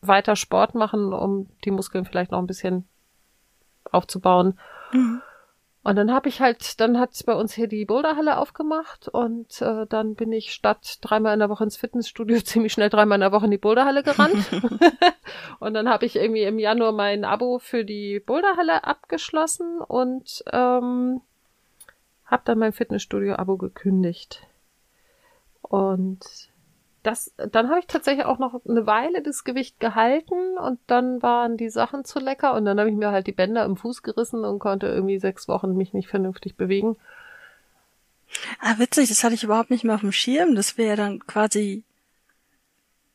weiter 0.00 0.36
Sport 0.36 0.74
machen, 0.74 1.12
um 1.12 1.50
die 1.66 1.70
Muskeln 1.70 2.06
vielleicht 2.06 2.30
noch 2.30 2.38
ein 2.38 2.46
bisschen 2.46 2.88
aufzubauen. 3.90 4.58
Mhm. 4.92 5.20
Und 5.84 5.96
dann 5.96 6.12
habe 6.12 6.28
ich 6.28 6.40
halt, 6.40 6.80
dann 6.80 6.98
hat 6.98 7.10
bei 7.26 7.34
uns 7.34 7.54
hier 7.54 7.66
die 7.66 7.84
Boulderhalle 7.84 8.38
aufgemacht 8.38 9.08
und 9.08 9.60
äh, 9.60 9.84
dann 9.88 10.14
bin 10.14 10.30
ich 10.30 10.52
statt 10.52 10.98
dreimal 11.00 11.32
in 11.34 11.40
der 11.40 11.48
Woche 11.48 11.64
ins 11.64 11.76
Fitnessstudio 11.76 12.40
ziemlich 12.44 12.72
schnell 12.72 12.88
dreimal 12.88 13.16
in 13.16 13.22
der 13.22 13.32
Woche 13.32 13.46
in 13.46 13.50
die 13.50 13.58
Boulderhalle 13.58 14.04
gerannt. 14.04 14.48
und 15.58 15.74
dann 15.74 15.88
habe 15.88 16.06
ich 16.06 16.14
irgendwie 16.14 16.44
im 16.44 16.60
Januar 16.60 16.92
mein 16.92 17.24
Abo 17.24 17.58
für 17.58 17.84
die 17.84 18.20
Boulderhalle 18.20 18.84
abgeschlossen 18.84 19.80
und 19.80 20.44
ähm, 20.52 21.20
habe 22.26 22.42
dann 22.44 22.58
mein 22.58 22.72
Fitnessstudio-Abo 22.72 23.56
gekündigt. 23.56 24.46
Und 25.62 26.51
das, 27.02 27.34
dann 27.36 27.68
habe 27.68 27.80
ich 27.80 27.86
tatsächlich 27.86 28.24
auch 28.24 28.38
noch 28.38 28.60
eine 28.68 28.86
Weile 28.86 29.22
das 29.22 29.44
Gewicht 29.44 29.80
gehalten 29.80 30.56
und 30.56 30.78
dann 30.86 31.22
waren 31.22 31.56
die 31.56 31.70
Sachen 31.70 32.04
zu 32.04 32.20
lecker 32.20 32.54
und 32.54 32.64
dann 32.64 32.78
habe 32.78 32.90
ich 32.90 32.96
mir 32.96 33.10
halt 33.10 33.26
die 33.26 33.32
Bänder 33.32 33.64
im 33.64 33.76
Fuß 33.76 34.02
gerissen 34.02 34.44
und 34.44 34.60
konnte 34.60 34.86
irgendwie 34.86 35.18
sechs 35.18 35.48
Wochen 35.48 35.76
mich 35.76 35.92
nicht 35.92 36.08
vernünftig 36.08 36.56
bewegen. 36.56 36.96
Ah, 38.60 38.78
witzig, 38.78 39.08
das 39.08 39.24
hatte 39.24 39.34
ich 39.34 39.44
überhaupt 39.44 39.70
nicht 39.70 39.84
mehr 39.84 39.96
auf 39.96 40.00
dem 40.00 40.12
Schirm, 40.12 40.54
dass 40.54 40.78
wir 40.78 40.86
ja 40.86 40.96
dann 40.96 41.26
quasi 41.26 41.82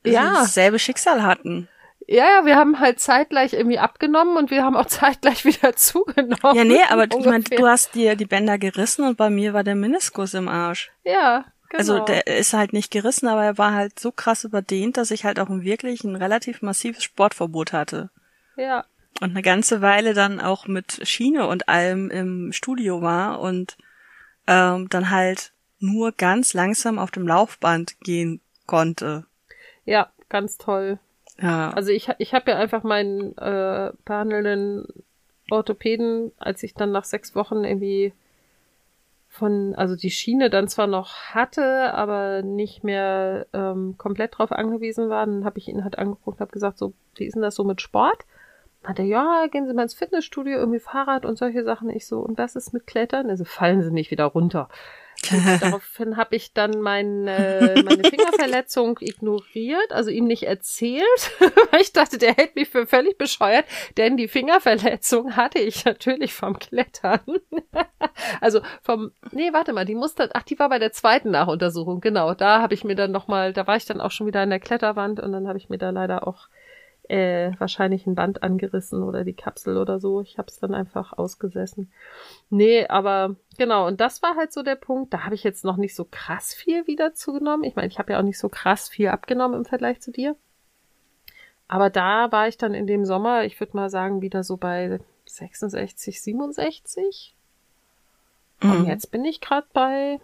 ja. 0.05 0.33
dasselbe 0.33 0.79
Schicksal 0.79 1.23
hatten. 1.23 1.67
Ja, 2.09 2.25
ja, 2.25 2.45
wir 2.45 2.55
haben 2.55 2.79
halt 2.79 2.99
zeitgleich 3.01 3.53
irgendwie 3.53 3.79
abgenommen 3.79 4.37
und 4.37 4.51
wir 4.51 4.63
haben 4.63 4.77
auch 4.77 4.85
zeitgleich 4.87 5.45
wieder 5.45 5.75
zugenommen. 5.75 6.55
Ja, 6.55 6.63
nee, 6.63 6.81
aber 6.89 7.05
ich 7.05 7.25
meine, 7.25 7.43
du 7.43 7.67
hast 7.67 7.95
dir 7.95 8.15
die 8.15 8.25
Bänder 8.25 8.57
gerissen 8.57 9.05
und 9.05 9.17
bei 9.17 9.29
mir 9.29 9.53
war 9.53 9.63
der 9.63 9.75
Meniskus 9.75 10.33
im 10.33 10.47
Arsch. 10.47 10.91
Ja, 11.03 11.45
genau. 11.69 11.79
Also 11.79 11.99
der 11.99 12.27
ist 12.27 12.53
halt 12.53 12.73
nicht 12.73 12.91
gerissen, 12.91 13.27
aber 13.27 13.43
er 13.43 13.57
war 13.57 13.73
halt 13.73 13.99
so 13.99 14.11
krass 14.11 14.43
überdehnt, 14.43 14.97
dass 14.97 15.11
ich 15.11 15.25
halt 15.25 15.39
auch 15.39 15.49
wirklich 15.49 16.03
ein 16.03 16.15
relativ 16.15 16.61
massives 16.61 17.03
Sportverbot 17.03 17.73
hatte. 17.73 18.09
Ja. 18.55 18.85
Und 19.21 19.31
eine 19.31 19.41
ganze 19.41 19.81
Weile 19.81 20.13
dann 20.13 20.39
auch 20.39 20.67
mit 20.67 21.07
Schiene 21.07 21.47
und 21.47 21.69
allem 21.69 22.09
im 22.11 22.51
Studio 22.51 23.01
war 23.01 23.39
und 23.39 23.77
ähm, 24.45 24.87
dann 24.89 25.09
halt 25.09 25.53
nur 25.79 26.11
ganz 26.11 26.53
langsam 26.53 26.99
auf 26.99 27.11
dem 27.11 27.27
Laufband 27.27 27.99
gehen 28.01 28.41
konnte. 28.65 29.25
Ja, 29.85 30.11
ganz 30.29 30.57
toll. 30.57 30.99
Ja. 31.41 31.71
Also 31.71 31.91
ich, 31.91 32.09
ich 32.17 32.33
habe 32.33 32.51
ja 32.51 32.57
einfach 32.57 32.83
meinen 32.83 33.37
äh, 33.37 33.91
behandelnden 34.05 34.87
Orthopäden, 35.49 36.31
als 36.37 36.63
ich 36.63 36.73
dann 36.73 36.91
nach 36.91 37.05
sechs 37.05 37.35
Wochen 37.35 37.63
irgendwie 37.63 38.13
von, 39.37 39.75
also 39.75 39.95
die 39.95 40.09
Schiene 40.09 40.49
dann 40.49 40.67
zwar 40.67 40.87
noch 40.87 41.13
hatte, 41.33 41.93
aber 41.93 42.41
nicht 42.41 42.83
mehr 42.83 43.47
ähm, 43.53 43.95
komplett 43.97 44.37
drauf 44.37 44.51
angewiesen 44.51 45.09
war, 45.09 45.25
dann 45.25 45.45
habe 45.45 45.59
ich 45.59 45.67
ihn 45.67 45.83
halt 45.83 45.97
angeguckt 45.97 46.39
habe 46.39 46.51
gesagt, 46.51 46.77
so, 46.77 46.93
wie 47.15 47.25
ist 47.25 47.35
denn 47.35 47.41
das 47.41 47.55
so 47.55 47.63
mit 47.63 47.81
Sport? 47.81 48.25
Hat 48.83 48.99
er, 48.99 49.05
ja, 49.05 49.47
gehen 49.51 49.67
Sie 49.67 49.73
mal 49.73 49.83
ins 49.83 49.93
Fitnessstudio, 49.93 50.57
irgendwie 50.57 50.79
Fahrrad 50.79 51.25
und 51.25 51.37
solche 51.37 51.63
Sachen. 51.63 51.89
Ich 51.89 52.07
so, 52.07 52.19
und 52.19 52.37
was 52.37 52.55
ist 52.55 52.73
mit 52.73 52.87
Klettern? 52.87 53.29
Also 53.29 53.43
fallen 53.43 53.81
Sie 53.81 53.91
nicht 53.91 54.11
wieder 54.11 54.25
runter. 54.25 54.69
Und 55.31 55.61
daraufhin 55.61 56.17
habe 56.17 56.35
ich 56.35 56.53
dann 56.53 56.79
meine, 56.79 57.83
meine 57.85 58.03
Fingerverletzung 58.03 58.97
ignoriert, 59.01 59.91
also 59.91 60.09
ihm 60.09 60.25
nicht 60.25 60.43
erzählt, 60.43 61.31
weil 61.71 61.81
ich 61.81 61.93
dachte, 61.93 62.17
der 62.17 62.33
hält 62.33 62.55
mich 62.55 62.69
für 62.69 62.87
völlig 62.87 63.17
bescheuert, 63.17 63.65
denn 63.97 64.17
die 64.17 64.27
Fingerverletzung 64.27 65.35
hatte 65.35 65.59
ich 65.59 65.85
natürlich 65.85 66.33
vom 66.33 66.59
Klettern. 66.59 67.21
also 68.41 68.61
vom, 68.81 69.11
nee, 69.31 69.51
warte 69.53 69.73
mal, 69.73 69.85
die 69.85 69.95
musste, 69.95 70.29
ach, 70.33 70.43
die 70.43 70.59
war 70.59 70.69
bei 70.69 70.79
der 70.79 70.91
zweiten 70.91 71.31
Nachuntersuchung, 71.31 71.99
genau, 71.99 72.33
da 72.33 72.61
habe 72.61 72.73
ich 72.73 72.83
mir 72.83 72.95
dann 72.95 73.11
nochmal, 73.11 73.53
da 73.53 73.67
war 73.67 73.75
ich 73.75 73.85
dann 73.85 74.01
auch 74.01 74.11
schon 74.11 74.27
wieder 74.27 74.41
an 74.41 74.49
der 74.49 74.59
Kletterwand 74.59 75.19
und 75.19 75.31
dann 75.31 75.47
habe 75.47 75.57
ich 75.57 75.69
mir 75.69 75.77
da 75.77 75.89
leider 75.89 76.27
auch 76.27 76.47
äh, 77.09 77.51
wahrscheinlich 77.59 78.05
ein 78.05 78.15
Band 78.15 78.43
angerissen 78.43 79.03
oder 79.03 79.23
die 79.23 79.33
Kapsel 79.33 79.77
oder 79.77 79.99
so. 79.99 80.21
Ich 80.21 80.37
habe 80.37 80.49
es 80.49 80.59
dann 80.59 80.73
einfach 80.73 81.13
ausgesessen. 81.13 81.91
Nee, 82.49 82.87
aber 82.87 83.35
genau, 83.57 83.87
und 83.87 84.01
das 84.01 84.21
war 84.21 84.35
halt 84.35 84.53
so 84.53 84.63
der 84.63 84.75
Punkt. 84.75 85.13
Da 85.13 85.23
habe 85.23 85.35
ich 85.35 85.43
jetzt 85.43 85.63
noch 85.65 85.77
nicht 85.77 85.95
so 85.95 86.05
krass 86.09 86.53
viel 86.53 86.87
wieder 86.87 87.13
zugenommen. 87.13 87.63
Ich 87.63 87.75
meine, 87.75 87.87
ich 87.87 87.99
habe 87.99 88.13
ja 88.13 88.19
auch 88.19 88.23
nicht 88.23 88.39
so 88.39 88.49
krass 88.49 88.89
viel 88.89 89.09
abgenommen 89.09 89.57
im 89.57 89.65
Vergleich 89.65 90.01
zu 90.01 90.11
dir. 90.11 90.35
Aber 91.67 91.89
da 91.89 92.31
war 92.31 92.47
ich 92.47 92.57
dann 92.57 92.73
in 92.73 92.87
dem 92.87 93.05
Sommer, 93.05 93.43
ich 93.43 93.59
würde 93.59 93.75
mal 93.75 93.89
sagen, 93.89 94.21
wieder 94.21 94.43
so 94.43 94.57
bei 94.57 94.99
66, 95.25 96.21
67. 96.21 97.35
Mhm. 98.61 98.71
Und 98.71 98.85
jetzt 98.87 99.11
bin 99.11 99.25
ich 99.25 99.41
gerade 99.41 99.67
bei 99.73 100.19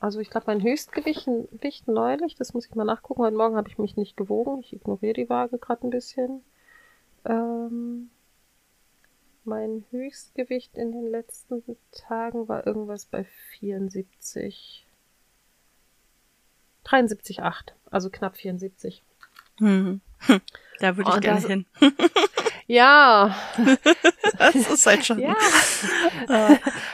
also 0.00 0.20
ich 0.20 0.30
glaube, 0.30 0.46
mein 0.48 0.62
Höchstgewicht 0.62 1.26
Gewicht 1.26 1.88
neulich, 1.88 2.34
das 2.34 2.54
muss 2.54 2.66
ich 2.66 2.74
mal 2.74 2.84
nachgucken. 2.84 3.22
Heute 3.22 3.36
Morgen 3.36 3.56
habe 3.56 3.68
ich 3.68 3.78
mich 3.78 3.96
nicht 3.96 4.16
gewogen. 4.16 4.60
Ich 4.60 4.72
ignoriere 4.72 5.14
die 5.14 5.28
Waage 5.28 5.58
gerade 5.58 5.86
ein 5.86 5.90
bisschen. 5.90 6.42
Ähm, 7.24 8.10
mein 9.44 9.84
Höchstgewicht 9.90 10.76
in 10.76 10.92
den 10.92 11.10
letzten 11.10 11.62
Tagen 11.92 12.48
war 12.48 12.66
irgendwas 12.66 13.06
bei 13.06 13.24
74. 13.58 14.86
73,8. 16.84 17.72
Also 17.90 18.10
knapp 18.10 18.36
74. 18.36 19.02
Hm. 19.58 20.00
Da 20.78 20.96
würde 20.96 21.10
ich 21.10 21.16
oh, 21.16 21.20
gerne 21.20 21.46
hin. 21.46 21.66
Ja. 22.66 23.36
das 24.38 24.54
ist 24.54 24.86
halt 24.86 25.04
schon. 25.06 25.20
Ja. 25.20 25.36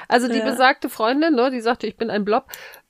Also 0.07 0.29
die 0.29 0.39
ja. 0.39 0.45
besagte 0.45 0.91
Freundin, 0.91 1.35
ne, 1.35 1.51
die 1.51 1.61
sagte, 1.61 1.87
ich 1.87 1.97
bin 1.97 2.11
ein 2.11 2.25
Blob 2.25 2.47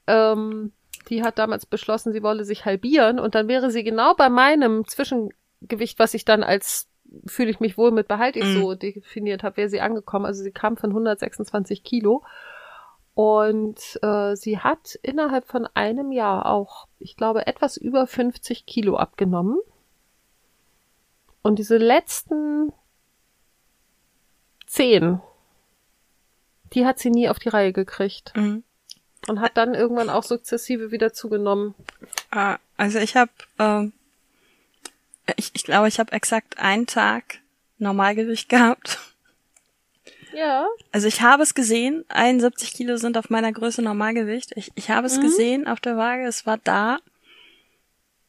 ähm, 0.07 0.73
die 1.09 1.23
hat 1.23 1.39
damals 1.39 1.67
beschlossen, 1.67 2.13
sie 2.13 2.23
wolle 2.23 2.45
sich 2.45 2.65
halbieren 2.65 3.19
und 3.19 3.35
dann 3.35 3.49
wäre 3.49 3.71
sie 3.71 3.85
genau 3.85 4.15
bei 4.15 4.29
meinem 4.29 4.87
Zwischengewicht, 4.87 5.99
was 5.99 6.15
ich 6.15 6.25
dann 6.25 6.43
als 6.43 6.89
fühle 7.27 7.51
ich 7.51 7.61
mich 7.61 7.77
wohl 7.77 7.91
mit 7.91 8.09
behalte 8.09 8.39
ich 8.39 8.47
mhm. 8.47 8.61
so 8.61 8.75
definiert 8.75 9.43
habe, 9.43 9.59
wäre 9.59 9.69
sie 9.69 9.81
angekommen. 9.81 10.25
Also 10.25 10.43
sie 10.43 10.53
kam 10.53 10.77
von 10.77 10.91
126 10.91 11.85
Kilo 11.85 12.23
und 13.15 13.99
äh, 14.03 14.35
sie 14.35 14.59
hat 14.59 14.99
innerhalb 15.03 15.47
von 15.47 15.67
einem 15.75 16.13
Jahr 16.13 16.47
auch, 16.47 16.89
ich 16.99 17.17
glaube, 17.17 17.47
etwas 17.47 17.77
über 17.77 18.07
50 18.07 18.65
Kilo 18.65 18.97
abgenommen. 18.97 19.59
Und 21.43 21.59
diese 21.59 21.77
letzten 21.77 22.73
zehn, 24.67 25.21
die 26.73 26.87
hat 26.87 26.99
sie 26.99 27.11
nie 27.11 27.29
auf 27.29 27.39
die 27.39 27.51
Reihe 27.51 27.73
gekriegt. 27.73 28.33
Mhm. 28.35 28.65
Und 29.29 29.41
hat 29.41 29.57
dann 29.57 29.75
irgendwann 29.75 30.11
auch 30.11 30.25
sukzessive 30.25 30.91
wieder 30.91 31.13
zugenommen. 31.13 31.75
Ah, 32.31 32.59
also 32.77 32.99
ich 32.99 33.17
habe, 33.17 33.31
ähm, 33.59 33.93
ich, 35.37 35.51
ich 35.55 35.63
glaube, 35.65 35.89
ich 35.89 36.01
habe 36.01 36.13
exakt 36.13 36.59
einen 36.59 36.87
Tag 36.87 37.39
Normalgewicht 37.79 38.49
gehabt. 38.49 38.99
Ja. 40.35 40.67
Also 40.91 41.07
ich 41.07 41.21
habe 41.21 41.43
es 41.43 41.55
gesehen, 41.55 42.05
71 42.09 42.73
Kilo 42.73 42.97
sind 42.97 43.19
auf 43.19 43.31
meiner 43.31 43.53
Größe 43.53 43.83
Normalgewicht. 43.83 44.53
Ich, 44.57 44.73
ich 44.75 44.91
habe 44.91 45.07
es 45.07 45.19
mhm. 45.19 45.23
gesehen 45.23 45.69
auf 45.69 45.81
der 45.81 45.97
Waage, 45.97 46.25
es 46.25 46.47
war 46.47 46.59
da. 46.59 46.99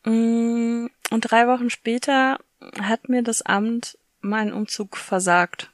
Mm, 0.06 0.88
und 1.12 1.22
drei 1.22 1.48
Wochen 1.48 1.70
später 1.70 2.40
hat 2.82 3.10
mir 3.10 3.24
das 3.24 3.42
Amt 3.42 3.98
meinen 4.22 4.54
Umzug 4.54 4.98
versagt. 4.98 5.70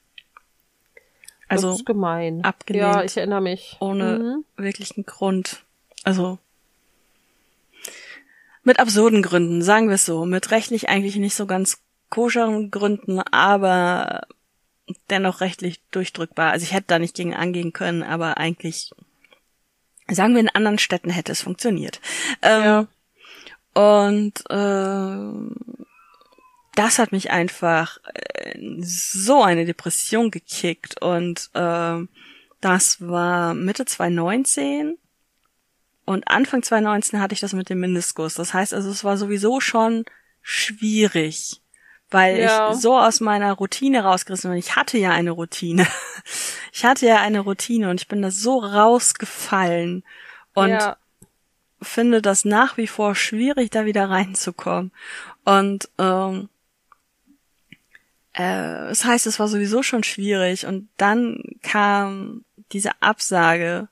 Also 1.49 1.69
das 1.69 1.79
ist 1.79 1.85
gemein. 1.85 2.43
abgelehnt. 2.43 2.83
Ja, 2.83 3.03
ich 3.03 3.17
erinnere 3.17 3.41
mich. 3.41 3.75
Ohne 3.79 4.19
mhm. 4.19 4.45
wirklichen 4.55 5.05
Grund. 5.05 5.63
Also 6.03 6.37
mit 8.63 8.79
absurden 8.79 9.23
Gründen, 9.23 9.61
sagen 9.61 9.87
wir 9.87 9.95
es 9.95 10.05
so. 10.05 10.25
Mit 10.25 10.51
rechtlich 10.51 10.89
eigentlich 10.89 11.15
nicht 11.15 11.35
so 11.35 11.47
ganz 11.47 11.79
koscheren 12.09 12.71
Gründen, 12.71 13.19
aber 13.19 14.27
dennoch 15.09 15.41
rechtlich 15.41 15.81
durchdrückbar. 15.91 16.51
Also 16.51 16.63
ich 16.63 16.73
hätte 16.73 16.87
da 16.87 16.99
nicht 16.99 17.15
gegen 17.15 17.33
angehen 17.33 17.73
können, 17.73 18.03
aber 18.03 18.37
eigentlich, 18.37 18.91
sagen 20.07 20.33
wir, 20.33 20.41
in 20.41 20.49
anderen 20.49 20.79
Städten 20.79 21.09
hätte 21.09 21.31
es 21.31 21.41
funktioniert. 21.41 21.99
Ähm, 22.41 22.63
ja. 22.63 22.87
Und 23.73 24.43
äh, 24.49 25.55
das 26.79 26.97
hat 26.97 27.11
mich 27.11 27.29
einfach 27.29 27.97
äh, 28.13 28.57
so 28.79 29.43
eine 29.43 29.65
Depression 29.65 30.31
gekickt 30.31 31.01
und 31.01 31.49
äh, 31.53 31.97
das 32.61 33.01
war 33.01 33.53
Mitte 33.53 33.85
2019 33.85 34.97
und 36.05 36.27
Anfang 36.29 36.63
2019 36.63 37.19
hatte 37.19 37.33
ich 37.33 37.41
das 37.41 37.51
mit 37.51 37.69
dem 37.69 37.81
Meniskus. 37.81 38.33
Das 38.33 38.53
heißt 38.53 38.73
also, 38.73 38.89
es 38.89 39.03
war 39.03 39.17
sowieso 39.17 39.59
schon 39.59 40.05
schwierig, 40.41 41.61
weil 42.09 42.39
ja. 42.39 42.71
ich 42.71 42.77
so 42.77 42.97
aus 42.97 43.19
meiner 43.19 43.51
Routine 43.53 44.03
rausgerissen 44.03 44.49
bin. 44.49 44.57
Ich 44.57 44.77
hatte 44.77 44.97
ja 44.97 45.11
eine 45.11 45.31
Routine. 45.31 45.85
Ich 46.71 46.85
hatte 46.85 47.07
ja 47.07 47.19
eine 47.19 47.39
Routine 47.39 47.89
und 47.89 47.99
ich 47.99 48.07
bin 48.07 48.21
da 48.21 48.29
so 48.29 48.59
rausgefallen 48.59 50.03
und 50.53 50.69
ja. 50.69 50.97
finde 51.81 52.21
das 52.21 52.45
nach 52.45 52.77
wie 52.77 52.85
vor 52.85 53.15
schwierig, 53.15 53.71
da 53.71 53.85
wieder 53.85 54.09
reinzukommen. 54.09 54.91
Und 55.45 55.89
ähm, 55.97 56.47
äh, 58.39 58.87
das 58.87 59.03
heißt, 59.03 59.27
es 59.27 59.37
war 59.37 59.49
sowieso 59.49 59.83
schon 59.83 60.03
schwierig 60.03 60.65
und 60.65 60.87
dann 60.95 61.43
kam 61.61 62.45
diese 62.71 63.01
Absage, 63.01 63.89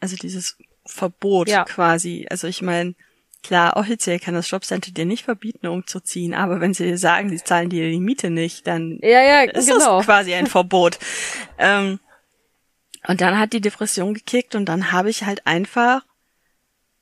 also 0.00 0.16
dieses 0.16 0.58
Verbot 0.84 1.48
ja. 1.48 1.64
quasi. 1.64 2.26
Also 2.28 2.48
ich 2.48 2.60
meine, 2.60 2.96
klar, 3.44 3.76
offiziell 3.76 4.18
kann 4.18 4.34
das 4.34 4.50
Jobcenter 4.50 4.90
dir 4.90 5.04
nicht 5.04 5.24
verbieten, 5.24 5.68
umzuziehen, 5.68 6.34
aber 6.34 6.60
wenn 6.60 6.74
sie 6.74 6.84
dir 6.84 6.98
sagen, 6.98 7.30
sie 7.30 7.42
zahlen 7.42 7.70
dir 7.70 7.88
die 7.88 8.00
Miete 8.00 8.30
nicht, 8.30 8.66
dann 8.66 8.98
ja, 9.00 9.22
ja, 9.22 9.42
ist 9.42 9.68
genau. 9.68 9.98
das 9.98 10.06
quasi 10.06 10.34
ein 10.34 10.46
Verbot. 10.48 10.98
ähm, 11.58 12.00
Und 13.06 13.20
dann 13.20 13.38
hat 13.38 13.52
die 13.52 13.60
Depression 13.60 14.12
gekickt 14.12 14.56
und 14.56 14.64
dann 14.66 14.90
habe 14.90 15.08
ich 15.08 15.22
halt 15.22 15.46
einfach 15.46 16.02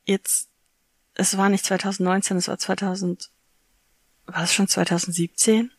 jetzt, 0.05 0.51
es 1.15 1.39
war 1.39 1.49
nicht 1.49 1.65
2019, 1.65 2.37
es 2.37 2.49
war 2.49 2.59
2000, 2.59 3.31
war 4.27 4.45
es 4.45 4.53
schon 4.53 4.69
2017? 4.69 5.71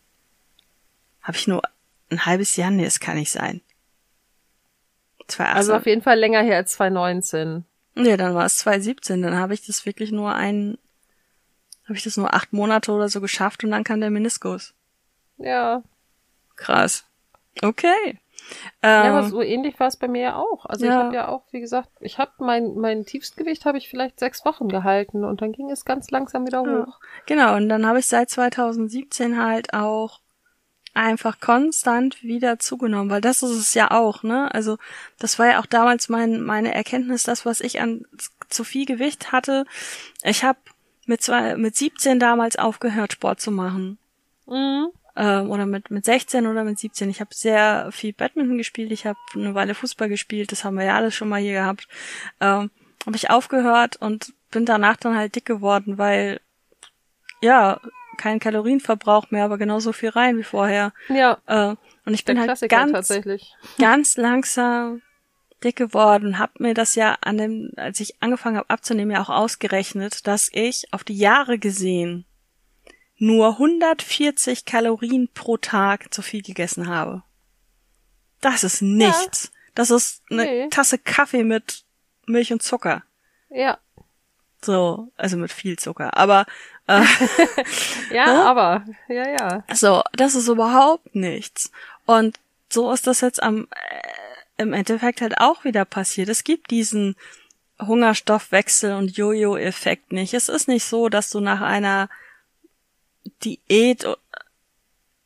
Habe 1.22 1.38
ich 1.38 1.48
nur 1.48 1.62
ein 2.10 2.26
halbes 2.26 2.56
Jahr? 2.56 2.72
Nee, 2.72 2.86
es 2.86 3.00
kann 3.00 3.18
nicht 3.18 3.32
sein. 3.32 3.62
2018. 5.28 5.58
Also 5.58 5.76
auf 5.76 5.86
jeden 5.86 6.02
Fall 6.02 6.20
länger 6.20 6.42
her 6.42 6.58
als 6.58 6.74
2019. 6.74 7.66
Nee, 7.96 8.18
dann 8.18 8.36
war 8.36 8.46
es 8.46 8.58
2017. 8.58 9.22
Dann 9.22 9.38
habe 9.38 9.54
ich 9.54 9.66
das 9.66 9.86
wirklich 9.86 10.12
nur 10.12 10.34
ein, 10.34 10.78
habe 11.86 11.96
ich 11.96 12.04
das 12.04 12.18
nur 12.18 12.34
acht 12.34 12.54
Monate 12.54 12.92
oder 12.92 13.10
so 13.10 13.22
geschafft 13.22 13.64
und 13.64 13.72
dann 13.72 13.84
kam 13.84 14.02
der 14.02 14.10
Meniskus. 14.10 14.74
Ja. 15.38 15.84
Krass. 16.56 17.06
Okay. 17.62 18.20
Ähm, 18.82 19.06
ja, 19.06 19.18
aber 19.18 19.30
so 19.30 19.42
ähnlich 19.42 19.80
war 19.80 19.88
es 19.88 19.98
bei 19.98 20.08
mir 20.08 20.22
ja 20.22 20.36
auch. 20.36 20.66
Also 20.66 20.86
ja. 20.86 20.92
ich 20.92 20.98
habe 20.98 21.16
ja 21.16 21.28
auch, 21.28 21.44
wie 21.52 21.60
gesagt, 21.60 21.90
ich 22.00 22.18
habe 22.18 22.32
mein 22.40 22.76
mein 22.76 23.06
Tiefstgewicht 23.06 23.66
habe 23.66 23.78
ich 23.78 23.88
vielleicht 23.88 24.20
sechs 24.20 24.44
Wochen 24.46 24.68
gehalten 24.68 25.24
und 25.24 25.42
dann 25.42 25.52
ging 25.52 25.70
es 25.70 25.86
ganz 25.86 26.12
langsam 26.12 26.46
wieder 26.46 26.62
hoch. 26.62 26.66
Ja. 26.66 26.88
Genau 27.28 27.56
und 27.56 27.70
dann 27.70 27.86
habe 27.86 28.00
ich 28.00 28.08
seit 28.08 28.30
2017 28.30 29.42
halt 29.42 29.74
auch 29.74 30.20
einfach 30.94 31.40
konstant 31.40 32.22
wieder 32.24 32.60
zugenommen, 32.60 33.10
weil 33.10 33.22
das 33.22 33.44
ist 33.44 33.52
es 33.52 33.74
ja 33.74 33.92
auch, 33.92 34.24
ne? 34.24 34.54
Also 34.54 34.78
das 35.20 35.40
war 35.40 35.48
ja 35.48 35.60
auch 35.60 35.66
damals 35.66 36.10
mein 36.10 36.42
meine 36.42 36.74
Erkenntnis, 36.74 37.24
das 37.24 37.46
was 37.46 37.62
ich 37.62 37.82
an 37.82 38.06
zu 38.50 38.64
viel 38.64 38.86
Gewicht 38.86 39.32
hatte. 39.32 39.66
Ich 40.24 40.44
habe 40.44 40.60
mit 41.06 41.22
zwei 41.22 41.56
mit 41.56 41.76
17 41.76 42.20
damals 42.20 42.58
aufgehört 42.58 43.14
Sport 43.14 43.40
zu 43.42 43.52
machen. 43.52 43.98
Mhm 44.48 44.90
ähm, 45.16 45.50
oder 45.50 45.66
mit, 45.66 45.92
mit 45.92 46.06
16 46.06 46.48
oder 46.48 46.64
mit 46.64 46.80
17. 46.80 47.10
Ich 47.10 47.20
habe 47.20 47.34
sehr 47.34 47.90
viel 47.92 48.14
Badminton 48.14 48.58
gespielt, 48.58 48.92
ich 48.92 49.06
habe 49.06 49.20
eine 49.36 49.56
Weile 49.56 49.76
Fußball 49.76 50.10
gespielt, 50.10 50.52
das 50.52 50.64
haben 50.64 50.78
wir 50.78 50.86
ja 50.86 50.96
alles 50.96 51.16
schon 51.16 51.30
mal 51.30 51.42
hier 51.42 51.54
gehabt. 51.54 51.88
Ähm, 52.40 52.72
habe 53.06 53.16
ich 53.16 53.30
aufgehört 53.30 53.98
und 53.98 54.34
bin 54.52 54.66
danach 54.66 54.98
dann 54.98 55.16
halt 55.16 55.36
dick 55.36 55.46
geworden, 55.46 55.98
weil 55.98 56.40
ja, 57.42 57.80
kein 58.22 58.40
Kalorienverbrauch 58.40 59.32
mehr, 59.32 59.46
aber 59.46 59.58
genauso 59.58 59.94
viel 59.94 60.10
rein 60.10 60.38
wie 60.38 60.44
vorher. 60.44 60.94
Ja. 61.10 61.40
Äh, 61.48 61.76
und 62.06 62.14
ich 62.14 62.24
bin 62.24 62.40
halt 62.40 62.60
ganz, 62.70 63.10
ganz 63.80 64.18
langsam 64.18 65.02
dick 65.64 65.76
geworden, 65.76 66.38
hab 66.38 66.60
mir 66.60 66.74
das 66.74 66.96
ja 66.96 67.18
an 67.22 67.38
dem, 67.38 67.72
als 67.78 68.00
ich 68.00 68.22
angefangen 68.22 68.58
habe 68.58 68.70
abzunehmen, 68.70 69.12
ja 69.12 69.22
auch 69.22 69.30
ausgerechnet, 69.30 70.28
dass 70.28 70.50
ich 70.54 70.86
auf 70.92 71.04
die 71.04 71.18
Jahre 71.18 71.58
gesehen 71.58 72.26
nur 73.18 73.50
140 73.54 74.66
Kalorien 74.66 75.30
pro 75.34 75.58
Tag 75.58 76.14
zu 76.14 76.22
viel 76.22 76.42
gegessen 76.42 76.88
habe. 76.88 77.24
Das 78.40 78.64
ist 78.64 78.82
nichts. 78.82 79.46
Ja. 79.46 79.60
Das 79.76 79.92
ist 79.92 80.24
eine 80.30 80.44
nee. 80.44 80.70
Tasse 80.70 80.98
Kaffee 80.98 81.44
mit 81.44 81.86
Milch 82.26 82.52
und 82.52 82.64
Zucker. 82.64 83.04
Ja. 83.50 83.78
So, 84.64 85.12
also 85.18 85.38
mit 85.38 85.52
viel 85.52 85.78
Zucker. 85.78 86.18
Aber 86.18 86.46
äh, 87.00 88.14
ja, 88.16 88.26
ne? 88.26 88.46
aber 88.46 88.86
ja, 89.08 89.30
ja. 89.30 89.64
So, 89.74 90.04
das 90.14 90.36
ist 90.36 90.48
überhaupt 90.48 91.16
nichts. 91.16 91.72
Und 92.06 92.40
so 92.70 92.92
ist 92.92 93.08
das 93.08 93.22
jetzt 93.22 93.42
am 93.42 93.68
äh, 93.72 94.12
im 94.62 94.74
Endeffekt 94.74 95.22
halt 95.22 95.40
auch 95.40 95.64
wieder 95.64 95.86
passiert. 95.86 96.30
Es 96.30 96.44
gibt 96.44 96.72
diesen 96.72 97.16
Hungerstoffwechsel 97.82 98.94
und 98.94 99.18
Jojo-Effekt 99.18 100.12
nicht. 100.12 100.34
Es 100.34 100.50
ist 100.50 100.68
nicht 100.68 100.84
so, 100.84 101.10
dass 101.10 101.32
du 101.32 101.40
nach 101.40 101.62
einer 101.62 102.10
Diät, 103.44 104.04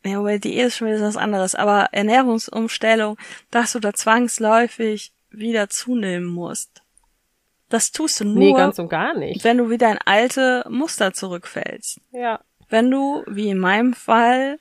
ja, 0.05 0.23
weil 0.23 0.39
Diät 0.39 0.67
ist 0.67 0.77
schon 0.77 0.87
wieder 0.87 1.01
was 1.01 1.17
anderes, 1.17 1.53
aber 1.53 1.89
Ernährungsumstellung, 1.91 3.17
dass 3.51 3.73
du 3.73 3.79
da 3.79 3.93
zwangsläufig 3.93 5.11
wieder 5.31 5.69
zunehmen 5.69 6.27
musst. 6.27 6.81
Das 7.69 7.91
tust 7.91 8.19
du 8.19 8.25
nur, 8.25 8.35
nee, 8.35 8.53
ganz 8.53 8.77
und 8.79 8.89
gar 8.89 9.15
nicht. 9.15 9.43
wenn 9.43 9.57
du 9.57 9.69
wieder 9.69 9.91
in 9.91 9.99
alte 10.05 10.65
Muster 10.69 11.13
zurückfällst. 11.13 11.99
Ja. 12.11 12.41
Wenn 12.69 12.91
du, 12.91 13.23
wie 13.27 13.49
in 13.49 13.57
meinem 13.57 13.93
Fall, 13.93 14.59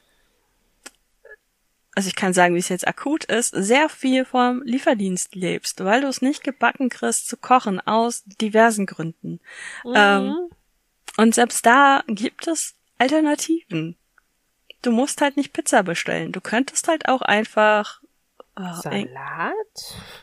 also 1.95 2.09
ich 2.09 2.17
kann 2.17 2.33
sagen, 2.33 2.55
wie 2.55 2.61
es 2.61 2.69
jetzt 2.69 2.89
akut 2.89 3.25
ist, 3.25 3.51
sehr 3.51 3.89
viel 3.89 4.25
vom 4.25 4.63
Lieferdienst 4.63 5.35
lebst, 5.35 5.85
weil 5.85 6.01
du 6.01 6.09
es 6.09 6.23
nicht 6.23 6.43
gebacken 6.43 6.89
kriegst 6.89 7.29
zu 7.29 7.37
kochen 7.37 7.81
aus 7.81 8.25
diversen 8.25 8.87
Gründen. 8.87 9.41
Mhm. 9.85 9.93
Ähm, 9.95 10.37
und 11.17 11.35
selbst 11.35 11.65
da 11.65 12.03
gibt 12.07 12.49
es 12.49 12.75
Alternativen. 12.99 13.97
Du 14.83 14.93
musst 14.93 15.21
halt 15.21 15.37
nicht 15.37 15.53
Pizza 15.53 15.83
bestellen. 15.83 16.33
Du 16.33 16.41
könntest 16.41 16.89
halt 16.89 17.09
auch 17.09 17.23
einfach 17.23 18.01
oh, 18.57 18.81
Salat? 18.81 19.57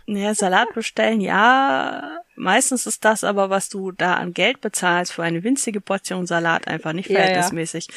Ja, 0.06 0.34
Salat 0.34 0.74
bestellen, 0.74 1.22
ja. 1.22 2.20
Meistens 2.36 2.88
ist 2.88 3.06
das 3.06 3.24
aber, 3.24 3.50
was 3.50 3.70
du 3.70 3.92
da 3.92 4.16
an 4.16 4.34
Geld 4.34 4.62
bezahlst 4.62 5.14
für 5.14 5.24
eine 5.24 5.44
winzige 5.44 5.82
Portion 5.82 6.26
Salat, 6.26 6.68
einfach 6.68 6.94
nicht 6.94 7.08
verhältnismäßig. 7.08 7.88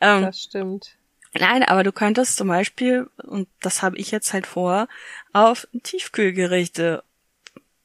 Ja, 0.00 0.16
ähm, 0.16 0.22
das 0.24 0.42
stimmt. 0.42 0.96
Nein, 1.34 1.62
aber 1.62 1.82
du 1.82 1.92
könntest 1.92 2.36
zum 2.36 2.48
Beispiel, 2.48 3.08
und 3.16 3.48
das 3.60 3.82
habe 3.82 3.96
ich 3.96 4.10
jetzt 4.10 4.32
halt 4.32 4.46
vor, 4.46 4.88
auf 5.32 5.66
Tiefkühlgerichte, 5.82 7.02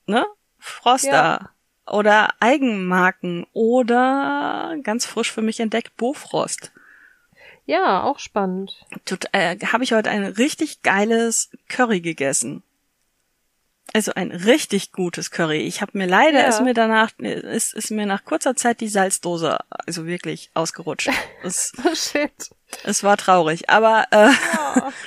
ne? 0.06 0.26
Froster, 0.60 1.12
ja 1.12 1.50
oder 1.90 2.34
Eigenmarken 2.40 3.46
oder 3.54 4.76
ganz 4.84 5.06
frisch 5.06 5.32
für 5.32 5.42
mich 5.42 5.60
entdeckt 5.60 5.96
Bofrost. 5.98 6.72
Ja, 7.68 8.04
auch 8.04 8.18
spannend. 8.18 8.86
Tut, 9.04 9.26
äh, 9.34 9.58
Habe 9.60 9.84
ich 9.84 9.92
heute 9.92 10.10
ein 10.10 10.24
richtig 10.24 10.84
geiles 10.84 11.50
Curry 11.68 12.00
gegessen. 12.00 12.64
Also 13.94 14.14
ein 14.14 14.32
richtig 14.32 14.94
gutes 14.94 15.32
Curry. 15.32 15.60
Ich 15.60 15.82
habe 15.82 15.98
mir 15.98 16.08
leider 16.08 16.40
ja. 16.40 16.48
ist 16.48 16.62
mir 16.62 16.74
danach 16.74 17.12
ist, 17.20 17.74
ist 17.74 17.92
mir 17.92 18.06
nach 18.06 18.24
kurzer 18.24 18.56
Zeit 18.56 18.80
die 18.80 18.88
Salzdose 18.88 19.60
also 19.70 20.06
wirklich 20.06 20.50
ausgerutscht. 20.54 21.10
Es, 21.44 21.74
oh 21.86 21.94
shit. 21.94 22.32
Es 22.84 23.04
war 23.04 23.18
traurig, 23.18 23.70
aber 23.70 24.06
äh, 24.12 24.32
ja. 24.32 24.94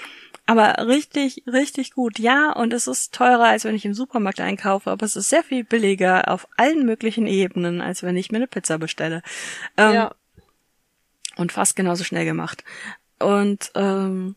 Aber 0.47 0.85
richtig, 0.89 1.45
richtig 1.47 1.93
gut. 1.93 2.19
Ja, 2.19 2.51
und 2.51 2.73
es 2.73 2.89
ist 2.89 3.15
teurer, 3.15 3.45
als 3.45 3.65
wenn 3.65 3.77
ich 3.77 3.85
im 3.85 3.95
Supermarkt 3.95 4.41
einkaufe, 4.41 4.91
aber 4.91 5.07
es 5.07 5.15
ist 5.15 5.29
sehr 5.29 5.45
viel 5.45 5.63
billiger 5.63 6.29
auf 6.29 6.49
allen 6.57 6.85
möglichen 6.85 7.29
Ebenen, 7.29 7.81
als 7.81 8.03
wenn 8.03 8.17
ich 8.17 8.33
mir 8.33 8.39
eine 8.39 8.49
Pizza 8.49 8.77
bestelle. 8.77 9.23
Ähm, 9.77 9.95
ja. 9.95 10.15
Und 11.37 11.53
fast 11.53 11.76
genauso 11.76 12.05
schnell 12.05 12.24
gemacht. 12.24 12.64
Und 13.18 13.70
ähm, 13.74 14.37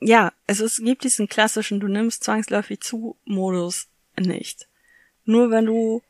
ja, 0.00 0.32
es 0.46 0.82
gibt 0.82 1.04
diesen 1.04 1.28
klassischen, 1.28 1.80
du 1.80 1.88
nimmst 1.88 2.24
zwangsläufig 2.24 2.80
zu 2.80 3.16
Modus 3.24 3.88
nicht. 4.18 4.68
Nur 5.24 5.50
wenn 5.50 5.66
du 5.66 6.02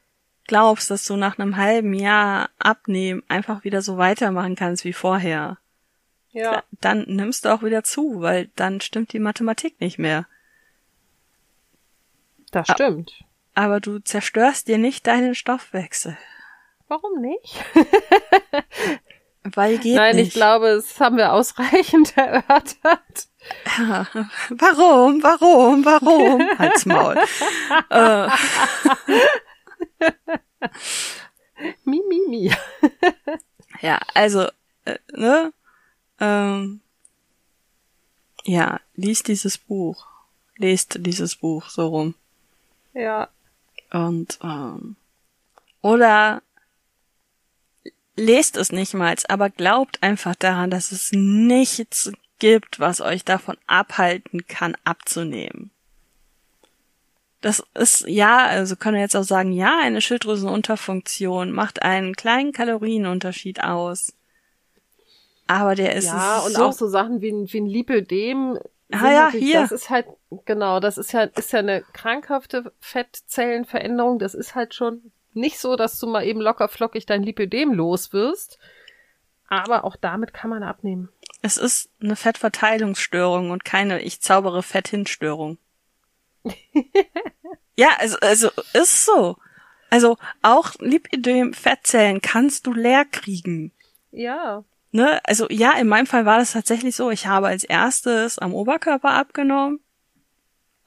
glaubst, 0.46 0.90
dass 0.90 1.04
du 1.04 1.16
nach 1.16 1.38
einem 1.38 1.56
halben 1.56 1.94
Jahr 1.94 2.50
abnehmen 2.58 3.22
einfach 3.28 3.64
wieder 3.64 3.82
so 3.82 3.96
weitermachen 3.96 4.56
kannst 4.56 4.84
wie 4.84 4.92
vorher, 4.92 5.58
ja. 6.32 6.64
dann 6.80 7.04
nimmst 7.06 7.44
du 7.44 7.50
auch 7.50 7.62
wieder 7.62 7.84
zu, 7.84 8.20
weil 8.20 8.50
dann 8.56 8.80
stimmt 8.80 9.12
die 9.12 9.20
Mathematik 9.20 9.80
nicht 9.80 9.98
mehr. 9.98 10.26
Das 12.50 12.68
stimmt. 12.68 13.24
Aber 13.54 13.80
du 13.80 14.00
zerstörst 14.00 14.68
dir 14.68 14.78
nicht 14.78 15.06
deinen 15.06 15.34
Stoffwechsel. 15.34 16.16
Warum 16.88 17.20
nicht? 17.20 17.64
Weil 19.44 19.78
geht 19.78 19.96
Nein, 19.96 20.16
nicht. 20.16 20.28
ich 20.28 20.34
glaube, 20.34 20.74
das 20.74 20.98
haben 21.00 21.16
wir 21.18 21.32
ausreichend 21.32 22.16
erörtert. 22.16 23.28
Warum, 23.76 25.22
warum, 25.22 25.84
warum? 25.84 26.48
Halt's 26.58 26.86
Maul. 26.86 27.18
äh. 27.90 28.28
mi, 31.84 32.02
mi, 32.08 32.20
mi. 32.26 32.50
ja, 33.82 34.00
also, 34.14 34.48
äh, 34.86 34.96
ne? 35.12 35.52
Ähm, 36.20 36.80
ja, 38.44 38.80
liest 38.94 39.28
dieses 39.28 39.58
Buch. 39.58 40.06
Lest 40.56 40.96
dieses 41.00 41.36
Buch 41.36 41.68
so 41.68 41.88
rum. 41.88 42.14
Ja. 42.94 43.28
Und 43.92 44.38
ähm, 44.42 44.96
oder 45.82 46.42
lest 48.16 48.56
es 48.56 48.72
nicht 48.72 48.94
mal, 48.94 49.14
aber 49.28 49.50
glaubt 49.50 50.02
einfach 50.02 50.34
daran, 50.34 50.70
dass 50.70 50.92
es 50.92 51.10
nichts 51.12 52.12
gibt, 52.38 52.80
was 52.80 53.00
euch 53.00 53.24
davon 53.24 53.56
abhalten 53.66 54.46
kann, 54.46 54.76
abzunehmen. 54.84 55.70
Das 57.40 57.62
ist, 57.74 58.06
ja, 58.08 58.46
also 58.46 58.74
können 58.74 58.94
wir 58.94 59.02
jetzt 59.02 59.16
auch 59.16 59.24
sagen, 59.24 59.52
ja, 59.52 59.78
eine 59.82 60.00
Schilddrüsenunterfunktion 60.00 61.52
macht 61.52 61.82
einen 61.82 62.14
kleinen 62.14 62.52
Kalorienunterschied 62.52 63.62
aus. 63.62 64.14
Aber 65.46 65.74
der 65.74 65.94
ist 65.94 66.06
ja 66.06 66.38
und 66.38 66.52
so 66.54 66.64
auch 66.64 66.72
so 66.72 66.88
Sachen 66.88 67.20
wie 67.20 67.30
ein, 67.30 67.52
wie 67.52 67.60
ein 67.60 67.66
Lipödem. 67.66 68.58
Ah 68.90 69.10
ja, 69.10 69.30
hier. 69.30 69.60
Das 69.60 69.72
ist 69.72 69.90
halt 69.90 70.06
genau, 70.46 70.80
das 70.80 70.96
ist 70.96 71.12
ja 71.12 71.24
ist 71.24 71.52
ja 71.52 71.58
eine 71.58 71.82
krankhafte 71.92 72.72
Fettzellenveränderung. 72.80 74.18
Das 74.18 74.34
ist 74.34 74.54
halt 74.54 74.72
schon 74.72 75.12
nicht 75.36 75.58
so, 75.58 75.76
dass 75.76 75.98
du 75.98 76.06
mal 76.06 76.24
eben 76.24 76.40
locker 76.40 76.68
flockig 76.68 77.06
dein 77.06 77.22
Lipödem 77.22 77.72
los 77.72 78.12
wirst. 78.12 78.58
Aber 79.48 79.84
auch 79.84 79.96
damit 79.96 80.32
kann 80.32 80.50
man 80.50 80.62
abnehmen. 80.62 81.10
Es 81.42 81.58
ist 81.58 81.90
eine 82.00 82.16
Fettverteilungsstörung 82.16 83.50
und 83.50 83.64
keine 83.64 84.00
ich 84.02 84.20
zaubere 84.20 84.62
Fett 84.62 84.88
hin 84.88 85.06
Störung. 85.06 85.58
ja, 87.76 87.88
also, 87.98 88.18
also 88.20 88.50
ist 88.72 89.04
so. 89.04 89.36
Also 89.90 90.16
auch 90.42 90.72
Lipidem-Fettzellen 90.78 92.20
kannst 92.20 92.66
du 92.66 92.72
leer 92.72 93.04
kriegen. 93.04 93.72
Ja. 94.10 94.64
Ne? 94.90 95.20
Also 95.24 95.46
ja, 95.50 95.72
in 95.72 95.86
meinem 95.86 96.06
Fall 96.06 96.26
war 96.26 96.38
das 96.38 96.52
tatsächlich 96.52 96.96
so. 96.96 97.10
Ich 97.10 97.26
habe 97.26 97.48
als 97.48 97.64
erstes 97.64 98.38
am 98.38 98.54
Oberkörper 98.54 99.10
abgenommen. 99.10 99.80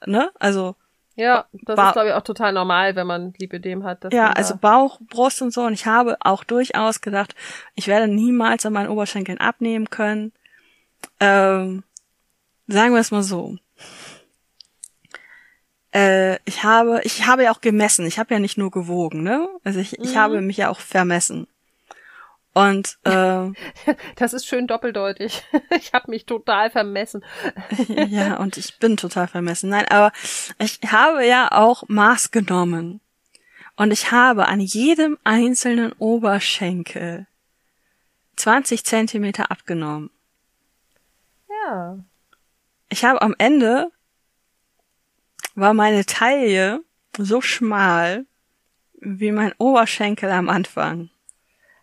Ne? 0.04 0.30
Also 0.38 0.76
ja, 1.18 1.44
das 1.52 1.76
ba 1.76 1.88
ist 1.88 1.92
glaube 1.94 2.08
ich 2.08 2.14
auch 2.14 2.22
total 2.22 2.52
normal, 2.52 2.94
wenn 2.96 3.06
man 3.06 3.34
Lipidem 3.38 3.84
hat. 3.84 4.04
ja, 4.12 4.30
also 4.30 4.56
Bauch, 4.56 5.00
Brust 5.10 5.42
und 5.42 5.52
so. 5.52 5.62
Und 5.62 5.74
ich 5.74 5.84
habe 5.86 6.16
auch 6.20 6.44
durchaus 6.44 7.00
gedacht, 7.00 7.34
ich 7.74 7.88
werde 7.88 8.08
niemals 8.08 8.64
an 8.64 8.72
meinen 8.72 8.88
Oberschenkeln 8.88 9.38
abnehmen 9.38 9.90
können. 9.90 10.32
Ähm, 11.20 11.82
sagen 12.68 12.94
wir 12.94 13.00
es 13.00 13.10
mal 13.10 13.22
so. 13.22 13.56
Äh, 15.94 16.36
ich 16.44 16.62
habe, 16.64 17.00
ich 17.04 17.26
habe 17.26 17.44
ja 17.44 17.50
auch 17.52 17.60
gemessen. 17.60 18.06
Ich 18.06 18.18
habe 18.18 18.34
ja 18.34 18.40
nicht 18.40 18.58
nur 18.58 18.70
gewogen, 18.70 19.22
ne? 19.22 19.48
Also 19.64 19.80
ich, 19.80 19.98
ich 19.98 20.14
Mhm. 20.14 20.18
habe 20.18 20.40
mich 20.40 20.58
ja 20.58 20.68
auch 20.68 20.80
vermessen. 20.80 21.46
Und 22.54 22.98
äh, 23.04 23.50
das 24.16 24.32
ist 24.32 24.46
schön 24.46 24.66
doppeldeutig. 24.66 25.44
Ich 25.70 25.92
habe 25.92 26.10
mich 26.10 26.26
total 26.26 26.70
vermessen. 26.70 27.24
ja, 28.08 28.36
und 28.36 28.56
ich 28.56 28.78
bin 28.78 28.96
total 28.96 29.28
vermessen. 29.28 29.70
Nein, 29.70 29.86
aber 29.88 30.12
ich 30.58 30.80
habe 30.86 31.24
ja 31.24 31.52
auch 31.52 31.84
Maß 31.88 32.30
genommen. 32.30 33.00
Und 33.76 33.92
ich 33.92 34.10
habe 34.10 34.46
an 34.48 34.60
jedem 34.60 35.18
einzelnen 35.22 35.92
Oberschenkel 35.92 37.26
20 38.36 38.84
Zentimeter 38.84 39.50
abgenommen. 39.50 40.10
Ja. 41.48 41.98
Ich 42.88 43.04
habe 43.04 43.22
am 43.22 43.34
Ende 43.38 43.92
war 45.54 45.74
meine 45.74 46.06
Taille 46.06 46.82
so 47.16 47.40
schmal 47.40 48.26
wie 49.00 49.32
mein 49.32 49.52
Oberschenkel 49.58 50.30
am 50.30 50.48
Anfang. 50.48 51.10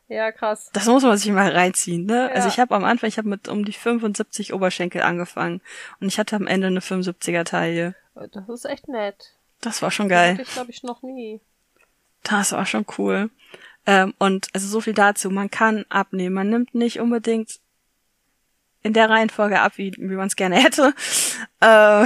Ja, 0.08 0.32
krass. 0.32 0.70
Das 0.74 0.86
muss 0.86 1.04
man 1.04 1.18
sich 1.18 1.32
mal 1.32 1.50
reinziehen, 1.52 2.06
ne? 2.06 2.28
Ja. 2.30 2.36
Also 2.36 2.48
ich 2.48 2.60
habe 2.60 2.76
am 2.76 2.84
Anfang, 2.84 3.08
ich 3.08 3.18
habe 3.18 3.28
mit 3.28 3.48
um 3.48 3.66
die 3.66 3.74
75 3.74 4.54
Oberschenkel 4.54 5.02
angefangen 5.02 5.62
und 6.00 6.08
ich 6.08 6.20
hatte 6.20 6.36
am 6.36 6.46
Ende 6.48 6.68
eine 6.68 6.80
75er 6.80 7.44
Taille. 7.44 7.96
Das 8.14 8.48
ist 8.48 8.66
echt 8.66 8.88
nett. 8.88 9.34
Das 9.62 9.82
war 9.82 9.92
schon 9.92 10.10
Das 10.10 10.18
geil. 10.18 10.40
ich, 10.42 10.54
glaube 10.54 10.72
ich, 10.72 10.84
noch 10.84 11.02
nie. 11.02 11.42
Das 12.24 12.52
war 12.52 12.66
schon 12.66 12.86
cool. 12.98 13.30
Ähm, 13.88 14.14
und 14.20 14.48
also 14.54 14.68
so 14.68 14.82
viel 14.82 14.94
dazu. 14.94 15.30
Man 15.30 15.50
kann 15.52 15.86
abnehmen. 15.90 16.36
Man 16.36 16.50
nimmt 16.50 16.76
nicht 16.76 17.00
unbedingt 17.00 17.60
in 18.84 18.94
der 18.94 19.10
Reihenfolge 19.10 19.60
ab, 19.60 19.74
wie, 19.78 19.92
wie 19.98 20.16
man 20.16 20.28
es 20.28 20.36
gerne 20.36 20.58
hätte. 20.58 20.94
Äh, 21.62 22.06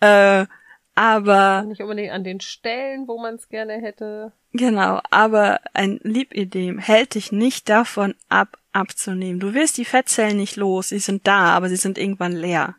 äh, 0.40 0.46
aber 0.94 1.62
Nicht 1.62 1.80
unbedingt 1.80 2.12
an 2.12 2.24
den 2.24 2.40
Stellen, 2.40 3.08
wo 3.08 3.18
man 3.18 3.36
es 3.36 3.48
gerne 3.48 3.74
hätte. 3.74 4.32
Genau, 4.52 5.00
aber 5.10 5.60
ein 5.74 6.00
Lipidem 6.02 6.78
hält 6.78 7.14
dich 7.14 7.32
nicht 7.32 7.68
davon 7.68 8.14
ab, 8.28 8.58
abzunehmen. 8.72 9.40
Du 9.40 9.54
wirst 9.54 9.76
die 9.76 9.84
Fettzellen 9.84 10.36
nicht 10.36 10.56
los. 10.56 10.88
Sie 10.88 10.98
sind 10.98 11.26
da, 11.26 11.54
aber 11.54 11.68
sie 11.68 11.76
sind 11.76 11.98
irgendwann 11.98 12.32
leer. 12.32 12.76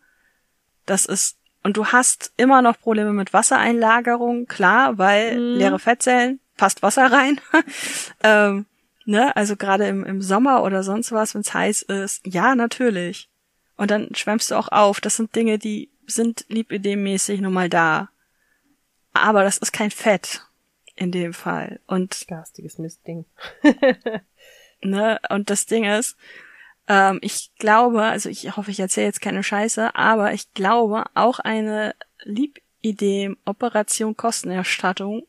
Das 0.85 1.05
ist 1.05 1.37
und 1.65 1.77
du 1.77 1.87
hast 1.87 2.33
immer 2.35 2.61
noch 2.61 2.77
Probleme 2.77 3.13
mit 3.13 3.31
Wassereinlagerung, 3.31 4.47
klar, 4.47 4.97
weil 4.97 5.39
Mhm. 5.39 5.57
leere 5.57 5.79
Fettzellen 5.79 6.41
passt 6.57 6.83
Wasser 6.83 7.09
rein. 7.09 7.39
ähm, 8.23 8.65
ne, 9.05 9.33
also 9.35 9.55
gerade 9.55 9.87
im, 9.87 10.03
im 10.03 10.21
Sommer 10.21 10.63
oder 10.63 10.83
sonst 10.83 11.13
was, 11.13 11.33
wenn 11.33 11.41
es 11.41 11.53
heiß 11.53 11.83
ist, 11.83 12.21
ja, 12.27 12.55
natürlich. 12.55 13.29
Und 13.77 13.91
dann 13.91 14.13
schwemmst 14.13 14.51
du 14.51 14.55
auch 14.55 14.67
auf. 14.67 14.99
Das 14.99 15.15
sind 15.15 15.35
Dinge, 15.35 15.57
die 15.57 15.89
sind 16.05 16.45
lipidemmäßig 16.49 17.39
nun 17.39 17.53
mal 17.53 17.69
da. 17.69 18.09
Aber 19.13 19.43
das 19.43 19.57
ist 19.57 19.71
kein 19.71 19.91
Fett 19.91 20.45
in 20.95 21.11
dem 21.11 21.33
Fall. 21.33 21.79
Und 21.87 22.25
Garstiges 22.27 22.77
Mistding. 22.77 23.25
Ne? 24.85 25.19
Und 25.29 25.49
das 25.49 25.65
Ding 25.65 25.85
ist, 25.85 26.17
ähm, 26.87 27.19
ich 27.21 27.51
glaube, 27.57 28.03
also 28.03 28.29
ich 28.29 28.55
hoffe, 28.57 28.71
ich 28.71 28.79
erzähle 28.79 29.07
jetzt 29.07 29.21
keine 29.21 29.43
Scheiße, 29.43 29.95
aber 29.95 30.33
ich 30.33 30.53
glaube, 30.53 31.05
auch 31.13 31.39
eine 31.39 31.95
Lipidem-Operation 32.23 34.17
Kostenerstattung 34.17 35.25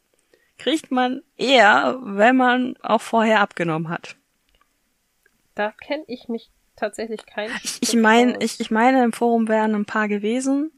kriegt 0.59 0.91
man 0.91 1.23
eher, 1.37 1.99
wenn 2.03 2.37
man 2.37 2.77
auch 2.83 3.01
vorher 3.01 3.41
abgenommen 3.41 3.89
hat. 3.89 4.17
Da 5.55 5.71
kenne 5.71 6.05
ich 6.09 6.29
mich 6.29 6.51
tatsächlich 6.77 7.25
kein 7.27 7.51
Ich, 7.63 7.83
ich 7.83 7.95
meine, 7.95 8.37
ich, 8.43 8.59
ich 8.61 8.71
meine, 8.71 9.05
im 9.05 9.13
Forum 9.13 9.49
wären 9.49 9.75
ein 9.75 9.85
paar 9.85 10.09
gewesen, 10.09 10.73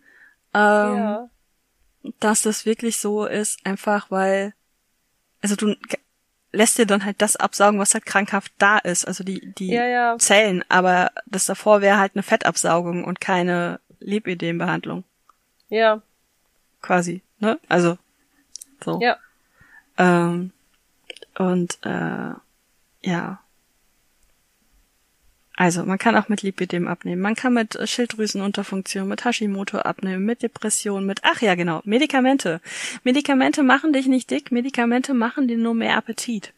ähm, 0.53 0.61
ja. 0.97 1.31
dass 2.21 2.43
das 2.43 2.67
wirklich 2.67 2.99
so 2.99 3.25
ist, 3.25 3.65
einfach 3.65 4.11
weil, 4.11 4.53
also 5.43 5.57
du 5.57 5.75
lässt 6.53 6.79
dir 6.79 6.87
dann 6.87 7.05
halt 7.05 7.21
das 7.21 7.37
absaugen, 7.37 7.79
was 7.79 7.95
halt 7.95 8.07
krankhaft 8.07 8.53
da 8.59 8.79
ist, 8.79 9.07
also 9.07 9.25
die, 9.25 9.53
die 9.55 9.69
ja, 9.69 9.85
ja. 9.87 10.19
Zellen, 10.19 10.65
aber 10.69 11.11
das 11.27 11.47
davor 11.47 11.81
wäre 11.81 11.99
halt 11.99 12.13
eine 12.15 12.23
Fettabsaugung 12.23 13.05
und 13.05 13.21
keine 13.21 13.81
Lipidembehandlung, 14.01 15.05
Ja. 15.69 16.03
quasi, 16.81 17.23
ne? 17.41 17.59
Also, 17.69 17.99
so. 18.85 19.01
Ja. 19.01 19.17
Ähm, 19.99 20.53
und, 21.39 21.79
äh, 21.85 22.35
ja. 23.03 23.41
Also, 25.59 25.85
man 25.85 25.97
kann 25.99 26.17
auch 26.17 26.29
mit 26.29 26.43
Lipidem 26.43 26.87
abnehmen. 26.87 27.23
Man 27.23 27.35
kann 27.35 27.55
mit 27.55 27.77
äh, 27.77 27.87
Schilddrüsenunterfunktion, 27.87 29.09
mit 29.09 29.25
Hashimoto 29.25 29.79
abnehmen, 29.79 30.25
mit 30.25 30.43
Depression, 30.43 31.07
mit, 31.07 31.21
ach 31.23 31.41
ja, 31.41 31.55
genau, 31.55 31.81
Medikamente. 31.85 32.61
Medikamente 33.05 33.63
machen 33.63 33.95
dich 33.95 34.07
nicht 34.07 34.31
dick, 34.31 34.53
Medikamente 34.53 35.15
machen 35.15 35.49
dir 35.49 35.57
nur 35.57 35.75
mehr 35.75 35.97
Appetit. 35.97 36.53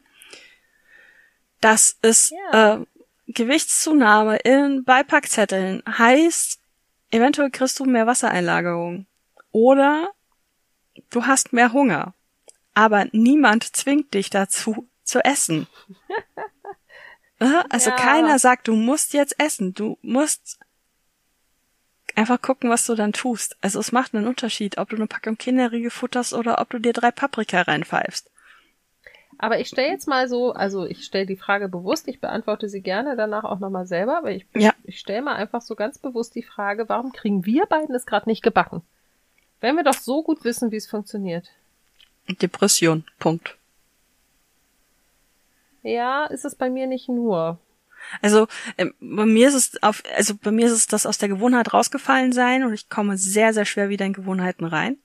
Das 1.60 1.96
ist, 2.02 2.32
Ja. 2.52 2.74
äh, 2.74 2.84
Gewichtszunahme 3.28 4.36
in 4.38 4.84
Beipackzetteln 4.84 5.82
heißt, 5.86 6.58
eventuell 7.10 7.50
kriegst 7.50 7.78
du 7.78 7.84
mehr 7.84 8.06
Wassereinlagerung. 8.06 9.06
Oder 9.52 10.08
du 11.10 11.26
hast 11.26 11.52
mehr 11.52 11.72
Hunger. 11.72 12.14
Aber 12.74 13.06
niemand 13.12 13.76
zwingt 13.76 14.14
dich 14.14 14.30
dazu, 14.30 14.88
zu 15.04 15.24
essen. 15.24 15.66
Also 17.40 17.90
Ja. 17.90 17.96
keiner 17.96 18.38
sagt, 18.38 18.68
du 18.68 18.74
musst 18.74 19.12
jetzt 19.12 19.38
essen. 19.38 19.74
Du 19.74 19.96
musst 20.02 20.58
einfach 22.16 22.40
gucken, 22.42 22.68
was 22.70 22.84
du 22.86 22.94
dann 22.94 23.12
tust. 23.12 23.56
Also 23.60 23.78
es 23.78 23.92
macht 23.92 24.14
einen 24.14 24.26
Unterschied, 24.26 24.78
ob 24.78 24.88
du 24.90 24.96
eine 24.96 25.06
Packung 25.06 25.36
Kinderriegel 25.38 25.90
futterst 25.90 26.32
oder 26.32 26.60
ob 26.60 26.70
du 26.70 26.78
dir 26.80 26.92
drei 26.92 27.10
Paprika 27.12 27.62
reinpfeifst. 27.62 28.28
Aber 29.40 29.60
ich 29.60 29.68
stelle 29.68 29.92
jetzt 29.92 30.08
mal 30.08 30.28
so, 30.28 30.52
also 30.52 30.84
ich 30.84 31.04
stelle 31.04 31.26
die 31.26 31.36
Frage 31.36 31.68
bewusst, 31.68 32.08
ich 32.08 32.20
beantworte 32.20 32.68
sie 32.68 32.80
gerne 32.80 33.14
danach 33.16 33.44
auch 33.44 33.60
nochmal 33.60 33.86
selber, 33.86 34.18
aber 34.18 34.32
ich, 34.32 34.46
Ja. 34.56 34.72
ich 34.82 34.98
stelle 34.98 35.22
mal 35.22 35.36
einfach 35.36 35.62
so 35.62 35.76
ganz 35.76 35.96
bewusst 35.98 36.34
die 36.34 36.42
Frage, 36.42 36.88
warum 36.88 37.12
kriegen 37.12 37.46
wir 37.46 37.66
beiden 37.66 37.94
es 37.94 38.04
gerade 38.04 38.28
nicht 38.28 38.42
gebacken? 38.42 38.82
Wenn 39.60 39.76
wir 39.76 39.84
doch 39.84 39.94
so 39.94 40.24
gut 40.24 40.42
wissen, 40.42 40.72
wie 40.72 40.76
es 40.76 40.88
funktioniert. 40.88 41.48
Depression. 42.28 43.04
Punkt. 43.20 43.56
Ja, 45.82 46.26
ist 46.26 46.44
es 46.44 46.54
bei 46.54 46.70
mir 46.70 46.86
nicht 46.86 47.08
nur. 47.08 47.58
Also 48.22 48.46
ähm, 48.76 48.94
bei 49.00 49.26
mir 49.26 49.48
ist 49.48 49.54
es 49.54 49.82
auf, 49.82 50.02
also 50.16 50.34
bei 50.36 50.50
mir 50.50 50.66
ist 50.66 50.72
es 50.72 50.86
das 50.86 51.04
aus 51.06 51.18
der 51.18 51.28
Gewohnheit 51.28 51.72
rausgefallen 51.72 52.32
sein 52.32 52.64
und 52.64 52.72
ich 52.72 52.88
komme 52.88 53.16
sehr, 53.16 53.52
sehr 53.52 53.64
schwer 53.64 53.88
wieder 53.88 54.06
in 54.06 54.12
Gewohnheiten 54.12 54.64
rein. 54.64 54.98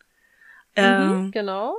Ähm, 0.76 1.26
Mhm, 1.26 1.32
genau. 1.32 1.76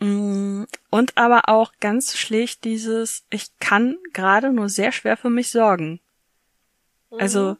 Mm, 0.00 0.64
Und 0.88 1.16
aber 1.18 1.48
auch 1.48 1.72
ganz 1.80 2.16
schlicht 2.16 2.64
dieses, 2.64 3.24
ich 3.30 3.50
kann 3.60 3.96
gerade 4.12 4.50
nur 4.52 4.68
sehr 4.68 4.92
schwer 4.92 5.16
für 5.16 5.30
mich 5.30 5.50
sorgen. 5.50 6.00
Also, 7.10 7.56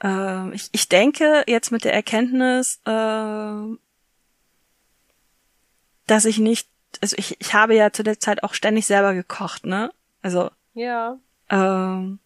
ähm, 0.00 0.52
ich, 0.52 0.68
ich 0.72 0.88
denke 0.88 1.44
jetzt 1.46 1.72
mit 1.72 1.84
der 1.84 1.94
Erkenntnis, 1.94 2.80
ähm, 2.86 3.78
dass 6.06 6.24
ich 6.24 6.38
nicht, 6.38 6.68
also 7.02 7.16
ich, 7.18 7.36
ich 7.40 7.54
habe 7.54 7.74
ja 7.74 7.92
zu 7.92 8.02
der 8.02 8.20
Zeit 8.20 8.42
auch 8.42 8.54
ständig 8.54 8.86
selber 8.86 9.14
gekocht, 9.14 9.66
ne? 9.66 9.90
Also, 10.22 10.50
Ja. 10.74 11.18
ähm, 11.50 12.18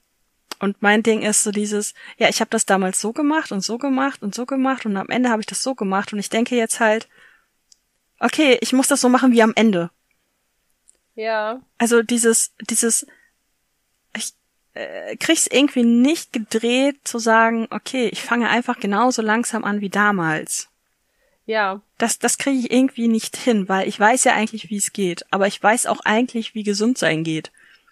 und 0.59 0.82
mein 0.82 1.02
Ding 1.02 1.22
ist 1.22 1.42
so 1.42 1.51
dieses, 1.51 1.94
ja, 2.18 2.28
ich 2.28 2.40
habe 2.40 2.51
das 2.51 2.66
damals 2.66 3.01
so 3.01 3.12
gemacht 3.12 3.51
und 3.51 3.62
so 3.62 3.78
gemacht 3.78 4.22
und 4.22 4.34
so 4.34 4.44
gemacht 4.44 4.84
und 4.84 4.97
am 4.97 5.09
Ende 5.09 5.30
habe 5.30 5.40
ich 5.40 5.47
das 5.47 5.62
so 5.62 5.74
gemacht 5.74 6.12
und 6.12 6.18
ich 6.18 6.28
denke 6.28 6.55
jetzt 6.55 6.80
halt, 6.80 7.09
okay, 8.18 8.59
ich 8.60 8.72
muss 8.72 8.88
das 8.88 9.01
so 9.01 9.09
machen 9.09 9.32
wie 9.32 9.42
am 9.42 9.52
Ende. 9.56 9.90
Ja. 11.14 11.60
Also 11.78 12.02
dieses, 12.02 12.52
dieses, 12.60 13.06
ich 14.14 14.34
äh, 14.74 15.16
krieg's 15.16 15.47
irgendwie 15.47 15.84
nicht 15.84 16.32
gedreht 16.32 17.01
zu 17.05 17.18
sagen, 17.18 17.66
okay, 17.70 18.09
ich 18.09 18.22
fange 18.22 18.48
einfach 18.48 18.78
genauso 18.78 19.22
langsam 19.22 19.64
an 19.64 19.80
wie 19.80 19.90
damals. 19.90 20.68
Ja. 21.51 21.81
Das, 21.98 22.20
das 22.20 22.39
kriege 22.39 22.60
ich 22.60 22.70
irgendwie 22.70 23.09
nicht 23.09 23.36
hin, 23.36 23.68
weil 23.68 23.89
ich 23.89 23.98
weiß 23.98 24.22
ja 24.22 24.35
eigentlich, 24.35 24.70
wie 24.70 24.77
es 24.77 24.93
geht, 24.93 25.27
aber 25.32 25.48
ich 25.48 25.60
weiß 25.60 25.86
auch 25.86 25.98
eigentlich, 26.05 26.55
wie 26.55 26.62
gesund 26.62 26.97
sein 26.97 27.24
geht. 27.24 27.51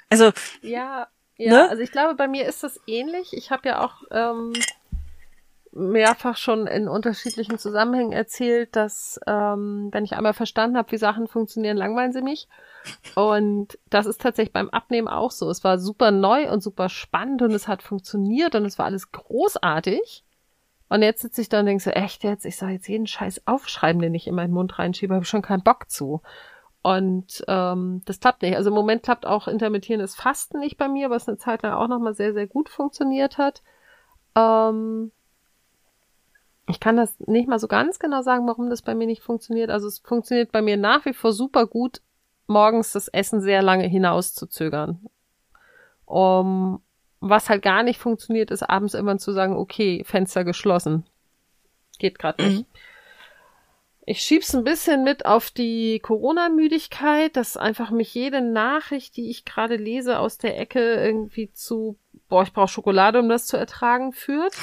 Also, 0.08 0.30
Ja, 0.62 1.08
ja, 1.36 1.50
Ne? 1.50 1.68
also 1.68 1.82
ich 1.82 1.90
glaube, 1.90 2.14
bei 2.14 2.28
mir 2.28 2.46
ist 2.46 2.62
das 2.62 2.80
ähnlich. 2.86 3.32
Ich 3.32 3.50
habe 3.50 3.68
ja 3.68 3.84
auch, 3.84 4.04
ähm, 4.12 4.52
mehrfach 5.72 6.36
schon 6.36 6.68
in 6.68 6.88
unterschiedlichen 6.88 7.58
Zusammenhängen 7.58 8.12
erzählt, 8.12 8.76
dass 8.76 9.18
ähm, 9.26 9.88
wenn 9.90 10.04
ich 10.04 10.12
einmal 10.12 10.34
verstanden 10.34 10.76
habe, 10.76 10.92
wie 10.92 10.96
Sachen 10.96 11.26
funktionieren, 11.26 11.76
langweilen 11.76 12.12
sie 12.12 12.22
mich. 12.22 12.46
Und 13.16 13.76
das 13.90 14.06
ist 14.06 14.20
tatsächlich 14.20 14.52
beim 14.52 14.70
Abnehmen 14.70 15.08
auch 15.08 15.32
so. 15.32 15.50
Es 15.50 15.64
war 15.64 15.78
super 15.80 16.12
neu 16.12 16.48
und 16.50 16.62
super 16.62 16.88
spannend 16.88 17.42
und 17.42 17.50
es 17.50 17.66
hat 17.66 17.82
funktioniert 17.82 18.54
und 18.54 18.64
es 18.64 18.78
war 18.78 18.86
alles 18.86 19.10
großartig. 19.10 20.22
Und 20.88 21.02
jetzt 21.02 21.20
sitze 21.20 21.40
ich 21.40 21.48
da 21.48 21.60
und 21.60 21.66
denke 21.66 21.82
so, 21.82 21.90
echt 21.90 22.24
jetzt, 22.24 22.46
ich 22.46 22.56
soll 22.56 22.70
jetzt 22.70 22.88
jeden 22.88 23.06
Scheiß 23.06 23.46
aufschreiben, 23.46 24.00
den 24.00 24.14
ich 24.14 24.26
in 24.26 24.34
meinen 24.34 24.54
Mund 24.54 24.78
reinschiebe, 24.78 25.14
habe 25.14 25.24
schon 25.24 25.42
keinen 25.42 25.62
Bock 25.62 25.90
zu. 25.90 26.22
Und 26.82 27.44
ähm, 27.48 28.02
das 28.06 28.20
klappt 28.20 28.42
nicht. 28.42 28.56
Also 28.56 28.70
im 28.70 28.76
Moment 28.76 29.02
klappt 29.02 29.26
auch 29.26 29.48
intermittierendes 29.48 30.14
Fasten 30.14 30.60
nicht 30.60 30.78
bei 30.78 30.88
mir, 30.88 31.10
was 31.10 31.28
eine 31.28 31.36
Zeit 31.36 31.62
lang 31.62 31.74
auch 31.74 31.88
nochmal 31.88 32.14
sehr, 32.14 32.32
sehr 32.32 32.46
gut 32.46 32.68
funktioniert 32.68 33.36
hat. 33.36 33.62
Ähm, 34.34 35.12
ich 36.68 36.80
kann 36.80 36.96
das 36.96 37.18
nicht 37.20 37.48
mal 37.48 37.58
so 37.58 37.66
ganz 37.68 37.98
genau 37.98 38.22
sagen, 38.22 38.46
warum 38.46 38.70
das 38.70 38.82
bei 38.82 38.94
mir 38.94 39.06
nicht 39.06 39.22
funktioniert. 39.22 39.70
Also 39.70 39.88
es 39.88 39.98
funktioniert 39.98 40.52
bei 40.52 40.62
mir 40.62 40.76
nach 40.76 41.04
wie 41.04 41.14
vor 41.14 41.32
super 41.32 41.66
gut, 41.66 42.00
morgens 42.46 42.92
das 42.92 43.08
Essen 43.08 43.40
sehr 43.40 43.62
lange 43.62 43.86
hinauszuzögern. 43.86 45.00
Um, 46.04 46.80
was 47.20 47.48
halt 47.48 47.62
gar 47.62 47.82
nicht 47.82 47.98
funktioniert, 47.98 48.50
ist 48.50 48.62
abends 48.62 48.94
immer 48.94 49.18
zu 49.18 49.32
sagen, 49.32 49.56
okay, 49.56 50.04
Fenster 50.04 50.44
geschlossen. 50.44 51.04
Geht 51.98 52.18
gerade 52.18 52.44
nicht. 52.44 52.58
Mhm. 52.60 52.66
Ich 54.10 54.20
schieb's 54.20 54.54
ein 54.54 54.64
bisschen 54.64 55.04
mit 55.04 55.26
auf 55.26 55.50
die 55.50 55.98
Corona-Müdigkeit, 55.98 57.36
dass 57.36 57.58
einfach 57.58 57.90
mich 57.90 58.14
jede 58.14 58.40
Nachricht, 58.40 59.16
die 59.16 59.28
ich 59.28 59.44
gerade 59.44 59.76
lese, 59.76 60.18
aus 60.18 60.38
der 60.38 60.58
Ecke 60.58 60.94
irgendwie 60.94 61.52
zu, 61.52 61.98
boah, 62.28 62.42
ich 62.42 62.54
brauche 62.54 62.68
Schokolade, 62.68 63.18
um 63.20 63.28
das 63.28 63.46
zu 63.46 63.58
ertragen, 63.58 64.12
führt. 64.12 64.54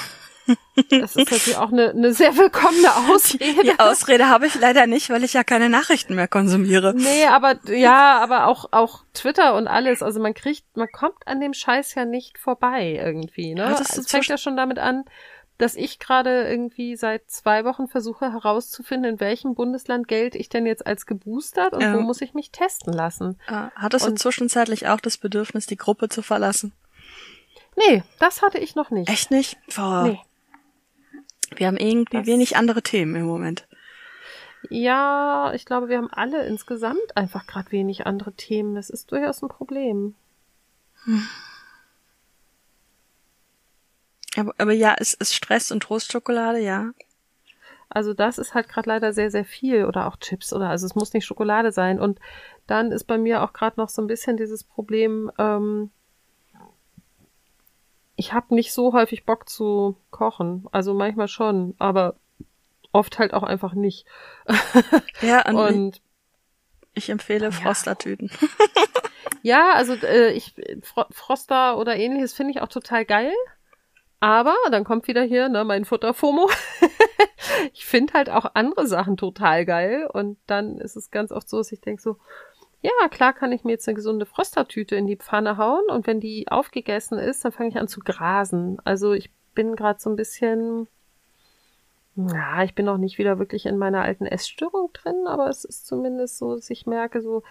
Das 0.90 1.16
ist 1.16 1.30
natürlich 1.30 1.56
auch 1.56 1.72
eine, 1.72 1.90
eine 1.90 2.12
sehr 2.12 2.36
willkommene 2.36 2.88
Ausrede. 3.10 3.62
Die 3.62 3.78
Ausrede 3.78 4.28
habe 4.28 4.46
ich 4.46 4.54
leider 4.60 4.86
nicht, 4.86 5.10
weil 5.10 5.24
ich 5.24 5.32
ja 5.32 5.42
keine 5.42 5.68
Nachrichten 5.68 6.14
mehr 6.14 6.28
konsumiere. 6.28 6.94
Nee, 6.94 7.26
aber 7.26 7.56
ja, 7.66 8.18
aber 8.20 8.46
auch 8.46 8.66
auch 8.72 9.02
Twitter 9.14 9.54
und 9.54 9.66
alles. 9.68 10.02
Also 10.02 10.20
man 10.20 10.34
kriegt, 10.34 10.64
man 10.76 10.88
kommt 10.92 11.26
an 11.26 11.40
dem 11.40 11.54
Scheiß 11.54 11.94
ja 11.94 12.04
nicht 12.04 12.38
vorbei 12.38 13.00
irgendwie. 13.02 13.54
Ne? 13.54 13.62
Ja, 13.62 13.70
das, 13.70 13.88
das 13.88 14.06
fängt 14.08 14.26
ja 14.26 14.38
schon 14.38 14.56
damit 14.56 14.78
an, 14.78 15.04
dass 15.58 15.74
ich 15.74 15.98
gerade 15.98 16.46
irgendwie 16.48 16.96
seit 16.96 17.30
zwei 17.30 17.64
Wochen 17.64 17.88
versuche 17.88 18.32
herauszufinden, 18.32 19.14
in 19.14 19.20
welchem 19.20 19.54
Bundesland 19.54 20.06
gelte 20.06 20.36
ich 20.38 20.48
denn 20.48 20.66
jetzt 20.66 20.86
als 20.86 21.06
geboostert 21.06 21.72
und 21.72 21.80
ja. 21.80 21.94
wo 21.94 22.00
muss 22.00 22.20
ich 22.20 22.34
mich 22.34 22.50
testen 22.50 22.92
lassen. 22.92 23.38
Hattest 23.46 24.06
du 24.06 24.14
zwischenzeitlich 24.14 24.88
auch 24.88 25.00
das 25.00 25.16
Bedürfnis, 25.16 25.66
die 25.66 25.76
Gruppe 25.76 26.08
zu 26.08 26.22
verlassen? 26.22 26.72
Nee, 27.76 28.02
das 28.18 28.42
hatte 28.42 28.58
ich 28.58 28.74
noch 28.74 28.90
nicht. 28.90 29.08
Echt 29.08 29.30
nicht? 29.30 29.58
Boah. 29.74 30.04
Nee. 30.04 30.20
Wir 31.54 31.66
haben 31.66 31.76
irgendwie 31.76 32.18
das 32.18 32.26
wenig 32.26 32.56
andere 32.56 32.82
Themen 32.82 33.14
im 33.14 33.26
Moment. 33.26 33.66
Ja, 34.68 35.52
ich 35.54 35.64
glaube, 35.64 35.88
wir 35.88 35.98
haben 35.98 36.10
alle 36.10 36.44
insgesamt 36.46 37.16
einfach 37.16 37.46
gerade 37.46 37.70
wenig 37.70 38.06
andere 38.06 38.32
Themen. 38.32 38.74
Das 38.74 38.90
ist 38.90 39.12
durchaus 39.12 39.42
ein 39.42 39.48
Problem. 39.48 40.14
Hm. 41.04 41.22
Aber, 44.36 44.54
aber 44.58 44.72
ja, 44.72 44.94
es 44.98 45.14
ist 45.14 45.34
Stress 45.34 45.70
und 45.70 45.82
Trostschokolade, 45.82 46.58
ja. 46.60 46.90
Also 47.88 48.12
das 48.14 48.38
ist 48.38 48.54
halt 48.54 48.68
gerade 48.68 48.88
leider 48.88 49.12
sehr, 49.12 49.30
sehr 49.30 49.44
viel 49.44 49.84
oder 49.84 50.06
auch 50.06 50.16
Chips 50.16 50.52
oder 50.52 50.68
also 50.68 50.86
es 50.86 50.94
muss 50.94 51.12
nicht 51.12 51.24
Schokolade 51.24 51.72
sein. 51.72 52.00
Und 52.00 52.18
dann 52.66 52.90
ist 52.92 53.04
bei 53.04 53.16
mir 53.16 53.42
auch 53.42 53.52
gerade 53.52 53.78
noch 53.80 53.88
so 53.88 54.02
ein 54.02 54.08
bisschen 54.08 54.36
dieses 54.36 54.64
Problem, 54.64 55.30
ähm, 55.38 55.90
ich 58.16 58.32
habe 58.32 58.54
nicht 58.54 58.72
so 58.72 58.92
häufig 58.92 59.24
Bock 59.24 59.48
zu 59.48 59.96
kochen. 60.10 60.66
Also 60.72 60.94
manchmal 60.94 61.28
schon, 61.28 61.74
aber 61.78 62.16
oft 62.92 63.18
halt 63.18 63.34
auch 63.34 63.42
einfach 63.42 63.74
nicht. 63.74 64.06
Ja, 65.22 65.50
und 65.50 66.00
ich 66.94 67.10
empfehle 67.10 67.52
Frostertüten. 67.52 68.30
ja, 69.42 69.72
also 69.72 69.94
äh, 69.94 70.32
ich 70.32 70.54
Froster 71.10 71.78
oder 71.78 71.96
ähnliches 71.96 72.32
finde 72.32 72.52
ich 72.52 72.60
auch 72.60 72.68
total 72.68 73.04
geil. 73.04 73.32
Aber 74.20 74.54
dann 74.70 74.84
kommt 74.84 75.08
wieder 75.08 75.22
hier 75.22 75.48
ne, 75.48 75.64
mein 75.64 75.84
Futterfomo. 75.84 76.50
ich 77.74 77.84
finde 77.84 78.14
halt 78.14 78.30
auch 78.30 78.46
andere 78.54 78.86
Sachen 78.86 79.16
total 79.16 79.66
geil 79.66 80.08
und 80.12 80.38
dann 80.46 80.78
ist 80.78 80.96
es 80.96 81.10
ganz 81.10 81.32
oft 81.32 81.48
so, 81.48 81.58
dass 81.58 81.72
ich 81.72 81.80
denke 81.80 82.00
so, 82.00 82.16
ja, 82.82 83.08
klar 83.08 83.32
kann 83.32 83.52
ich 83.52 83.64
mir 83.64 83.72
jetzt 83.72 83.88
eine 83.88 83.94
gesunde 83.94 84.26
Frostertüte 84.26 84.96
in 84.96 85.06
die 85.06 85.16
Pfanne 85.16 85.56
hauen 85.56 85.84
und 85.88 86.06
wenn 86.06 86.20
die 86.20 86.48
aufgegessen 86.48 87.18
ist, 87.18 87.44
dann 87.44 87.52
fange 87.52 87.70
ich 87.70 87.78
an 87.78 87.88
zu 87.88 88.00
grasen. 88.00 88.78
Also 88.84 89.12
ich 89.12 89.30
bin 89.54 89.74
gerade 89.74 90.00
so 90.00 90.10
ein 90.10 90.16
bisschen, 90.16 90.86
ja, 92.14 92.62
ich 92.62 92.74
bin 92.74 92.86
noch 92.86 92.98
nicht 92.98 93.18
wieder 93.18 93.38
wirklich 93.38 93.66
in 93.66 93.78
meiner 93.78 94.02
alten 94.02 94.26
Essstörung 94.26 94.90
drin, 94.92 95.26
aber 95.26 95.48
es 95.48 95.64
ist 95.64 95.86
zumindest 95.86 96.38
so, 96.38 96.54
dass 96.54 96.70
ich 96.70 96.86
merke, 96.86 97.22
so, 97.22 97.42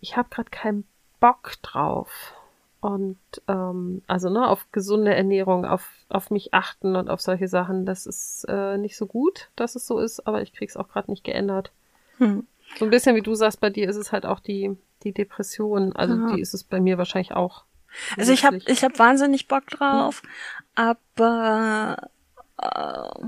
ich 0.00 0.16
habe 0.16 0.28
gerade 0.28 0.50
keinen 0.50 0.86
Bock 1.20 1.54
drauf. 1.62 2.34
Und 2.80 3.18
ähm, 3.48 4.02
also 4.06 4.28
ne, 4.28 4.48
auf 4.48 4.66
gesunde 4.70 5.14
Ernährung, 5.14 5.64
auf, 5.64 5.90
auf 6.08 6.30
mich 6.30 6.54
achten 6.54 6.94
und 6.94 7.08
auf 7.08 7.20
solche 7.20 7.48
Sachen, 7.48 7.86
das 7.86 8.06
ist 8.06 8.44
äh, 8.48 8.76
nicht 8.78 8.96
so 8.96 9.06
gut, 9.06 9.50
dass 9.56 9.74
es 9.74 9.86
so 9.86 9.98
ist, 9.98 10.26
aber 10.26 10.42
ich 10.42 10.52
krieg's 10.52 10.76
auch 10.76 10.88
gerade 10.88 11.10
nicht 11.10 11.24
geändert. 11.24 11.72
Hm. 12.18 12.46
So 12.78 12.84
ein 12.84 12.90
bisschen 12.90 13.16
wie 13.16 13.22
du 13.22 13.34
sagst, 13.34 13.60
bei 13.60 13.70
dir 13.70 13.88
ist 13.88 13.96
es 13.96 14.12
halt 14.12 14.26
auch 14.26 14.40
die, 14.40 14.76
die 15.02 15.12
Depression. 15.12 15.94
Also 15.94 16.14
Aha. 16.14 16.34
die 16.34 16.40
ist 16.40 16.54
es 16.54 16.64
bei 16.64 16.80
mir 16.80 16.98
wahrscheinlich 16.98 17.32
auch. 17.32 17.64
Also 18.16 18.32
ich 18.32 18.44
habe 18.44 18.60
ich 18.66 18.84
hab 18.84 18.98
wahnsinnig 18.98 19.48
Bock 19.48 19.66
drauf, 19.68 20.22
hm. 20.22 20.30
aber 20.74 22.10
äh, 22.60 23.26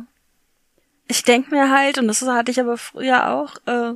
ich 1.06 1.22
denk 1.22 1.50
mir 1.50 1.70
halt, 1.70 1.98
und 1.98 2.06
das 2.08 2.20
hatte 2.22 2.50
ich 2.50 2.60
aber 2.60 2.76
früher 2.76 3.32
auch, 3.32 3.54
äh, 3.66 3.94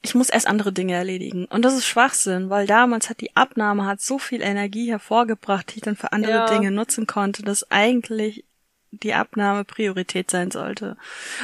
ich 0.00 0.14
muss 0.14 0.30
erst 0.30 0.46
andere 0.46 0.72
Dinge 0.72 0.94
erledigen. 0.94 1.44
Und 1.46 1.64
das 1.64 1.74
ist 1.74 1.86
Schwachsinn, 1.86 2.50
weil 2.50 2.66
damals 2.66 3.10
hat 3.10 3.20
die 3.20 3.36
Abnahme 3.36 3.84
hat 3.84 4.00
so 4.00 4.18
viel 4.18 4.42
Energie 4.42 4.90
hervorgebracht, 4.90 5.72
die 5.72 5.78
ich 5.78 5.82
dann 5.82 5.96
für 5.96 6.12
andere 6.12 6.32
ja. 6.32 6.46
Dinge 6.46 6.70
nutzen 6.70 7.06
konnte, 7.06 7.42
dass 7.42 7.70
eigentlich 7.70 8.44
die 8.90 9.12
Abnahme 9.14 9.64
Priorität 9.64 10.30
sein 10.30 10.50
sollte. 10.50 10.96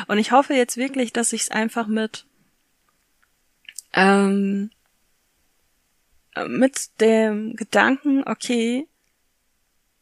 Und 0.06 0.18
ich 0.18 0.32
hoffe 0.32 0.54
jetzt 0.54 0.76
wirklich, 0.76 1.12
dass 1.12 1.32
ich 1.32 1.42
es 1.42 1.50
einfach 1.50 1.86
mit 1.86 2.24
ähm, 3.94 4.70
mit 6.46 7.00
dem 7.00 7.54
Gedanken, 7.56 8.24
okay, 8.26 8.88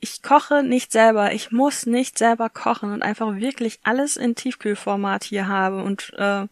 ich 0.00 0.22
koche 0.22 0.62
nicht 0.62 0.90
selber, 0.90 1.32
ich 1.32 1.52
muss 1.52 1.86
nicht 1.86 2.18
selber 2.18 2.48
kochen 2.48 2.92
und 2.92 3.02
einfach 3.02 3.36
wirklich 3.36 3.78
alles 3.84 4.16
in 4.16 4.34
Tiefkühlformat 4.34 5.22
hier 5.24 5.46
habe 5.46 5.82
und 5.84 6.12
äh, 6.16 6.46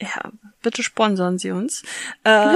ja, 0.00 0.30
bitte 0.62 0.82
sponsern 0.82 1.38
Sie 1.38 1.50
uns. 1.50 1.82
Äh, 2.24 2.54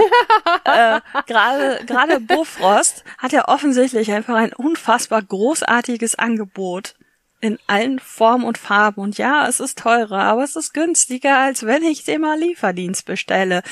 äh, 0.64 1.00
Gerade 1.26 1.84
gerade 1.86 2.20
Bofrost 2.20 3.04
hat 3.18 3.32
ja 3.32 3.48
offensichtlich 3.48 4.12
einfach 4.12 4.34
ein 4.34 4.52
unfassbar 4.52 5.22
großartiges 5.22 6.16
Angebot 6.16 6.94
in 7.42 7.58
allen 7.66 7.98
Formen 7.98 8.44
und 8.44 8.56
Farben. 8.56 9.02
Und 9.02 9.18
ja, 9.18 9.46
es 9.48 9.60
ist 9.60 9.76
teurer, 9.76 10.22
aber 10.22 10.44
es 10.44 10.56
ist 10.56 10.72
günstiger, 10.72 11.38
als 11.38 11.66
wenn 11.66 11.82
ich 11.82 12.04
den 12.04 12.22
mal 12.22 12.38
Lieferdienst 12.38 13.04
bestelle. 13.04 13.62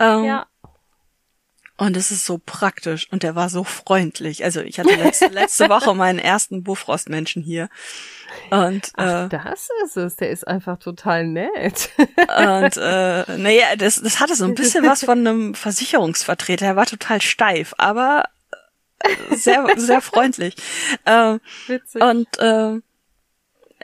Ähm, 0.00 0.24
ja. 0.24 0.46
Und 1.76 1.96
es 1.96 2.10
ist 2.10 2.24
so 2.24 2.40
praktisch 2.44 3.06
und 3.12 3.22
der 3.22 3.36
war 3.36 3.50
so 3.50 3.62
freundlich. 3.62 4.42
Also 4.42 4.62
ich 4.62 4.80
hatte 4.80 4.94
letzte, 4.96 5.26
letzte 5.32 5.68
Woche 5.68 5.94
meinen 5.94 6.18
ersten 6.18 6.64
Bufrost-Menschen 6.64 7.42
hier. 7.42 7.68
Und 8.50 8.90
Ach, 8.96 9.26
äh, 9.26 9.28
das 9.28 9.68
ist 9.84 9.96
es. 9.96 10.16
Der 10.16 10.30
ist 10.30 10.48
einfach 10.48 10.78
total 10.78 11.26
nett. 11.26 11.90
und 11.98 12.76
äh, 12.78 13.36
naja, 13.36 13.76
das, 13.76 14.00
das 14.02 14.20
hatte 14.20 14.34
so 14.34 14.46
ein 14.46 14.54
bisschen 14.54 14.84
was 14.84 15.04
von 15.04 15.18
einem 15.18 15.54
Versicherungsvertreter. 15.54 16.66
Er 16.66 16.76
war 16.76 16.86
total 16.86 17.20
steif, 17.20 17.74
aber 17.76 18.24
sehr, 19.30 19.66
sehr 19.76 20.00
freundlich. 20.00 20.56
Äh, 21.04 21.38
Witzig. 21.68 22.02
Und 22.02 22.26
äh, 22.38 22.80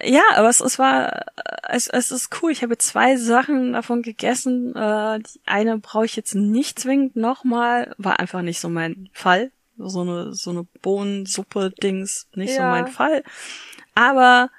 ja, 0.03 0.23
aber 0.35 0.49
es, 0.49 0.61
es 0.61 0.79
war, 0.79 1.27
es, 1.69 1.89
es 1.89 2.11
ist 2.11 2.43
cool. 2.43 2.51
Ich 2.51 2.63
habe 2.63 2.77
zwei 2.79 3.17
Sachen 3.17 3.73
davon 3.73 4.03
gegessen. 4.03 4.75
Äh, 4.75 5.21
die 5.21 5.41
eine 5.47 5.79
brauche 5.79 6.05
ich 6.07 6.17
jetzt 6.17 6.35
nicht 6.35 6.79
zwingend 6.79 7.17
nochmal. 7.17 7.95
War 7.99 8.19
einfach 8.19 8.43
nicht 8.43 8.61
so 8.61 8.69
mein 8.69 9.09
Fall. 9.13 9.53
So 9.77 10.03
eine, 10.03 10.35
so 10.35 10.51
eine 10.51 10.65
Bohnensuppe-Dings, 10.83 12.29
nicht 12.35 12.51
ja. 12.51 12.57
so 12.57 12.63
mein 12.63 12.87
Fall. 12.89 13.25
Aber 13.95 14.51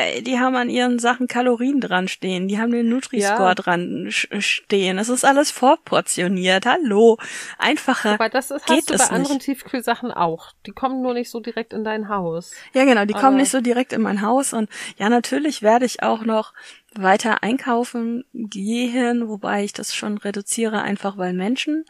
ey, 0.00 0.22
die 0.22 0.38
haben 0.38 0.56
an 0.56 0.68
ihren 0.70 0.98
Sachen 0.98 1.28
Kalorien 1.28 1.80
dran 1.80 2.08
stehen, 2.08 2.48
die 2.48 2.58
haben 2.58 2.72
den 2.72 2.88
Nutri-Score 2.88 3.48
ja. 3.48 3.54
dran 3.54 4.06
stehen. 4.10 4.98
Es 4.98 5.08
ist 5.08 5.24
alles 5.24 5.50
vorportioniert. 5.50 6.66
Hallo, 6.66 7.18
einfacher. 7.58 8.14
Aber 8.14 8.28
das 8.28 8.50
ist, 8.50 8.66
geht 8.66 8.78
hast 8.78 8.90
du 8.90 8.98
bei 8.98 9.16
anderen 9.16 9.38
Tiefkühlsachen 9.38 10.10
auch. 10.10 10.52
Die 10.66 10.72
kommen 10.72 11.02
nur 11.02 11.14
nicht 11.14 11.30
so 11.30 11.40
direkt 11.40 11.72
in 11.72 11.84
dein 11.84 12.08
Haus. 12.08 12.52
Ja, 12.72 12.84
genau, 12.84 13.04
die 13.04 13.14
Aber 13.14 13.22
kommen 13.22 13.36
nicht 13.36 13.50
so 13.50 13.60
direkt 13.60 13.92
in 13.92 14.02
mein 14.02 14.22
Haus 14.22 14.52
und 14.52 14.68
ja, 14.96 15.08
natürlich 15.08 15.62
werde 15.62 15.84
ich 15.84 16.02
auch 16.02 16.24
noch 16.24 16.52
weiter 16.94 17.42
einkaufen 17.42 18.24
gehen, 18.32 19.28
wobei 19.28 19.64
ich 19.64 19.72
das 19.72 19.94
schon 19.94 20.18
reduziere, 20.18 20.82
einfach 20.82 21.16
weil 21.18 21.32
Menschen. 21.32 21.84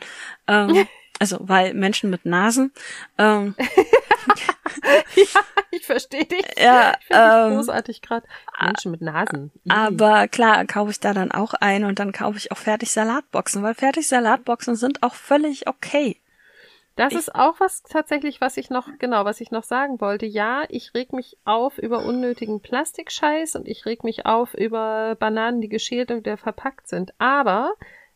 Ähm, 0.47 0.87
Also, 1.21 1.37
weil 1.41 1.75
Menschen 1.75 2.11
mit 2.11 2.25
Nasen. 2.25 2.73
Ähm, 3.19 3.55
ja, 5.17 5.41
ich 5.71 5.87
verstehe 5.87 6.25
dich. 6.25 6.45
Ja, 6.59 6.95
ich 7.01 7.07
ähm, 7.11 7.55
großartig 7.57 8.03
gerade. 8.03 8.27
Menschen 8.61 8.91
mit 8.91 9.01
Nasen. 9.03 9.51
Ih. 9.65 9.71
aber 9.71 10.29
klar, 10.29 10.65
kaufe 10.67 10.91
ich 10.91 10.99
da 11.01 11.13
dann 11.15 11.31
auch 11.33 11.55
ein 11.55 11.85
und 11.85 11.99
dann 11.99 12.13
kaufe 12.13 12.39
ich 12.39 12.51
auch 12.53 12.57
fertig 12.59 12.91
Salatboxen, 12.91 13.63
weil 13.63 13.75
fertig 13.75 14.09
Salatboxen 14.09 14.75
sind 14.77 15.03
auch 15.03 15.15
völlig 15.15 15.69
okay. 15.69 16.17
Das 16.97 17.13
Ich- 17.13 17.19
ist 17.19 17.35
auch 17.35 17.61
was 17.61 17.83
tatsächlich, 17.83 18.41
was 18.41 18.57
ich 18.57 18.69
noch, 18.69 18.89
genau, 18.99 19.25
was 19.25 19.41
ich 19.41 19.51
noch 19.51 19.63
sagen 19.65 20.01
wollte. 20.01 20.27
Ja, 20.27 20.65
ich 20.69 20.93
reg 20.95 21.13
mich 21.13 21.37
auf 21.45 21.79
über 21.79 22.05
unnötigen 22.05 22.61
Plastikscheiß 22.61 23.57
und 23.57 23.69
ich 23.69 23.87
reg 23.87 24.05
mich 24.05 24.27
auf 24.27 24.55
über 24.55 25.15
Bananen, 25.17 25.61
die 25.61 25.69
geschält 25.69 26.11
und 26.11 26.19
wieder 26.19 26.37
verpackt 26.37 26.89
sind. 26.89 27.13
Aber 27.19 27.73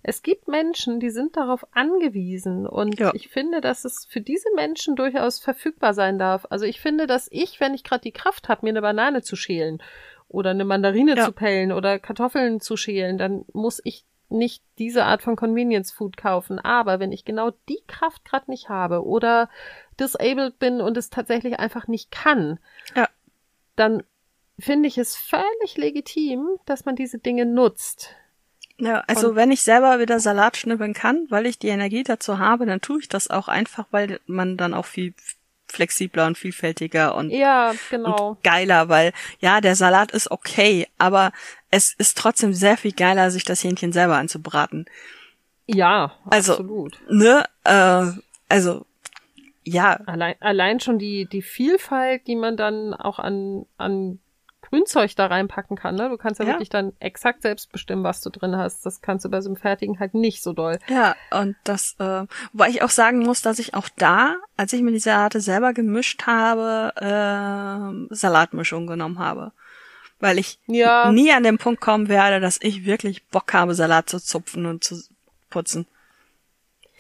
es 0.07 0.23
gibt 0.23 0.49
Menschen, 0.49 1.01
die 1.01 1.09
sind 1.11 1.37
darauf 1.37 1.67
angewiesen 1.75 2.67
und 2.67 3.01
Ja. 3.01 3.11
ich 3.15 3.29
finde, 3.29 3.61
dass 3.61 3.85
es 3.85 4.05
für 4.09 4.21
diese 4.21 4.49
Menschen 4.55 4.97
durchaus 4.97 5.41
verfügbar 5.41 5.95
sein 5.95 6.19
darf. 6.19 6.47
Also 6.51 6.67
ich 6.67 6.81
finde, 6.81 7.07
dass 7.07 7.27
ich, 7.33 7.59
wenn 7.59 7.75
ich 7.75 7.85
gerade 7.85 8.03
die 8.03 8.13
Kraft 8.13 8.49
habe, 8.49 8.67
mir 8.67 8.71
eine 8.71 8.83
Banane 8.83 9.23
zu 9.23 9.35
schälen 9.35 9.83
oder 10.29 10.51
eine 10.51 10.65
Mandarine 10.67 11.17
Ja. 11.17 11.25
zu 11.25 11.33
pellen 11.33 11.73
oder 11.73 11.99
Kartoffeln 11.99 12.61
zu 12.61 12.77
schälen, 12.77 13.17
dann 13.19 13.45
muss 13.55 13.81
ich 13.83 14.05
nicht 14.29 14.63
diese 14.79 15.05
Art 15.05 15.23
von 15.23 15.37
Convenience 15.37 15.91
Food 15.93 16.17
kaufen. 16.17 16.59
Aber 16.59 17.01
wenn 17.01 17.13
ich 17.13 17.25
genau 17.25 17.53
die 17.69 17.83
Kraft 17.87 18.25
gerade 18.25 18.51
nicht 18.51 18.69
habe 18.69 19.05
oder 19.07 19.49
disabled 19.99 20.59
bin 20.59 20.81
und 20.83 20.97
es 20.99 21.09
tatsächlich 21.09 21.59
einfach 21.59 21.89
nicht 21.89 22.11
kann, 22.11 22.59
Ja. 22.95 23.09
dann 23.77 24.03
finde 24.59 24.89
ich 24.89 24.99
es 24.99 25.17
völlig 25.17 25.77
legitim, 25.77 26.47
dass 26.67 26.85
man 26.85 26.95
diese 26.95 27.19
Dinge 27.19 27.47
nutzt. 27.47 28.15
Ja, 28.79 29.05
also 29.07 29.29
Und- 29.31 29.37
wenn 29.37 29.53
ich 29.53 29.63
selber 29.63 30.01
wieder 30.01 30.19
Salat 30.21 30.57
schnippeln 30.57 30.95
kann, 30.95 31.27
weil 31.31 31.47
ich 31.47 31.59
die 31.59 31.69
Energie 31.69 32.03
dazu 32.03 32.39
habe, 32.39 32.67
dann 32.67 32.81
tue 32.81 33.01
ich 33.01 33.09
das 33.09 33.31
auch 33.31 33.49
einfach, 33.49 33.87
weil 33.93 34.21
man 34.27 34.57
dann 34.57 34.75
auch 34.75 34.87
viel 34.87 35.15
flexibler 35.69 36.27
und 36.27 36.37
vielfältiger 36.39 37.15
und, 37.15 37.31
Ja, 37.31 37.73
genau. 37.91 38.31
und 38.31 38.45
geiler, 38.45 38.89
weil 38.89 39.13
ja, 39.41 39.61
der 39.61 39.75
Salat 39.77 40.13
ist 40.13 40.31
okay, 40.31 40.87
aber 40.99 41.33
es 41.71 41.95
ist 41.95 42.19
trotzdem 42.19 42.53
sehr 42.53 42.77
viel 42.77 42.93
geiler, 42.93 43.31
sich 43.31 43.45
das 43.45 43.63
Hähnchen 43.65 43.93
selber 43.93 44.17
anzubraten. 44.17 44.87
ja, 45.67 46.13
Also- 46.31 46.53
absolut. 46.55 46.99
Ne? 47.11 47.45
Äh, 47.65 48.07
also 48.49 48.85
ja, 49.65 49.95
Allein, 50.07 50.35
allein 50.41 50.79
schon 50.81 50.99
die, 50.99 51.25
die 51.27 51.41
Vielfalt, 51.43 52.27
die 52.27 52.37
man 52.37 52.57
dann 52.59 52.93
auch 52.93 53.19
an, 53.19 53.65
an 53.79 54.19
Grünzeug 54.75 55.15
da 55.17 55.27
reinpacken 55.27 55.77
kann. 55.77 55.95
Ne? 55.95 56.09
Du 56.09 56.17
kannst 56.17 56.41
ja, 56.41 56.47
Ja. 56.47 56.53
wirklich 56.53 56.69
dann 56.69 56.93
exakt 56.99 57.43
selbst 57.43 57.71
bestimmen, 57.71 58.03
was 58.05 58.21
du 58.21 58.31
drin 58.31 58.57
hast. 58.57 58.85
Das 58.85 59.01
kannst 59.01 59.25
du 59.25 59.29
bei 59.31 59.41
so 59.41 59.49
einem 59.49 59.57
Fertigen 59.57 60.01
halt 60.01 60.15
nicht 60.15 60.43
so 60.43 60.53
doll. 60.53 60.79
Ja, 60.89 61.15
und 61.31 61.57
das, 61.65 61.95
äh, 61.99 62.27
wobei 62.53 62.69
ich 62.71 62.83
auch 62.83 62.91
sagen 62.91 63.21
muss, 63.21 63.43
dass 63.43 63.59
ich 63.59 63.75
auch 63.75 63.89
da, 63.97 64.37
als 64.57 64.73
ich 64.73 64.83
mir 64.83 64.91
die 64.93 64.99
Salate 64.99 65.41
selber 65.41 65.73
gemischt 65.73 66.27
habe, 66.27 66.93
äh, 68.11 68.15
Salatmischung 68.15 68.87
genommen 68.87 69.19
habe. 69.19 69.53
Weil 70.21 70.39
ich 70.39 70.59
Ja. 70.67 71.11
nie 71.13 71.33
an 71.33 71.43
den 71.43 71.59
Punkt 71.59 71.81
kommen 71.81 72.09
werde, 72.09 72.41
dass 72.41 72.59
ich 72.63 72.85
wirklich 72.85 73.25
Bock 73.27 73.53
habe, 73.53 73.75
Salat 73.75 74.09
zu 74.09 74.19
zupfen 74.21 74.67
und 74.67 74.83
zu 74.85 75.01
putzen. 75.51 75.87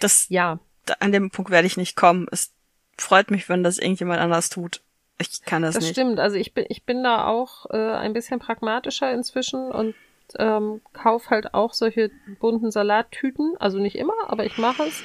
Das, 0.00 0.26
Ja, 0.28 0.58
an 1.00 1.12
dem 1.12 1.30
Punkt 1.30 1.50
werde 1.50 1.66
ich 1.66 1.76
nicht 1.76 1.96
kommen. 1.96 2.26
Es 2.30 2.52
freut 2.98 3.30
mich, 3.30 3.48
wenn 3.48 3.62
das 3.62 3.78
irgendjemand 3.78 4.20
anders 4.20 4.50
tut. 4.50 4.80
Ich 5.18 5.42
kann 5.42 5.62
das, 5.62 5.74
das 5.74 5.84
nicht. 5.84 5.92
stimmt. 5.92 6.18
Also 6.18 6.36
ich 6.36 6.54
bin, 6.54 6.66
ich 6.68 6.84
bin 6.84 7.02
da 7.04 7.26
auch 7.26 7.66
äh, 7.70 7.76
ein 7.76 8.12
bisschen 8.12 8.40
pragmatischer 8.40 9.12
inzwischen 9.12 9.70
und 9.70 9.94
ähm, 10.38 10.80
kauf 10.92 11.30
halt 11.30 11.54
auch 11.54 11.72
solche 11.72 12.10
bunten 12.40 12.70
Salattüten. 12.70 13.54
Also 13.58 13.78
nicht 13.78 13.96
immer, 13.96 14.14
aber 14.26 14.44
ich 14.44 14.58
mache 14.58 14.84
es. 14.84 15.02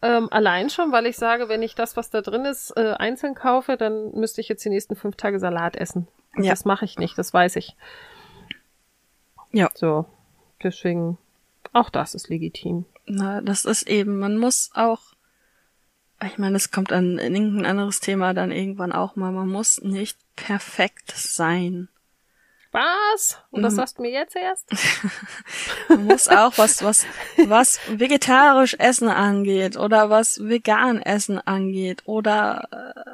Ähm, 0.00 0.28
allein 0.32 0.68
schon, 0.70 0.90
weil 0.90 1.06
ich 1.06 1.16
sage, 1.16 1.48
wenn 1.48 1.62
ich 1.62 1.74
das, 1.74 1.96
was 1.96 2.10
da 2.10 2.22
drin 2.22 2.44
ist, 2.44 2.76
äh, 2.76 2.94
einzeln 2.98 3.34
kaufe, 3.34 3.76
dann 3.76 4.12
müsste 4.12 4.40
ich 4.40 4.48
jetzt 4.48 4.64
die 4.64 4.68
nächsten 4.70 4.96
fünf 4.96 5.16
Tage 5.16 5.38
Salat 5.38 5.76
essen. 5.76 6.08
Und 6.36 6.44
Ja. 6.44 6.50
Das 6.50 6.64
mache 6.64 6.84
ich 6.84 6.98
nicht, 6.98 7.16
das 7.18 7.32
weiß 7.32 7.56
ich. 7.56 7.76
Ja. 9.52 9.70
So, 9.74 10.06
deswegen, 10.62 11.18
auch 11.72 11.90
das 11.90 12.14
ist 12.14 12.28
legitim. 12.28 12.84
Na, 13.06 13.40
das 13.42 13.64
ist 13.64 13.82
eben, 13.88 14.18
man 14.18 14.38
muss 14.38 14.70
auch, 14.74 15.00
ich 16.26 16.38
meine, 16.38 16.56
es 16.56 16.70
kommt 16.70 16.92
an 16.92 17.18
irgendein 17.18 17.66
anderes 17.66 18.00
Thema 18.00 18.34
dann 18.34 18.50
irgendwann 18.52 18.92
auch 18.92 19.16
mal, 19.16 19.32
man 19.32 19.48
muss 19.48 19.80
nicht 19.82 20.18
perfekt 20.36 21.12
sein. 21.16 21.88
Was? 22.70 23.38
Und 23.50 23.62
das 23.62 23.74
Mhm. 23.74 23.76
sagst 23.76 23.98
du 23.98 24.02
mir 24.02 24.10
jetzt 24.10 24.34
erst? 24.34 24.66
Man 25.90 26.06
muss 26.06 26.26
auch 26.28 26.56
was, 26.56 26.82
was, 26.82 27.04
was 27.44 27.78
vegetarisch 27.86 28.74
Essen 28.78 29.10
angeht 29.10 29.76
oder 29.76 30.08
was 30.08 30.40
vegan 30.42 31.02
Essen 31.02 31.38
angeht 31.38 32.02
oder 32.06 32.66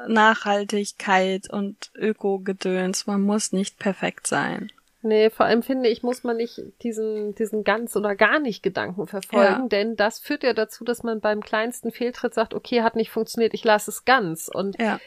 äh, 0.07 0.09
Nachhaltigkeit 0.09 1.49
und 1.49 1.91
Öko-Gedöns, 1.95 3.05
man 3.05 3.21
muss 3.21 3.51
nicht 3.51 3.79
perfekt 3.79 4.27
sein. 4.27 4.71
Nee, 5.09 5.29
vor 5.31 5.45
allem 5.47 5.63
finde 5.63 5.89
ich, 5.89 6.03
muss 6.03 6.23
man 6.23 6.37
nicht 6.37 6.61
diesen, 6.83 7.33
diesen 7.33 7.63
ganz 7.63 7.95
oder 7.95 8.15
gar 8.15 8.39
nicht 8.39 8.61
Gedanken 8.61 9.07
verfolgen, 9.07 9.63
Ja. 9.63 9.67
denn 9.67 9.95
das 9.95 10.19
führt 10.19 10.43
ja 10.43 10.53
dazu, 10.53 10.83
dass 10.85 11.01
man 11.01 11.19
beim 11.19 11.41
kleinsten 11.41 11.91
Fehltritt 11.91 12.35
sagt, 12.35 12.53
okay, 12.53 12.83
hat 12.83 12.95
nicht 12.95 13.09
funktioniert, 13.09 13.53
ich 13.55 13.63
lasse 13.63 13.89
es 13.89 14.05
ganz. 14.05 14.47
Und 14.53 14.79
Ja. 14.79 14.99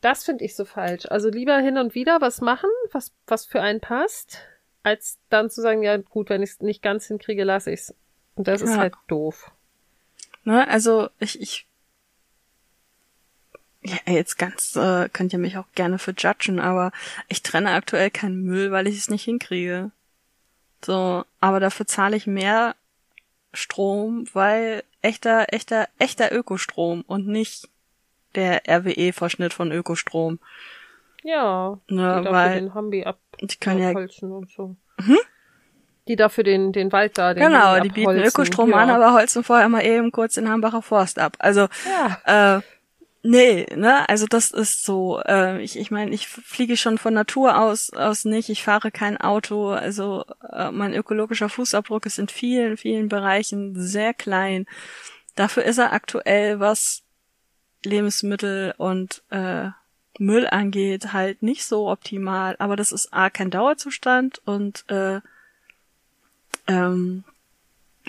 das 0.00 0.24
finde 0.24 0.44
ich 0.44 0.56
so 0.56 0.64
falsch. 0.64 1.06
Also 1.08 1.28
lieber 1.30 1.56
hin 1.58 1.78
und 1.78 1.94
wieder 1.94 2.20
was 2.20 2.40
machen, 2.40 2.68
was, 2.90 3.12
was 3.28 3.46
für 3.46 3.60
einen 3.62 3.80
passt, 3.80 4.40
als 4.82 5.18
dann 5.30 5.50
zu 5.50 5.60
sagen, 5.60 5.84
ja 5.84 5.96
gut, 5.98 6.30
wenn 6.30 6.42
ich 6.42 6.50
es 6.50 6.60
nicht 6.60 6.82
ganz 6.82 7.06
hinkriege, 7.06 7.44
lasse 7.44 7.70
ich's. 7.70 7.94
Und 8.34 8.48
das 8.48 8.60
ist 8.60 8.70
Ja. 8.74 8.78
halt 8.78 8.94
doof. 9.06 9.52
Ne, 10.42 10.66
also 10.68 11.08
ich, 11.20 11.40
ich 11.40 11.67
ja, 13.88 14.12
jetzt 14.12 14.38
ganz, 14.38 14.76
äh, 14.76 15.08
könnt 15.12 15.32
ihr 15.32 15.38
mich 15.38 15.56
auch 15.58 15.66
gerne 15.74 15.98
für 15.98 16.12
judgen, 16.16 16.60
aber 16.60 16.92
ich 17.28 17.42
trenne 17.42 17.72
aktuell 17.72 18.10
keinen 18.10 18.42
Müll, 18.42 18.70
weil 18.70 18.86
ich 18.86 18.96
es 18.98 19.10
nicht 19.10 19.24
hinkriege. 19.24 19.90
So, 20.84 21.24
aber 21.40 21.60
dafür 21.60 21.86
zahle 21.86 22.16
ich 22.16 22.26
mehr 22.26 22.74
Strom, 23.52 24.26
weil 24.32 24.84
echter, 25.02 25.46
echter, 25.52 25.88
echter 25.98 26.32
Ökostrom 26.32 27.02
und 27.06 27.26
nicht 27.26 27.68
der 28.34 28.62
RWE-Verschnitt 28.68 29.52
von 29.54 29.72
Ökostrom. 29.72 30.38
Ja, 31.24 31.78
Ne, 31.88 32.22
die 32.24 32.30
weil 32.30 32.60
den 32.60 32.74
Hambi 32.74 33.04
ab 33.04 33.18
die 33.40 33.56
können 33.56 33.80
ja 33.82 33.90
und 33.90 34.50
so. 34.50 34.76
Die 36.06 36.16
dafür 36.16 36.44
den, 36.44 36.72
den 36.72 36.90
Wald 36.92 37.18
da, 37.18 37.34
den 37.34 37.42
Genau, 37.44 37.80
die 37.80 37.88
bieten. 37.90 38.18
Ökostrom 38.18 38.70
ja. 38.70 38.76
an, 38.76 38.90
aber 38.90 39.12
holzen 39.12 39.44
vorher 39.44 39.68
mal 39.68 39.84
eben 39.84 40.10
kurz 40.10 40.34
den 40.34 40.48
Hambacher 40.48 40.80
Forst 40.80 41.18
ab. 41.18 41.36
Also, 41.38 41.68
Ja. 42.24 42.56
äh, 42.56 42.62
nee, 43.22 43.66
ne, 43.74 44.08
also 44.08 44.26
das 44.26 44.50
ist 44.50 44.84
so, 44.84 45.20
äh, 45.26 45.62
ich, 45.62 45.78
ich 45.78 45.90
meine, 45.90 46.14
ich 46.14 46.28
fliege 46.28 46.76
schon 46.76 46.98
von 46.98 47.14
Natur 47.14 47.58
aus, 47.58 47.90
aus 47.90 48.24
nicht, 48.24 48.48
ich 48.48 48.62
fahre 48.62 48.90
kein 48.90 49.16
Auto, 49.16 49.70
also 49.70 50.24
äh, 50.52 50.70
mein 50.70 50.94
ökologischer 50.94 51.48
Fußabdruck 51.48 52.06
ist 52.06 52.18
in 52.18 52.28
vielen, 52.28 52.76
vielen 52.76 53.08
Bereichen 53.08 53.74
sehr 53.74 54.14
klein. 54.14 54.66
Dafür 55.34 55.64
ist 55.64 55.78
er 55.78 55.92
aktuell, 55.92 56.60
was 56.60 57.02
Lebensmittel 57.84 58.74
und 58.76 59.22
äh, 59.30 59.68
Müll 60.18 60.48
angeht, 60.48 61.12
halt 61.12 61.42
nicht 61.42 61.64
so 61.64 61.88
optimal, 61.88 62.56
aber 62.58 62.76
das 62.76 62.92
ist 62.92 63.12
A, 63.12 63.30
kein 63.30 63.50
Dauerzustand 63.50 64.42
und 64.44 64.84
äh, 64.88 65.20
ähm, 66.66 67.24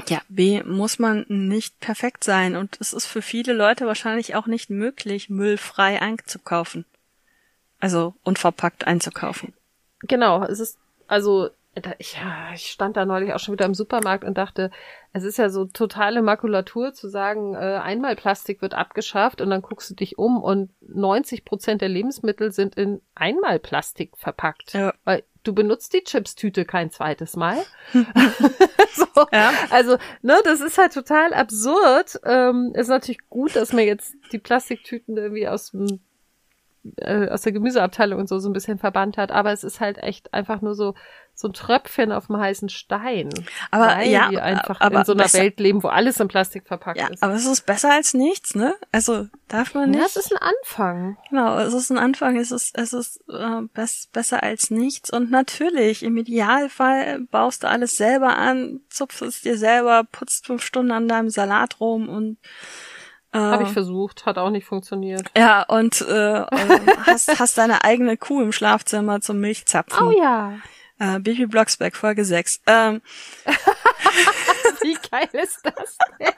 ja, 0.07 0.21
B, 0.29 0.63
muss 0.63 0.99
man 0.99 1.25
nicht 1.27 1.79
perfekt 1.79 2.23
sein 2.23 2.55
und 2.55 2.77
es 2.79 2.93
ist 2.93 3.05
für 3.05 3.21
viele 3.21 3.53
Leute 3.53 3.85
wahrscheinlich 3.85 4.35
auch 4.35 4.47
nicht 4.47 4.69
möglich, 4.69 5.29
müllfrei 5.29 6.01
einzukaufen. 6.01 6.85
Also 7.79 8.13
unverpackt 8.23 8.87
einzukaufen. 8.87 9.53
Genau, 10.01 10.43
es 10.43 10.59
ist, 10.59 10.77
also, 11.07 11.49
ich, 11.97 12.15
ja, 12.15 12.53
ich 12.53 12.67
stand 12.67 12.97
da 12.97 13.05
neulich 13.05 13.33
auch 13.33 13.39
schon 13.39 13.53
wieder 13.53 13.65
im 13.65 13.73
Supermarkt 13.73 14.23
und 14.23 14.37
dachte, 14.37 14.71
es 15.13 15.23
ist 15.23 15.37
ja 15.37 15.49
so 15.49 15.65
totale 15.65 16.21
Makulatur 16.21 16.93
zu 16.93 17.07
sagen, 17.07 17.55
äh, 17.55 17.57
Einmalplastik 17.57 18.61
wird 18.61 18.73
abgeschafft 18.73 19.41
und 19.41 19.49
dann 19.49 19.61
guckst 19.61 19.89
du 19.89 19.95
dich 19.95 20.17
um 20.17 20.41
und 20.41 20.71
90 20.81 21.45
Prozent 21.45 21.81
der 21.81 21.89
Lebensmittel 21.89 22.51
sind 22.51 22.75
in 22.75 23.01
Einmalplastik 23.15 24.17
verpackt. 24.17 24.73
Ja. 24.73 24.93
Weil 25.03 25.23
du 25.43 25.53
benutzt 25.53 25.93
die 25.93 26.03
Chipstüte 26.03 26.65
kein 26.65 26.91
zweites 26.91 27.35
Mal. 27.35 27.57
so, 27.93 29.05
Ja. 29.31 29.51
also, 29.69 29.97
ne, 30.21 30.37
das 30.43 30.61
ist 30.61 30.77
halt 30.77 30.93
total 30.93 31.33
absurd. 31.33 32.19
Ähm, 32.25 32.71
ist 32.75 32.87
natürlich 32.89 33.19
gut, 33.29 33.55
dass 33.55 33.73
man 33.73 33.85
jetzt 33.85 34.13
die 34.31 34.39
Plastiktüten 34.39 35.17
irgendwie 35.17 35.47
aus 35.47 35.71
dem 35.71 35.99
äh, 36.97 37.27
aus 37.27 37.41
der 37.41 37.51
Gemüseabteilung 37.51 38.19
und 38.19 38.29
so 38.29 38.39
so 38.39 38.49
ein 38.49 38.53
bisschen 38.53 38.79
verbannt 38.79 39.17
hat, 39.17 39.31
aber 39.31 39.51
es 39.51 39.63
ist 39.65 39.79
halt 39.81 39.97
echt 39.97 40.33
einfach 40.33 40.61
nur 40.61 40.75
so 40.75 40.95
so 41.39 41.47
ein 41.47 41.53
Tröpfchen 41.53 42.11
auf 42.11 42.27
dem 42.27 42.37
heißen 42.37 42.67
Stein. 42.67 43.29
Aber 43.71 43.87
weil 43.87 44.09
ja, 44.09 44.29
wir 44.29 44.43
einfach 44.43 44.81
aber 44.81 44.99
in 44.99 45.05
so 45.05 45.13
einer 45.13 45.23
besser- 45.23 45.39
Welt 45.39 45.57
leben, 45.59 45.81
wo 45.83 45.87
alles 45.87 46.19
in 46.19 46.27
Plastik 46.27 46.67
verpackt 46.67 46.99
Ja, 46.99 47.07
ist. 47.07 47.23
aber 47.23 47.33
es 47.33 47.45
ist 47.45 47.65
besser 47.65 47.93
als 47.93 48.13
nichts, 48.13 48.55
ne? 48.55 48.75
Also 48.91 49.27
darf 49.47 49.73
man 49.73 49.91
nicht. 49.91 49.99
ja, 50.01 50.05
es 50.05 50.17
ist 50.17 50.33
ein 50.33 50.37
Anfang. 50.41 51.17
Genau, 51.29 51.57
es 51.59 51.73
ist 51.73 51.91
ein 51.91 51.97
Anfang, 51.97 52.35
es 52.37 52.51
ist, 52.51 52.77
es 52.77 52.91
ist 52.91 53.21
äh, 53.29 53.61
bess, 53.73 54.09
besser 54.11 54.43
als 54.43 54.69
nichts. 54.69 55.11
Und 55.11 55.31
natürlich, 55.31 56.03
im 56.03 56.17
Idealfall 56.17 57.19
baust 57.31 57.63
du 57.63 57.69
alles 57.69 57.95
selber 57.95 58.35
an, 58.37 58.81
zupfst 58.89 59.21
es 59.21 59.41
dir 59.41 59.57
selber, 59.57 60.03
putzt 60.11 60.45
fünf 60.45 60.61
Stunden 60.63 60.91
an 60.91 61.07
deinem 61.07 61.29
Salat 61.29 61.79
rum 61.79 62.09
und 62.09 62.37
Äh, 63.31 63.37
Habe 63.37 63.63
ich 63.63 63.69
versucht, 63.69 64.25
hat 64.25 64.37
auch 64.39 64.49
nicht 64.49 64.65
funktioniert. 64.65 65.29
Ja, 65.37 65.61
und 65.61 66.01
äh, 66.01 66.45
hast, 67.05 67.39
hast 67.39 67.57
deine 67.59 67.83
eigene 67.83 68.17
Kuh 68.17 68.41
im 68.41 68.51
Schlafzimmer 68.51 69.21
zum 69.21 69.39
Milchzapfen. 69.39 70.07
Oh 70.07 70.11
ja. 70.11 70.53
Äh, 70.99 71.19
Bibi 71.19 71.45
Blocksberg, 71.45 71.95
Folge 71.95 72.25
6. 72.25 72.61
Ähm, 72.67 73.01
Wie 74.81 74.97
geil 75.09 75.27
ist 75.33 75.59
das 75.63 75.97
denn? 76.19 76.33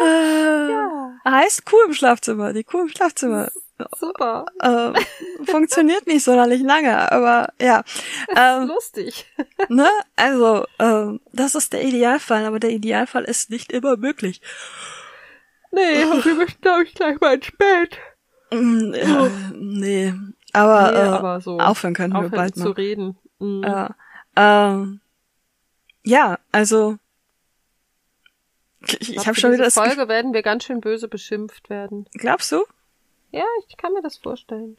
äh, 0.00 0.70
Ja, 0.70 1.12
Heißt 1.24 1.64
Kuh 1.66 1.76
im 1.86 1.94
Schlafzimmer, 1.94 2.52
die 2.52 2.64
Kuh 2.64 2.82
im 2.82 2.88
Schlafzimmer. 2.88 3.50
super. 3.98 4.46
Äh, 4.60 4.92
funktioniert 5.44 6.06
nicht 6.06 6.24
sonderlich 6.24 6.62
lange, 6.62 7.10
aber 7.12 7.52
ja. 7.60 7.82
Ähm, 8.36 8.68
Lustig. 8.68 9.26
ne? 9.68 9.88
Also, 10.16 10.66
ähm, 10.78 11.20
das 11.32 11.54
ist 11.54 11.72
der 11.72 11.82
Idealfall, 11.82 12.44
aber 12.44 12.60
der 12.60 12.70
Idealfall 12.70 13.24
ist 13.24 13.50
nicht 13.50 13.72
immer 13.72 13.96
möglich. 13.96 14.40
Nee, 15.72 16.04
wir 16.24 16.34
möchten, 16.34 16.60
glaube 16.62 16.84
ich, 16.84 16.94
gleich 16.94 17.20
mal 17.20 17.34
ins 17.34 17.50
Bett. 17.56 17.98
Mm, 18.52 18.92
äh, 18.94 19.30
nee, 19.54 20.14
aber, 20.52 20.92
nee, 20.92 20.98
äh, 20.98 21.02
aber 21.02 21.40
so. 21.40 21.58
aufhören 21.58 21.94
können 21.94 22.12
wir 22.12 22.18
aufhören 22.18 22.32
bald 22.32 22.54
zu 22.54 22.64
mal. 22.64 22.72
reden. 22.72 23.18
Mhm. 23.38 23.64
Äh, 23.64 23.88
ähm, 24.36 25.00
ja, 26.04 26.38
also 26.52 26.98
ich, 28.86 29.16
ich 29.16 29.26
habe 29.26 29.38
schon 29.38 29.52
wieder 29.52 29.64
das 29.64 29.74
Folge 29.74 30.08
werden 30.08 30.32
wir 30.32 30.42
ganz 30.42 30.64
schön 30.64 30.80
böse 30.80 31.08
beschimpft 31.08 31.68
werden. 31.68 32.06
glaubst 32.12 32.50
du? 32.52 32.64
Ja, 33.30 33.44
ich 33.68 33.76
kann 33.76 33.92
mir 33.92 34.02
das 34.02 34.16
vorstellen. 34.16 34.76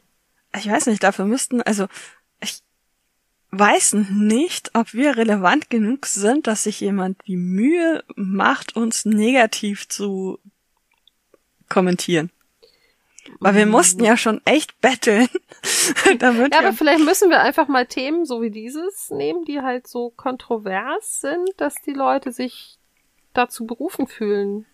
Ich 0.56 0.68
weiß 0.68 0.86
nicht, 0.86 1.02
dafür 1.02 1.24
müssten, 1.24 1.62
also 1.62 1.86
ich 2.40 2.60
weiß 3.50 3.94
nicht, 3.94 4.74
ob 4.74 4.92
wir 4.92 5.16
relevant 5.16 5.70
genug 5.70 6.06
sind, 6.06 6.46
dass 6.46 6.64
sich 6.64 6.80
jemand 6.80 7.18
die 7.26 7.36
Mühe 7.36 8.02
macht, 8.16 8.76
uns 8.76 9.04
negativ 9.04 9.88
zu 9.88 10.38
kommentieren. 11.68 12.30
Weil 13.40 13.54
wir 13.54 13.66
mussten 13.66 14.04
ja 14.04 14.16
schon 14.16 14.40
echt 14.44 14.80
betteln, 14.80 15.28
damit 16.18 16.52
Ja, 16.52 16.60
aber 16.60 16.72
vielleicht 16.72 17.04
müssen 17.04 17.30
wir 17.30 17.40
einfach 17.40 17.68
mal 17.68 17.86
Themen 17.86 18.24
so 18.24 18.42
wie 18.42 18.50
dieses 18.50 19.10
nehmen, 19.10 19.44
die 19.44 19.60
halt 19.60 19.86
so 19.86 20.10
kontrovers 20.10 21.20
sind, 21.20 21.48
dass 21.56 21.74
die 21.82 21.92
Leute 21.92 22.32
sich 22.32 22.78
dazu 23.32 23.66
berufen 23.66 24.06
fühlen, 24.06 24.66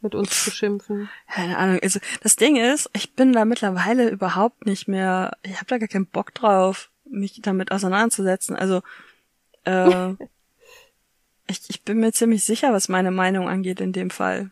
mit 0.00 0.14
uns 0.14 0.44
zu 0.44 0.50
schimpfen. 0.50 1.08
Keine 1.32 1.56
Ahnung. 1.56 1.78
Also 1.82 2.00
das 2.22 2.36
Ding 2.36 2.56
ist, 2.56 2.90
ich 2.92 3.14
bin 3.14 3.32
da 3.32 3.44
mittlerweile 3.44 4.08
überhaupt 4.08 4.66
nicht 4.66 4.88
mehr. 4.88 5.36
Ich 5.42 5.56
habe 5.56 5.66
da 5.66 5.78
gar 5.78 5.88
keinen 5.88 6.06
Bock 6.06 6.34
drauf, 6.34 6.90
mich 7.04 7.40
damit 7.40 7.70
auseinanderzusetzen. 7.70 8.56
Also 8.56 8.82
äh, 9.64 10.10
ich, 11.46 11.60
ich 11.68 11.82
bin 11.82 12.00
mir 12.00 12.12
ziemlich 12.12 12.44
sicher, 12.44 12.72
was 12.72 12.88
meine 12.88 13.10
Meinung 13.10 13.48
angeht 13.48 13.80
in 13.80 13.92
dem 13.92 14.10
Fall. 14.10 14.50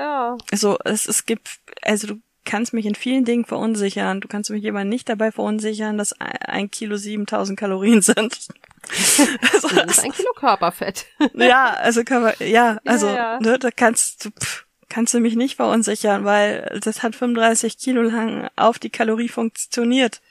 Ja, 0.00 0.38
Also 0.50 0.78
es, 0.84 1.06
es 1.06 1.26
gibt, 1.26 1.60
also 1.82 2.06
du 2.06 2.14
kannst 2.46 2.72
mich 2.72 2.86
in 2.86 2.94
vielen 2.94 3.26
Dingen 3.26 3.44
verunsichern. 3.44 4.22
Du 4.22 4.28
kannst 4.28 4.48
mich 4.50 4.66
aber 4.66 4.84
nicht 4.84 5.08
dabei 5.10 5.30
verunsichern, 5.30 5.98
dass 5.98 6.14
ein- 6.18 6.70
Kilo 6.70 6.96
7000 6.96 7.58
Kalorien 7.58 8.00
sind. 8.00 8.48
also, 9.52 9.68
das 9.68 9.98
ist 9.98 10.04
ein 10.04 10.12
Kilo 10.12 10.32
Körperfett. 10.34 11.04
ja, 11.34 11.74
also 11.74 12.02
man, 12.08 12.32
ja, 12.38 12.78
also, 12.86 13.08
ja. 13.08 13.38
ne, 13.40 13.58
da 13.58 13.70
kannst 13.70 14.24
du, 14.24 14.30
pff, 14.30 14.64
kannst 14.88 15.12
du 15.12 15.20
mich 15.20 15.36
nicht 15.36 15.56
verunsichern, 15.56 16.24
weil 16.24 16.80
das 16.82 17.02
hat 17.02 17.14
35 17.14 17.76
Kilo 17.76 18.00
lang 18.02 18.48
auf 18.56 18.78
die 18.78 18.90
Kalorie 18.90 19.28
funktioniert. 19.28 20.22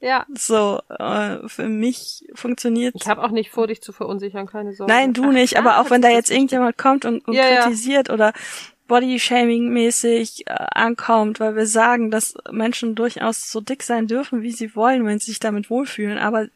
Ja. 0.00 0.26
So, 0.34 0.80
äh, 0.98 1.46
für 1.48 1.68
mich 1.68 2.24
funktioniert. 2.34 2.94
Ich 2.96 3.08
habe 3.08 3.22
auch 3.22 3.30
nicht 3.30 3.50
vor, 3.50 3.66
dich 3.66 3.82
zu 3.82 3.92
verunsichern, 3.92 4.46
keine 4.46 4.72
Sorge. 4.74 4.92
Nein, 4.92 5.12
du 5.12 5.24
Ach, 5.24 5.32
nicht, 5.32 5.52
ja, 5.54 5.60
aber 5.60 5.78
auch 5.80 5.90
wenn 5.90 6.02
da 6.02 6.08
jetzt 6.10 6.30
irgendjemand 6.30 6.76
kommt 6.78 7.04
und, 7.06 7.26
und 7.26 7.34
Ja, 7.34 7.48
ja. 7.48 7.62
kritisiert 7.62 8.08
oder 8.10 8.32
Body-Shaming-mäßig 8.90 10.46
äh, 10.46 10.66
ankommt, 10.74 11.40
weil 11.40 11.54
wir 11.56 11.66
sagen, 11.66 12.10
dass 12.10 12.34
Menschen 12.50 12.96
durchaus 12.96 13.50
so 13.50 13.60
dick 13.60 13.82
sein 13.82 14.08
dürfen, 14.08 14.42
wie 14.42 14.52
sie 14.52 14.74
wollen, 14.74 15.06
wenn 15.06 15.18
sie 15.18 15.30
sich 15.30 15.40
damit 15.40 15.70
wohlfühlen, 15.70 16.18
aber 16.18 16.48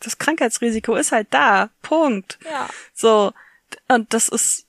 das 0.00 0.18
Krankheitsrisiko 0.18 0.96
ist 0.96 1.12
halt 1.12 1.28
da. 1.30 1.70
Punkt. 1.82 2.38
Ja. 2.44 2.68
So, 2.94 3.32
und 3.88 4.12
das 4.12 4.28
ist 4.28 4.66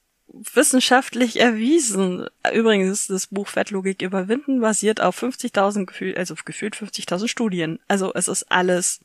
wissenschaftlich 0.53 1.39
erwiesen. 1.39 2.27
Übrigens 2.53 2.91
ist 2.91 3.09
das 3.09 3.27
Buch 3.27 3.47
Fettlogik 3.47 4.01
überwinden 4.01 4.61
basiert 4.61 5.01
auf 5.01 5.21
50.000 5.21 5.85
gefühlt, 5.85 6.17
also 6.17 6.35
gefühlt 6.45 6.75
50.000 6.75 7.27
Studien. 7.27 7.79
Also 7.87 8.13
es 8.13 8.27
ist 8.27 8.51
alles 8.51 8.99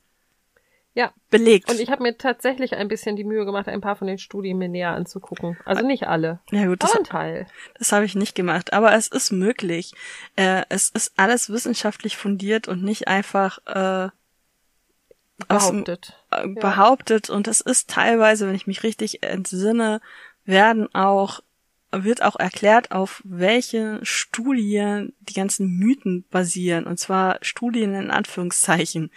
Ja. 0.94 1.12
belegt. 1.30 1.70
Und 1.70 1.80
ich 1.80 1.90
habe 1.90 2.02
mir 2.02 2.18
tatsächlich 2.18 2.74
ein 2.74 2.88
bisschen 2.88 3.16
die 3.16 3.24
Mühe 3.24 3.46
gemacht, 3.46 3.66
ein 3.68 3.80
paar 3.80 3.96
von 3.96 4.06
den 4.06 4.18
Studien 4.18 4.58
mir 4.58 4.68
näher 4.68 4.90
anzugucken. 4.90 5.56
Also 5.64 5.86
nicht 5.86 6.06
alle, 6.06 6.40
ja 6.50 6.66
gut, 6.66 6.82
das, 6.82 6.92
Teil. 7.04 7.46
das 7.78 7.92
habe 7.92 8.04
ich 8.04 8.14
nicht 8.14 8.34
gemacht, 8.34 8.72
aber 8.72 8.92
es 8.94 9.08
ist 9.08 9.32
möglich. 9.32 9.94
Äh, 10.36 10.64
es 10.68 10.90
ist 10.90 11.12
alles 11.16 11.48
wissenschaftlich 11.50 12.16
fundiert 12.16 12.68
und 12.68 12.82
nicht 12.82 13.08
einfach 13.08 13.58
äh, 13.66 14.10
aus 15.48 15.70
Behauptet. 15.70 16.14
äh, 16.30 16.46
behauptet 16.48 17.30
und 17.30 17.48
es 17.48 17.60
ist 17.60 17.88
teilweise, 17.88 18.46
wenn 18.46 18.54
ich 18.54 18.66
mich 18.66 18.82
richtig 18.82 19.22
entsinne, 19.22 20.00
werden 20.44 20.94
auch 20.94 21.40
wird 21.92 22.22
auch 22.22 22.36
erklärt, 22.36 22.90
auf 22.90 23.22
welche 23.24 24.00
Studien 24.02 25.12
die 25.20 25.34
ganzen 25.34 25.78
Mythen 25.78 26.24
basieren 26.30 26.86
und 26.86 26.98
zwar 26.98 27.38
Studien 27.42 27.94
in 27.94 28.10
Anführungszeichen. 28.10 29.10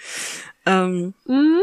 Ähm, 0.66 1.14
Mhm. 1.26 1.62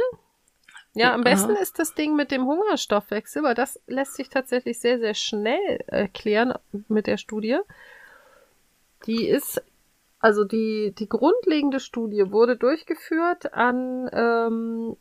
Ja, 0.95 1.15
am 1.15 1.25
besten 1.25 1.57
ist 1.57 1.79
das 1.79 1.95
Ding 1.95 2.17
mit 2.17 2.31
dem 2.31 2.45
Hungerstoffwechsel, 2.45 3.43
weil 3.43 3.55
das 3.55 3.81
lässt 3.87 4.15
sich 4.15 4.29
tatsächlich 4.29 4.79
sehr, 4.79 4.99
sehr 4.99 5.15
schnell 5.15 5.83
erklären 5.87 6.53
mit 6.89 7.07
der 7.07 7.17
Studie. 7.17 7.59
Die 9.07 9.27
ist, 9.27 9.63
also 10.21 10.45
die, 10.45 10.95
die 10.99 11.09
grundlegende 11.09 11.81
Studie 11.81 12.31
wurde 12.31 12.57
durchgeführt 12.57 13.55
an 13.55 14.11
ähm, 14.13 14.97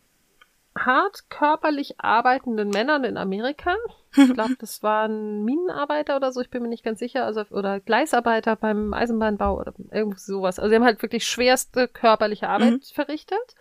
hart 0.78 1.30
körperlich 1.30 2.00
arbeitenden 2.00 2.70
Männern 2.70 3.04
in 3.04 3.18
Amerika. 3.18 3.76
Ich 4.14 4.34
glaube, 4.34 4.56
das 4.60 4.84
waren 4.84 5.46
Minenarbeiter 5.46 6.18
oder 6.18 6.34
so, 6.34 6.42
ich 6.42 6.50
bin 6.50 6.62
mir 6.62 6.68
nicht 6.68 6.84
ganz 6.84 7.00
sicher, 7.00 7.24
also 7.24 7.46
oder 7.50 7.80
Gleisarbeiter 7.80 8.58
beim 8.58 8.94
Eisenbahnbau 8.94 9.58
oder 9.58 9.74
irgendwie 9.90 10.20
sowas. 10.20 10.60
Also 10.60 10.68
sie 10.70 10.76
haben 10.76 10.84
halt 10.84 11.02
wirklich 11.02 11.26
schwerste 11.26 11.88
körperliche 11.88 12.50
Arbeit 12.50 12.74
Mhm. 12.74 12.82
verrichtet 12.94 13.56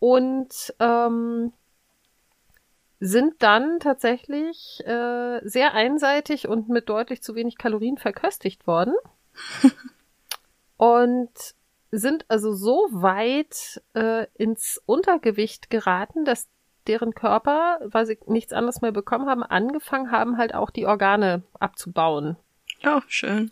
und 0.00 0.74
ähm, 0.80 1.52
sind 2.98 3.42
dann 3.44 3.78
tatsächlich 3.78 4.80
äh, 4.86 5.40
sehr 5.44 5.72
einseitig 5.74 6.48
und 6.48 6.68
mit 6.68 6.88
deutlich 6.88 7.22
zu 7.22 7.36
wenig 7.36 7.56
Kalorien 7.56 7.96
verköstigt 7.96 8.66
worden 8.66 8.94
und 10.76 11.30
sind 11.90 12.24
also 12.28 12.52
so 12.52 12.88
weit 12.90 13.82
äh, 13.94 14.26
ins 14.34 14.80
Untergewicht 14.86 15.70
geraten, 15.70 16.24
dass 16.24 16.48
deren 16.86 17.14
Körper, 17.14 17.78
weil 17.84 18.06
sie 18.06 18.18
nichts 18.26 18.52
anderes 18.52 18.80
mehr 18.80 18.92
bekommen 18.92 19.28
haben, 19.28 19.42
angefangen 19.42 20.10
haben, 20.10 20.38
halt 20.38 20.54
auch 20.54 20.70
die 20.70 20.86
Organe 20.86 21.42
abzubauen. 21.58 22.36
ja, 22.80 23.02
schön. 23.06 23.50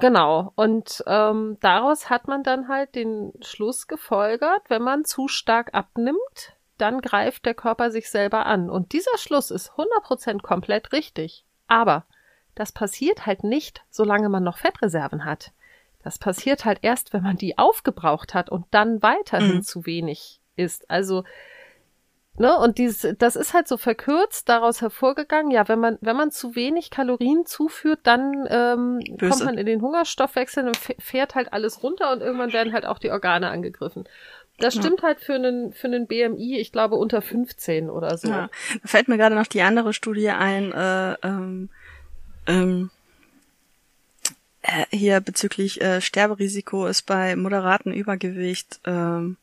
Genau. 0.00 0.52
Und 0.54 1.02
ähm, 1.06 1.56
daraus 1.60 2.08
hat 2.08 2.28
man 2.28 2.42
dann 2.42 2.68
halt 2.68 2.94
den 2.94 3.32
Schluss 3.42 3.86
gefolgert, 3.86 4.62
wenn 4.68 4.82
man 4.82 5.04
zu 5.04 5.28
stark 5.28 5.74
abnimmt, 5.74 6.56
dann 6.76 7.00
greift 7.00 7.44
der 7.46 7.54
Körper 7.54 7.90
sich 7.90 8.08
selber 8.08 8.46
an. 8.46 8.70
Und 8.70 8.92
dieser 8.92 9.16
Schluss 9.18 9.50
ist 9.50 9.72
100% 9.72 10.42
komplett 10.42 10.92
richtig. 10.92 11.44
Aber 11.66 12.04
das 12.54 12.72
passiert 12.72 13.26
halt 13.26 13.44
nicht, 13.44 13.84
solange 13.90 14.28
man 14.28 14.44
noch 14.44 14.58
Fettreserven 14.58 15.24
hat. 15.24 15.52
Das 16.02 16.18
passiert 16.18 16.64
halt 16.64 16.78
erst, 16.82 17.12
wenn 17.12 17.22
man 17.22 17.36
die 17.36 17.58
aufgebraucht 17.58 18.34
hat 18.34 18.50
und 18.50 18.66
dann 18.70 19.02
weiterhin 19.02 19.56
Mhm. 19.56 19.62
zu 19.62 19.84
wenig 19.86 20.40
isst. 20.56 20.88
Also 20.90 21.24
Ne, 22.40 22.56
und 22.56 22.78
dieses, 22.78 23.16
das 23.18 23.34
ist 23.34 23.52
halt 23.52 23.66
so 23.66 23.76
verkürzt 23.76 24.48
daraus 24.48 24.80
hervorgegangen. 24.80 25.50
Ja, 25.50 25.66
wenn 25.66 25.80
man, 25.80 25.98
wenn 26.00 26.14
man 26.16 26.30
zu 26.30 26.54
wenig 26.54 26.88
Kalorien 26.90 27.46
zuführt, 27.46 27.98
dann 28.04 28.46
ähm, 28.48 29.00
Böse. 29.16 29.28
kommt 29.28 29.44
man 29.44 29.58
in 29.58 29.66
den 29.66 29.82
Hungerstoffwechsel 29.82 30.68
und 30.68 30.76
fährt 31.00 31.34
halt 31.34 31.52
alles 31.52 31.82
runter 31.82 32.12
und 32.12 32.20
irgendwann 32.20 32.52
werden 32.52 32.72
halt 32.72 32.86
auch 32.86 33.00
die 33.00 33.10
Organe 33.10 33.50
angegriffen. 33.50 34.04
Das 34.58 34.74
Ja. 34.76 34.82
stimmt 34.82 35.02
halt 35.02 35.18
für 35.18 35.34
einen, 35.34 35.72
für 35.72 35.88
einen 35.88 36.06
BMI, 36.06 36.58
ich 36.60 36.70
glaube, 36.70 36.94
unter 36.94 37.22
15 37.22 37.90
oder 37.90 38.16
so. 38.18 38.28
Ja. 38.28 38.48
Da 38.82 38.88
fällt 38.88 39.08
mir 39.08 39.16
gerade 39.18 39.34
noch 39.34 39.48
die 39.48 39.62
andere 39.62 39.92
Studie 39.92 40.30
ein, 40.30 40.70
äh, 40.70 41.14
ähm, 41.24 41.70
ähm, 42.46 42.90
äh, 44.62 44.84
hier 44.90 45.20
bezüglich 45.20 45.80
äh, 45.80 46.00
Sterberisiko 46.00 46.86
ist 46.86 47.02
bei 47.02 47.36
moderatem 47.36 47.92
Übergewicht 47.92 48.80
ähm, 48.84 49.36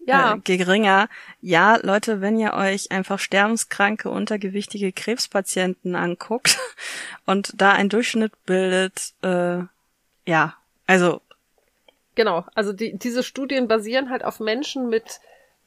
Ja, 0.00 0.34
äh, 0.34 0.38
geringer. 0.38 1.08
Ja, 1.40 1.76
Leute, 1.82 2.20
wenn 2.20 2.38
ihr 2.38 2.54
euch 2.54 2.90
einfach 2.90 3.18
sterbenskranke, 3.18 4.10
untergewichtige 4.10 4.92
Krebspatienten 4.92 5.94
anguckt 5.94 6.58
und 7.26 7.52
da 7.56 7.72
einen 7.72 7.88
Durchschnitt 7.88 8.32
bildet, 8.44 9.14
äh, 9.22 9.62
ja, 10.26 10.54
also 10.86 11.22
genau. 12.14 12.44
Also 12.54 12.72
die, 12.72 12.96
diese 12.98 13.22
Studien 13.22 13.68
basieren 13.68 14.10
halt 14.10 14.24
auf 14.24 14.40
Menschen 14.40 14.88
mit 14.88 15.20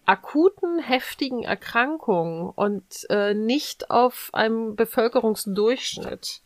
akuten, 0.05 0.79
heftigen 0.79 1.43
Erkrankungen 1.43 2.49
und 2.49 2.83
äh, 3.09 3.33
nicht 3.33 3.89
auf 3.89 4.29
einem 4.33 4.75
Bevölkerungsdurchschnitt. 4.75 6.41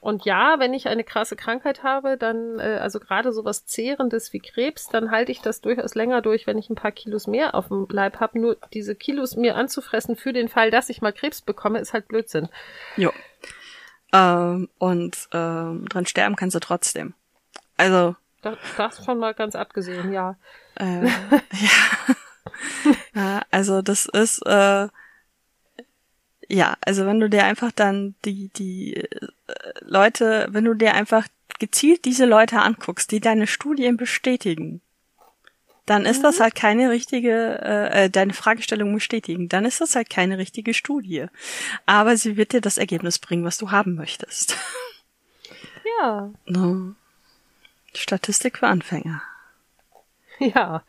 Und 0.00 0.24
ja, 0.24 0.58
wenn 0.58 0.72
ich 0.72 0.88
eine 0.88 1.04
krasse 1.04 1.36
Krankheit 1.36 1.82
habe, 1.82 2.16
dann, 2.16 2.58
äh, 2.58 2.78
also 2.80 2.98
gerade 2.98 3.32
sowas 3.32 3.66
Zehrendes 3.66 4.32
wie 4.32 4.38
Krebs, 4.38 4.88
dann 4.88 5.10
halte 5.10 5.32
ich 5.32 5.42
das 5.42 5.60
durchaus 5.60 5.94
länger 5.94 6.22
durch, 6.22 6.46
wenn 6.46 6.56
ich 6.56 6.70
ein 6.70 6.76
paar 6.76 6.92
Kilos 6.92 7.26
mehr 7.26 7.54
auf 7.54 7.68
dem 7.68 7.86
Leib 7.90 8.18
habe. 8.20 8.38
Nur 8.38 8.56
diese 8.72 8.94
Kilos 8.94 9.36
mir 9.36 9.54
anzufressen 9.56 10.16
für 10.16 10.32
den 10.32 10.48
Fall, 10.48 10.70
dass 10.70 10.88
ich 10.88 11.02
mal 11.02 11.12
Krebs 11.12 11.42
bekomme, 11.42 11.78
ist 11.78 11.92
halt 11.92 12.08
Blödsinn. 12.08 12.48
Jo. 12.96 13.12
Ähm, 14.12 14.70
und 14.78 15.28
ähm, 15.32 15.86
dran 15.88 16.06
sterben 16.06 16.36
kannst 16.36 16.54
du 16.54 16.60
trotzdem. 16.60 17.12
Also, 17.76 18.16
Das, 18.40 18.56
das 18.78 19.04
schon 19.04 19.18
mal 19.18 19.34
ganz 19.34 19.54
abgesehen, 19.54 20.12
ja. 20.12 20.36
äh, 20.76 21.04
ja. 21.04 21.10
ja. 23.14 23.42
Also 23.50 23.82
das 23.82 24.06
ist 24.06 24.40
äh, 24.46 24.88
ja, 26.48 26.76
also 26.80 27.06
wenn 27.06 27.20
du 27.20 27.28
dir 27.28 27.44
einfach 27.44 27.72
dann 27.72 28.14
die 28.24 28.50
die 28.56 28.94
äh, 28.94 29.08
Leute, 29.80 30.46
wenn 30.50 30.64
du 30.64 30.74
dir 30.74 30.94
einfach 30.94 31.26
gezielt 31.58 32.04
diese 32.04 32.26
Leute 32.26 32.60
anguckst, 32.60 33.10
die 33.10 33.20
deine 33.20 33.46
Studien 33.46 33.96
bestätigen, 33.96 34.80
dann 35.86 36.04
ist 36.04 36.24
das 36.24 36.40
halt 36.40 36.56
keine 36.56 36.90
richtige, 36.90 37.60
äh, 37.62 38.04
äh, 38.04 38.10
deine 38.10 38.32
Fragestellung 38.32 38.92
bestätigen, 38.92 39.48
dann 39.48 39.64
ist 39.64 39.80
das 39.80 39.94
halt 39.94 40.10
keine 40.10 40.36
richtige 40.36 40.74
Studie. 40.74 41.26
Aber 41.86 42.16
sie 42.16 42.36
wird 42.36 42.52
dir 42.52 42.60
das 42.60 42.76
Ergebnis 42.76 43.20
bringen, 43.20 43.44
was 43.44 43.56
du 43.56 43.70
haben 43.70 43.94
möchtest. 43.94 44.56
Ja, 46.00 46.30
No. 46.46 46.94
Statistik 47.94 48.58
für 48.58 48.66
Anfänger. 48.66 49.22
ja. 50.54 50.82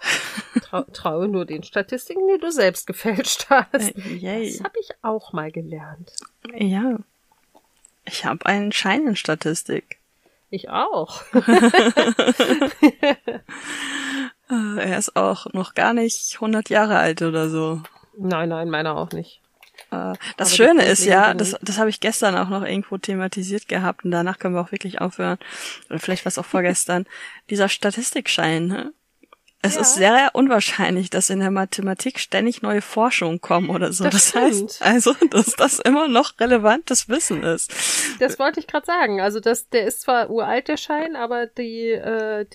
Trau, 0.62 0.84
traue 0.94 1.28
nur 1.28 1.46
den 1.46 1.64
Statistiken, 1.64 2.28
die 2.34 2.40
du 2.40 2.52
selbst 2.52 2.88
gefälscht 2.88 3.48
hast. 3.50 3.96
Äh, 3.96 4.16
yay. 4.16 4.52
Das 4.52 4.64
habe 4.64 4.76
ich 4.80 4.90
auch 5.02 5.34
mal 5.34 5.52
gelernt. 5.52 6.12
Ja. 6.56 6.98
Ich 8.06 8.26
habe 8.26 8.46
einen 8.46 8.72
Schein 8.72 9.06
in 9.08 9.16
Statistik. 9.16 10.00
Ich 10.50 10.70
auch. 10.70 11.24
Äh, 14.50 14.80
Er 14.80 14.98
ist 14.98 15.16
auch 15.16 15.48
noch 15.54 15.74
gar 15.74 15.94
nicht 15.94 16.36
100 16.36 16.70
Jahre 16.70 16.98
alt 16.98 17.22
oder 17.22 17.50
so. 17.50 17.82
Nein, 18.18 18.50
nein, 18.50 18.70
meiner 18.70 18.96
auch 18.98 19.12
nicht. 19.12 19.42
Äh, 19.92 20.14
Das 20.38 20.50
Aber 20.50 20.50
Schöne 20.50 20.86
ist 20.86 21.06
ja, 21.06 21.34
das, 21.34 21.56
das 21.62 21.78
habe 21.78 21.90
ich 21.90 22.00
gestern 22.00 22.36
auch 22.38 22.50
noch 22.50 22.64
irgendwo 22.64 22.98
thematisiert 22.98 23.68
gehabt 23.68 24.06
und 24.06 24.12
danach 24.12 24.40
können 24.40 24.56
wir 24.56 24.62
auch 24.62 24.72
wirklich 24.72 25.02
aufhören. 25.02 25.38
Oder 25.90 26.00
vielleicht 26.00 26.26
was 26.26 26.38
auch 26.38 26.46
vorgestern. 26.46 27.06
Dieser 27.50 27.70
Statistikschein, 27.70 28.68
ne? 28.68 28.94
Es 29.64 29.74
Ja. 29.76 29.82
ist 29.82 29.96
sehr 29.96 30.30
unwahrscheinlich, 30.34 31.10
dass 31.10 31.30
in 31.32 31.40
der 31.40 31.50
Mathematik 31.52 32.20
ständig 32.20 32.62
neue 32.62 32.82
Forschungen 32.82 33.42
kommen 33.42 33.70
oder 33.70 33.92
so. 33.92 34.04
Das 34.04 34.32
Das, 34.32 34.36
heißt 34.36 34.82
also, 34.84 35.14
dass 35.32 35.48
das 35.56 35.80
immer 35.80 36.08
noch 36.08 36.40
relevantes 36.40 37.10
Wissen 37.10 37.42
ist. 37.44 37.74
Das 38.20 38.38
wollte 38.38 38.60
ich 38.60 38.68
gerade 38.68 38.86
sagen. 38.86 39.20
Also 39.20 39.40
das, 39.40 39.68
der 39.70 39.86
ist 39.88 40.02
zwar 40.02 40.30
uralt, 40.30 40.68
der 40.68 40.78
Schein, 40.78 41.16
aber 41.16 41.48
die, 41.48 41.90
äh, 41.90 42.46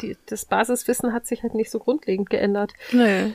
die, 0.00 0.16
das 0.26 0.44
Basiswissen 0.44 1.12
hat 1.12 1.26
sich 1.26 1.42
halt 1.42 1.54
nicht 1.54 1.70
so 1.70 1.80
grundlegend 1.80 2.30
geändert. 2.30 2.72
Nö. 2.92 3.32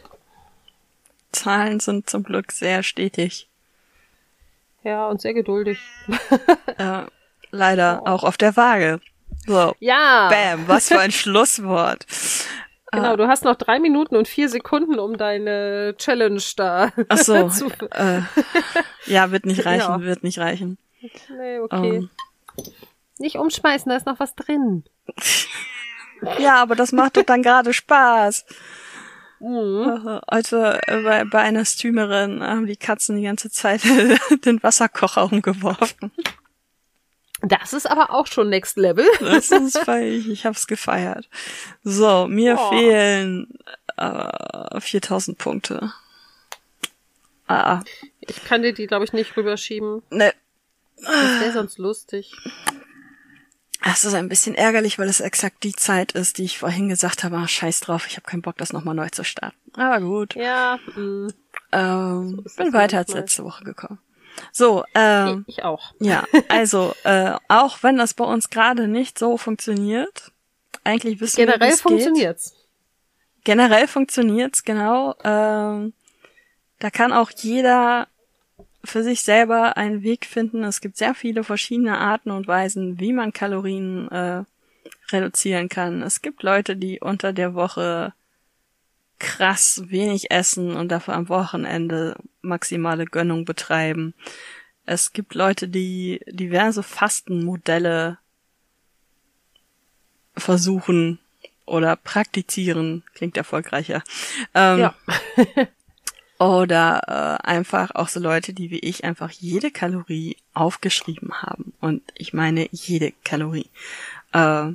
Zahlen 1.34 1.80
sind 1.82 2.10
zum 2.10 2.24
Glück 2.24 2.52
sehr 2.54 2.82
stetig. 2.82 3.50
Ja, 4.84 5.08
und 5.08 5.22
sehr 5.22 5.34
geduldig. 5.34 5.80
Äh, 6.78 7.06
leider 7.50 8.04
auch 8.06 8.24
auf 8.24 8.38
der 8.38 8.56
Waage. 8.56 9.02
So, 9.48 9.76
Ja, 9.80 10.30
bam, 10.30 10.68
was 10.68 10.90
für 10.90 11.00
ein 11.00 11.12
Schlusswort. 11.24 12.06
Genau. 12.92 13.16
Du 13.16 13.28
hast 13.28 13.44
noch 13.44 13.56
drei 13.56 13.80
Minuten 13.80 14.16
und 14.16 14.28
vier 14.28 14.50
Sekunden, 14.50 15.00
um 15.00 15.18
deine 15.18 15.96
Challenge 15.98 16.42
da 16.56 16.92
Ach 17.10 17.18
so, 17.18 17.50
zu... 17.50 17.68
äh, 17.92 18.22
ja, 19.06 19.32
wird 19.32 19.46
nicht 19.46 19.66
reichen, 19.66 19.90
Ja. 19.90 20.02
wird 20.02 20.24
nicht 20.24 20.40
reichen. 20.40 20.78
Nee, 21.38 21.60
okay. 21.60 21.98
Ähm, 21.98 22.10
Nicht 23.20 23.38
umschmeißen, 23.38 23.90
da 23.90 23.96
ist 23.98 24.06
noch 24.06 24.20
was 24.20 24.36
drin. 24.36 24.84
ja, 26.40 26.56
aber 26.62 26.76
das 26.76 26.92
macht 26.92 27.18
doch 27.18 27.24
dann 27.24 27.44
gerade 27.44 27.74
Spaß. 27.74 28.46
Mhm. 29.40 30.20
Also 30.26 30.58
äh, 30.64 31.02
bei, 31.04 31.24
bei 31.26 31.40
einer 31.40 31.64
Streamerin 31.66 32.42
haben 32.42 32.66
die 32.66 32.76
Katzen 32.78 33.18
die 33.18 33.24
ganze 33.24 33.52
Zeit 33.52 33.84
den 34.46 34.62
Wasserkocher 34.64 35.26
umgeworfen. 35.32 36.12
Das 37.48 37.74
ist 37.74 37.90
aber 37.90 38.12
auch 38.12 38.28
schon 38.28 38.50
Next 38.50 38.78
Level. 38.78 39.06
Das 39.20 39.52
ist 39.52 39.78
feig, 39.80 40.26
ich 40.28 40.46
hab's 40.46 40.68
gefeiert. 40.68 41.30
So, 41.84 42.28
mir 42.28 42.56
Boah. 42.56 42.70
fehlen 42.70 43.48
äh, 43.98 44.80
4000 44.80 45.38
Punkte. 45.38 45.92
Ah, 47.48 47.82
Ich 48.22 48.44
kann 48.44 48.62
dir 48.62 48.74
die, 48.74 48.88
glaube 48.88 49.06
ich, 49.06 49.14
nicht 49.14 49.36
rüberschieben. 49.38 50.02
ne, 50.10 50.34
Das 51.02 51.40
wäre 51.42 51.54
sonst 51.54 51.78
lustig. 51.78 52.36
Es 53.86 54.04
ist 54.04 54.16
ein 54.16 54.28
bisschen 54.28 54.56
ärgerlich, 54.56 55.00
weil 55.00 55.08
es 55.08 55.22
exakt 55.22 55.64
die 55.64 55.74
Zeit 55.74 56.12
ist, 56.12 56.40
die 56.40 56.44
ich 56.44 56.58
vorhin 56.58 56.90
gesagt 56.90 57.24
habe, 57.24 57.38
ah, 57.38 57.48
scheiß 57.48 57.80
drauf, 57.80 58.06
ich 58.08 58.18
habe 58.18 58.28
keinen 58.30 58.42
Bock, 58.42 58.58
das 58.58 58.74
nochmal 58.74 58.96
neu 58.96 59.08
zu 59.10 59.24
starten. 59.24 59.56
Aber 59.80 60.02
gut. 60.02 60.36
Ja, 60.36 60.78
mh. 60.96 61.30
Ähm, 61.72 62.42
ist 62.44 62.58
bin 62.58 62.66
das 62.66 62.74
weiter 62.74 62.98
als 62.98 63.14
letzte 63.14 63.44
Woche 63.46 63.64
gekommen. 63.64 64.00
So, 64.52 64.84
ähm, 64.94 65.46
ich 65.48 65.64
auch. 65.64 65.94
ja, 66.00 66.26
also, 66.50 66.94
äh, 67.04 67.34
auch 67.48 67.84
wenn 67.84 67.98
das 67.98 68.14
bei 68.14 68.26
uns 68.26 68.50
gerade 68.50 68.88
nicht 68.88 69.18
so 69.18 69.38
funktioniert, 69.38 70.32
eigentlich 70.84 71.20
wissen 71.20 71.38
wir, 71.38 71.46
Generell 71.46 71.70
wie's 71.70 71.76
geht. 71.78 71.84
funktioniert's. 71.84 72.54
Generell 73.44 73.88
funktioniert's, 73.88 74.64
genau. 74.64 75.16
Ähm, 75.24 75.94
da 76.80 76.90
kann 76.90 77.14
auch 77.14 77.32
jeder 77.32 78.08
für 78.84 79.04
sich 79.04 79.22
selber 79.22 79.78
einen 79.78 80.04
Weg 80.04 80.26
finden. 80.26 80.64
Es 80.64 80.82
gibt 80.82 80.98
sehr 80.98 81.14
viele 81.14 81.44
verschiedene 81.44 81.98
Arten 81.98 82.32
und 82.32 82.48
Weisen, 82.48 83.00
wie 83.00 83.14
man 83.14 83.34
Kalorien 83.34 84.10
äh, 84.10 84.44
reduzieren 85.12 85.70
kann. 85.70 86.02
Es 86.02 86.22
gibt 86.22 86.44
Leute, 86.44 86.76
die 86.76 87.00
unter 87.00 87.34
der 87.34 87.54
Woche 87.54 88.14
krass 89.20 89.84
wenig 89.88 90.32
essen 90.32 90.76
und 90.76 90.90
dafür 90.90 91.16
am 91.16 91.30
Wochenende 91.30 92.16
maximale 92.42 93.06
Gönnung 93.06 93.46
betreiben. 93.46 94.14
Es 94.86 95.12
gibt 95.12 95.34
Leute, 95.34 95.68
die 95.68 96.22
diverse 96.28 96.84
Fastenmodelle 96.84 98.20
versuchen 100.36 101.20
oder 101.66 101.96
praktizieren, 101.96 103.04
klingt 103.14 103.38
erfolgreicher. 103.38 104.04
Ähm, 104.54 104.80
Ja. 104.80 104.96
Oder 106.40 107.02
äh, 107.44 107.48
einfach 107.48 107.96
auch 107.96 108.10
so 108.10 108.20
Leute, 108.20 108.54
die 108.54 108.70
wie 108.70 108.78
ich 108.80 109.04
einfach 109.04 109.32
jede 109.32 109.72
Kalorie 109.72 110.38
aufgeschrieben 110.54 111.42
haben. 111.42 111.74
Und 111.80 112.04
ich 112.14 112.32
meine 112.32 112.68
jede 112.72 113.12
Kalorie. 113.24 113.70
Äh, 114.34 114.74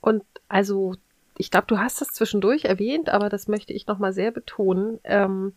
Und 0.00 0.24
also, 0.48 0.94
ich 1.36 1.50
glaube, 1.50 1.66
du 1.66 1.78
hast 1.78 2.00
das 2.00 2.08
zwischendurch 2.08 2.64
erwähnt, 2.64 3.08
aber 3.08 3.28
das 3.28 3.48
möchte 3.48 3.72
ich 3.72 3.86
nochmal 3.86 4.12
sehr 4.12 4.30
betonen. 4.30 5.00
Ähm, 5.04 5.54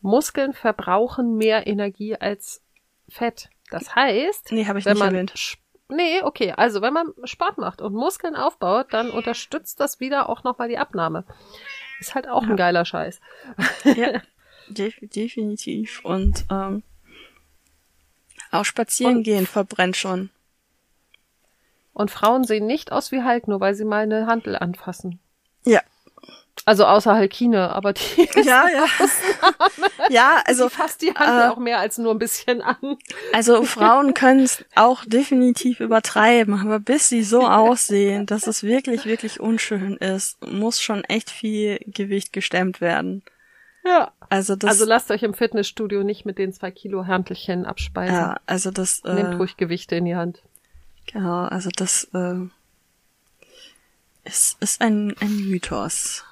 Muskeln 0.00 0.52
verbrauchen 0.52 1.36
mehr 1.36 1.66
Energie 1.66 2.14
als 2.16 2.62
Fett. 3.08 3.48
Das 3.70 3.94
heißt, 3.94 4.52
nee, 4.52 4.66
habe 4.66 4.78
ich 4.78 4.84
wenn 4.84 4.92
nicht 4.94 5.00
man 5.00 5.14
erwähnt. 5.14 5.56
Nee, 5.88 6.22
okay, 6.22 6.52
also 6.52 6.80
wenn 6.82 6.92
man 6.94 7.12
Sport 7.24 7.58
macht 7.58 7.80
und 7.82 7.94
Muskeln 7.94 8.36
aufbaut, 8.36 8.86
dann 8.92 9.10
unterstützt 9.10 9.80
das 9.80 10.00
wieder 10.00 10.28
auch 10.28 10.42
nochmal 10.44 10.68
die 10.68 10.78
Abnahme. 10.78 11.24
Ist 12.00 12.14
halt 12.14 12.28
auch 12.28 12.42
Ja. 12.42 12.50
ein 12.50 12.56
geiler 12.56 12.84
Scheiß. 12.84 13.20
Ja, 13.84 14.22
def 14.68 14.94
definitiv. 15.00 16.00
Und 16.04 16.44
ähm, 16.50 16.82
auch 18.50 18.64
spazieren 18.64 19.16
Und- 19.18 19.22
gehen 19.24 19.46
verbrennt 19.46 19.96
schon. 19.96 20.30
Und 21.94 22.10
Frauen 22.10 22.44
sehen 22.44 22.66
nicht 22.66 22.92
aus 22.92 23.12
wie 23.12 23.22
Hulk, 23.22 23.48
nur 23.48 23.60
weil 23.60 23.74
sie 23.74 23.84
mal 23.84 24.02
eine 24.02 24.26
Handel 24.26 24.56
anfassen. 24.56 25.20
Ja. 25.64 25.80
Also 26.66 26.86
außer 26.86 27.14
Halkine, 27.14 27.70
aber 27.70 27.92
die, 27.92 28.28
Ja, 28.44 28.66
ja. 28.68 28.86
ja, 30.08 30.42
also 30.46 30.68
die 30.68 30.74
fasst 30.74 31.02
die 31.02 31.14
Handel 31.14 31.46
äh, 31.46 31.48
auch 31.50 31.58
mehr 31.58 31.78
als 31.78 31.98
nur 31.98 32.12
ein 32.12 32.18
bisschen 32.18 32.62
an. 32.62 32.96
Also 33.32 33.64
Frauen 33.64 34.14
können 34.14 34.40
es 34.40 34.64
auch 34.74 35.04
definitiv 35.04 35.80
übertreiben, 35.80 36.54
aber 36.60 36.78
bis 36.80 37.08
sie 37.08 37.22
so 37.22 37.42
aussehen, 37.46 38.26
dass 38.26 38.46
es 38.46 38.62
wirklich, 38.62 39.04
wirklich 39.04 39.40
unschön 39.40 39.96
ist, 39.96 40.40
muss 40.46 40.80
schon 40.80 41.04
echt 41.04 41.30
viel 41.30 41.78
Gewicht 41.86 42.32
gestemmt 42.32 42.80
werden. 42.80 43.22
Ja. 43.84 44.12
Also 44.30 44.56
das, 44.56 44.70
Also 44.70 44.84
lasst 44.86 45.10
euch 45.10 45.22
im 45.22 45.34
Fitnessstudio 45.34 46.02
nicht 46.02 46.24
mit 46.24 46.38
den 46.38 46.52
zwei 46.52 46.70
Kilo 46.70 47.06
Hantelchen 47.06 47.66
abspeisen. 47.66 48.16
ja, 48.16 48.40
also 48.46 48.70
das, 48.70 49.02
Nehmt 49.04 49.34
äh, 49.34 49.36
ruhig 49.36 49.56
Gewichte 49.56 49.96
in 49.96 50.06
die 50.06 50.16
Hand. 50.16 50.42
Genau, 51.06 51.44
also 51.44 51.70
das 51.74 52.08
äh, 52.14 52.36
ist, 54.24 54.60
ist 54.60 54.80
ein, 54.80 55.14
ein 55.20 55.48
Mythos. 55.48 56.24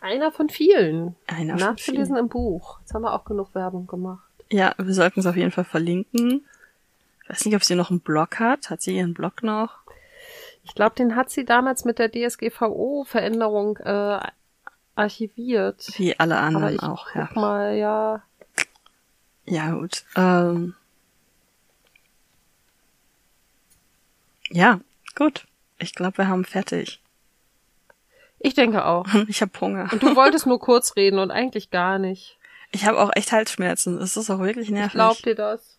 Einer 0.00 0.30
von 0.30 0.48
vielen. 0.48 1.16
Einer 1.26 1.58
von 1.58 1.68
Nachzulesen 1.68 2.16
im 2.16 2.28
Buch. 2.28 2.80
Jetzt 2.80 2.94
haben 2.94 3.02
wir 3.02 3.12
auch 3.12 3.24
genug 3.24 3.54
Werbung 3.54 3.86
gemacht. 3.86 4.28
Ja, 4.50 4.74
wir 4.78 4.94
sollten 4.94 5.20
es 5.20 5.26
auf 5.26 5.36
jeden 5.36 5.50
Fall 5.50 5.64
verlinken. 5.64 6.44
Ich 7.22 7.30
weiß 7.30 7.44
nicht, 7.44 7.56
ob 7.56 7.64
sie 7.64 7.74
noch 7.74 7.90
einen 7.90 8.00
Blog 8.00 8.38
hat. 8.38 8.70
Hat 8.70 8.80
sie 8.80 8.96
ihren 8.96 9.14
Blog 9.14 9.42
noch? 9.42 9.78
Ich 10.62 10.74
glaube, 10.74 10.94
den 10.94 11.16
hat 11.16 11.30
sie 11.30 11.44
damals 11.44 11.84
mit 11.84 11.98
der 11.98 12.10
DSGVO-Veränderung 12.10 13.78
äh, 13.78 14.20
archiviert. 14.94 15.88
Wie 15.96 16.18
alle 16.18 16.38
anderen 16.38 16.80
auch, 16.80 17.06
guck 17.12 17.14
ja. 17.14 17.28
mal, 17.34 17.74
ja. 17.76 18.22
Ja, 19.46 19.70
gut. 19.70 20.04
Ähm, 20.14 20.74
ja, 24.50 24.80
gut. 25.14 25.46
Ich 25.78 25.94
glaube, 25.94 26.18
wir 26.18 26.28
haben 26.28 26.44
fertig. 26.44 27.00
Ich 28.40 28.54
denke 28.54 28.84
auch. 28.84 29.06
Ich 29.28 29.42
habe 29.42 29.52
Hunger. 29.60 29.88
Und 29.92 30.02
du 30.02 30.16
wolltest 30.16 30.46
nur 30.46 30.60
kurz 30.60 30.96
reden 30.96 31.18
und 31.18 31.30
eigentlich 31.30 31.70
gar 31.70 31.98
nicht. 31.98 32.38
Ich 32.70 32.84
habe 32.86 32.98
auch 32.98 33.10
echt 33.14 33.32
Halsschmerzen. 33.32 33.98
Es 33.98 34.16
ist 34.16 34.30
auch 34.30 34.40
wirklich 34.40 34.70
nervig. 34.70 34.88
Ich 34.88 34.92
glaub 34.94 35.22
dir 35.22 35.34
das. 35.34 35.78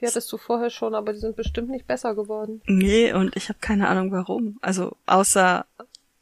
Die 0.00 0.06
hattest 0.06 0.32
du 0.32 0.38
vorher 0.38 0.70
schon, 0.70 0.94
aber 0.94 1.12
die 1.12 1.18
sind 1.18 1.36
bestimmt 1.36 1.68
nicht 1.68 1.86
besser 1.86 2.14
geworden. 2.14 2.62
Nee, 2.66 3.12
und 3.12 3.36
ich 3.36 3.50
habe 3.50 3.58
keine 3.60 3.86
Ahnung 3.88 4.10
warum. 4.12 4.58
Also 4.62 4.96
außer 5.06 5.66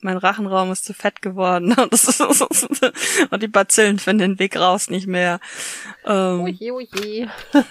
mein 0.00 0.16
Rachenraum 0.16 0.70
ist 0.72 0.84
zu 0.84 0.94
fett 0.94 1.22
geworden 1.22 1.72
und, 3.30 3.42
die 3.42 3.48
Bazillen 3.48 3.98
finden 3.98 4.30
den 4.30 4.38
Weg 4.38 4.56
raus 4.56 4.90
nicht 4.90 5.06
mehr. 5.06 5.40
Ähm, 6.04 6.42
Oje, 6.42 6.72
oje. 6.72 7.30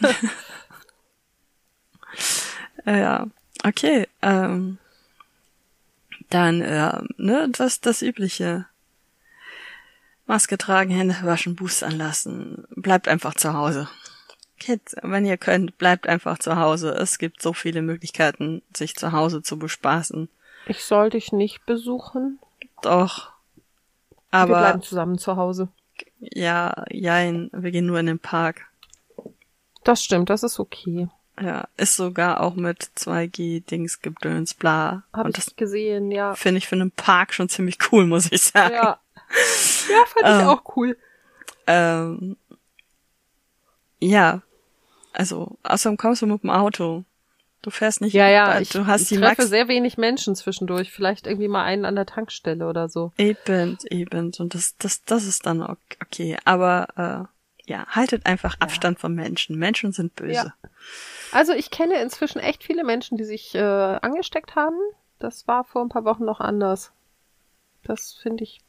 ja, 2.85 3.27
okay. 3.67 4.07
Ähm, 4.21 4.77
dann, 6.29 6.61
äh, 6.61 7.01
ne, 7.17 7.49
das, 7.49 7.81
das 7.81 8.01
Übliche. 8.01 8.65
Maske 10.25 10.57
tragen, 10.57 10.91
Hände 10.91 11.15
waschen, 11.23 11.55
boostern 11.55 11.97
lassen. 11.97 12.65
Bleibt 12.75 13.07
einfach 13.07 13.33
zu 13.33 13.53
Hause. 13.53 13.87
Kids, 14.59 14.95
wenn 15.01 15.25
ihr 15.25 15.37
könnt, 15.37 15.77
bleibt 15.77 16.07
einfach 16.07 16.39
zu 16.39 16.57
Hause. 16.57 16.89
Es 16.91 17.17
gibt 17.17 17.41
so 17.41 17.53
viele 17.53 17.81
Möglichkeiten, 17.81 18.61
sich 18.75 18.95
zu 18.95 19.11
Hause 19.11 19.41
zu 19.41 19.57
bespaßen. 19.57 20.29
Ich 20.65 20.83
soll 20.83 21.11
dich 21.11 21.31
nicht 21.31 21.65
besuchen. 21.65 22.39
Doch. 22.81 23.31
Wir 24.31 24.39
Aber 24.39 24.59
bleiben 24.59 24.81
zusammen 24.81 25.17
zu 25.17 25.37
Hause. 25.37 25.69
ja, 26.19 26.83
jein, 26.89 27.49
wir 27.53 27.71
gehen 27.71 27.85
nur 27.85 27.99
in 27.99 28.07
den 28.07 28.19
Park. 28.19 28.65
Das 29.83 30.03
stimmt, 30.03 30.29
das 30.29 30.43
ist 30.43 30.59
okay. 30.59 31.07
Ja, 31.39 31.67
ist 31.77 31.95
sogar 31.95 32.41
auch 32.41 32.55
mit 32.55 32.89
2G-Dings 32.97 34.01
gedöns, 34.01 34.53
bla. 34.55 35.03
Habe 35.13 35.25
Und 35.29 35.37
ich 35.37 35.45
das 35.45 35.55
gesehen, 35.55 36.09
ja. 36.11 36.33
finde 36.35 36.57
ich 36.57 36.67
für 36.67 36.75
einen 36.75 36.89
Park 36.91 37.33
schon 37.33 37.47
ziemlich 37.47 37.77
cool, 37.91 38.05
muss 38.07 38.31
ich 38.31 38.41
sagen. 38.41 38.73
Ja. 38.73 38.99
Ja, 39.89 40.05
fand 40.07 40.25
ich 40.25 40.41
Ähm. 40.41 40.47
auch 40.47 40.75
cool. 40.75 40.97
Ähm, 41.67 42.37
ja, 43.99 44.41
also 45.13 45.57
außerdem 45.63 45.97
kommst 45.97 46.21
du 46.21 46.27
mit 46.27 46.43
dem 46.43 46.49
Auto. 46.49 47.03
Du 47.61 47.71
fährst 47.71 48.01
nicht. 48.01 48.13
Ja, 48.13 48.29
ja, 48.29 48.59
ich, 48.59 48.69
du 48.69 48.85
hast 48.85 49.01
ich 49.01 49.07
die 49.09 49.15
treffe 49.17 49.41
Max. 49.41 49.49
sehr 49.49 49.67
wenig 49.67 49.97
Menschen 49.97 50.35
zwischendurch. 50.35 50.91
Vielleicht 50.91 51.27
irgendwie 51.27 51.47
mal 51.47 51.63
einen 51.63 51.85
an 51.85 51.95
der 51.95 52.05
Tankstelle 52.05 52.67
oder 52.67 52.87
so. 52.87 53.11
Eben, 53.17 53.77
eben. 53.89 54.31
Und 54.37 54.53
das, 54.53 54.77
das, 54.77 55.03
das 55.03 55.25
ist 55.25 55.45
dann 55.45 55.61
ok- 55.63 55.77
okay. 56.05 56.37
Aber 56.45 57.27
äh, 57.67 57.71
ja, 57.71 57.85
haltet 57.87 58.25
einfach 58.25 58.55
Abstand 58.59 58.99
von 58.99 59.13
Menschen. 59.13 59.57
Menschen 59.57 59.91
sind 59.91 60.15
böse. 60.15 60.33
Ja. 60.33 60.53
Also 61.31 61.53
ich 61.53 61.71
kenne 61.71 62.01
inzwischen 62.01 62.39
echt 62.39 62.63
viele 62.63 62.83
Menschen, 62.83 63.17
die 63.17 63.23
sich 63.25 63.53
äh, 63.55 63.59
angesteckt 63.59 64.55
haben. 64.55 64.77
Das 65.19 65.47
war 65.47 65.63
vor 65.63 65.81
ein 65.81 65.89
paar 65.89 66.05
Wochen 66.05 66.25
noch 66.25 66.39
anders. 66.39 66.91
Das 67.83 68.13
finde 68.21 68.43
ich 68.43 68.61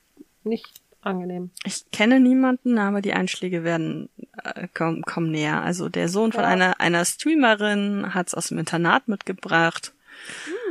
nicht 0.45 0.81
angenehm. 1.01 1.51
Ich 1.65 1.91
kenne 1.91 2.21
niemanden, 2.21 2.79
aber 2.79 3.01
die 3.01 3.13
Einschläge 3.13 3.65
werden 3.65 4.09
äh, 4.43 4.67
kommen, 4.69 5.03
kommen 5.03 5.31
näher. 5.31 5.63
Also 5.63 5.89
der 5.89 6.09
Sohn 6.09 6.33
von 6.33 6.43
Ja. 6.43 6.49
einer 6.49 6.81
einer 6.81 7.05
Streamerin 7.05 8.15
hat's 8.15 8.35
aus 8.35 8.49
dem 8.49 8.59
Internat 8.59 9.09
mitgebracht. 9.09 9.93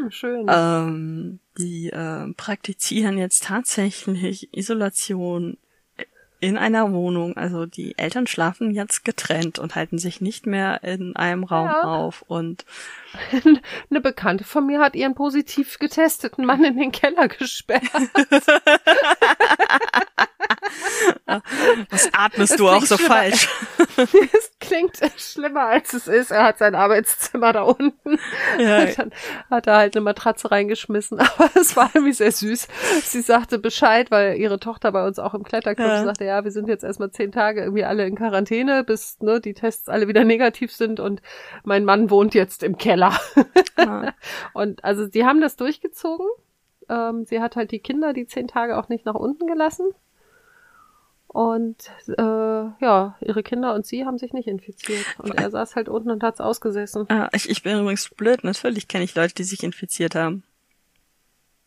Hm, 0.01 0.11
schön. 0.11 0.45
Ähm, 0.49 1.39
die 1.57 1.89
äh, 1.89 2.33
praktizieren 2.33 3.17
jetzt 3.17 3.45
tatsächlich 3.45 4.53
Isolation 4.53 5.57
in 6.39 6.57
einer 6.57 6.91
Wohnung. 6.91 7.35
Also 7.37 7.65
die 7.65 7.97
Eltern 7.97 8.27
schlafen 8.27 8.71
jetzt 8.71 9.03
getrennt 9.05 9.59
und 9.59 9.75
halten 9.75 9.97
sich 9.97 10.21
nicht 10.21 10.45
mehr 10.45 10.83
in 10.83 11.15
einem 11.15 11.43
Raum 11.43 11.67
Ja. 11.67 11.81
auf. 11.83 12.23
Und 12.27 12.65
Eine 13.89 14.01
Bekannte 14.01 14.43
von 14.43 14.65
mir 14.65 14.79
hat 14.79 14.95
ihren 14.95 15.15
positiv 15.15 15.79
getesteten 15.79 16.45
Mann 16.45 16.63
in 16.63 16.77
den 16.77 16.91
Keller 16.91 17.27
gesperrt. 17.27 17.83
was 21.89 22.09
atmest 22.13 22.53
Es 22.53 22.57
du 22.57 22.67
auch 22.69 22.85
so 22.85 22.97
falsch? 22.97 23.49
es 23.97 24.51
klingt 24.59 24.99
schlimmer, 25.17 25.67
als 25.67 25.93
es 25.93 26.07
ist. 26.07 26.31
Er 26.31 26.43
hat 26.43 26.57
sein 26.57 26.75
Arbeitszimmer 26.75 27.53
da 27.53 27.63
unten. 27.63 28.19
Ja. 28.59 28.85
Dann 28.85 29.11
hat 29.49 29.67
er 29.67 29.77
halt 29.77 29.95
eine 29.95 30.03
Matratze 30.03 30.51
reingeschmissen. 30.51 31.19
Aber 31.37 31.49
es 31.55 31.75
war 31.75 31.89
irgendwie 31.93 32.13
sehr 32.13 32.31
süß. 32.31 32.67
Sie 33.03 33.21
sagte 33.21 33.59
Bescheid, 33.59 34.11
weil 34.11 34.37
ihre 34.37 34.59
Tochter 34.59 34.91
bei 34.91 35.05
uns 35.05 35.19
auch 35.19 35.33
im 35.33 35.43
Kletterclub 35.43 35.87
Ja. 35.87 36.03
sagte, 36.03 36.25
ja, 36.25 36.43
wir 36.43 36.51
sind 36.51 36.67
jetzt 36.67 36.83
erstmal 36.83 37.11
zehn 37.11 37.31
Tage 37.31 37.61
irgendwie 37.61 37.83
alle 37.83 38.05
in 38.05 38.15
Quarantäne, 38.15 38.83
bis 38.83 39.19
ne, 39.21 39.39
die 39.39 39.53
Tests 39.53 39.89
alle 39.89 40.07
wieder 40.07 40.23
negativ 40.23 40.71
sind 40.71 40.99
und 40.99 41.21
mein 41.63 41.85
Mann 41.85 42.09
wohnt 42.09 42.33
jetzt 42.33 42.63
im 42.63 42.77
Keller. 42.77 43.17
Ja. 43.77 44.13
Und 44.53 44.83
also 44.83 45.07
sie 45.07 45.25
haben 45.25 45.41
das 45.41 45.55
durchgezogen. 45.55 46.25
Ähm, 46.89 47.25
sie 47.25 47.41
hat 47.41 47.55
halt 47.55 47.71
die 47.71 47.79
Kinder 47.79 48.13
die 48.13 48.27
zehn 48.27 48.47
Tage 48.47 48.77
auch 48.77 48.89
nicht 48.89 49.05
nach 49.05 49.15
unten 49.15 49.47
gelassen. 49.47 49.87
Und 51.27 51.91
äh, 52.07 52.21
ja, 52.21 53.17
ihre 53.21 53.43
Kinder 53.43 53.73
und 53.75 53.85
sie 53.85 54.05
haben 54.05 54.17
sich 54.17 54.33
nicht 54.33 54.47
infiziert. 54.47 55.05
Und 55.19 55.35
er 55.35 55.51
saß 55.51 55.75
halt 55.75 55.89
unten 55.89 56.09
und 56.09 56.23
hat's 56.23 56.39
ausgesessen. 56.39 57.05
Ah, 57.09 57.29
ich, 57.33 57.49
ich 57.49 57.63
bin 57.63 57.77
übrigens 57.79 58.09
blöd. 58.09 58.43
Natürlich 58.43 58.87
kenne 58.87 59.03
ich 59.03 59.13
Leute, 59.13 59.35
die 59.35 59.43
sich 59.43 59.63
infiziert 59.63 60.15
haben. 60.15 60.43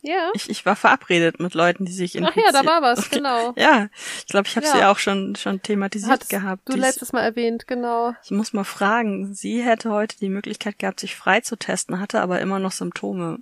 Ja. 0.02 0.30
Ich, 0.32 0.48
ich 0.48 0.64
war 0.64 0.76
verabredet 0.76 1.40
mit 1.40 1.52
Leuten, 1.52 1.84
die 1.84 1.92
sich 1.92 2.12
Ach 2.16 2.20
infiziert 2.20 2.54
ja, 2.54 2.62
da 2.62 2.66
war 2.66 2.80
was, 2.80 3.10
genau. 3.10 3.52
Ja, 3.56 3.88
ich 4.18 4.26
glaube, 4.28 4.48
ich 4.48 4.56
habe 4.56 4.64
Ja. 4.64 4.72
sie 4.72 4.84
auch 4.84 4.96
schon 4.98 5.36
schon 5.36 5.60
thematisiert 5.60 6.10
Hattest 6.10 6.30
gehabt. 6.30 6.62
du 6.66 6.76
letztes 6.76 7.12
Mal 7.12 7.20
erwähnt, 7.20 7.66
genau. 7.66 8.14
ich 8.24 8.30
muss 8.30 8.54
mal 8.54 8.64
fragen, 8.64 9.34
sie 9.34 9.62
hätte 9.62 9.90
heute 9.90 10.16
die 10.18 10.30
Möglichkeit 10.30 10.78
gehabt, 10.78 11.00
sich 11.00 11.14
frei 11.16 11.40
zu 11.42 11.56
testen, 11.56 12.00
hatte 12.00 12.22
aber 12.22 12.40
immer 12.40 12.58
noch 12.58 12.72
Symptome. 12.72 13.40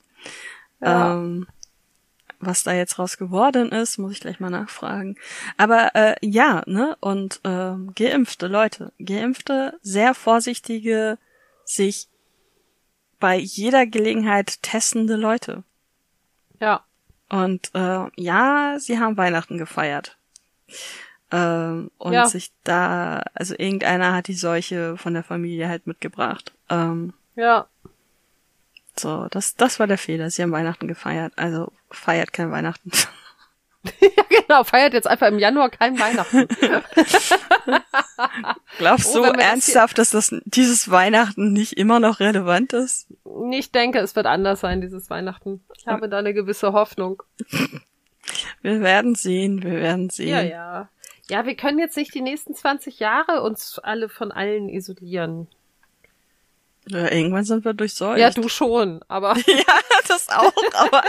Ja. 0.80 1.14
Ähm, 1.14 1.46
was 2.40 2.62
da 2.62 2.72
jetzt 2.72 2.98
raus 2.98 3.16
geworden 3.18 3.72
ist, 3.72 3.98
muss 3.98 4.12
ich 4.12 4.20
gleich 4.20 4.40
mal 4.40 4.50
nachfragen. 4.50 5.16
Aber 5.56 5.94
äh, 5.94 6.14
ja, 6.22 6.62
ne? 6.66 6.96
Und 7.00 7.40
ähm, 7.44 7.92
geimpfte 7.94 8.46
Leute, 8.46 8.92
geimpfte, 8.98 9.78
sehr 9.82 10.14
vorsichtige, 10.14 11.18
sich 11.64 12.08
bei 13.20 13.36
jeder 13.36 13.86
Gelegenheit 13.86 14.62
testende 14.62 15.16
Leute. 15.16 15.64
Ja. 16.60 16.84
Und 17.28 17.70
äh, 17.74 18.06
ja, 18.16 18.76
sie 18.78 18.98
haben 18.98 19.16
Weihnachten 19.16 19.58
gefeiert. 19.58 20.16
Ähm, 21.30 21.90
und 21.98 22.12
Ja. 22.12 22.26
sich 22.26 22.52
da, 22.64 23.22
also 23.34 23.54
irgendeiner 23.58 24.14
hat 24.14 24.28
die 24.28 24.34
Seuche 24.34 24.96
von 24.96 25.12
der 25.14 25.24
Familie 25.24 25.68
halt 25.68 25.86
mitgebracht. 25.86 26.54
Ähm, 26.70 27.12
Ja. 27.34 27.66
So, 28.98 29.26
das, 29.30 29.54
das 29.56 29.78
war 29.80 29.86
der 29.86 29.98
Fehler. 29.98 30.30
Sie 30.30 30.42
haben 30.42 30.52
Weihnachten 30.52 30.88
gefeiert. 30.88 31.32
Also 31.36 31.72
feiert 31.90 32.32
kein 32.32 32.50
Weihnachten. 32.50 32.90
ja, 34.00 34.22
genau. 34.28 34.64
Feiert 34.64 34.92
jetzt 34.92 35.06
einfach 35.06 35.28
im 35.28 35.38
Januar 35.38 35.70
kein 35.70 35.98
Weihnachten. 35.98 36.48
Glaubst 38.78 39.14
Oh, 39.14 39.18
du 39.18 39.24
hier- 39.24 39.34
ernsthaft, 39.40 39.98
dass 39.98 40.10
das 40.10 40.34
dieses 40.44 40.90
Weihnachten 40.90 41.52
nicht 41.52 41.74
immer 41.74 42.00
noch 42.00 42.20
relevant 42.20 42.72
ist? 42.72 43.06
ich 43.52 43.70
denke, 43.72 43.98
es 44.00 44.16
wird 44.16 44.26
anders 44.26 44.60
sein, 44.60 44.80
dieses 44.80 45.10
Weihnachten. 45.10 45.64
Ich 45.76 45.86
habe 45.86 46.08
da 46.08 46.18
eine 46.18 46.34
gewisse 46.34 46.72
Hoffnung. 46.72 47.22
Wir 48.62 48.80
werden 48.82 49.14
sehen, 49.14 49.62
wir 49.62 49.72
werden 49.72 50.10
sehen. 50.10 50.28
Ja, 50.28 50.42
ja. 50.42 50.88
Ja, 51.30 51.46
wir 51.46 51.54
können 51.56 51.78
jetzt 51.78 51.96
nicht 51.96 52.14
die 52.14 52.20
nächsten 52.20 52.54
20 52.54 52.98
Jahre 52.98 53.40
uns 53.42 53.78
alle 53.78 54.10
von 54.10 54.32
allen 54.32 54.68
isolieren. 54.68 55.46
Ja, 56.90 57.10
irgendwann 57.10 57.44
sind 57.44 57.64
wir 57.64 57.74
durchseucht. 57.74 58.18
Ja, 58.18 58.30
du 58.30 58.48
schon, 58.48 59.00
aber 59.08 59.36
Ja, 59.46 59.74
das 60.08 60.28
auch, 60.28 60.52
aber 60.74 61.02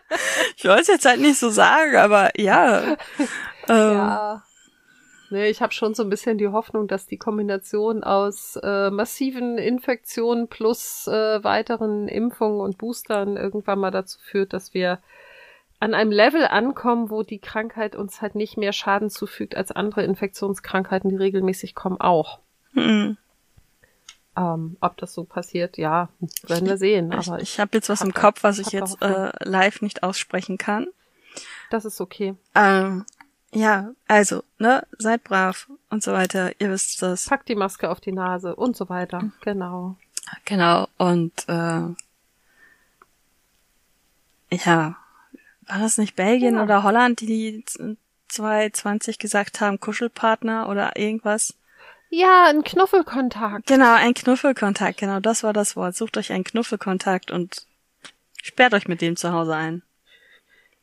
ich 0.56 0.64
wollte 0.64 0.82
es 0.82 0.88
jetzt 0.88 1.06
halt 1.06 1.20
nicht 1.20 1.38
so 1.38 1.50
sagen, 1.50 1.96
aber 1.96 2.30
ja. 2.38 2.96
Ähm, 3.68 3.92
ja. 3.92 4.42
Nee, 5.28 5.48
ich 5.48 5.62
habe 5.62 5.72
schon 5.72 5.94
so 5.94 6.02
ein 6.02 6.10
bisschen 6.10 6.38
die 6.38 6.48
Hoffnung, 6.48 6.88
dass 6.88 7.06
die 7.06 7.18
Kombination 7.18 8.02
aus 8.02 8.56
äh, 8.56 8.90
massiven 8.90 9.58
Infektionen 9.58 10.48
plus 10.48 11.06
äh, 11.06 11.44
weiteren 11.44 12.08
Impfungen 12.08 12.60
und 12.60 12.78
Boostern 12.78 13.36
irgendwann 13.36 13.78
mal 13.78 13.92
dazu 13.92 14.18
führt, 14.18 14.52
dass 14.54 14.74
wir 14.74 14.98
an 15.78 15.94
einem 15.94 16.10
Level 16.10 16.44
ankommen, 16.46 17.10
wo 17.10 17.22
die 17.22 17.38
Krankheit 17.38 17.94
uns 17.94 18.20
halt 18.20 18.34
nicht 18.34 18.56
mehr 18.56 18.72
Schaden 18.72 19.08
zufügt 19.08 19.56
als 19.56 19.70
andere 19.70 20.02
Infektionskrankheiten, 20.02 21.10
die 21.10 21.16
regelmäßig 21.16 21.74
kommen, 21.76 22.00
auch. 22.00 22.40
hm. 22.74 23.16
Ähm, 24.36 24.76
ob 24.80 24.96
das 24.98 25.12
so 25.12 25.24
passiert, 25.24 25.76
ja, 25.76 26.08
werden 26.46 26.68
wir 26.68 26.78
sehen. 26.78 27.12
Ich, 27.18 27.28
Aber 27.28 27.40
ich 27.42 27.58
habe 27.58 27.70
jetzt 27.76 27.88
was 27.88 28.00
im 28.02 28.08
hab 28.10 28.14
Kopf, 28.14 28.42
was 28.44 28.58
ich 28.58 28.70
jetzt 28.70 29.02
äh, 29.02 29.30
live 29.44 29.82
nicht 29.82 30.02
aussprechen 30.02 30.56
kann. 30.56 30.86
das 31.70 31.84
ist 31.84 32.00
okay. 32.00 32.34
Ähm, 32.54 33.04
ja, 33.52 33.90
also, 34.06 34.44
ne, 34.58 34.86
seid 34.98 35.24
brav 35.24 35.68
und 35.90 36.02
so 36.04 36.12
weiter. 36.12 36.52
Ihr 36.60 36.70
wisst 36.70 37.02
das. 37.02 37.26
Pack 37.26 37.44
die 37.46 37.56
Maske 37.56 37.90
auf 37.90 38.00
die 38.00 38.12
Nase 38.12 38.54
und 38.54 38.76
so 38.76 38.88
weiter. 38.88 39.30
Genau. 39.40 39.96
Genau. 40.44 40.86
Und 40.96 41.32
äh, 41.48 41.82
ja, 44.52 44.96
war 45.66 45.78
das 45.78 45.98
nicht 45.98 46.14
Belgien 46.16 46.54
Ja. 46.56 46.62
oder 46.62 46.82
Holland, 46.82 47.20
die 47.20 47.26
die 47.26 47.96
220 48.28 49.18
gesagt 49.18 49.60
haben, 49.60 49.80
Kuschelpartner 49.80 50.68
oder 50.68 50.96
irgendwas. 50.96 51.54
Ja, 52.10 52.46
ein 52.48 52.64
Knuffelkontakt. 52.64 53.66
Genau, 53.66 53.94
ein 53.94 54.14
Knuffelkontakt, 54.14 54.98
genau, 54.98 55.20
das 55.20 55.44
war 55.44 55.52
das 55.52 55.76
Wort. 55.76 55.94
Sucht 55.94 56.16
euch 56.16 56.32
einen 56.32 56.42
Knuffelkontakt 56.42 57.30
und 57.30 57.66
sperrt 58.42 58.74
euch 58.74 58.88
mit 58.88 59.00
dem 59.00 59.16
zu 59.16 59.32
Hause 59.32 59.54
ein. 59.54 59.82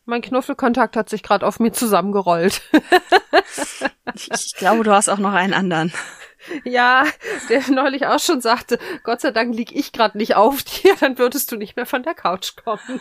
Mein 0.05 0.21
Knuffelkontakt 0.21 0.95
hat 0.95 1.09
sich 1.09 1.23
gerade 1.23 1.45
auf 1.45 1.59
mir 1.59 1.73
zusammengerollt. 1.73 2.61
ich, 4.15 4.31
ich 4.31 4.53
glaube, 4.55 4.85
du 4.85 4.91
hast 4.91 5.09
auch 5.09 5.17
noch 5.17 5.33
einen 5.33 5.53
anderen. 5.53 5.91
Ja, 6.63 7.05
der 7.49 7.69
neulich 7.69 8.05
auch 8.07 8.19
schon 8.19 8.41
sagte, 8.41 8.79
Gott 9.03 9.21
sei 9.21 9.31
Dank 9.31 9.53
lieg 9.55 9.75
ich 9.75 9.91
gerade 9.91 10.17
nicht 10.17 10.35
auf 10.35 10.63
dir, 10.63 10.95
dann 10.99 11.17
würdest 11.17 11.51
du 11.51 11.55
nicht 11.57 11.75
mehr 11.75 11.85
von 11.85 12.03
der 12.03 12.13
Couch 12.13 12.55
kommen. 12.55 12.99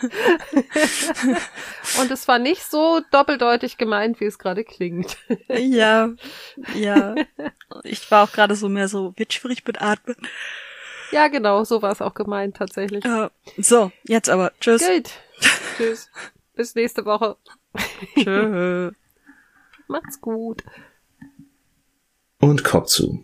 Und 1.99 2.11
es 2.11 2.27
war 2.27 2.39
nicht 2.39 2.63
so 2.63 3.01
doppeldeutig 3.11 3.77
gemeint, 3.77 4.19
wie 4.19 4.25
es 4.25 4.39
gerade 4.39 4.63
klingt. 4.63 5.17
Ja, 5.49 6.09
ja. 6.75 7.15
Ich 7.83 8.09
war 8.11 8.23
auch 8.23 8.31
gerade 8.31 8.55
so 8.55 8.69
mehr 8.69 8.87
so, 8.87 9.13
wird 9.17 9.33
schwierig 9.33 9.65
mit 9.65 9.81
Atmen. 9.81 10.15
Ja, 11.11 11.27
genau, 11.29 11.63
so 11.63 11.81
war 11.81 11.91
es 11.91 12.01
auch 12.01 12.13
gemeint 12.13 12.57
tatsächlich. 12.57 13.05
Uh, 13.05 13.29
so, 13.57 13.91
jetzt 14.03 14.29
aber. 14.29 14.51
Tschüss. 14.59 14.85
Gut. 14.85 15.09
Tschüss. 15.77 16.09
Bis 16.55 16.75
nächste 16.75 17.05
Woche. 17.05 17.37
Tschüss. 18.15 18.93
Macht's 19.87 20.19
gut. 20.19 20.63
Und 22.39 22.63
Kopf 22.63 22.87
zu. 22.87 23.23